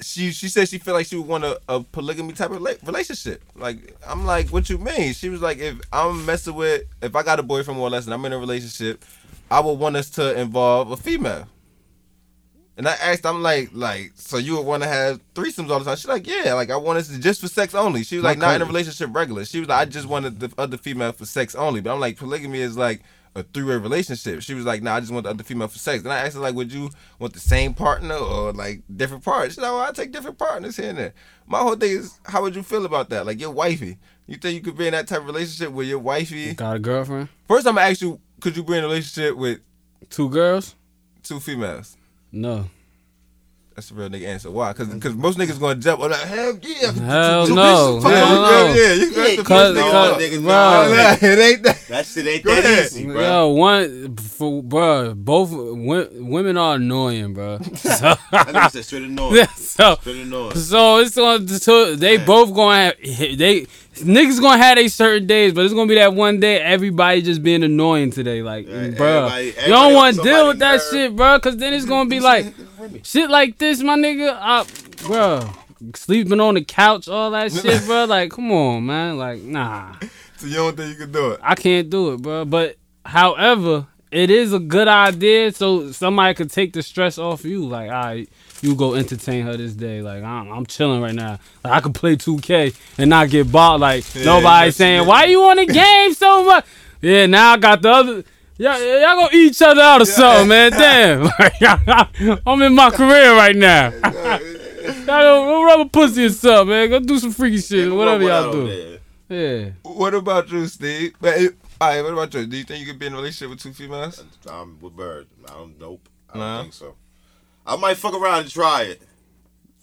she 0.02 0.32
she 0.32 0.48
said 0.48 0.70
she 0.70 0.78
felt 0.78 0.96
like 0.96 1.08
she 1.08 1.16
would 1.16 1.28
want 1.28 1.44
a, 1.44 1.60
a 1.68 1.82
polygamy 1.82 2.34
type 2.34 2.52
of 2.52 2.62
relationship. 2.62 3.42
Like 3.56 3.96
I'm 4.06 4.26
like, 4.26 4.50
what 4.50 4.70
you 4.70 4.78
mean? 4.78 5.14
She 5.14 5.30
was 5.30 5.42
like, 5.42 5.58
if 5.60 5.80
I'm 5.92 6.26
messing 6.26 6.56
with, 6.56 6.84
if 7.02 7.16
I 7.16 7.24
got 7.24 7.40
a 7.40 7.44
boyfriend 7.44 7.78
more 7.78 7.88
or 7.88 7.92
less, 7.92 8.06
and 8.06 8.14
I'm 8.14 8.24
in 8.26 8.34
a 8.34 8.38
relationship, 8.38 9.04
I 9.50 9.60
would 9.60 9.74
want 9.74 9.96
us 9.96 10.10
to 10.12 10.40
involve 10.40 10.92
a 10.92 10.98
female. 10.98 11.48
And 12.78 12.88
I 12.88 12.92
asked, 12.92 13.26
I'm 13.26 13.42
like, 13.42 13.72
like, 13.74 14.12
so 14.14 14.38
you 14.38 14.56
would 14.56 14.66
want 14.66 14.84
to 14.84 14.90
have 14.90 15.20
threesomes 15.34 15.72
all 15.72 15.80
the 15.80 15.86
time? 15.86 15.96
She's 15.96 16.08
like, 16.08 16.28
yeah, 16.28 16.54
like 16.54 16.70
I 16.70 16.78
want 16.78 17.00
us 17.00 17.08
to 17.08 17.18
just 17.18 17.42
for 17.42 17.48
sex 17.48 17.74
only. 17.74 18.04
She 18.04 18.18
was 18.18 18.24
My 18.24 18.30
like, 18.30 18.38
not 18.38 18.56
in 18.56 18.62
a 18.62 18.66
relationship 18.66 19.10
regular. 19.16 19.46
She 19.46 19.60
was 19.60 19.68
like, 19.68 19.80
I 19.80 19.86
just 19.86 20.08
wanted 20.08 20.40
the 20.40 20.54
other 20.60 20.78
female 20.78 21.12
for 21.12 21.26
sex 21.26 21.56
only. 21.56 21.82
But 21.82 21.92
I'm 21.94 22.00
like, 22.00 22.18
polygamy 22.18 22.60
is 22.60 22.78
like 22.78 23.02
a 23.38 23.44
three 23.44 23.64
way 23.64 23.76
relationship. 23.76 24.42
She 24.42 24.54
was 24.54 24.66
like, 24.66 24.82
nah, 24.82 24.96
I 24.96 25.00
just 25.00 25.12
want 25.12 25.26
the 25.26 25.30
other 25.30 25.44
female 25.44 25.68
for 25.68 25.78
sex. 25.78 26.04
Then 26.04 26.12
I 26.12 26.20
asked 26.20 26.36
her 26.36 26.42
like, 26.42 26.56
would 26.56 26.72
you 26.74 26.90
want 27.20 27.34
the 27.34 27.40
same 27.40 27.74
partner 27.74 28.16
or 28.16 28.52
like 28.52 28.82
different 28.96 29.24
partners? 29.24 29.54
She's 29.54 29.62
like, 29.62 29.72
well, 29.72 29.82
I 29.82 29.92
take 29.92 30.12
different 30.12 30.38
partners 30.38 30.76
here 30.78 30.90
and 30.90 30.98
there. 30.98 31.14
My 31.46 31.60
whole 31.60 31.76
thing 31.76 31.92
is, 31.92 32.20
how 32.26 32.42
would 32.42 32.56
you 32.56 32.64
feel 32.64 32.86
about 32.86 33.10
that? 33.10 33.26
Like 33.26 33.40
your 33.40 33.52
wifey, 33.52 33.98
you 34.26 34.38
think 34.38 34.56
you 34.56 34.62
could 34.62 34.78
be 34.78 34.88
in 34.88 34.94
that 34.94 35.08
type 35.08 35.20
of 35.20 35.26
relationship 35.28 35.72
with 35.72 35.88
your 35.88 36.00
wifey? 36.00 36.40
You 36.40 36.54
Got 36.56 36.76
a 36.76 36.80
girlfriend? 36.80 37.30
First, 37.48 37.68
I'm 37.68 37.76
gonna 37.76 37.88
ask 37.88 38.02
you, 38.02 38.20
could 38.42 38.58
you 38.58 38.64
be 38.64 38.74
in 38.74 38.84
a 38.84 38.88
relationship 38.88 39.38
with 39.38 39.60
Two 40.10 40.30
girls? 40.30 40.76
two 41.24 41.40
females? 41.40 41.98
No. 42.32 42.70
That's 43.78 43.92
a 43.92 43.94
real 43.94 44.10
nigga 44.10 44.26
answer. 44.26 44.50
Why? 44.50 44.74
Because 44.74 44.88
because 44.92 45.14
most 45.14 45.38
niggas 45.38 45.60
gonna 45.60 45.76
jump 45.76 46.02
on 46.02 46.10
like, 46.10 46.22
hell 46.22 46.58
yeah. 46.64 46.92
Hell 46.94 47.46
Two 47.46 47.54
no. 47.54 48.00
bitches, 48.02 48.12
Hell 48.12 48.42
no. 48.42 48.74
Yeah, 48.74 48.94
you 48.94 49.14
got 49.14 49.38
the 49.38 49.44
Cause- 49.44 49.78
bitch 49.78 49.82
nigga. 49.84 50.18
niggas 50.18 50.42
bro. 50.42 50.42
know. 50.42 50.96
Nah, 50.96 51.14
it 51.22 51.40
ain't 51.40 51.64
that. 51.64 51.88
That 51.88 52.06
shit 52.08 52.26
ain't 52.26 52.44
that 52.46 52.86
easy, 52.86 53.06
bro. 53.06 53.22
Yo, 53.22 53.48
one, 53.50 54.16
for, 54.16 54.64
bro, 54.64 55.14
both 55.14 55.52
wo- 55.52 56.08
women 56.12 56.58
are 56.58 56.78
annoying, 56.78 57.36
bro. 57.36 57.60
So, 57.76 58.16
That 58.32 58.48
nigga 58.48 58.72
said 58.72 58.84
straight 58.86 59.04
annoying. 59.04 59.46
so, 59.56 59.96
Straight 60.02 60.22
annoying. 60.26 60.56
so 60.56 60.98
it's 60.98 61.16
going 61.16 61.46
to, 61.46 61.60
so 61.60 61.96
they 61.96 62.18
both 62.18 62.56
going 62.56 62.94
to 63.00 63.12
have, 63.14 63.38
they, 63.38 63.68
niggas 64.04 64.40
to 64.58 64.64
have 64.64 64.78
a 64.78 64.88
certain 64.88 65.28
days, 65.28 65.54
but 65.54 65.66
it's 65.66 65.74
to 65.88 65.92
be 65.92 66.00
that 66.00 66.14
one 66.14 66.40
day 66.40 66.60
everybody 66.60 67.22
just 67.22 67.44
being 67.44 67.64
annoying 67.64 68.12
today. 68.12 68.42
Like, 68.42 68.68
Yeah, 68.68 68.90
bro, 68.90 69.36
you 69.38 69.54
don't 69.68 69.94
want 69.94 70.16
to 70.18 70.24
deal 70.24 70.48
with 70.48 70.60
that 70.60 70.82
shit, 70.90 71.16
bro, 71.16 71.38
because 71.38 71.58
then 71.58 71.74
it's 71.74 71.86
to 72.08 72.10
be 72.10 72.20
like, 72.20 72.54
shit 73.04 73.30
like 73.30 73.58
this, 73.58 73.82
my 73.82 73.96
nigga, 73.98 74.38
uh, 74.40 74.66
bro. 75.08 75.50
Sleeping 75.94 76.40
on 76.40 76.56
the 76.56 76.64
couch, 76.64 77.08
all 77.08 77.32
that 77.32 77.52
shit, 77.54 77.86
bro. 77.86 78.06
Like, 78.06 78.32
come 78.32 78.52
on, 78.52 78.86
man. 78.86 79.18
Like, 79.18 79.42
nah. 79.42 79.96
So 80.38 80.48
you 80.48 80.56
don't 80.56 80.76
think 80.76 80.90
you 80.90 80.96
can 81.06 81.12
do 81.12 81.32
it? 81.32 81.40
I 81.44 81.56
can't 81.56 81.90
do 81.90 82.14
it, 82.14 82.22
bro. 82.22 82.46
But 82.46 82.78
however, 83.06 83.86
it 84.12 84.30
is 84.30 84.54
a 84.54 84.60
good 84.60 84.88
idea 84.88 85.52
so 85.52 85.92
somebody 85.92 86.34
could 86.34 86.52
take 86.52 86.74
the 86.74 86.82
stress 86.82 87.18
off 87.18 87.44
you. 87.46 87.66
Like, 87.66 87.92
all 87.92 88.04
right, 88.04 88.30
you 88.62 88.76
go 88.76 88.96
entertain 88.96 89.46
her 89.46 89.56
this 89.58 89.74
day. 89.74 90.02
Like, 90.02 90.24
I'm, 90.24 90.52
I'm 90.52 90.66
chilling 90.66 91.02
right 91.02 91.14
now. 91.16 91.40
Like, 91.64 91.74
I 91.74 91.80
could 91.82 91.94
play 91.96 92.16
2K 92.16 92.76
and 92.98 93.10
not 93.10 93.30
get 93.30 93.52
bought. 93.52 93.80
Like, 93.80 94.04
Yeah, 94.16 94.24
nobody 94.26 94.72
saying, 94.72 95.02
yeah. 95.02 95.08
why 95.08 95.26
you 95.26 95.44
on 95.44 95.58
the 95.58 95.66
game 95.74 96.14
so 96.14 96.44
much? 96.46 96.66
Yeah, 97.02 97.26
now 97.28 97.54
I 97.54 97.58
got 97.58 97.82
the 97.82 97.90
other. 97.92 98.24
Y'all, 98.60 98.80
y'all 98.80 99.16
gonna 99.16 99.30
eat 99.34 99.52
each 99.52 99.62
other 99.62 99.82
out 99.82 100.02
or 100.02 100.06
something, 100.06 100.48
man. 100.48 100.72
Damn. 101.62 102.40
I'm 102.48 102.62
in 102.64 102.74
my 102.74 102.90
career 102.90 103.36
right 103.36 103.56
now. 103.56 103.92
Y'all 103.92 105.06
go, 105.06 105.46
go 105.46 105.64
rub 105.64 105.80
a 105.82 105.90
pussy 105.90 106.26
or 106.26 106.30
something, 106.30 106.70
man. 106.70 106.90
Go 106.90 107.00
do 107.00 107.20
some 107.20 107.32
freaky 107.32 107.60
shit, 107.62 107.92
whatever 107.94 108.24
y'all 108.24 108.52
do. 108.52 108.98
Yeah. 109.30 109.70
What 109.84 110.14
about 110.16 110.50
you, 110.52 110.66
Steve? 110.68 111.14
But 111.22 111.38
eh, 111.38 111.50
all 111.80 111.90
right, 111.90 112.02
what 112.02 112.14
about 112.14 112.34
you? 112.34 112.48
Do 112.48 112.58
you 112.58 112.64
think 112.64 112.80
you 112.80 112.88
could 112.88 112.98
be 113.00 113.06
in 113.08 113.14
a 113.14 113.18
relationship 113.18 113.50
with 113.52 113.60
two 113.62 113.74
females? 113.74 114.24
I'm 114.50 114.80
with 114.80 114.96
Bird. 114.96 115.28
I 115.48 115.52
don't. 115.54 115.80
Nope. 115.80 116.08
I 116.30 116.34
don't 116.34 116.40
Nah. 116.42 116.62
think 116.64 116.74
so. 116.74 116.96
I 117.68 117.76
might 117.76 117.98
fuck 117.98 118.14
around 118.14 118.42
and 118.44 118.50
try 118.50 118.84
it. 118.84 119.02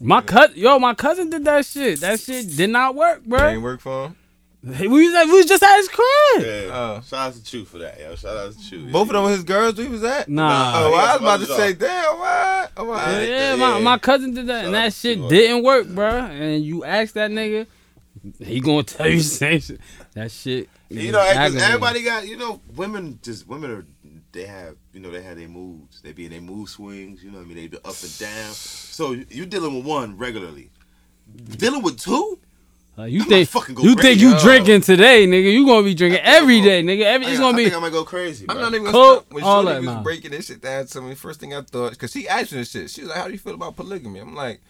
My 0.01 0.21
cut, 0.21 0.57
yo, 0.57 0.79
my 0.79 0.95
cousin 0.95 1.31
did 1.31 1.45
that 1.45 1.65
shit. 1.67 2.01
That 2.01 2.19
shit 2.21 2.57
did 2.57 2.71
not 2.71 2.95
work, 2.95 3.25
bro. 3.25 3.39
It 3.39 3.41
bro. 3.43 3.49
ain't 3.51 3.63
work 3.63 3.81
for 3.81 4.07
him. 4.07 4.17
We 4.63 4.89
was, 4.89 5.15
at- 5.15 5.27
we 5.27 5.33
was 5.33 5.47
just 5.47 5.63
at 5.63 5.77
his 5.77 5.89
crib. 5.89 6.07
Yeah. 6.39 6.71
Oh. 6.73 7.03
Shout 7.07 7.29
out 7.29 7.35
to 7.35 7.45
Chew 7.45 7.67
for 7.67 7.79
that. 7.79 8.01
Yo. 8.01 8.15
Shout 8.17 8.35
out 8.37 8.53
to 8.55 8.59
Chew. 8.71 8.91
Both 8.91 9.09
of 9.09 9.13
them 9.15 9.23
were 9.25 9.31
his 9.31 9.45
girls. 9.45 9.77
Where 9.77 9.85
he 9.87 9.93
was 9.93 10.03
at? 10.03 10.27
Nah. 10.27 10.73
Oh, 10.77 10.89
he 10.89 10.95
I 10.97 11.13
was 11.13 11.21
about 11.21 11.41
to 11.41 11.47
say, 11.47 11.65
others, 11.65 11.75
damn, 11.77 12.19
what? 12.19 12.73
Oh, 12.79 12.85
wow. 12.85 13.11
Yeah, 13.11 13.21
Yeah, 13.21 13.57
my, 13.57 13.79
my 13.81 13.99
cousin 13.99 14.33
did 14.33 14.47
that, 14.47 14.61
Shout 14.61 14.65
and 14.65 14.75
that 14.75 14.93
shit 14.95 15.19
Chew. 15.19 15.29
didn't 15.29 15.65
work, 15.65 15.87
bro. 15.89 16.09
And 16.09 16.65
you 16.65 16.83
ask 16.85 17.13
that 17.15 17.31
nigga, 17.31 17.67
he 18.41 18.61
gonna 18.61 18.83
tell 18.85 19.07
you 19.07 19.19
the 19.19 19.23
same 19.23 19.61
shit. 19.61 19.81
That 20.15 20.31
shit. 20.31 20.71
You 20.89 21.13
know, 21.13 21.21
everybody 21.21 22.03
got 22.03 22.27
you 22.27 22.37
know, 22.39 22.61
women 22.75 23.19
just 23.23 23.47
women 23.47 23.71
are 23.71 23.85
they 24.35 24.45
have 24.47 24.77
you 24.93 25.01
know 25.01 25.11
they 25.11 25.23
have 25.23 25.37
their 25.39 25.49
moods. 25.49 26.01
They 26.03 26.13
be 26.13 26.27
in 26.27 26.33
their 26.33 26.41
mood 26.43 26.69
swings. 26.69 27.23
You 27.23 27.31
know 27.31 27.39
what 27.39 27.45
I 27.45 27.49
mean? 27.49 27.57
They 27.57 27.67
be 27.69 27.79
up 27.79 28.03
and 28.03 28.19
down. 28.19 28.53
So 28.53 29.13
you're 29.31 29.47
dealing 29.47 29.75
with 29.77 29.87
one 29.87 30.19
regularly. 30.19 30.71
Dealing 31.57 31.83
with 31.83 31.99
two? 32.01 32.39
Like, 32.97 33.11
you 33.11 33.23
I 33.23 33.25
think 33.25 33.49
fucking 33.49 33.75
go 33.75 33.83
you 33.83 33.97
think 33.97 34.21
you 34.21 34.39
drinking 34.39 34.83
today, 34.83 35.27
nigga? 35.27 35.53
You 35.53 35.67
gonna 35.67 35.83
be 35.83 35.95
drinking 35.95 36.21
every 36.23 36.61
day, 36.61 36.81
nigga. 36.83 37.03
Every 37.03 37.27
it's 37.27 37.41
gonna 37.41 37.57
be. 37.57 37.63
I 37.63 37.71
think 37.71 37.77
I 37.77 37.81
might 37.81 37.93
go 37.93 38.05
crazy. 38.05 38.47
I'm 38.49 38.59
not 38.59 38.69
even 38.73 38.85
gonna 38.85 38.93
Coke, 38.93 39.21
stop. 39.23 39.33
When 39.33 39.43
all 39.45 39.63
Shorty 39.63 39.75
that, 39.75 39.81
was 39.81 39.87
nah. 39.97 40.03
breaking 40.03 40.31
this 40.31 40.47
shit 40.47 40.61
down 40.61 40.87
to 40.87 41.01
me, 41.01 41.15
first 41.17 41.41
thing 41.41 41.55
I 41.55 41.63
thought, 41.63 41.91
because 41.93 42.13
she 42.13 42.29
asked 42.29 42.53
me 42.53 42.59
this 42.59 42.71
shit. 42.71 42.91
She 42.91 43.01
was 43.01 43.11
like, 43.11 43.19
how 43.19 43.27
do 43.27 43.33
you 43.33 43.39
feel 43.39 43.55
about 43.55 43.75
polygamy? 43.75 44.21
I'm 44.21 44.37
like, 44.37 44.61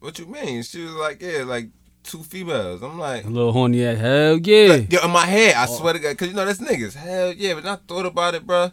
what 0.00 0.18
you 0.18 0.26
mean? 0.26 0.62
She 0.64 0.82
was 0.82 0.94
like, 0.94 1.22
yeah, 1.22 1.44
like 1.44 1.68
two 2.02 2.24
females. 2.24 2.82
I'm 2.82 2.98
like, 2.98 3.24
A 3.24 3.28
little 3.28 3.52
horny 3.52 3.84
ass. 3.86 3.98
Hell 3.98 4.38
yeah. 4.38 4.80
yeah, 4.90 5.04
in 5.04 5.10
my 5.12 5.26
head, 5.26 5.54
I 5.54 5.66
Oh. 5.68 5.76
swear 5.78 5.92
to 5.92 5.98
God, 6.00 6.10
because 6.10 6.28
you 6.28 6.34
know, 6.34 6.44
that's 6.46 6.58
niggas. 6.60 6.94
Hell 6.94 7.32
yeah, 7.34 7.54
but 7.54 7.64
I 7.66 7.76
thought 7.76 8.06
about 8.06 8.34
it, 8.34 8.44
bro. 8.44 8.72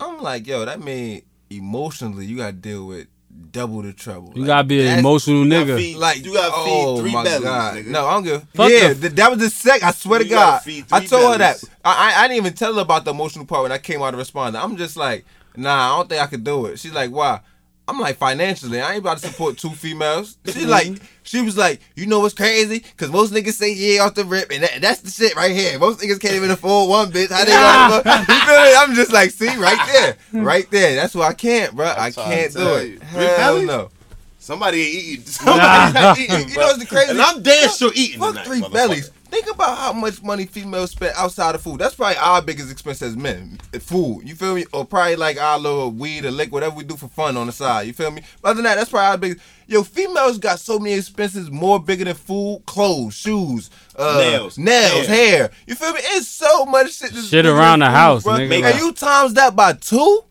I'm 0.00 0.20
like, 0.22 0.46
yo, 0.46 0.64
that 0.64 0.80
mean 0.82 1.22
emotionally, 1.50 2.26
you 2.26 2.36
gotta 2.38 2.52
deal 2.52 2.86
with 2.86 3.06
double 3.50 3.82
the 3.82 3.92
trouble. 3.92 4.32
You 4.34 4.42
Like, 4.42 4.46
gotta 4.46 4.64
be 4.64 4.86
an 4.86 4.98
emotional 5.00 5.44
You 5.44 5.50
nigga. 5.52 5.76
feed- 5.76 5.96
Like 5.96 6.24
you 6.24 6.34
gotta 6.34 6.52
oh 6.54 6.96
feed 6.96 7.02
three 7.02 7.12
my 7.12 7.24
bellies, 7.24 7.44
God. 7.44 7.74
nigga. 7.76 7.86
No, 7.86 8.06
I 8.06 8.14
don't 8.14 8.22
give. 8.24 8.46
Fuck 8.54 8.70
yeah, 8.70 8.92
the- 8.92 9.08
that 9.10 9.30
was 9.30 9.38
the 9.40 9.50
sec. 9.50 9.82
I 9.82 9.90
swear 9.92 10.18
to 10.20 10.24
You 10.24 10.30
gotta 10.30 10.70
God, 10.70 10.84
I 10.92 10.98
three 11.00 11.08
told 11.08 11.32
her 11.32 11.38
that. 11.38 11.62
I, 11.84 11.92
I 12.12 12.24
I 12.24 12.28
didn't 12.28 12.38
even 12.38 12.54
tell 12.54 12.74
her 12.74 12.80
about 12.80 13.04
the 13.04 13.10
emotional 13.12 13.44
part 13.46 13.62
when 13.62 13.72
I 13.72 13.78
came 13.78 14.02
out 14.02 14.12
to 14.12 14.16
respond. 14.16 14.56
I'm 14.56 14.76
just 14.76 14.96
like, 14.96 15.24
nah, 15.56 15.92
I 15.94 15.96
don't 15.96 16.08
think 16.08 16.22
I 16.22 16.26
could 16.26 16.44
do 16.44 16.66
it. 16.66 16.78
She's 16.78 16.92
like, 16.92 17.10
why? 17.10 17.40
I'm 17.86 18.00
like 18.00 18.16
financially, 18.16 18.80
I 18.80 18.92
ain't 18.92 19.00
about 19.00 19.18
to 19.18 19.28
support 19.28 19.58
two 19.58 19.70
females. 19.70 20.38
She 20.46 20.52
mm-hmm. 20.52 20.70
like, 20.70 21.02
she 21.22 21.42
was 21.42 21.56
like, 21.58 21.80
you 21.94 22.06
know 22.06 22.20
what's 22.20 22.32
crazy? 22.32 22.80
Cause 22.96 23.10
most 23.10 23.32
niggas 23.32 23.52
say 23.52 23.74
yeah 23.74 24.02
off 24.02 24.14
the 24.14 24.24
rip, 24.24 24.50
and 24.50 24.62
that, 24.62 24.80
that's 24.80 25.00
the 25.00 25.10
shit 25.10 25.36
right 25.36 25.54
here. 25.54 25.78
Most 25.78 26.00
niggas 26.00 26.18
can't 26.18 26.34
even 26.34 26.50
afford 26.50 26.88
one 26.88 27.12
bitch. 27.12 27.30
How 27.30 27.44
they 27.44 27.50
gonna? 27.50 28.24
You 28.28 28.40
feel 28.40 28.62
me? 28.62 28.74
I'm 28.76 28.94
just 28.94 29.12
like, 29.12 29.30
see, 29.30 29.54
right 29.56 29.78
there, 29.92 30.16
right 30.42 30.70
there. 30.70 30.94
That's 30.94 31.14
why 31.14 31.28
I 31.28 31.34
can't, 31.34 31.76
bro. 31.76 31.86
I 31.86 32.10
can't 32.10 32.52
do 32.54 32.74
it. 32.76 32.88
you. 32.88 32.98
Three 32.98 33.24
Hell 33.24 33.36
bellies? 33.36 33.66
no. 33.66 33.90
Somebody 34.38 34.82
ain't 34.82 34.94
eating. 34.94 35.24
Somebody 35.26 35.92
not 35.94 36.18
eating. 36.18 36.48
You 36.50 36.56
know 36.56 36.66
what's 36.66 36.78
the 36.78 36.86
crazy? 36.86 37.10
And 37.10 37.20
I'm 37.20 37.42
damn 37.42 37.70
sure 37.70 37.90
eating 37.94 38.20
Fuck 38.20 38.30
tonight, 38.30 38.46
three 38.46 38.68
bellies. 38.68 39.10
Think 39.34 39.50
about 39.50 39.76
how 39.76 39.92
much 39.92 40.22
money 40.22 40.46
females 40.46 40.92
spend 40.92 41.12
outside 41.16 41.56
of 41.56 41.60
food. 41.60 41.80
That's 41.80 41.96
probably 41.96 42.18
our 42.18 42.40
biggest 42.40 42.70
expense 42.70 43.02
as 43.02 43.16
men. 43.16 43.58
Food. 43.80 44.28
You 44.28 44.36
feel 44.36 44.54
me? 44.54 44.64
Or 44.72 44.84
probably 44.84 45.16
like 45.16 45.40
our 45.40 45.58
little 45.58 45.90
weed 45.90 46.24
or 46.24 46.30
lick, 46.30 46.52
whatever 46.52 46.76
we 46.76 46.84
do 46.84 46.94
for 46.96 47.08
fun 47.08 47.36
on 47.36 47.48
the 47.48 47.52
side. 47.52 47.88
You 47.88 47.94
feel 47.94 48.12
me? 48.12 48.22
But 48.40 48.50
other 48.50 48.58
than 48.58 48.64
that, 48.66 48.76
that's 48.76 48.90
probably 48.90 49.06
our 49.08 49.18
biggest. 49.18 49.44
Yo, 49.66 49.82
females 49.82 50.38
got 50.38 50.60
so 50.60 50.78
many 50.78 50.94
expenses 50.94 51.50
more 51.50 51.80
bigger 51.80 52.04
than 52.04 52.14
food, 52.14 52.62
clothes, 52.64 53.14
shoes, 53.14 53.70
uh, 53.96 54.18
Nails, 54.18 54.56
nails, 54.56 55.08
hair. 55.08 55.36
hair. 55.38 55.50
You 55.66 55.74
feel 55.74 55.94
me? 55.94 56.00
It's 56.04 56.28
so 56.28 56.64
much 56.66 56.92
shit. 56.92 57.12
Shit 57.12 57.44
around 57.44 57.80
than 57.80 57.90
the 57.90 57.90
house, 57.90 58.22
bruh. 58.22 58.38
nigga. 58.38 58.70
And 58.70 58.78
you 58.78 58.92
times 58.92 59.34
that 59.34 59.56
by 59.56 59.72
two? 59.72 60.22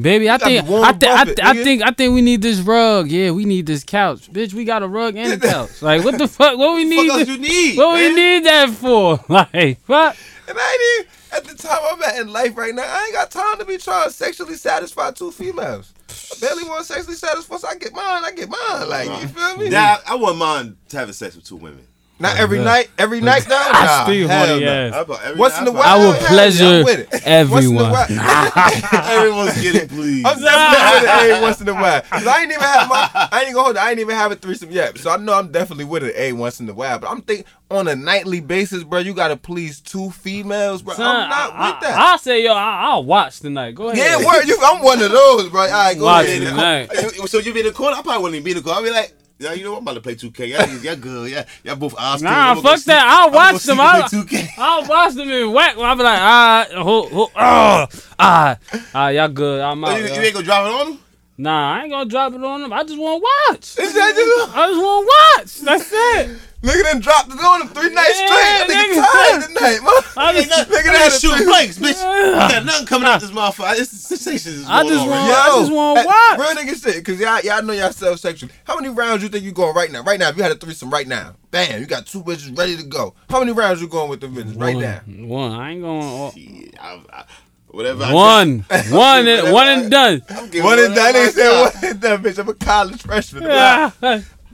Baby, 0.00 0.30
I 0.30 0.38
think 0.38 0.66
Warren 0.68 0.84
I, 0.86 0.92
thi- 0.92 1.06
I, 1.06 1.16
Buffett, 1.24 1.36
thi- 1.36 1.42
I 1.42 1.52
think 1.54 1.82
I 1.82 1.90
think 1.90 2.14
we 2.14 2.22
need 2.22 2.40
this 2.40 2.60
rug. 2.60 3.08
Yeah, 3.10 3.30
we 3.32 3.44
need 3.44 3.66
this 3.66 3.84
couch, 3.84 4.32
bitch. 4.32 4.54
We 4.54 4.64
got 4.64 4.82
a 4.82 4.88
rug 4.88 5.16
and 5.16 5.34
a 5.34 5.38
couch. 5.48 5.82
Like, 5.82 6.02
what 6.02 6.16
the 6.16 6.28
fuck? 6.28 6.56
What 6.56 6.74
we 6.76 6.84
need? 6.84 7.08
What 7.08 7.20
else 7.20 7.28
you 7.28 7.38
need? 7.38 7.76
what 7.76 7.94
we 7.98 8.14
need 8.14 8.44
that 8.46 8.70
for? 8.70 9.20
Like, 9.28 9.80
what? 9.86 10.16
And 10.48 10.58
I 10.58 10.72
ain't 11.00 11.06
even 11.06 11.12
at 11.32 11.44
the 11.44 11.62
time 11.62 11.78
I'm 11.84 12.02
at 12.02 12.18
in 12.20 12.32
life 12.32 12.56
right 12.56 12.74
now. 12.74 12.82
I 12.86 13.04
ain't 13.04 13.12
got 13.14 13.30
time 13.30 13.58
to 13.58 13.64
be 13.66 13.76
trying 13.78 14.04
to 14.04 14.10
sexually 14.10 14.54
satisfy 14.54 15.10
two 15.10 15.30
females. 15.30 15.92
I 16.08 16.40
barely 16.40 16.64
want 16.64 16.86
to 16.86 16.92
sexually 16.92 17.16
satisfy. 17.16 17.56
So 17.58 17.68
I 17.68 17.74
get 17.76 17.92
mine. 17.92 18.24
I 18.24 18.32
get 18.32 18.48
mine. 18.48 18.88
Like 18.88 19.08
you 19.20 19.28
feel 19.28 19.56
me? 19.58 19.68
Yeah, 19.68 19.98
I 20.06 20.14
wouldn't 20.14 20.38
mind 20.38 20.76
having 20.90 21.12
sex 21.12 21.36
with 21.36 21.44
two 21.46 21.56
women. 21.56 21.86
Not 22.22 22.36
oh, 22.38 22.42
every 22.42 22.58
night. 22.60 22.88
Every 22.98 23.20
night 23.30 23.44
though. 23.48 23.56
I 23.58 23.84
Nah, 23.84 24.04
still 24.04 24.28
hell 24.28 24.46
horny 24.46 24.64
no. 24.64 24.72
ass. 24.72 24.94
I 24.94 25.32
Once 25.34 25.58
in 25.58 25.64
night, 25.64 25.68
a 25.68 25.70
I 25.72 25.74
while, 25.74 25.82
I 25.82 25.96
will 25.98 26.12
hell 26.12 26.22
yeah, 26.22 26.28
pleasure 26.28 26.64
I'm 26.64 26.84
with 26.84 26.98
it. 27.00 27.08
Once 27.10 27.22
in 27.24 27.32
a 27.32 27.34
everyone. 27.34 27.90
while- 27.90 28.06
Everyone's 29.10 29.60
getting 29.62 29.88
pleased. 29.88 30.26
I'm 30.26 30.40
definitely 30.40 30.94
with 30.94 31.02
it 31.02 31.08
every 31.08 31.42
once 31.42 31.60
in 31.60 31.68
a 31.68 31.74
while. 31.74 32.00
'Cause 32.02 32.26
I 32.26 32.42
ain't 32.42 32.50
even 32.52 32.62
have 32.62 32.88
my, 32.88 33.10
I 33.32 33.42
ain't 33.44 33.54
gonna 33.54 33.64
hold 33.64 33.76
it. 33.76 33.80
I 33.82 33.90
ain't 33.90 33.98
even 34.00 34.14
have 34.14 34.32
a 34.32 34.36
threesome 34.36 34.70
yet. 34.70 34.96
So 34.98 35.10
I 35.10 35.16
know 35.16 35.34
I'm 35.34 35.50
definitely 35.50 35.84
with 35.84 36.04
it 36.04 36.14
a 36.16 36.32
once 36.32 36.60
in 36.60 36.68
a 36.68 36.74
while. 36.74 36.98
But 36.98 37.10
I'm 37.10 37.22
thinking 37.22 37.44
on 37.70 37.88
a 37.88 37.96
nightly 37.96 38.40
basis, 38.40 38.84
bro, 38.84 39.00
you 39.00 39.14
gotta 39.14 39.36
please 39.36 39.80
two 39.80 40.10
females, 40.10 40.82
bro. 40.82 40.94
Son, 40.94 41.06
I'm 41.24 41.28
not 41.28 41.52
I, 41.54 41.70
with 41.72 41.80
that. 41.80 41.98
I, 41.98 42.10
will 42.12 42.18
say, 42.18 42.44
yo, 42.44 42.52
I, 42.54 42.82
I'll 42.84 43.04
watch 43.04 43.40
tonight. 43.40 43.74
Go 43.74 43.88
ahead. 43.88 44.20
yeah, 44.20 44.24
word, 44.26 44.44
you, 44.46 44.58
I'm 44.62 44.82
one 44.82 45.02
of 45.02 45.10
those, 45.10 45.48
bro. 45.48 45.62
All 45.62 45.68
right, 45.68 45.98
go 45.98 46.04
Watch 46.04 46.26
ahead. 46.26 46.42
it 46.42 46.50
tonight. 46.50 46.90
You- 47.16 47.26
So 47.32 47.38
you 47.38 47.52
be 47.52 47.60
in 47.60 47.66
the 47.66 47.72
corner? 47.72 47.96
I 47.96 48.02
probably 48.02 48.22
wouldn't 48.22 48.34
even 48.36 48.44
be 48.44 48.50
in 48.52 48.56
the 48.58 48.62
corner. 48.62 48.78
I'll 48.78 48.84
be 48.84 48.90
like, 48.90 49.12
yeah, 49.38 49.52
you 49.52 49.64
know? 49.64 49.76
I'm 49.76 49.82
about 49.82 49.94
to 49.94 50.00
play 50.00 50.14
2K. 50.14 50.48
Y'all, 50.48 50.82
y'all 50.82 50.96
good. 50.96 51.30
Yeah, 51.30 51.44
y'all 51.64 51.76
both 51.76 51.94
Oscar. 51.98 52.24
Nah, 52.24 52.54
fuck 52.56 52.80
that. 52.84 53.06
I'll 53.06 53.30
watch 53.30 53.62
them. 53.64 53.80
I'll- 53.80 54.02
you 54.02 54.24
play 54.24 54.38
2K. 54.38 54.48
I'll 54.58 54.86
watch 54.86 55.14
them 55.14 55.30
in 55.30 55.52
whack. 55.52 55.76
I'll 55.78 55.96
be 55.96 56.02
like, 56.02 56.18
ah, 56.20 56.66
ho, 56.72 57.08
ho, 57.08 57.30
ah, 57.36 57.88
ah, 58.18 58.56
ah, 58.94 59.08
y'all 59.08 59.28
good. 59.28 59.60
I'm 59.60 59.82
Oh, 59.84 59.88
out. 59.88 59.98
you, 59.98 60.04
you 60.06 60.12
ain't 60.12 60.34
gonna 60.34 60.44
drop 60.46 60.66
it 60.66 60.72
on 60.72 60.86
them? 60.90 60.98
Nah, 61.38 61.72
I 61.74 61.82
ain't 61.82 61.90
gonna 61.90 62.08
drop 62.08 62.32
it 62.34 62.44
on 62.44 62.62
them. 62.62 62.72
I 62.72 62.82
just 62.84 62.98
want 62.98 63.22
to 63.22 63.28
watch. 63.52 63.78
Is 63.78 63.94
that 63.94 64.14
just- 64.14 64.56
I 64.56 64.66
just 64.68 64.80
want 64.80 65.06
to 65.06 65.12
watch. 65.40 65.60
That's 65.80 65.90
it. 65.92 66.38
Nigga 66.62 66.82
done 66.84 67.00
dropped 67.00 67.32
it 67.32 67.40
on 67.40 67.62
him 67.62 67.68
three 67.68 67.92
nights 67.92 68.20
Yeah, 68.20 68.26
straight. 68.26 68.68
That 68.68 68.68
nigga 68.70 68.94
nigga. 68.94 69.12
tired 69.12 69.48
tonight, 69.48 69.80
man. 69.82 70.02
I 70.16 70.30
Ain't 70.32 70.36
just, 70.46 70.50
nothing, 70.50 70.74
Nigga, 70.74 70.78
nigga, 70.78 70.84
that 70.92 71.10
that 71.10 71.20
shooting 71.20 71.46
blanks, 71.46 71.78
bitch. 71.78 71.98
You 72.32 72.38
got 72.38 72.64
nothing 72.64 72.86
coming 72.86 73.08
out 73.08 73.20
this 73.20 73.30
motherfucker. 73.32 73.80
It's 73.80 73.90
sensations 73.90 74.46
is 74.46 74.66
I 74.68 74.82
going 74.82 74.94
just 74.94 75.02
on 75.04 75.10
want- 75.10 75.22
I 75.32 75.46
just 75.58 75.72
wanna 75.72 76.00
hey, 76.00 76.06
watch. 76.06 76.38
Real 76.38 76.54
nigga 76.64 76.82
shit, 76.94 77.04
cause 77.04 77.18
y'all, 77.20 77.40
y'all 77.40 77.62
know 77.64 77.72
y'all 77.72 77.90
self 77.92 78.20
sexual. 78.20 78.48
How 78.64 78.76
many 78.76 78.90
rounds 78.94 79.22
you 79.24 79.28
think 79.28 79.44
you 79.44 79.50
going 79.52 79.74
right 79.74 79.90
now? 79.90 80.02
Right 80.04 80.20
now, 80.20 80.28
if 80.28 80.36
you 80.36 80.42
had 80.44 80.52
a 80.52 80.54
threesome 80.54 80.90
right 80.90 81.06
now, 81.08 81.34
bam, 81.50 81.80
you 81.80 81.86
got 81.86 82.06
two 82.06 82.22
bitches 82.22 82.56
ready 82.56 82.76
to 82.76 82.84
go. 82.84 83.14
How 83.28 83.40
many 83.40 83.50
rounds 83.52 83.80
you 83.82 83.88
going 83.88 84.08
with 84.08 84.20
the 84.20 84.28
bitches 84.28 84.60
right 84.60 84.76
now? 84.76 85.00
one. 85.26 85.52
I 85.52 85.72
ain't 85.72 85.82
going. 85.82 86.30
Shit, 86.32 86.74
I, 86.80 87.00
I, 87.12 87.24
whatever. 87.68 88.04
One, 88.12 88.64
got. 88.68 88.86
one, 88.86 89.26
and, 89.26 89.52
one 89.52 89.66
and 89.68 89.90
done. 89.90 90.22
I'm 90.30 90.36
One 90.62 90.78
and 90.78 90.94
done. 90.94 90.94
whatever 90.94 91.00
I 91.00 91.12
They 91.12 91.30
said 91.32 91.60
one 91.60 91.72
and 91.84 92.00
done, 92.00 92.22
bitch. 92.22 92.38
I'm 92.38 92.48
a 92.48 92.54
college 92.54 93.02
freshman. 93.02 93.48
Ah, 93.50 93.92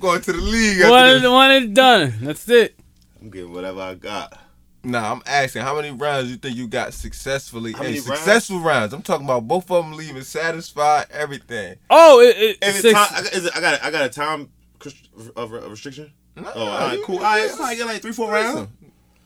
Going 0.01 0.21
to 0.23 0.33
the 0.33 0.41
league. 0.41 0.81
after 0.81 0.91
one, 0.91 1.23
this. 1.23 1.31
one 1.31 1.51
and 1.51 1.75
done. 1.75 2.15
That's 2.23 2.49
it. 2.49 2.79
I'm 3.21 3.31
getting 3.31 3.53
whatever 3.53 3.81
I 3.81 3.95
got. 3.95 4.39
Nah, 4.85 5.13
I'm 5.13 5.23
asking 5.27 5.63
how 5.63 5.75
many 5.75 5.91
rounds 5.91 6.31
you 6.31 6.37
think 6.37 6.57
you 6.57 6.69
got 6.69 6.95
successfully? 6.95 7.73
How 7.73 7.79
Hey, 7.79 7.85
many 7.95 8.01
rounds? 8.01 8.07
successful 8.21 8.61
rounds? 8.61 8.93
I'm 8.93 9.03
talking 9.03 9.27
about 9.27 9.49
both 9.49 9.71
of 9.71 9.85
them 9.85 9.97
leaving 9.97 10.23
satisfied, 10.23 11.07
everything. 11.11 11.77
Oh, 11.91 12.21
it, 12.21 12.37
it, 12.37 12.59
If 12.63 12.69
it's 12.69 12.81
six, 12.83 12.95
time, 12.95 13.09
I 13.13 13.23
got- 13.23 13.33
it, 13.35 13.57
I 13.57 13.61
got 13.61 13.85
I 13.85 13.91
got 13.91 14.05
a 14.05 14.09
time 14.09 14.49
of 15.37 15.51
restriction. 15.53 16.13
Nah, 16.37 16.53
Oh, 16.55 16.61
all 16.67 16.79
right, 16.89 17.01
cool. 17.05 17.17
All 17.17 17.23
right, 17.25 17.45
it's 17.45 17.59
like, 17.59 17.77
get 17.77 17.87
like 17.87 18.01
three, 18.01 18.13
four 18.13 18.31
rounds. 18.31 18.69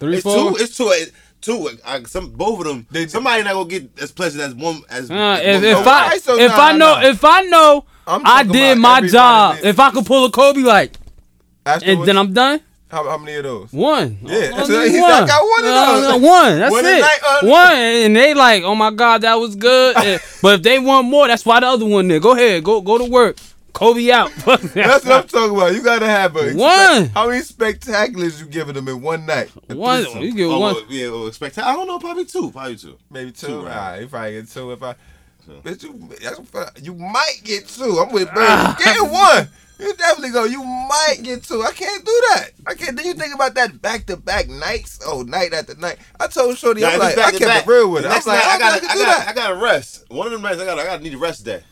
three, 0.01 0.15
It's 0.15 0.23
four. 0.23 0.53
two. 0.53 0.57
It's 0.63 0.75
two. 0.77 0.89
It, 0.89 1.13
two. 1.43 1.69
I, 1.85 2.03
some 2.05 2.31
both 2.31 2.61
of 2.61 2.67
them. 2.67 2.87
They- 2.91 3.07
somebody 3.09 3.43
not 3.43 3.53
gonna 3.55 3.69
get 3.69 3.91
as 4.01 4.11
pleasant 4.13 4.43
as 4.43 4.55
one 4.55 4.83
as. 4.89 5.11
Uh, 5.11 5.15
as 5.15 5.63
if 5.63 5.75
one- 5.77 5.83
if 5.83 5.87
I 5.87 6.09
Why 6.09 6.19
so 6.19 6.39
if 6.39 6.51
nah, 6.53 6.59
I 6.65 6.73
know 6.73 6.95
nah. 6.95 7.03
if 7.09 7.25
I 7.25 7.43
know 7.43 7.85
I'm 8.07 8.23
I 8.25 8.43
talking 8.45 8.53
did 8.53 8.79
my 8.79 9.01
job, 9.03 9.57
that- 9.57 9.65
if 9.65 9.79
I 9.79 9.91
could 9.91 10.07
pull 10.07 10.25
a 10.25 10.31
Kobe 10.31 10.61
like, 10.63 10.95
Afterwards, 11.67 11.99
and 12.01 12.09
then 12.09 12.17
I'm 12.19 12.33
done. 12.33 12.61
how, 12.91 13.09
how 13.09 13.17
many 13.19 13.37
of 13.37 13.45
those? 13.45 13.73
One. 13.73 14.19
Yeah, 14.23 14.37
I 14.37 14.57
that's 14.57 14.69
need 14.69 14.77
what 14.77 14.91
he. 14.91 14.99
I 15.01 15.27
got 15.27 15.43
one 15.43 15.65
of 15.65 16.03
those. 16.03 16.09
no, 16.09 16.17
one. 16.29 16.59
That's 16.59 16.73
One 16.73 16.85
it. 16.87 17.01
night, 17.01 17.19
uh, 17.27 17.47
one, 17.47 17.73
and 17.77 18.17
they 18.17 18.35
like, 18.35 18.63
oh 18.65 18.75
my 18.75 18.91
god, 18.91 19.23
that 19.23 19.35
was 19.35 19.55
good. 19.57 19.97
And- 20.05 20.21
but 20.43 20.55
if 20.57 20.63
they 20.63 20.79
want 20.79 21.07
more, 21.07 21.29
that's 21.29 21.47
why 21.47 21.61
the 21.61 21.67
other 21.67 21.87
one 21.87 22.09
there. 22.09 22.19
Go 22.21 22.33
ahead, 22.33 22.65
go 22.65 22.81
go 22.81 22.99
to 22.99 23.05
work. 23.05 23.37
Kobe 23.73 24.11
out. 24.11 24.31
That's 24.45 24.75
what 24.75 25.07
I'm 25.13 25.27
talking 25.29 25.57
about. 25.57 25.75
You 25.75 25.83
gotta 25.83 26.07
have 26.07 26.37
a 26.37 26.53
One. 26.53 27.07
How 27.11 27.29
many 27.29 27.43
spectaculars 27.43 28.39
you 28.41 28.47
giving 28.47 28.75
them 28.75 28.87
in 28.89 29.01
one 29.01 29.25
night? 29.27 29.51
A 29.69 29.75
one. 29.75 30.03
threesome? 30.05 30.23
You 30.23 30.35
get 30.35 30.45
Oh, 30.45 30.59
one. 30.61 30.75
well, 30.75 30.85
yeah, 30.89 31.07
oh, 31.07 31.13
well, 31.21 31.27
expect. 31.29 31.59
I 31.59 31.75
don't 31.75 31.87
know. 31.87 31.99
Probably 31.99 32.25
two. 32.25 32.51
Probably 32.51 32.77
two. 32.77 32.99
Maybe 33.11 33.33
two. 33.33 33.47
Two 33.47 33.59
All 33.61 33.65
rounds. 33.65 33.77
right, 33.77 34.01
you 34.03 34.09
probably 34.09 34.33
get 34.33 34.49
two. 34.51 34.71
If 34.73 34.83
I, 34.83 34.95
Two. 35.45 35.53
bitch, 35.65 35.83
you, 35.83 36.85
you 36.85 36.95
might 36.95 37.41
get 37.43 37.67
two. 37.67 37.99
I'm 37.99 38.13
with 38.13 38.29
Bird. 38.29 38.37
Ah. 38.47 38.77
Get 38.79 39.01
one. 39.11 39.49
You 39.81 39.93
definitely 39.97 40.31
go. 40.31 40.45
You 40.45 40.63
might 40.63 41.17
get 41.23 41.43
two. 41.43 41.63
I 41.63 41.73
can't 41.73 42.05
do 42.05 42.23
that. 42.35 42.51
I 42.67 42.75
can't. 42.75 42.97
Then 42.97 43.05
you 43.07 43.15
think 43.15 43.35
about 43.35 43.55
that 43.55 43.83
back 43.83 44.07
to 44.07 44.17
back 44.17 44.49
nights. 44.49 45.01
Oh, 45.05 45.23
night 45.23 45.53
after 45.53 45.75
night. 45.75 45.97
I 46.21 46.29
told 46.29 46.57
Shorty, 46.59 46.83
Nah, 46.83 46.91
I'm 46.91 46.99
like, 47.01 47.17
back 47.17 47.29
I 47.29 47.31
to 47.33 47.39
kept 47.39 47.49
back, 47.49 47.67
it 47.67 47.71
real 47.71 47.91
with 47.91 48.05
it. 48.05 48.07
I'm 48.09 48.13
next 48.13 48.27
like, 48.29 48.39
night, 48.39 48.47
I, 48.47 48.55
I 48.55 48.59
gotta, 48.61 48.81
can 48.87 48.91
I 48.91 48.95
gotta. 49.03 49.29
I 49.31 49.33
gotta 49.33 49.57
rest. 49.57 50.05
One 50.09 50.27
of 50.29 50.33
them 50.33 50.43
nights, 50.43 50.61
I 50.61 50.65
gotta, 50.67 50.83
I 50.83 50.85
gotta 50.85 51.03
need 51.03 51.15
a 51.15 51.19
rest 51.19 51.45
day. 51.45 51.63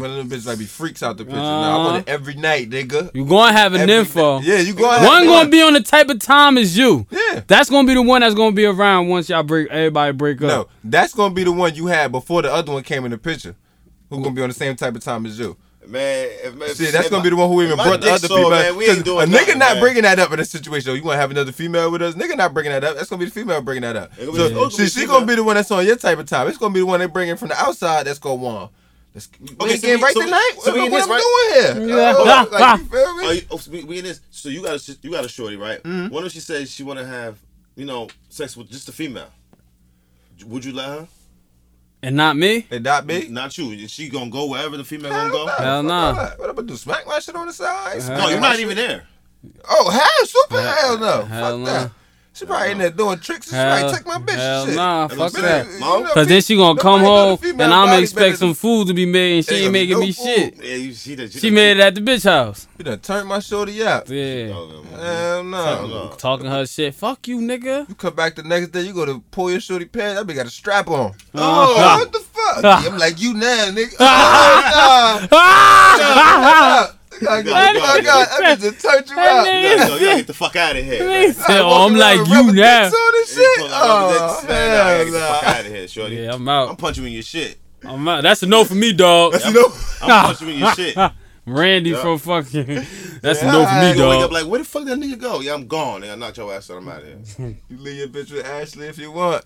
One 0.00 0.10
of 0.10 0.16
them 0.16 0.28
bitches 0.28 0.46
like 0.46 0.58
be 0.58 0.64
freaks 0.64 1.02
out 1.02 1.16
the 1.16 1.24
picture. 1.24 1.38
Uh-huh. 1.40 1.46
I 1.80 1.84
want 1.84 2.06
it 2.06 2.08
every 2.10 2.34
night, 2.34 2.70
nigga. 2.70 3.10
You 3.14 3.24
gonna 3.24 3.52
have 3.52 3.74
an 3.74 3.82
Every 3.82 3.94
info. 3.94 4.40
day. 4.40 4.46
Yeah, 4.46 4.58
you 4.58 4.74
going 4.74 5.02
One 5.04 5.26
gonna 5.26 5.48
be 5.48 5.62
on 5.62 5.72
the 5.72 5.80
type 5.82 6.08
of 6.08 6.18
time 6.20 6.58
as 6.58 6.76
you. 6.76 7.06
Yeah. 7.10 7.42
That's 7.46 7.70
gonna 7.70 7.86
be 7.86 7.94
the 7.94 8.02
one 8.02 8.20
that's 8.20 8.34
gonna 8.34 8.52
be 8.54 8.64
around 8.66 9.08
once 9.08 9.28
y'all 9.28 9.42
break. 9.42 9.68
Everybody 9.70 10.12
break 10.12 10.42
up. 10.42 10.48
No, 10.48 10.68
that's 10.84 11.14
gonna 11.14 11.34
be 11.34 11.44
the 11.44 11.52
one 11.52 11.74
you 11.74 11.86
had 11.86 12.12
before 12.12 12.42
the 12.42 12.52
other 12.52 12.72
one 12.72 12.82
came 12.82 13.04
in 13.04 13.10
the 13.10 13.18
picture. 13.18 13.54
Who 14.10 14.18
gonna 14.22 14.34
be 14.34 14.42
on 14.42 14.48
the 14.48 14.54
same 14.54 14.76
type 14.76 14.94
of 14.94 15.02
time 15.02 15.26
as 15.26 15.38
you? 15.38 15.56
Man, 15.88 16.28
if, 16.42 16.60
if, 16.60 16.76
See, 16.78 16.84
that's 16.90 17.04
if 17.06 17.10
gonna 17.12 17.18
my- 17.20 17.22
be 17.22 17.30
the 17.30 17.36
one 17.36 17.48
who 17.48 17.62
even 17.62 17.76
brought 17.76 18.00
the 18.00 18.10
other 18.10 18.26
sore, 18.26 18.38
female. 18.38 18.50
Man, 18.50 18.76
we 18.76 18.84
ain't 18.86 18.94
'Cause 18.96 19.02
doing 19.04 19.22
a 19.22 19.26
nigga 19.28 19.30
nothing, 19.30 19.58
not 19.60 19.74
man. 19.74 19.80
bringing 19.80 20.02
that 20.02 20.18
up 20.18 20.32
in 20.32 20.38
this 20.38 20.50
situation. 20.50 20.96
You 20.96 21.02
want 21.04 21.14
to 21.14 21.20
have 21.20 21.30
another 21.30 21.52
female 21.52 21.92
with 21.92 22.02
us? 22.02 22.16
Nigga 22.16 22.36
not 22.36 22.52
bringing 22.52 22.72
that 22.72 22.82
up. 22.82 22.96
That's 22.96 23.08
gonna 23.08 23.20
be 23.20 23.26
the 23.26 23.30
female 23.30 23.60
bringing 23.62 23.82
that 23.82 23.94
up. 23.94 24.10
It 24.18 24.26
gonna 24.26 24.32
be- 24.32 24.38
So, 24.38 24.44
it's 24.46 24.54
gonna 24.54 24.70
see, 24.72 24.82
be 24.82 24.88
she 25.02 25.06
gonna 25.06 25.26
be 25.26 25.36
the 25.36 25.44
one 25.44 25.54
that's 25.54 25.70
on 25.70 25.86
your 25.86 25.94
type 25.94 26.18
of 26.18 26.26
time. 26.26 26.48
It's 26.48 26.58
gonna 26.58 26.74
be 26.74 26.80
the 26.80 26.86
one 26.86 26.98
they 26.98 27.06
bring 27.06 27.28
in 27.28 27.36
from 27.36 27.48
the 27.50 27.56
outside. 27.60 28.06
That's 28.08 28.18
gonna 28.18 28.34
want. 28.34 28.72
Let's, 29.16 29.30
we 29.40 29.48
Okay, 29.48 29.72
ain't 29.72 29.80
so 29.80 29.86
getting 29.86 29.96
we- 29.96 30.04
right 30.04 30.12
so 30.14 30.20
tonight. 30.22 30.52
so 30.60 30.74
we 30.74 30.78
what 30.80 30.86
in 30.86 30.92
what 30.92 31.08
this, 31.08 31.72
I'm 31.72 31.78
doing 31.78 31.88
here? 31.88 31.96
Yeah. 31.96 32.14
Oh, 32.18 32.48
like, 32.52 32.78
you 32.80 32.84
feel 32.84 33.16
me? 33.16 33.32
You, 33.34 33.40
oh, 33.50 33.56
so 33.56 33.70
we, 33.70 33.84
we 33.84 33.98
in 33.98 34.04
this. 34.04 34.20
So 34.30 34.50
you 34.50 34.62
got 34.62 34.76
a 34.88 34.96
you 35.00 35.10
got 35.10 35.24
a 35.24 35.28
shorty, 35.28 35.56
right? 35.56 35.82
Mm-hmm. 35.82 36.12
What 36.14 36.26
if 36.26 36.32
she 36.32 36.40
says 36.40 36.70
she 36.70 36.82
want 36.82 36.98
to 36.98 37.06
have, 37.06 37.38
you 37.76 37.86
know, 37.86 38.08
sex 38.28 38.58
with 38.58 38.70
just 38.70 38.90
a 38.90 38.92
female? 38.92 39.30
Would 40.44 40.66
you 40.66 40.74
let 40.74 40.86
her? 40.88 41.08
And 42.02 42.14
not 42.14 42.36
me. 42.36 42.66
And 42.70 42.84
not 42.84 43.06
me. 43.06 43.28
Not 43.28 43.56
you. 43.56 43.70
Is 43.70 43.90
she 43.90 44.10
gonna 44.10 44.28
go 44.28 44.50
wherever 44.50 44.76
the 44.76 44.84
female 44.84 45.10
gonna 45.12 45.30
go? 45.30 45.46
Hell 45.46 45.82
nah. 45.82 46.12
What, 46.14 46.38
what 46.38 46.50
I'm 46.50 46.54
gonna 46.56 46.68
do? 46.68 46.76
Smack 46.76 47.06
my 47.06 47.18
shit 47.18 47.34
on 47.36 47.46
the 47.46 47.54
side? 47.54 48.06
No, 48.08 48.28
you're 48.28 48.38
not 48.38 48.60
even 48.60 48.76
there. 48.76 49.04
Oh, 49.66 49.88
hell, 49.88 50.26
super 50.26 50.60
hell 50.60 50.98
no. 50.98 51.22
hell 51.24 51.50
Fuck 51.52 51.60
no. 51.60 51.64
that. 51.64 51.90
She 52.36 52.44
probably 52.44 52.72
in 52.72 52.78
there 52.78 52.90
doing 52.90 53.18
tricks. 53.18 53.48
She 53.48 53.54
Hell, 53.56 53.78
probably 53.78 53.96
take 53.96 54.06
my 54.06 54.18
bitch. 54.18 54.36
hell 54.36 54.60
and 54.62 54.68
shit. 54.68 54.76
nah, 54.76 55.06
That's 55.06 55.18
what 55.18 55.32
fuck 55.32 55.38
I'm 55.40 55.46
that. 55.46 55.66
saying. 55.68 55.80
Mo? 55.80 56.04
Cause 56.12 56.26
then 56.28 56.42
she 56.42 56.54
gonna 56.56 56.78
come 56.78 57.00
Nobody 57.00 57.06
know 57.06 57.36
the 57.36 57.46
home 57.48 57.60
and 57.62 57.72
I'm 57.74 57.86
body 57.88 58.02
expect 58.02 58.36
some 58.38 58.52
food 58.52 58.88
to 58.88 58.92
be 58.94 59.06
made 59.06 59.36
and 59.38 59.46
she 59.46 59.54
Ain't 59.54 59.64
ain't 59.64 59.72
gonna 59.72 59.72
be 59.72 59.78
making 59.80 59.94
no 59.94 60.00
me 60.00 60.12
food. 60.12 60.24
shit. 60.26 60.64
Yeah, 60.64 60.74
you 60.74 60.92
see 60.92 61.14
that. 61.14 61.32
She 61.32 61.50
made 61.50 61.78
it 61.78 61.80
at 61.80 61.94
the 61.94 62.02
bitch 62.02 62.24
house. 62.24 62.68
You 62.76 62.84
done 62.84 62.98
turned 62.98 63.26
my 63.28 63.38
shorty 63.38 63.82
out. 63.82 64.06
Yeah. 64.10 64.48
Hell 64.48 65.44
no. 65.44 65.86
no. 65.86 66.14
Talking 66.18 66.46
her 66.46 66.66
shit. 66.66 66.94
Fuck 66.94 67.26
you, 67.26 67.38
nigga. 67.38 67.88
You 67.88 67.94
come 67.94 68.14
back 68.14 68.34
the 68.34 68.42
next 68.42 68.68
day, 68.68 68.82
you 68.82 68.92
go 68.92 69.06
to 69.06 69.20
pull 69.30 69.50
your 69.50 69.60
shorty 69.60 69.86
pants. 69.86 70.20
That 70.20 70.26
bitch 70.30 70.36
got 70.36 70.44
a 70.46 70.50
strap 70.50 70.88
on. 70.88 71.12
Uh-huh. 71.12 71.14
Oh, 71.34 71.98
what 72.00 72.12
the 72.12 72.18
fuck? 72.18 72.64
I'm 72.92 72.98
like, 72.98 73.18
you 73.18 73.32
now, 73.32 73.70
nigga. 73.70 73.94
Oh, 73.98 75.26
Ah! 75.32 76.86
nah. 76.90 76.92
I 77.22 77.42
got, 77.42 77.44
gotta 77.44 77.80
I 77.80 78.00
got, 78.00 78.28
go. 78.28 78.38
that 78.42 78.58
bitch 78.58 78.60
just 78.62 78.80
turned 78.86 79.08
you 79.08 79.16
That 79.16 79.28
out. 79.28 79.46
nigga- 79.46 79.62
You 79.70 79.76
gotta, 79.76 79.88
go, 79.88 79.94
you 79.96 80.00
gotta 80.06 80.16
get 80.16 80.26
the 80.26 80.34
fuck 80.34 80.56
out 80.56 80.76
of 80.76 80.84
here. 80.84 81.02
He 81.02 81.08
man. 81.26 81.32
said, 81.34 81.60
oh, 81.60 81.86
I'm 81.86 81.94
like 81.94 82.16
you 82.28 82.34
Rubber 82.34 82.52
now. 82.52 82.82
dicks 82.84 82.94
on 82.96 83.12
this 83.12 83.36
You 83.36 83.42
shit? 83.42 83.58
pull 83.58 83.74
out 83.74 83.82
rubber 84.10 84.16
Oh, 84.20 84.36
dicks, 84.40 84.48
man. 84.48 84.68
Nah, 84.68 84.74
I 84.74 84.76
gotta 84.76 84.94
hell 84.96 85.04
get 85.04 85.10
the 85.12 85.18
fuck 85.20 85.42
nah. 85.42 85.48
out 85.48 85.60
of 85.60 85.66
here, 85.66 85.88
shorty. 85.88 86.16
Yeah, 86.16 86.34
I'm 86.34 86.48
I'm 86.48 86.48
out. 86.70 86.78
punching 86.78 87.02
you 87.04 87.08
in 87.08 87.12
your 87.14 87.22
shit. 87.22 87.58
I'm 87.84 88.08
out. 88.08 88.22
That's 88.22 88.42
a 88.42 88.46
no 88.46 88.64
for 88.64 88.74
me, 88.74 88.92
dog. 88.92 89.34
You 89.44 89.52
know, 89.52 89.72
I'm 90.02 90.24
punching 90.26 90.48
you 90.48 90.54
in 90.54 90.60
your 90.60 90.74
shit. 90.74 90.96
Randy 91.48 91.90
Yeah. 91.90 92.02
from 92.02 92.18
fucking. 92.18 92.66
That's 93.22 93.40
a 93.42 93.44
Yeah, 93.46 93.52
no 93.52 93.64
for 93.66 93.72
me, 93.72 93.78
I 93.78 93.88
wake 93.90 93.96
dog. 93.98 94.22
up 94.24 94.30
like, 94.32 94.46
where 94.46 94.58
the 94.58 94.64
fuck 94.64 94.84
that 94.86 94.98
nigga 94.98 95.18
go? 95.20 95.40
Yeah, 95.40 95.54
I'm 95.54 95.68
gone. 95.68 96.00
Nigga, 96.02 96.12
I 96.12 96.14
knocked 96.16 96.38
your 96.38 96.52
ass 96.52 96.70
out. 96.70 96.78
I'm 96.78 96.88
out 96.88 97.02
of 97.02 97.36
here. 97.36 97.56
you 97.68 97.76
leave 97.78 97.96
your 97.98 98.08
bitch 98.08 98.32
with 98.32 98.44
Ashley 98.44 98.86
if 98.88 98.98
you 98.98 99.12
want. 99.12 99.44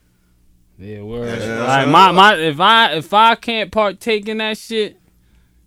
Yeah, 0.79 1.03
word. 1.03 1.39
Yeah. 1.39 1.63
Like 1.65 1.89
my 1.89 2.11
my 2.13 2.37
if 2.37 2.59
I 2.59 2.93
if 2.95 3.13
I 3.13 3.35
can't 3.35 3.71
partake 3.71 4.29
in 4.29 4.39
that 4.39 4.57
shit, 4.57 4.97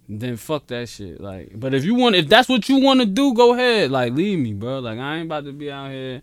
then 0.10 0.38
fuck 0.38 0.68
that 0.68 0.90
shit. 0.90 1.20
Like, 1.22 1.52
but 1.56 1.74
if 1.74 1.84
you 1.86 1.96
want, 1.96 2.16
if 2.16 2.28
that's 2.28 2.50
what 2.50 2.68
you 2.70 2.80
want 2.80 3.00
to 3.00 3.06
do, 3.06 3.34
go 3.34 3.54
ahead. 3.54 3.92
Like, 3.92 4.14
leave 4.14 4.40
me, 4.40 4.54
bro. 4.54 4.80
Like, 4.80 5.00
I 5.00 5.16
ain't 5.18 5.26
about 5.26 5.46
to 5.46 5.54
be 5.54 5.72
out 5.72 5.92
here. 5.92 6.22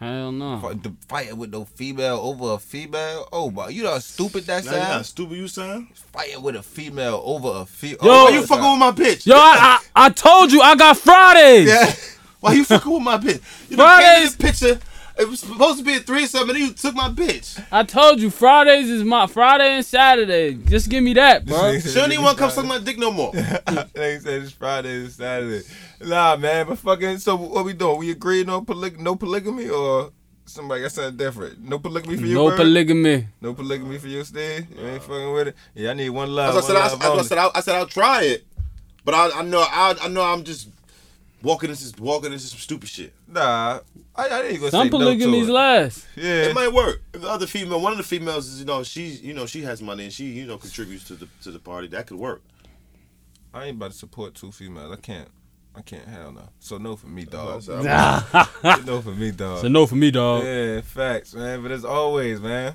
Hell 0.00 0.32
no. 0.32 0.58
Fight- 0.58 0.82
the- 0.82 0.92
Fighting 1.06 1.36
with 1.38 1.50
no 1.52 1.64
female 1.64 2.18
over 2.20 2.54
a 2.54 2.58
female. 2.58 3.28
Oh, 3.32 3.50
but 3.52 3.72
you 3.72 3.84
know 3.84 3.92
how 3.92 3.98
stupid 4.00 4.44
that 4.46 4.64
Now, 4.64 4.72
you 4.72 4.76
know 4.78 4.84
how 4.84 5.02
stupid 5.02 5.36
you 5.36 5.46
sound? 5.46 5.88
Fighting 5.94 6.42
with 6.42 6.56
a 6.56 6.62
female 6.62 7.22
over 7.24 7.60
a 7.60 7.66
female. 7.66 7.98
Oh, 8.02 8.06
yo, 8.06 8.24
Why 8.24 8.30
you 8.30 8.46
fucking 8.46 8.70
with 8.70 8.78
my 8.80 8.90
bitch? 8.90 9.26
Yo, 9.26 9.36
I, 9.36 9.78
I 9.94 10.06
I 10.06 10.10
told 10.10 10.50
you 10.50 10.60
I 10.60 10.74
got 10.74 10.96
Fridays. 10.96 11.68
Yeah. 11.68 11.94
Why 12.40 12.54
you 12.54 12.64
fucking 12.64 12.92
with 12.92 13.02
my 13.02 13.16
bitch? 13.18 13.40
You 13.70 13.76
know, 13.76 13.84
Fridays- 13.84 14.34
gave 14.34 14.40
me 14.44 14.50
the 14.52 14.66
picture. 14.74 14.80
It 15.18 15.28
was 15.28 15.40
supposed 15.40 15.78
to 15.78 15.84
be 15.84 15.94
a 15.94 16.00
threesome, 16.00 16.48
and 16.48 16.58
then 16.58 16.66
you 16.68 16.72
took 16.72 16.94
my 16.94 17.08
bitch. 17.08 17.62
I 17.70 17.82
told 17.82 18.20
you 18.20 18.30
Fridays 18.30 18.88
is 18.88 19.04
my 19.04 19.26
Friday 19.26 19.76
and 19.76 19.84
Saturday. 19.84 20.54
Just 20.54 20.88
give 20.88 21.04
me 21.04 21.12
that, 21.14 21.44
bro. 21.44 21.78
She 21.78 21.94
don't 21.94 22.10
even 22.12 22.24
want 22.24 22.38
to 22.38 22.42
come 22.44 22.50
suck 22.50 22.64
my 22.64 22.78
dick 22.78 22.98
no 22.98 23.10
more. 23.10 23.32
they 23.32 24.18
said 24.18 24.42
it's 24.42 24.52
Friday 24.52 25.02
and 25.02 25.12
Saturday. 25.12 25.66
Nah, 26.00 26.36
man, 26.36 26.66
but 26.66 26.78
fucking. 26.78 27.18
So 27.18 27.36
what 27.36 27.64
we 27.64 27.74
doing? 27.74 27.98
We 27.98 28.10
agreed 28.10 28.48
on 28.48 28.64
poly- 28.64 28.96
no 28.98 29.14
polygamy 29.16 29.68
or 29.68 30.12
somebody 30.46 30.82
got 30.82 30.92
something 30.92 31.16
different? 31.16 31.62
No 31.62 31.78
polygamy 31.78 32.16
for 32.16 32.26
you. 32.26 32.34
No 32.34 32.48
Bird? 32.48 32.56
polygamy. 32.56 33.26
No 33.40 33.54
polygamy 33.54 33.98
for 33.98 34.08
you, 34.08 34.24
Steve. 34.24 34.66
You 34.76 34.86
ain't 34.86 35.02
fucking 35.02 35.32
with 35.32 35.48
it. 35.48 35.56
Yeah, 35.74 35.90
I 35.90 35.94
need 35.94 36.10
one 36.10 36.34
love. 36.34 36.56
I 36.56 36.60
said, 36.60 36.76
I, 36.76 36.88
love 36.88 37.18
I 37.18 37.22
said, 37.22 37.38
I, 37.38 37.50
I 37.54 37.60
said 37.60 37.74
I'll 37.76 37.86
try 37.86 38.22
it, 38.24 38.44
but 39.04 39.14
I, 39.14 39.40
I 39.40 39.42
know 39.42 39.60
I, 39.60 39.96
I 40.00 40.08
know 40.08 40.22
I'm 40.22 40.44
just 40.44 40.68
walking 41.42 41.70
into 41.70 42.02
walking 42.02 42.32
into 42.32 42.44
some 42.46 42.58
stupid 42.58 42.88
shit. 42.88 43.12
Nah, 43.26 43.80
I, 44.14 44.28
I 44.28 44.42
ain't 44.42 44.58
gonna 44.60 44.70
Some 44.70 44.86
say 44.86 44.90
no 44.90 44.98
polygamy's 44.98 45.46
to 45.46 45.50
it. 45.50 45.54
last. 45.54 46.06
Yeah, 46.16 46.42
It 46.44 46.54
might 46.54 46.72
work. 46.72 47.02
If 47.14 47.22
the 47.22 47.28
other 47.28 47.46
female, 47.46 47.80
one 47.80 47.92
of 47.92 47.98
the 47.98 48.04
females 48.04 48.48
is, 48.48 48.60
you 48.60 48.66
know, 48.66 48.82
she's, 48.82 49.22
you 49.22 49.34
know, 49.34 49.46
she 49.46 49.62
has 49.62 49.82
money 49.82 50.04
and 50.04 50.12
she, 50.12 50.26
you 50.26 50.46
know, 50.46 50.58
contributes 50.58 51.04
to 51.04 51.14
the 51.14 51.28
to 51.42 51.50
the 51.50 51.58
party. 51.58 51.88
That 51.88 52.06
could 52.06 52.18
work. 52.18 52.42
I 53.54 53.66
ain't 53.66 53.76
about 53.76 53.90
to 53.92 53.96
support 53.96 54.34
two 54.34 54.50
females. 54.52 54.92
I 54.92 55.00
can't. 55.00 55.28
I 55.74 55.80
can't. 55.82 56.06
Hell 56.06 56.32
no. 56.32 56.48
So 56.58 56.78
no 56.78 56.96
for 56.96 57.06
me, 57.06 57.24
dog. 57.24 57.62
So, 57.62 57.80
no 58.84 59.00
for 59.00 59.10
me, 59.12 59.30
dog. 59.30 59.60
So 59.60 59.68
no 59.68 59.86
for 59.86 59.94
me, 59.96 60.10
dog. 60.10 60.44
Yeah, 60.44 60.80
facts, 60.82 61.34
man. 61.34 61.62
But 61.62 61.70
as 61.72 61.84
always, 61.84 62.40
man. 62.40 62.74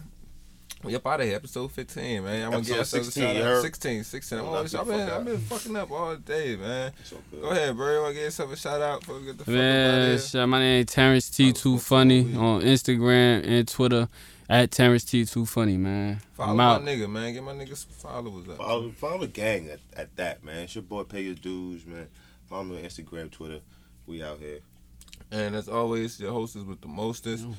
We 0.83 0.95
up 0.95 1.07
out 1.07 1.19
of 1.21 1.25
here, 1.25 1.35
episode 1.35 1.71
15, 1.71 2.23
man. 2.23 2.35
I'm 2.45 2.51
gonna 2.51 2.57
Episode 2.57 2.67
give 2.71 2.79
ourselves 2.79 3.05
16, 3.07 3.23
a 3.23 3.27
shout 3.27 3.35
you 3.35 3.41
out. 3.41 3.45
heard? 3.47 3.61
16, 3.63 4.03
16. 4.03 4.37
I'm 4.37 4.45
Don't 4.45 4.55
always, 4.55 4.73
knock 4.73 4.81
I've 4.83 4.87
been, 4.87 5.09
I've 5.09 5.25
been 5.25 5.37
fucking 5.39 5.75
up 5.75 5.91
all 5.91 6.15
day, 6.17 6.55
man. 6.55 6.91
so. 7.03 7.17
Go 7.41 7.49
ahead, 7.49 7.75
bro. 7.75 7.93
You 7.95 8.01
wanna 8.01 8.13
give 8.13 8.23
yourself 8.23 8.53
a 8.53 8.55
shout 8.55 8.81
out 8.81 8.99
before 9.01 9.15
we 9.19 9.25
get 9.25 9.37
the 9.39 9.43
fuck 9.45 9.53
up 9.53 9.55
out 9.55 9.59
Man, 9.59 10.13
of 10.15 10.31
here? 10.31 10.47
my 10.47 10.59
name 10.59 10.81
is 10.81 10.93
Terrence 10.93 11.29
T 11.31 11.51
Two 11.51 11.79
Funny 11.79 12.35
on 12.35 12.61
Instagram 12.61 13.43
and 13.47 13.67
Twitter 13.67 14.07
at 14.49 14.69
Terrence 14.71 15.03
T 15.03 15.25
Two 15.25 15.45
Funny, 15.47 15.77
man. 15.77 16.21
Follow 16.35 16.51
I'm 16.51 16.57
my 16.57 16.63
out. 16.75 16.83
nigga, 16.85 17.09
man. 17.09 17.33
Get 17.33 17.43
my 17.43 17.53
niggas 17.53 17.77
some 17.77 17.91
followers 17.91 18.47
up. 18.47 18.57
Follow, 18.57 18.91
follow 18.91 19.17
the 19.21 19.27
gang 19.27 19.69
at, 19.69 19.79
at 19.95 20.15
that, 20.17 20.43
man. 20.43 20.59
It's 20.65 20.75
your 20.75 20.83
boy, 20.83 21.03
pay 21.03 21.21
your 21.21 21.33
dues, 21.35 21.85
man. 21.87 22.07
Follow 22.45 22.63
me 22.65 22.77
on 22.77 22.83
Instagram, 22.83 23.31
Twitter. 23.31 23.59
We 24.05 24.21
out 24.23 24.39
here. 24.39 24.59
And 25.31 25.55
as 25.55 25.67
always, 25.67 26.19
your 26.19 26.31
host 26.31 26.55
is 26.55 26.63
with 26.63 26.79
the 26.81 26.87
mostest. 26.87 27.45
Oh, 27.45 27.55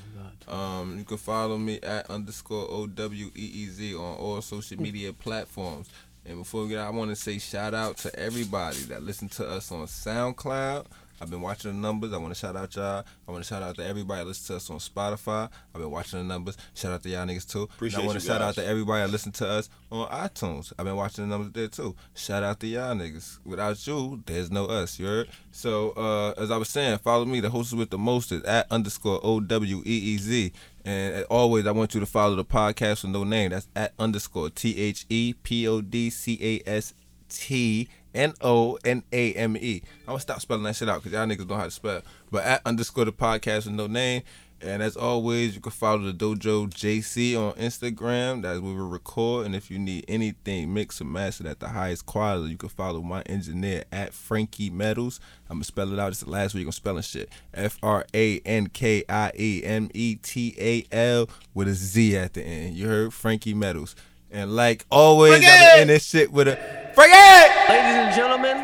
Um, 0.51 0.97
you 0.97 1.03
can 1.03 1.17
follow 1.17 1.57
me 1.57 1.79
at 1.81 2.09
underscore 2.09 2.65
O 2.69 2.87
W 2.87 3.27
E 3.35 3.51
E 3.53 3.67
Z 3.67 3.95
on 3.95 4.15
all 4.17 4.41
social 4.41 4.81
media 4.81 5.13
platforms. 5.13 5.87
And 6.25 6.39
before 6.39 6.63
we 6.63 6.69
get 6.69 6.79
out, 6.79 6.93
I 6.93 6.97
want 6.97 7.11
to 7.11 7.15
say 7.15 7.37
shout 7.37 7.73
out 7.73 7.97
to 7.97 8.19
everybody 8.19 8.79
that 8.89 9.03
listened 9.03 9.31
to 9.33 9.47
us 9.47 9.71
on 9.71 9.85
SoundCloud. 9.85 10.85
I've 11.21 11.29
been 11.29 11.41
watching 11.41 11.71
the 11.71 11.77
numbers. 11.77 12.13
I 12.13 12.17
want 12.17 12.33
to 12.33 12.39
shout 12.39 12.55
out 12.55 12.75
y'all. 12.75 13.03
I 13.27 13.31
want 13.31 13.43
to 13.43 13.47
shout 13.47 13.61
out 13.61 13.75
to 13.75 13.85
everybody 13.85 14.21
that 14.21 14.27
listens 14.27 14.47
to 14.47 14.55
us 14.55 14.69
on 14.69 14.77
Spotify. 14.77 15.49
I've 15.73 15.81
been 15.81 15.91
watching 15.91 16.19
the 16.19 16.25
numbers. 16.25 16.57
Shout 16.73 16.91
out 16.91 17.03
to 17.03 17.09
y'all 17.09 17.25
niggas 17.25 17.49
too. 17.49 17.63
Appreciate 17.63 17.99
and 17.99 18.03
I 18.03 18.07
want 18.07 18.19
to 18.19 18.25
shout 18.25 18.41
out 18.41 18.55
to 18.55 18.65
everybody 18.65 19.01
that 19.05 19.11
listen 19.11 19.31
to 19.33 19.47
us 19.47 19.69
on 19.91 20.07
iTunes. 20.09 20.71
I've 20.77 20.85
been 20.85 20.95
watching 20.95 21.27
the 21.27 21.37
numbers 21.37 21.53
there 21.53 21.67
too. 21.67 21.95
Shout 22.15 22.43
out 22.43 22.59
to 22.61 22.67
y'all 22.67 22.95
niggas. 22.95 23.39
Without 23.45 23.85
you, 23.85 24.23
there's 24.25 24.51
no 24.51 24.65
us. 24.65 24.99
You 24.99 25.07
heard? 25.07 25.29
So 25.51 25.91
uh, 25.91 26.41
as 26.41 26.51
I 26.51 26.57
was 26.57 26.69
saying, 26.69 26.99
follow 26.99 27.25
me. 27.25 27.39
The 27.39 27.49
host 27.49 27.73
with 27.73 27.89
the 27.89 27.97
most 27.97 28.31
is 28.31 28.43
at 28.43 28.71
underscore 28.71 29.19
O 29.23 29.39
W 29.39 29.83
E 29.85 29.97
E 30.13 30.17
Z. 30.17 30.51
And 30.85 31.15
as 31.15 31.23
always, 31.25 31.67
I 31.67 31.71
want 31.71 31.93
you 31.93 31.99
to 31.99 32.05
follow 32.05 32.35
the 32.35 32.45
podcast 32.45 33.03
with 33.03 33.11
no 33.11 33.23
name. 33.23 33.51
That's 33.51 33.67
at 33.75 33.93
underscore 33.99 34.49
T 34.49 34.77
H 34.79 35.05
E 35.09 35.33
P 35.43 35.67
O 35.67 35.81
D 35.81 36.09
C 36.09 36.37
A 36.41 36.69
S 36.69 36.93
T 37.27 37.87
N 38.13 38.33
O 38.41 38.77
N 38.83 39.03
A 39.11 39.33
M 39.33 39.57
E. 39.57 39.81
I'm 40.01 40.07
gonna 40.07 40.19
stop 40.19 40.41
spelling 40.41 40.63
that 40.63 40.75
shit 40.75 40.89
out 40.89 41.03
because 41.03 41.13
y'all 41.13 41.27
niggas 41.27 41.47
know 41.47 41.55
how 41.55 41.65
to 41.65 41.71
spell. 41.71 42.01
But 42.31 42.43
at 42.45 42.61
underscore 42.65 43.05
the 43.05 43.11
podcast 43.11 43.65
with 43.65 43.75
no 43.75 43.87
name. 43.87 44.23
And 44.61 44.83
as 44.83 44.97
always, 44.97 45.55
you 45.55 45.61
can 45.61 45.71
follow 45.71 46.11
the 46.11 46.13
Dojo 46.13 46.69
JC 46.69 47.35
on 47.37 47.53
Instagram. 47.53 48.41
That's 48.41 48.59
where 48.59 48.73
we 48.73 48.81
record. 48.81 49.45
And 49.45 49.55
if 49.55 49.71
you 49.71 49.79
need 49.79 50.03
anything 50.09 50.73
mixed 50.73 50.99
and 50.99 51.11
mastered 51.11 51.47
at 51.47 51.61
the 51.61 51.69
highest 51.69 52.05
quality, 52.05 52.51
you 52.51 52.57
can 52.57 52.67
follow 52.67 53.01
my 53.01 53.21
engineer 53.21 53.85
at 53.91 54.13
Frankie 54.13 54.69
Metals. 54.69 55.21
I'm 55.49 55.57
gonna 55.57 55.63
spell 55.63 55.93
it 55.93 55.99
out. 55.99 56.09
It's 56.09 56.21
the 56.21 56.29
last 56.29 56.55
week 56.55 56.65
I'm 56.65 56.73
spelling 56.73 57.03
shit. 57.03 57.29
F 57.53 57.77
R 57.81 58.05
A 58.13 58.39
N 58.39 58.67
K 58.67 59.05
I 59.07 59.31
E 59.39 59.61
M 59.63 59.89
E 59.93 60.15
T 60.15 60.55
A 60.59 60.85
L 60.93 61.29
with 61.53 61.69
a 61.69 61.73
Z 61.73 62.17
at 62.17 62.33
the 62.33 62.43
end. 62.43 62.75
You 62.75 62.87
heard 62.87 63.13
Frankie 63.13 63.53
Metals. 63.53 63.95
And 64.31 64.55
like 64.55 64.85
always, 64.91 65.33
I'm 65.33 65.41
gonna 65.41 65.81
end 65.81 65.89
this 65.89 66.05
shit 66.05 66.31
with 66.31 66.47
a 66.47 66.55
Frankie! 66.93 67.13
Ladies 67.13 67.95
and 67.95 68.15
gentlemen 68.15 68.57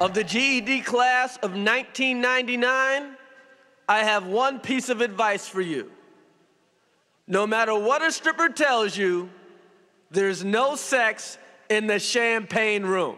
of 0.00 0.14
the 0.14 0.24
GED 0.24 0.80
class 0.80 1.36
of 1.36 1.50
1999, 1.50 3.16
I 3.88 3.98
have 4.04 4.26
one 4.26 4.58
piece 4.58 4.88
of 4.88 5.02
advice 5.02 5.46
for 5.46 5.60
you. 5.60 5.90
No 7.26 7.46
matter 7.46 7.78
what 7.78 8.02
a 8.02 8.10
stripper 8.10 8.48
tells 8.48 8.96
you, 8.96 9.28
there's 10.10 10.44
no 10.44 10.76
sex 10.76 11.36
in 11.68 11.86
the 11.86 11.98
champagne 11.98 12.84
room. 12.84 13.16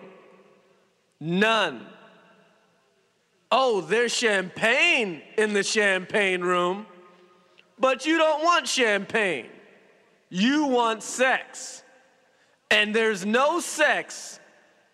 None. 1.20 1.86
Oh, 3.52 3.80
there's 3.80 4.12
champagne 4.12 5.22
in 5.38 5.52
the 5.52 5.62
champagne 5.62 6.40
room, 6.40 6.86
but 7.78 8.04
you 8.04 8.18
don't 8.18 8.42
want 8.42 8.66
champagne. 8.66 9.46
You 10.28 10.66
want 10.66 11.04
sex. 11.04 11.84
And 12.74 12.92
there's 12.92 13.24
no 13.24 13.60
sex 13.60 14.40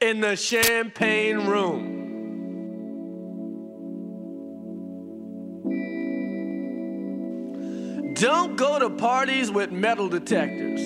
in 0.02 0.20
the 0.20 0.36
champagne 0.36 1.47
room. 1.47 1.97
Don't 8.16 8.57
go 8.57 8.78
to 8.78 8.90
parties 8.90 9.51
with 9.51 9.73
metal 9.73 10.11
detectors. 10.11 10.78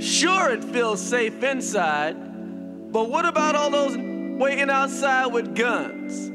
Sure, 0.00 0.48
it 0.50 0.62
feels 0.62 1.00
safe 1.00 1.42
inside, 1.42 2.14
but 2.92 3.10
what 3.10 3.24
about 3.24 3.56
all 3.56 3.70
those 3.70 3.96
waiting 4.38 4.70
outside 4.70 5.26
with 5.26 5.56
guns? 5.56 6.30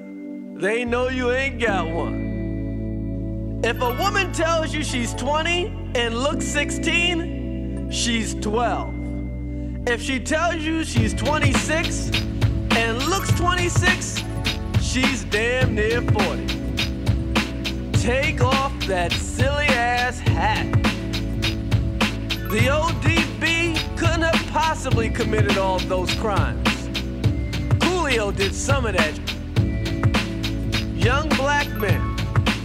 They 0.62 0.84
know 0.84 1.08
you 1.08 1.32
ain't 1.32 1.62
got 1.62 1.90
one. 1.90 3.62
If 3.64 3.82
a 3.82 3.94
woman 3.94 4.34
tells 4.34 4.74
you 4.74 4.84
she's 4.84 5.14
20 5.14 5.94
and 5.96 6.18
looks 6.18 6.44
16, 6.44 7.90
she's 7.90 8.36
12. 8.36 8.97
If 9.90 10.02
she 10.02 10.20
tells 10.20 10.56
you 10.56 10.84
she's 10.84 11.14
26 11.14 12.12
and 12.76 13.02
looks 13.08 13.32
26, 13.40 14.22
she's 14.82 15.24
damn 15.24 15.76
near 15.76 16.02
40. 16.02 16.46
Take 17.94 18.42
off 18.44 18.78
that 18.88 19.14
silly 19.14 19.68
ass 19.68 20.20
hat. 20.20 20.70
The 22.50 22.68
ODB 22.68 23.98
couldn't 23.98 24.24
have 24.24 24.52
possibly 24.52 25.10
committed 25.10 25.58
all 25.58 25.80
those 25.80 26.14
crimes. 26.16 26.68
Coolio 27.80 28.36
did 28.36 28.54
some 28.54 28.86
of 28.86 28.94
that. 28.98 29.18
Young 30.98 31.30
black 31.30 31.70
men, 31.78 32.18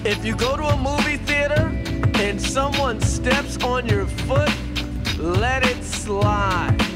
if 0.05 0.25
you 0.25 0.35
go 0.35 0.57
to 0.57 0.65
a 0.65 0.77
movie 0.77 1.19
theater 1.19 1.71
and 2.21 2.43
someone 2.43 3.01
steps 3.01 3.63
on 3.63 3.87
your 3.87 4.07
foot, 4.07 4.51
let 5.19 5.65
it 5.65 5.85
slide. 5.85 6.92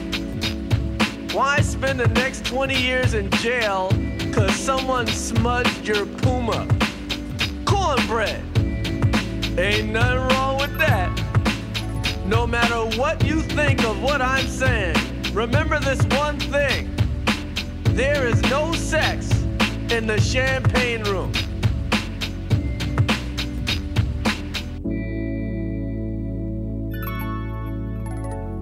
Why 1.37 1.61
spend 1.61 2.01
the 2.01 2.09
next 2.09 2.47
20 2.47 2.75
years 2.81 3.13
in 3.13 3.31
jail 3.33 3.91
because 4.17 4.55
someone 4.55 5.07
smudged 5.07 5.87
your 5.87 6.07
Puma? 6.07 6.67
Cornbread. 7.67 8.43
Ain't 9.59 9.93
nothing 9.93 10.29
wrong 10.29 10.57
with 10.57 10.79
that. 10.79 11.13
No 12.25 12.47
matter 12.47 12.77
what 12.99 13.23
you 13.23 13.43
think 13.43 13.85
of 13.85 14.03
what 14.03 14.23
I'm 14.23 14.47
saying, 14.47 14.97
remember 15.35 15.79
this 15.79 16.03
one 16.19 16.41
thing. 16.41 16.97
There 17.95 18.27
is 18.27 18.41
no 18.45 18.73
sex 18.73 19.31
in 19.91 20.07
the 20.07 20.19
champagne 20.19 21.03
room. 21.03 21.33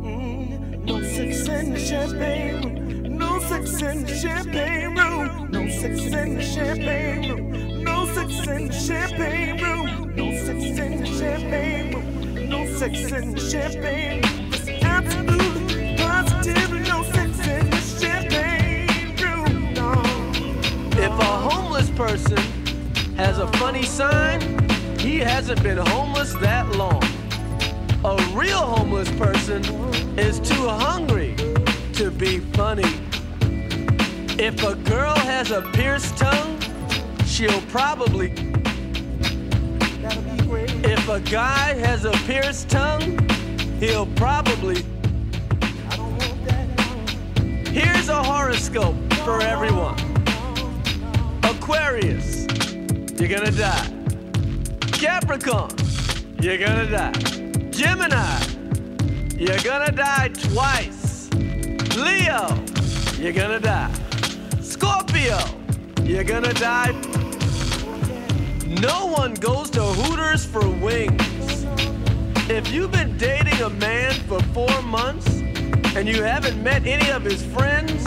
Mm, 0.03 0.85
no 0.85 1.01
sex 1.05 1.47
in 1.47 1.73
the 1.73 1.79
champagne 1.79 2.55
room. 2.57 2.64
Sex 3.49 3.83
in 3.83 4.07
champagne 4.07 4.97
room. 4.97 5.51
No 5.51 5.69
sex 5.69 6.01
in 6.01 6.41
champagne 6.41 7.31
room. 7.31 7.85
No 7.85 8.07
sex 8.07 8.47
in 8.47 8.71
champagne 8.71 9.63
room. 9.63 10.17
No 10.17 10.33
sex 10.33 10.65
in 10.81 11.05
champagne 11.05 11.93
room. 11.93 12.49
No 12.49 12.67
sex 12.67 13.13
in 13.13 13.37
champagne 13.37 14.23
room. 14.23 14.55
If 20.93 21.11
a 21.11 21.25
homeless 21.25 21.91
person 21.91 22.39
has 23.17 23.39
a 23.39 23.47
funny 23.59 23.83
sign, 23.83 24.41
he 24.99 25.19
hasn't 25.19 25.63
been 25.63 25.77
homeless 25.77 26.33
that 26.35 26.67
long. 26.77 27.03
A 28.05 28.17
real 28.33 28.59
homeless 28.59 29.11
person 29.19 29.63
is 30.19 30.41
too 30.41 30.67
hungry 30.67 31.37
to 31.93 32.11
be 32.11 32.39
funny. 32.39 33.04
If 34.37 34.65
a 34.65 34.75
girl 34.75 35.15
has 35.15 35.53
a 35.53 35.63
pierced 35.75 36.17
tongue, 36.17 36.61
she'll 37.25 37.63
probably. 37.69 38.33
If 40.83 41.09
a 41.09 41.21
guy 41.21 41.75
has 41.75 42.05
a 42.05 42.11
pierced 42.27 42.69
tongue, 42.69 43.17
he'll 43.79 44.07
probably. 44.17 44.83
Here's 47.71 48.09
a 48.09 48.21
horoscope 48.23 48.97
for 49.25 49.41
everyone 49.41 49.97
Aquarius, 51.45 52.47
you're 53.17 53.29
gonna 53.29 53.53
die. 53.53 53.89
Capricorn, 54.81 55.71
you're 56.41 56.59
gonna 56.59 56.91
die. 56.91 57.13
Gemini, 57.71 58.41
you're 59.37 59.59
gonna 59.59 59.93
die 59.93 60.29
twice. 60.29 61.31
Leo, 61.97 62.59
you're 63.17 63.33
gonna 63.33 63.61
die. 63.61 64.04
You're 65.15 66.25
gonna 66.25 66.53
die 66.55 66.93
No 68.81 69.07
one 69.07 69.35
goes 69.35 69.71
to 69.71 69.81
Hooters 69.81 70.45
for 70.45 70.69
wings. 70.69 71.65
If 72.51 72.73
you've 72.73 72.91
been 72.91 73.17
dating 73.17 73.61
a 73.63 73.71
man 73.71 74.13
for 74.29 74.41
four 74.53 74.83
months 74.83 75.29
and 75.97 76.09
you 76.09 76.23
haven't 76.23 76.63
met 76.63 76.85
any 76.87 77.11
of 77.11 77.23
his 77.23 77.45
friends, 77.47 78.05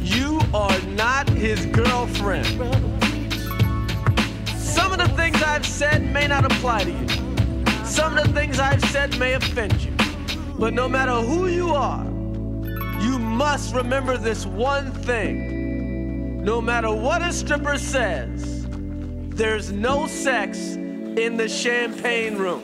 you 0.00 0.40
are 0.52 0.78
not 0.96 1.28
his 1.28 1.66
girlfriend. 1.66 2.46
Some 4.56 4.92
of 4.92 4.98
the 4.98 5.12
things 5.16 5.42
I've 5.42 5.66
said 5.66 6.02
may 6.02 6.26
not 6.26 6.44
apply 6.44 6.84
to 6.84 6.90
you. 6.90 7.84
Some 7.84 8.18
of 8.18 8.26
the 8.26 8.32
things 8.32 8.58
I've 8.58 8.84
said 8.86 9.18
may 9.18 9.34
offend 9.34 9.80
you. 9.82 9.92
But 10.58 10.74
no 10.74 10.88
matter 10.88 11.12
who 11.12 11.46
you 11.46 11.70
are, 11.70 12.04
you 13.00 13.18
must 13.18 13.74
remember 13.74 14.16
this 14.16 14.44
one 14.46 14.92
thing. 14.92 15.49
No 16.42 16.62
matter 16.62 16.90
what 16.90 17.20
a 17.20 17.34
stripper 17.34 17.76
says, 17.76 18.66
there's 19.28 19.72
no 19.72 20.06
sex 20.06 20.74
in 20.74 21.36
the 21.36 21.46
champagne 21.46 22.38
room. 22.38 22.62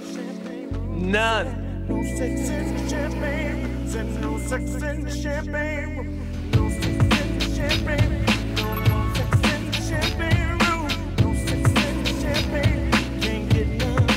None. 1.11 1.87
No 1.87 2.03
sex 2.03 2.49
in 2.49 2.75
the 2.75 2.89
champagne 2.89 3.63
room. 3.93 4.21
No 4.23 4.39
sex 4.39 4.83
in 4.83 5.11
champagne 5.11 5.95
room. 5.95 6.51
No 6.53 6.71
sex 6.71 6.87
in 6.87 7.55
champagne. 7.55 8.25
No, 8.55 8.75
no 8.75 9.15
sex 9.15 9.33
in 9.45 9.73
champagne 9.73 10.59
room. 10.65 10.89
No 11.21 11.35
sex 11.45 11.71
in 11.85 12.05
champagne. 12.23 12.91
Can't 13.21 13.51
get 13.53 13.69
none. 13.69 14.09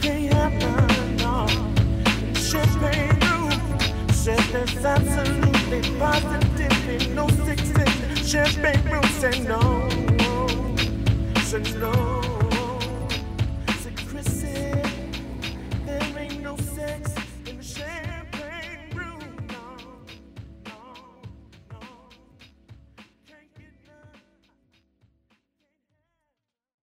Can't 0.00 0.32
have 0.32 0.54
none, 0.54 1.16
no. 1.18 1.46
Champagne 2.40 3.20
room. 3.20 4.08
Said 4.08 4.40
there's 4.50 4.82
absolutely 4.82 5.82
positively 5.98 6.73
champagne 8.34 8.82
room. 8.90 9.04
Said 9.20 9.46
no. 9.46 9.88
say 11.44 11.78
no. 11.78 12.23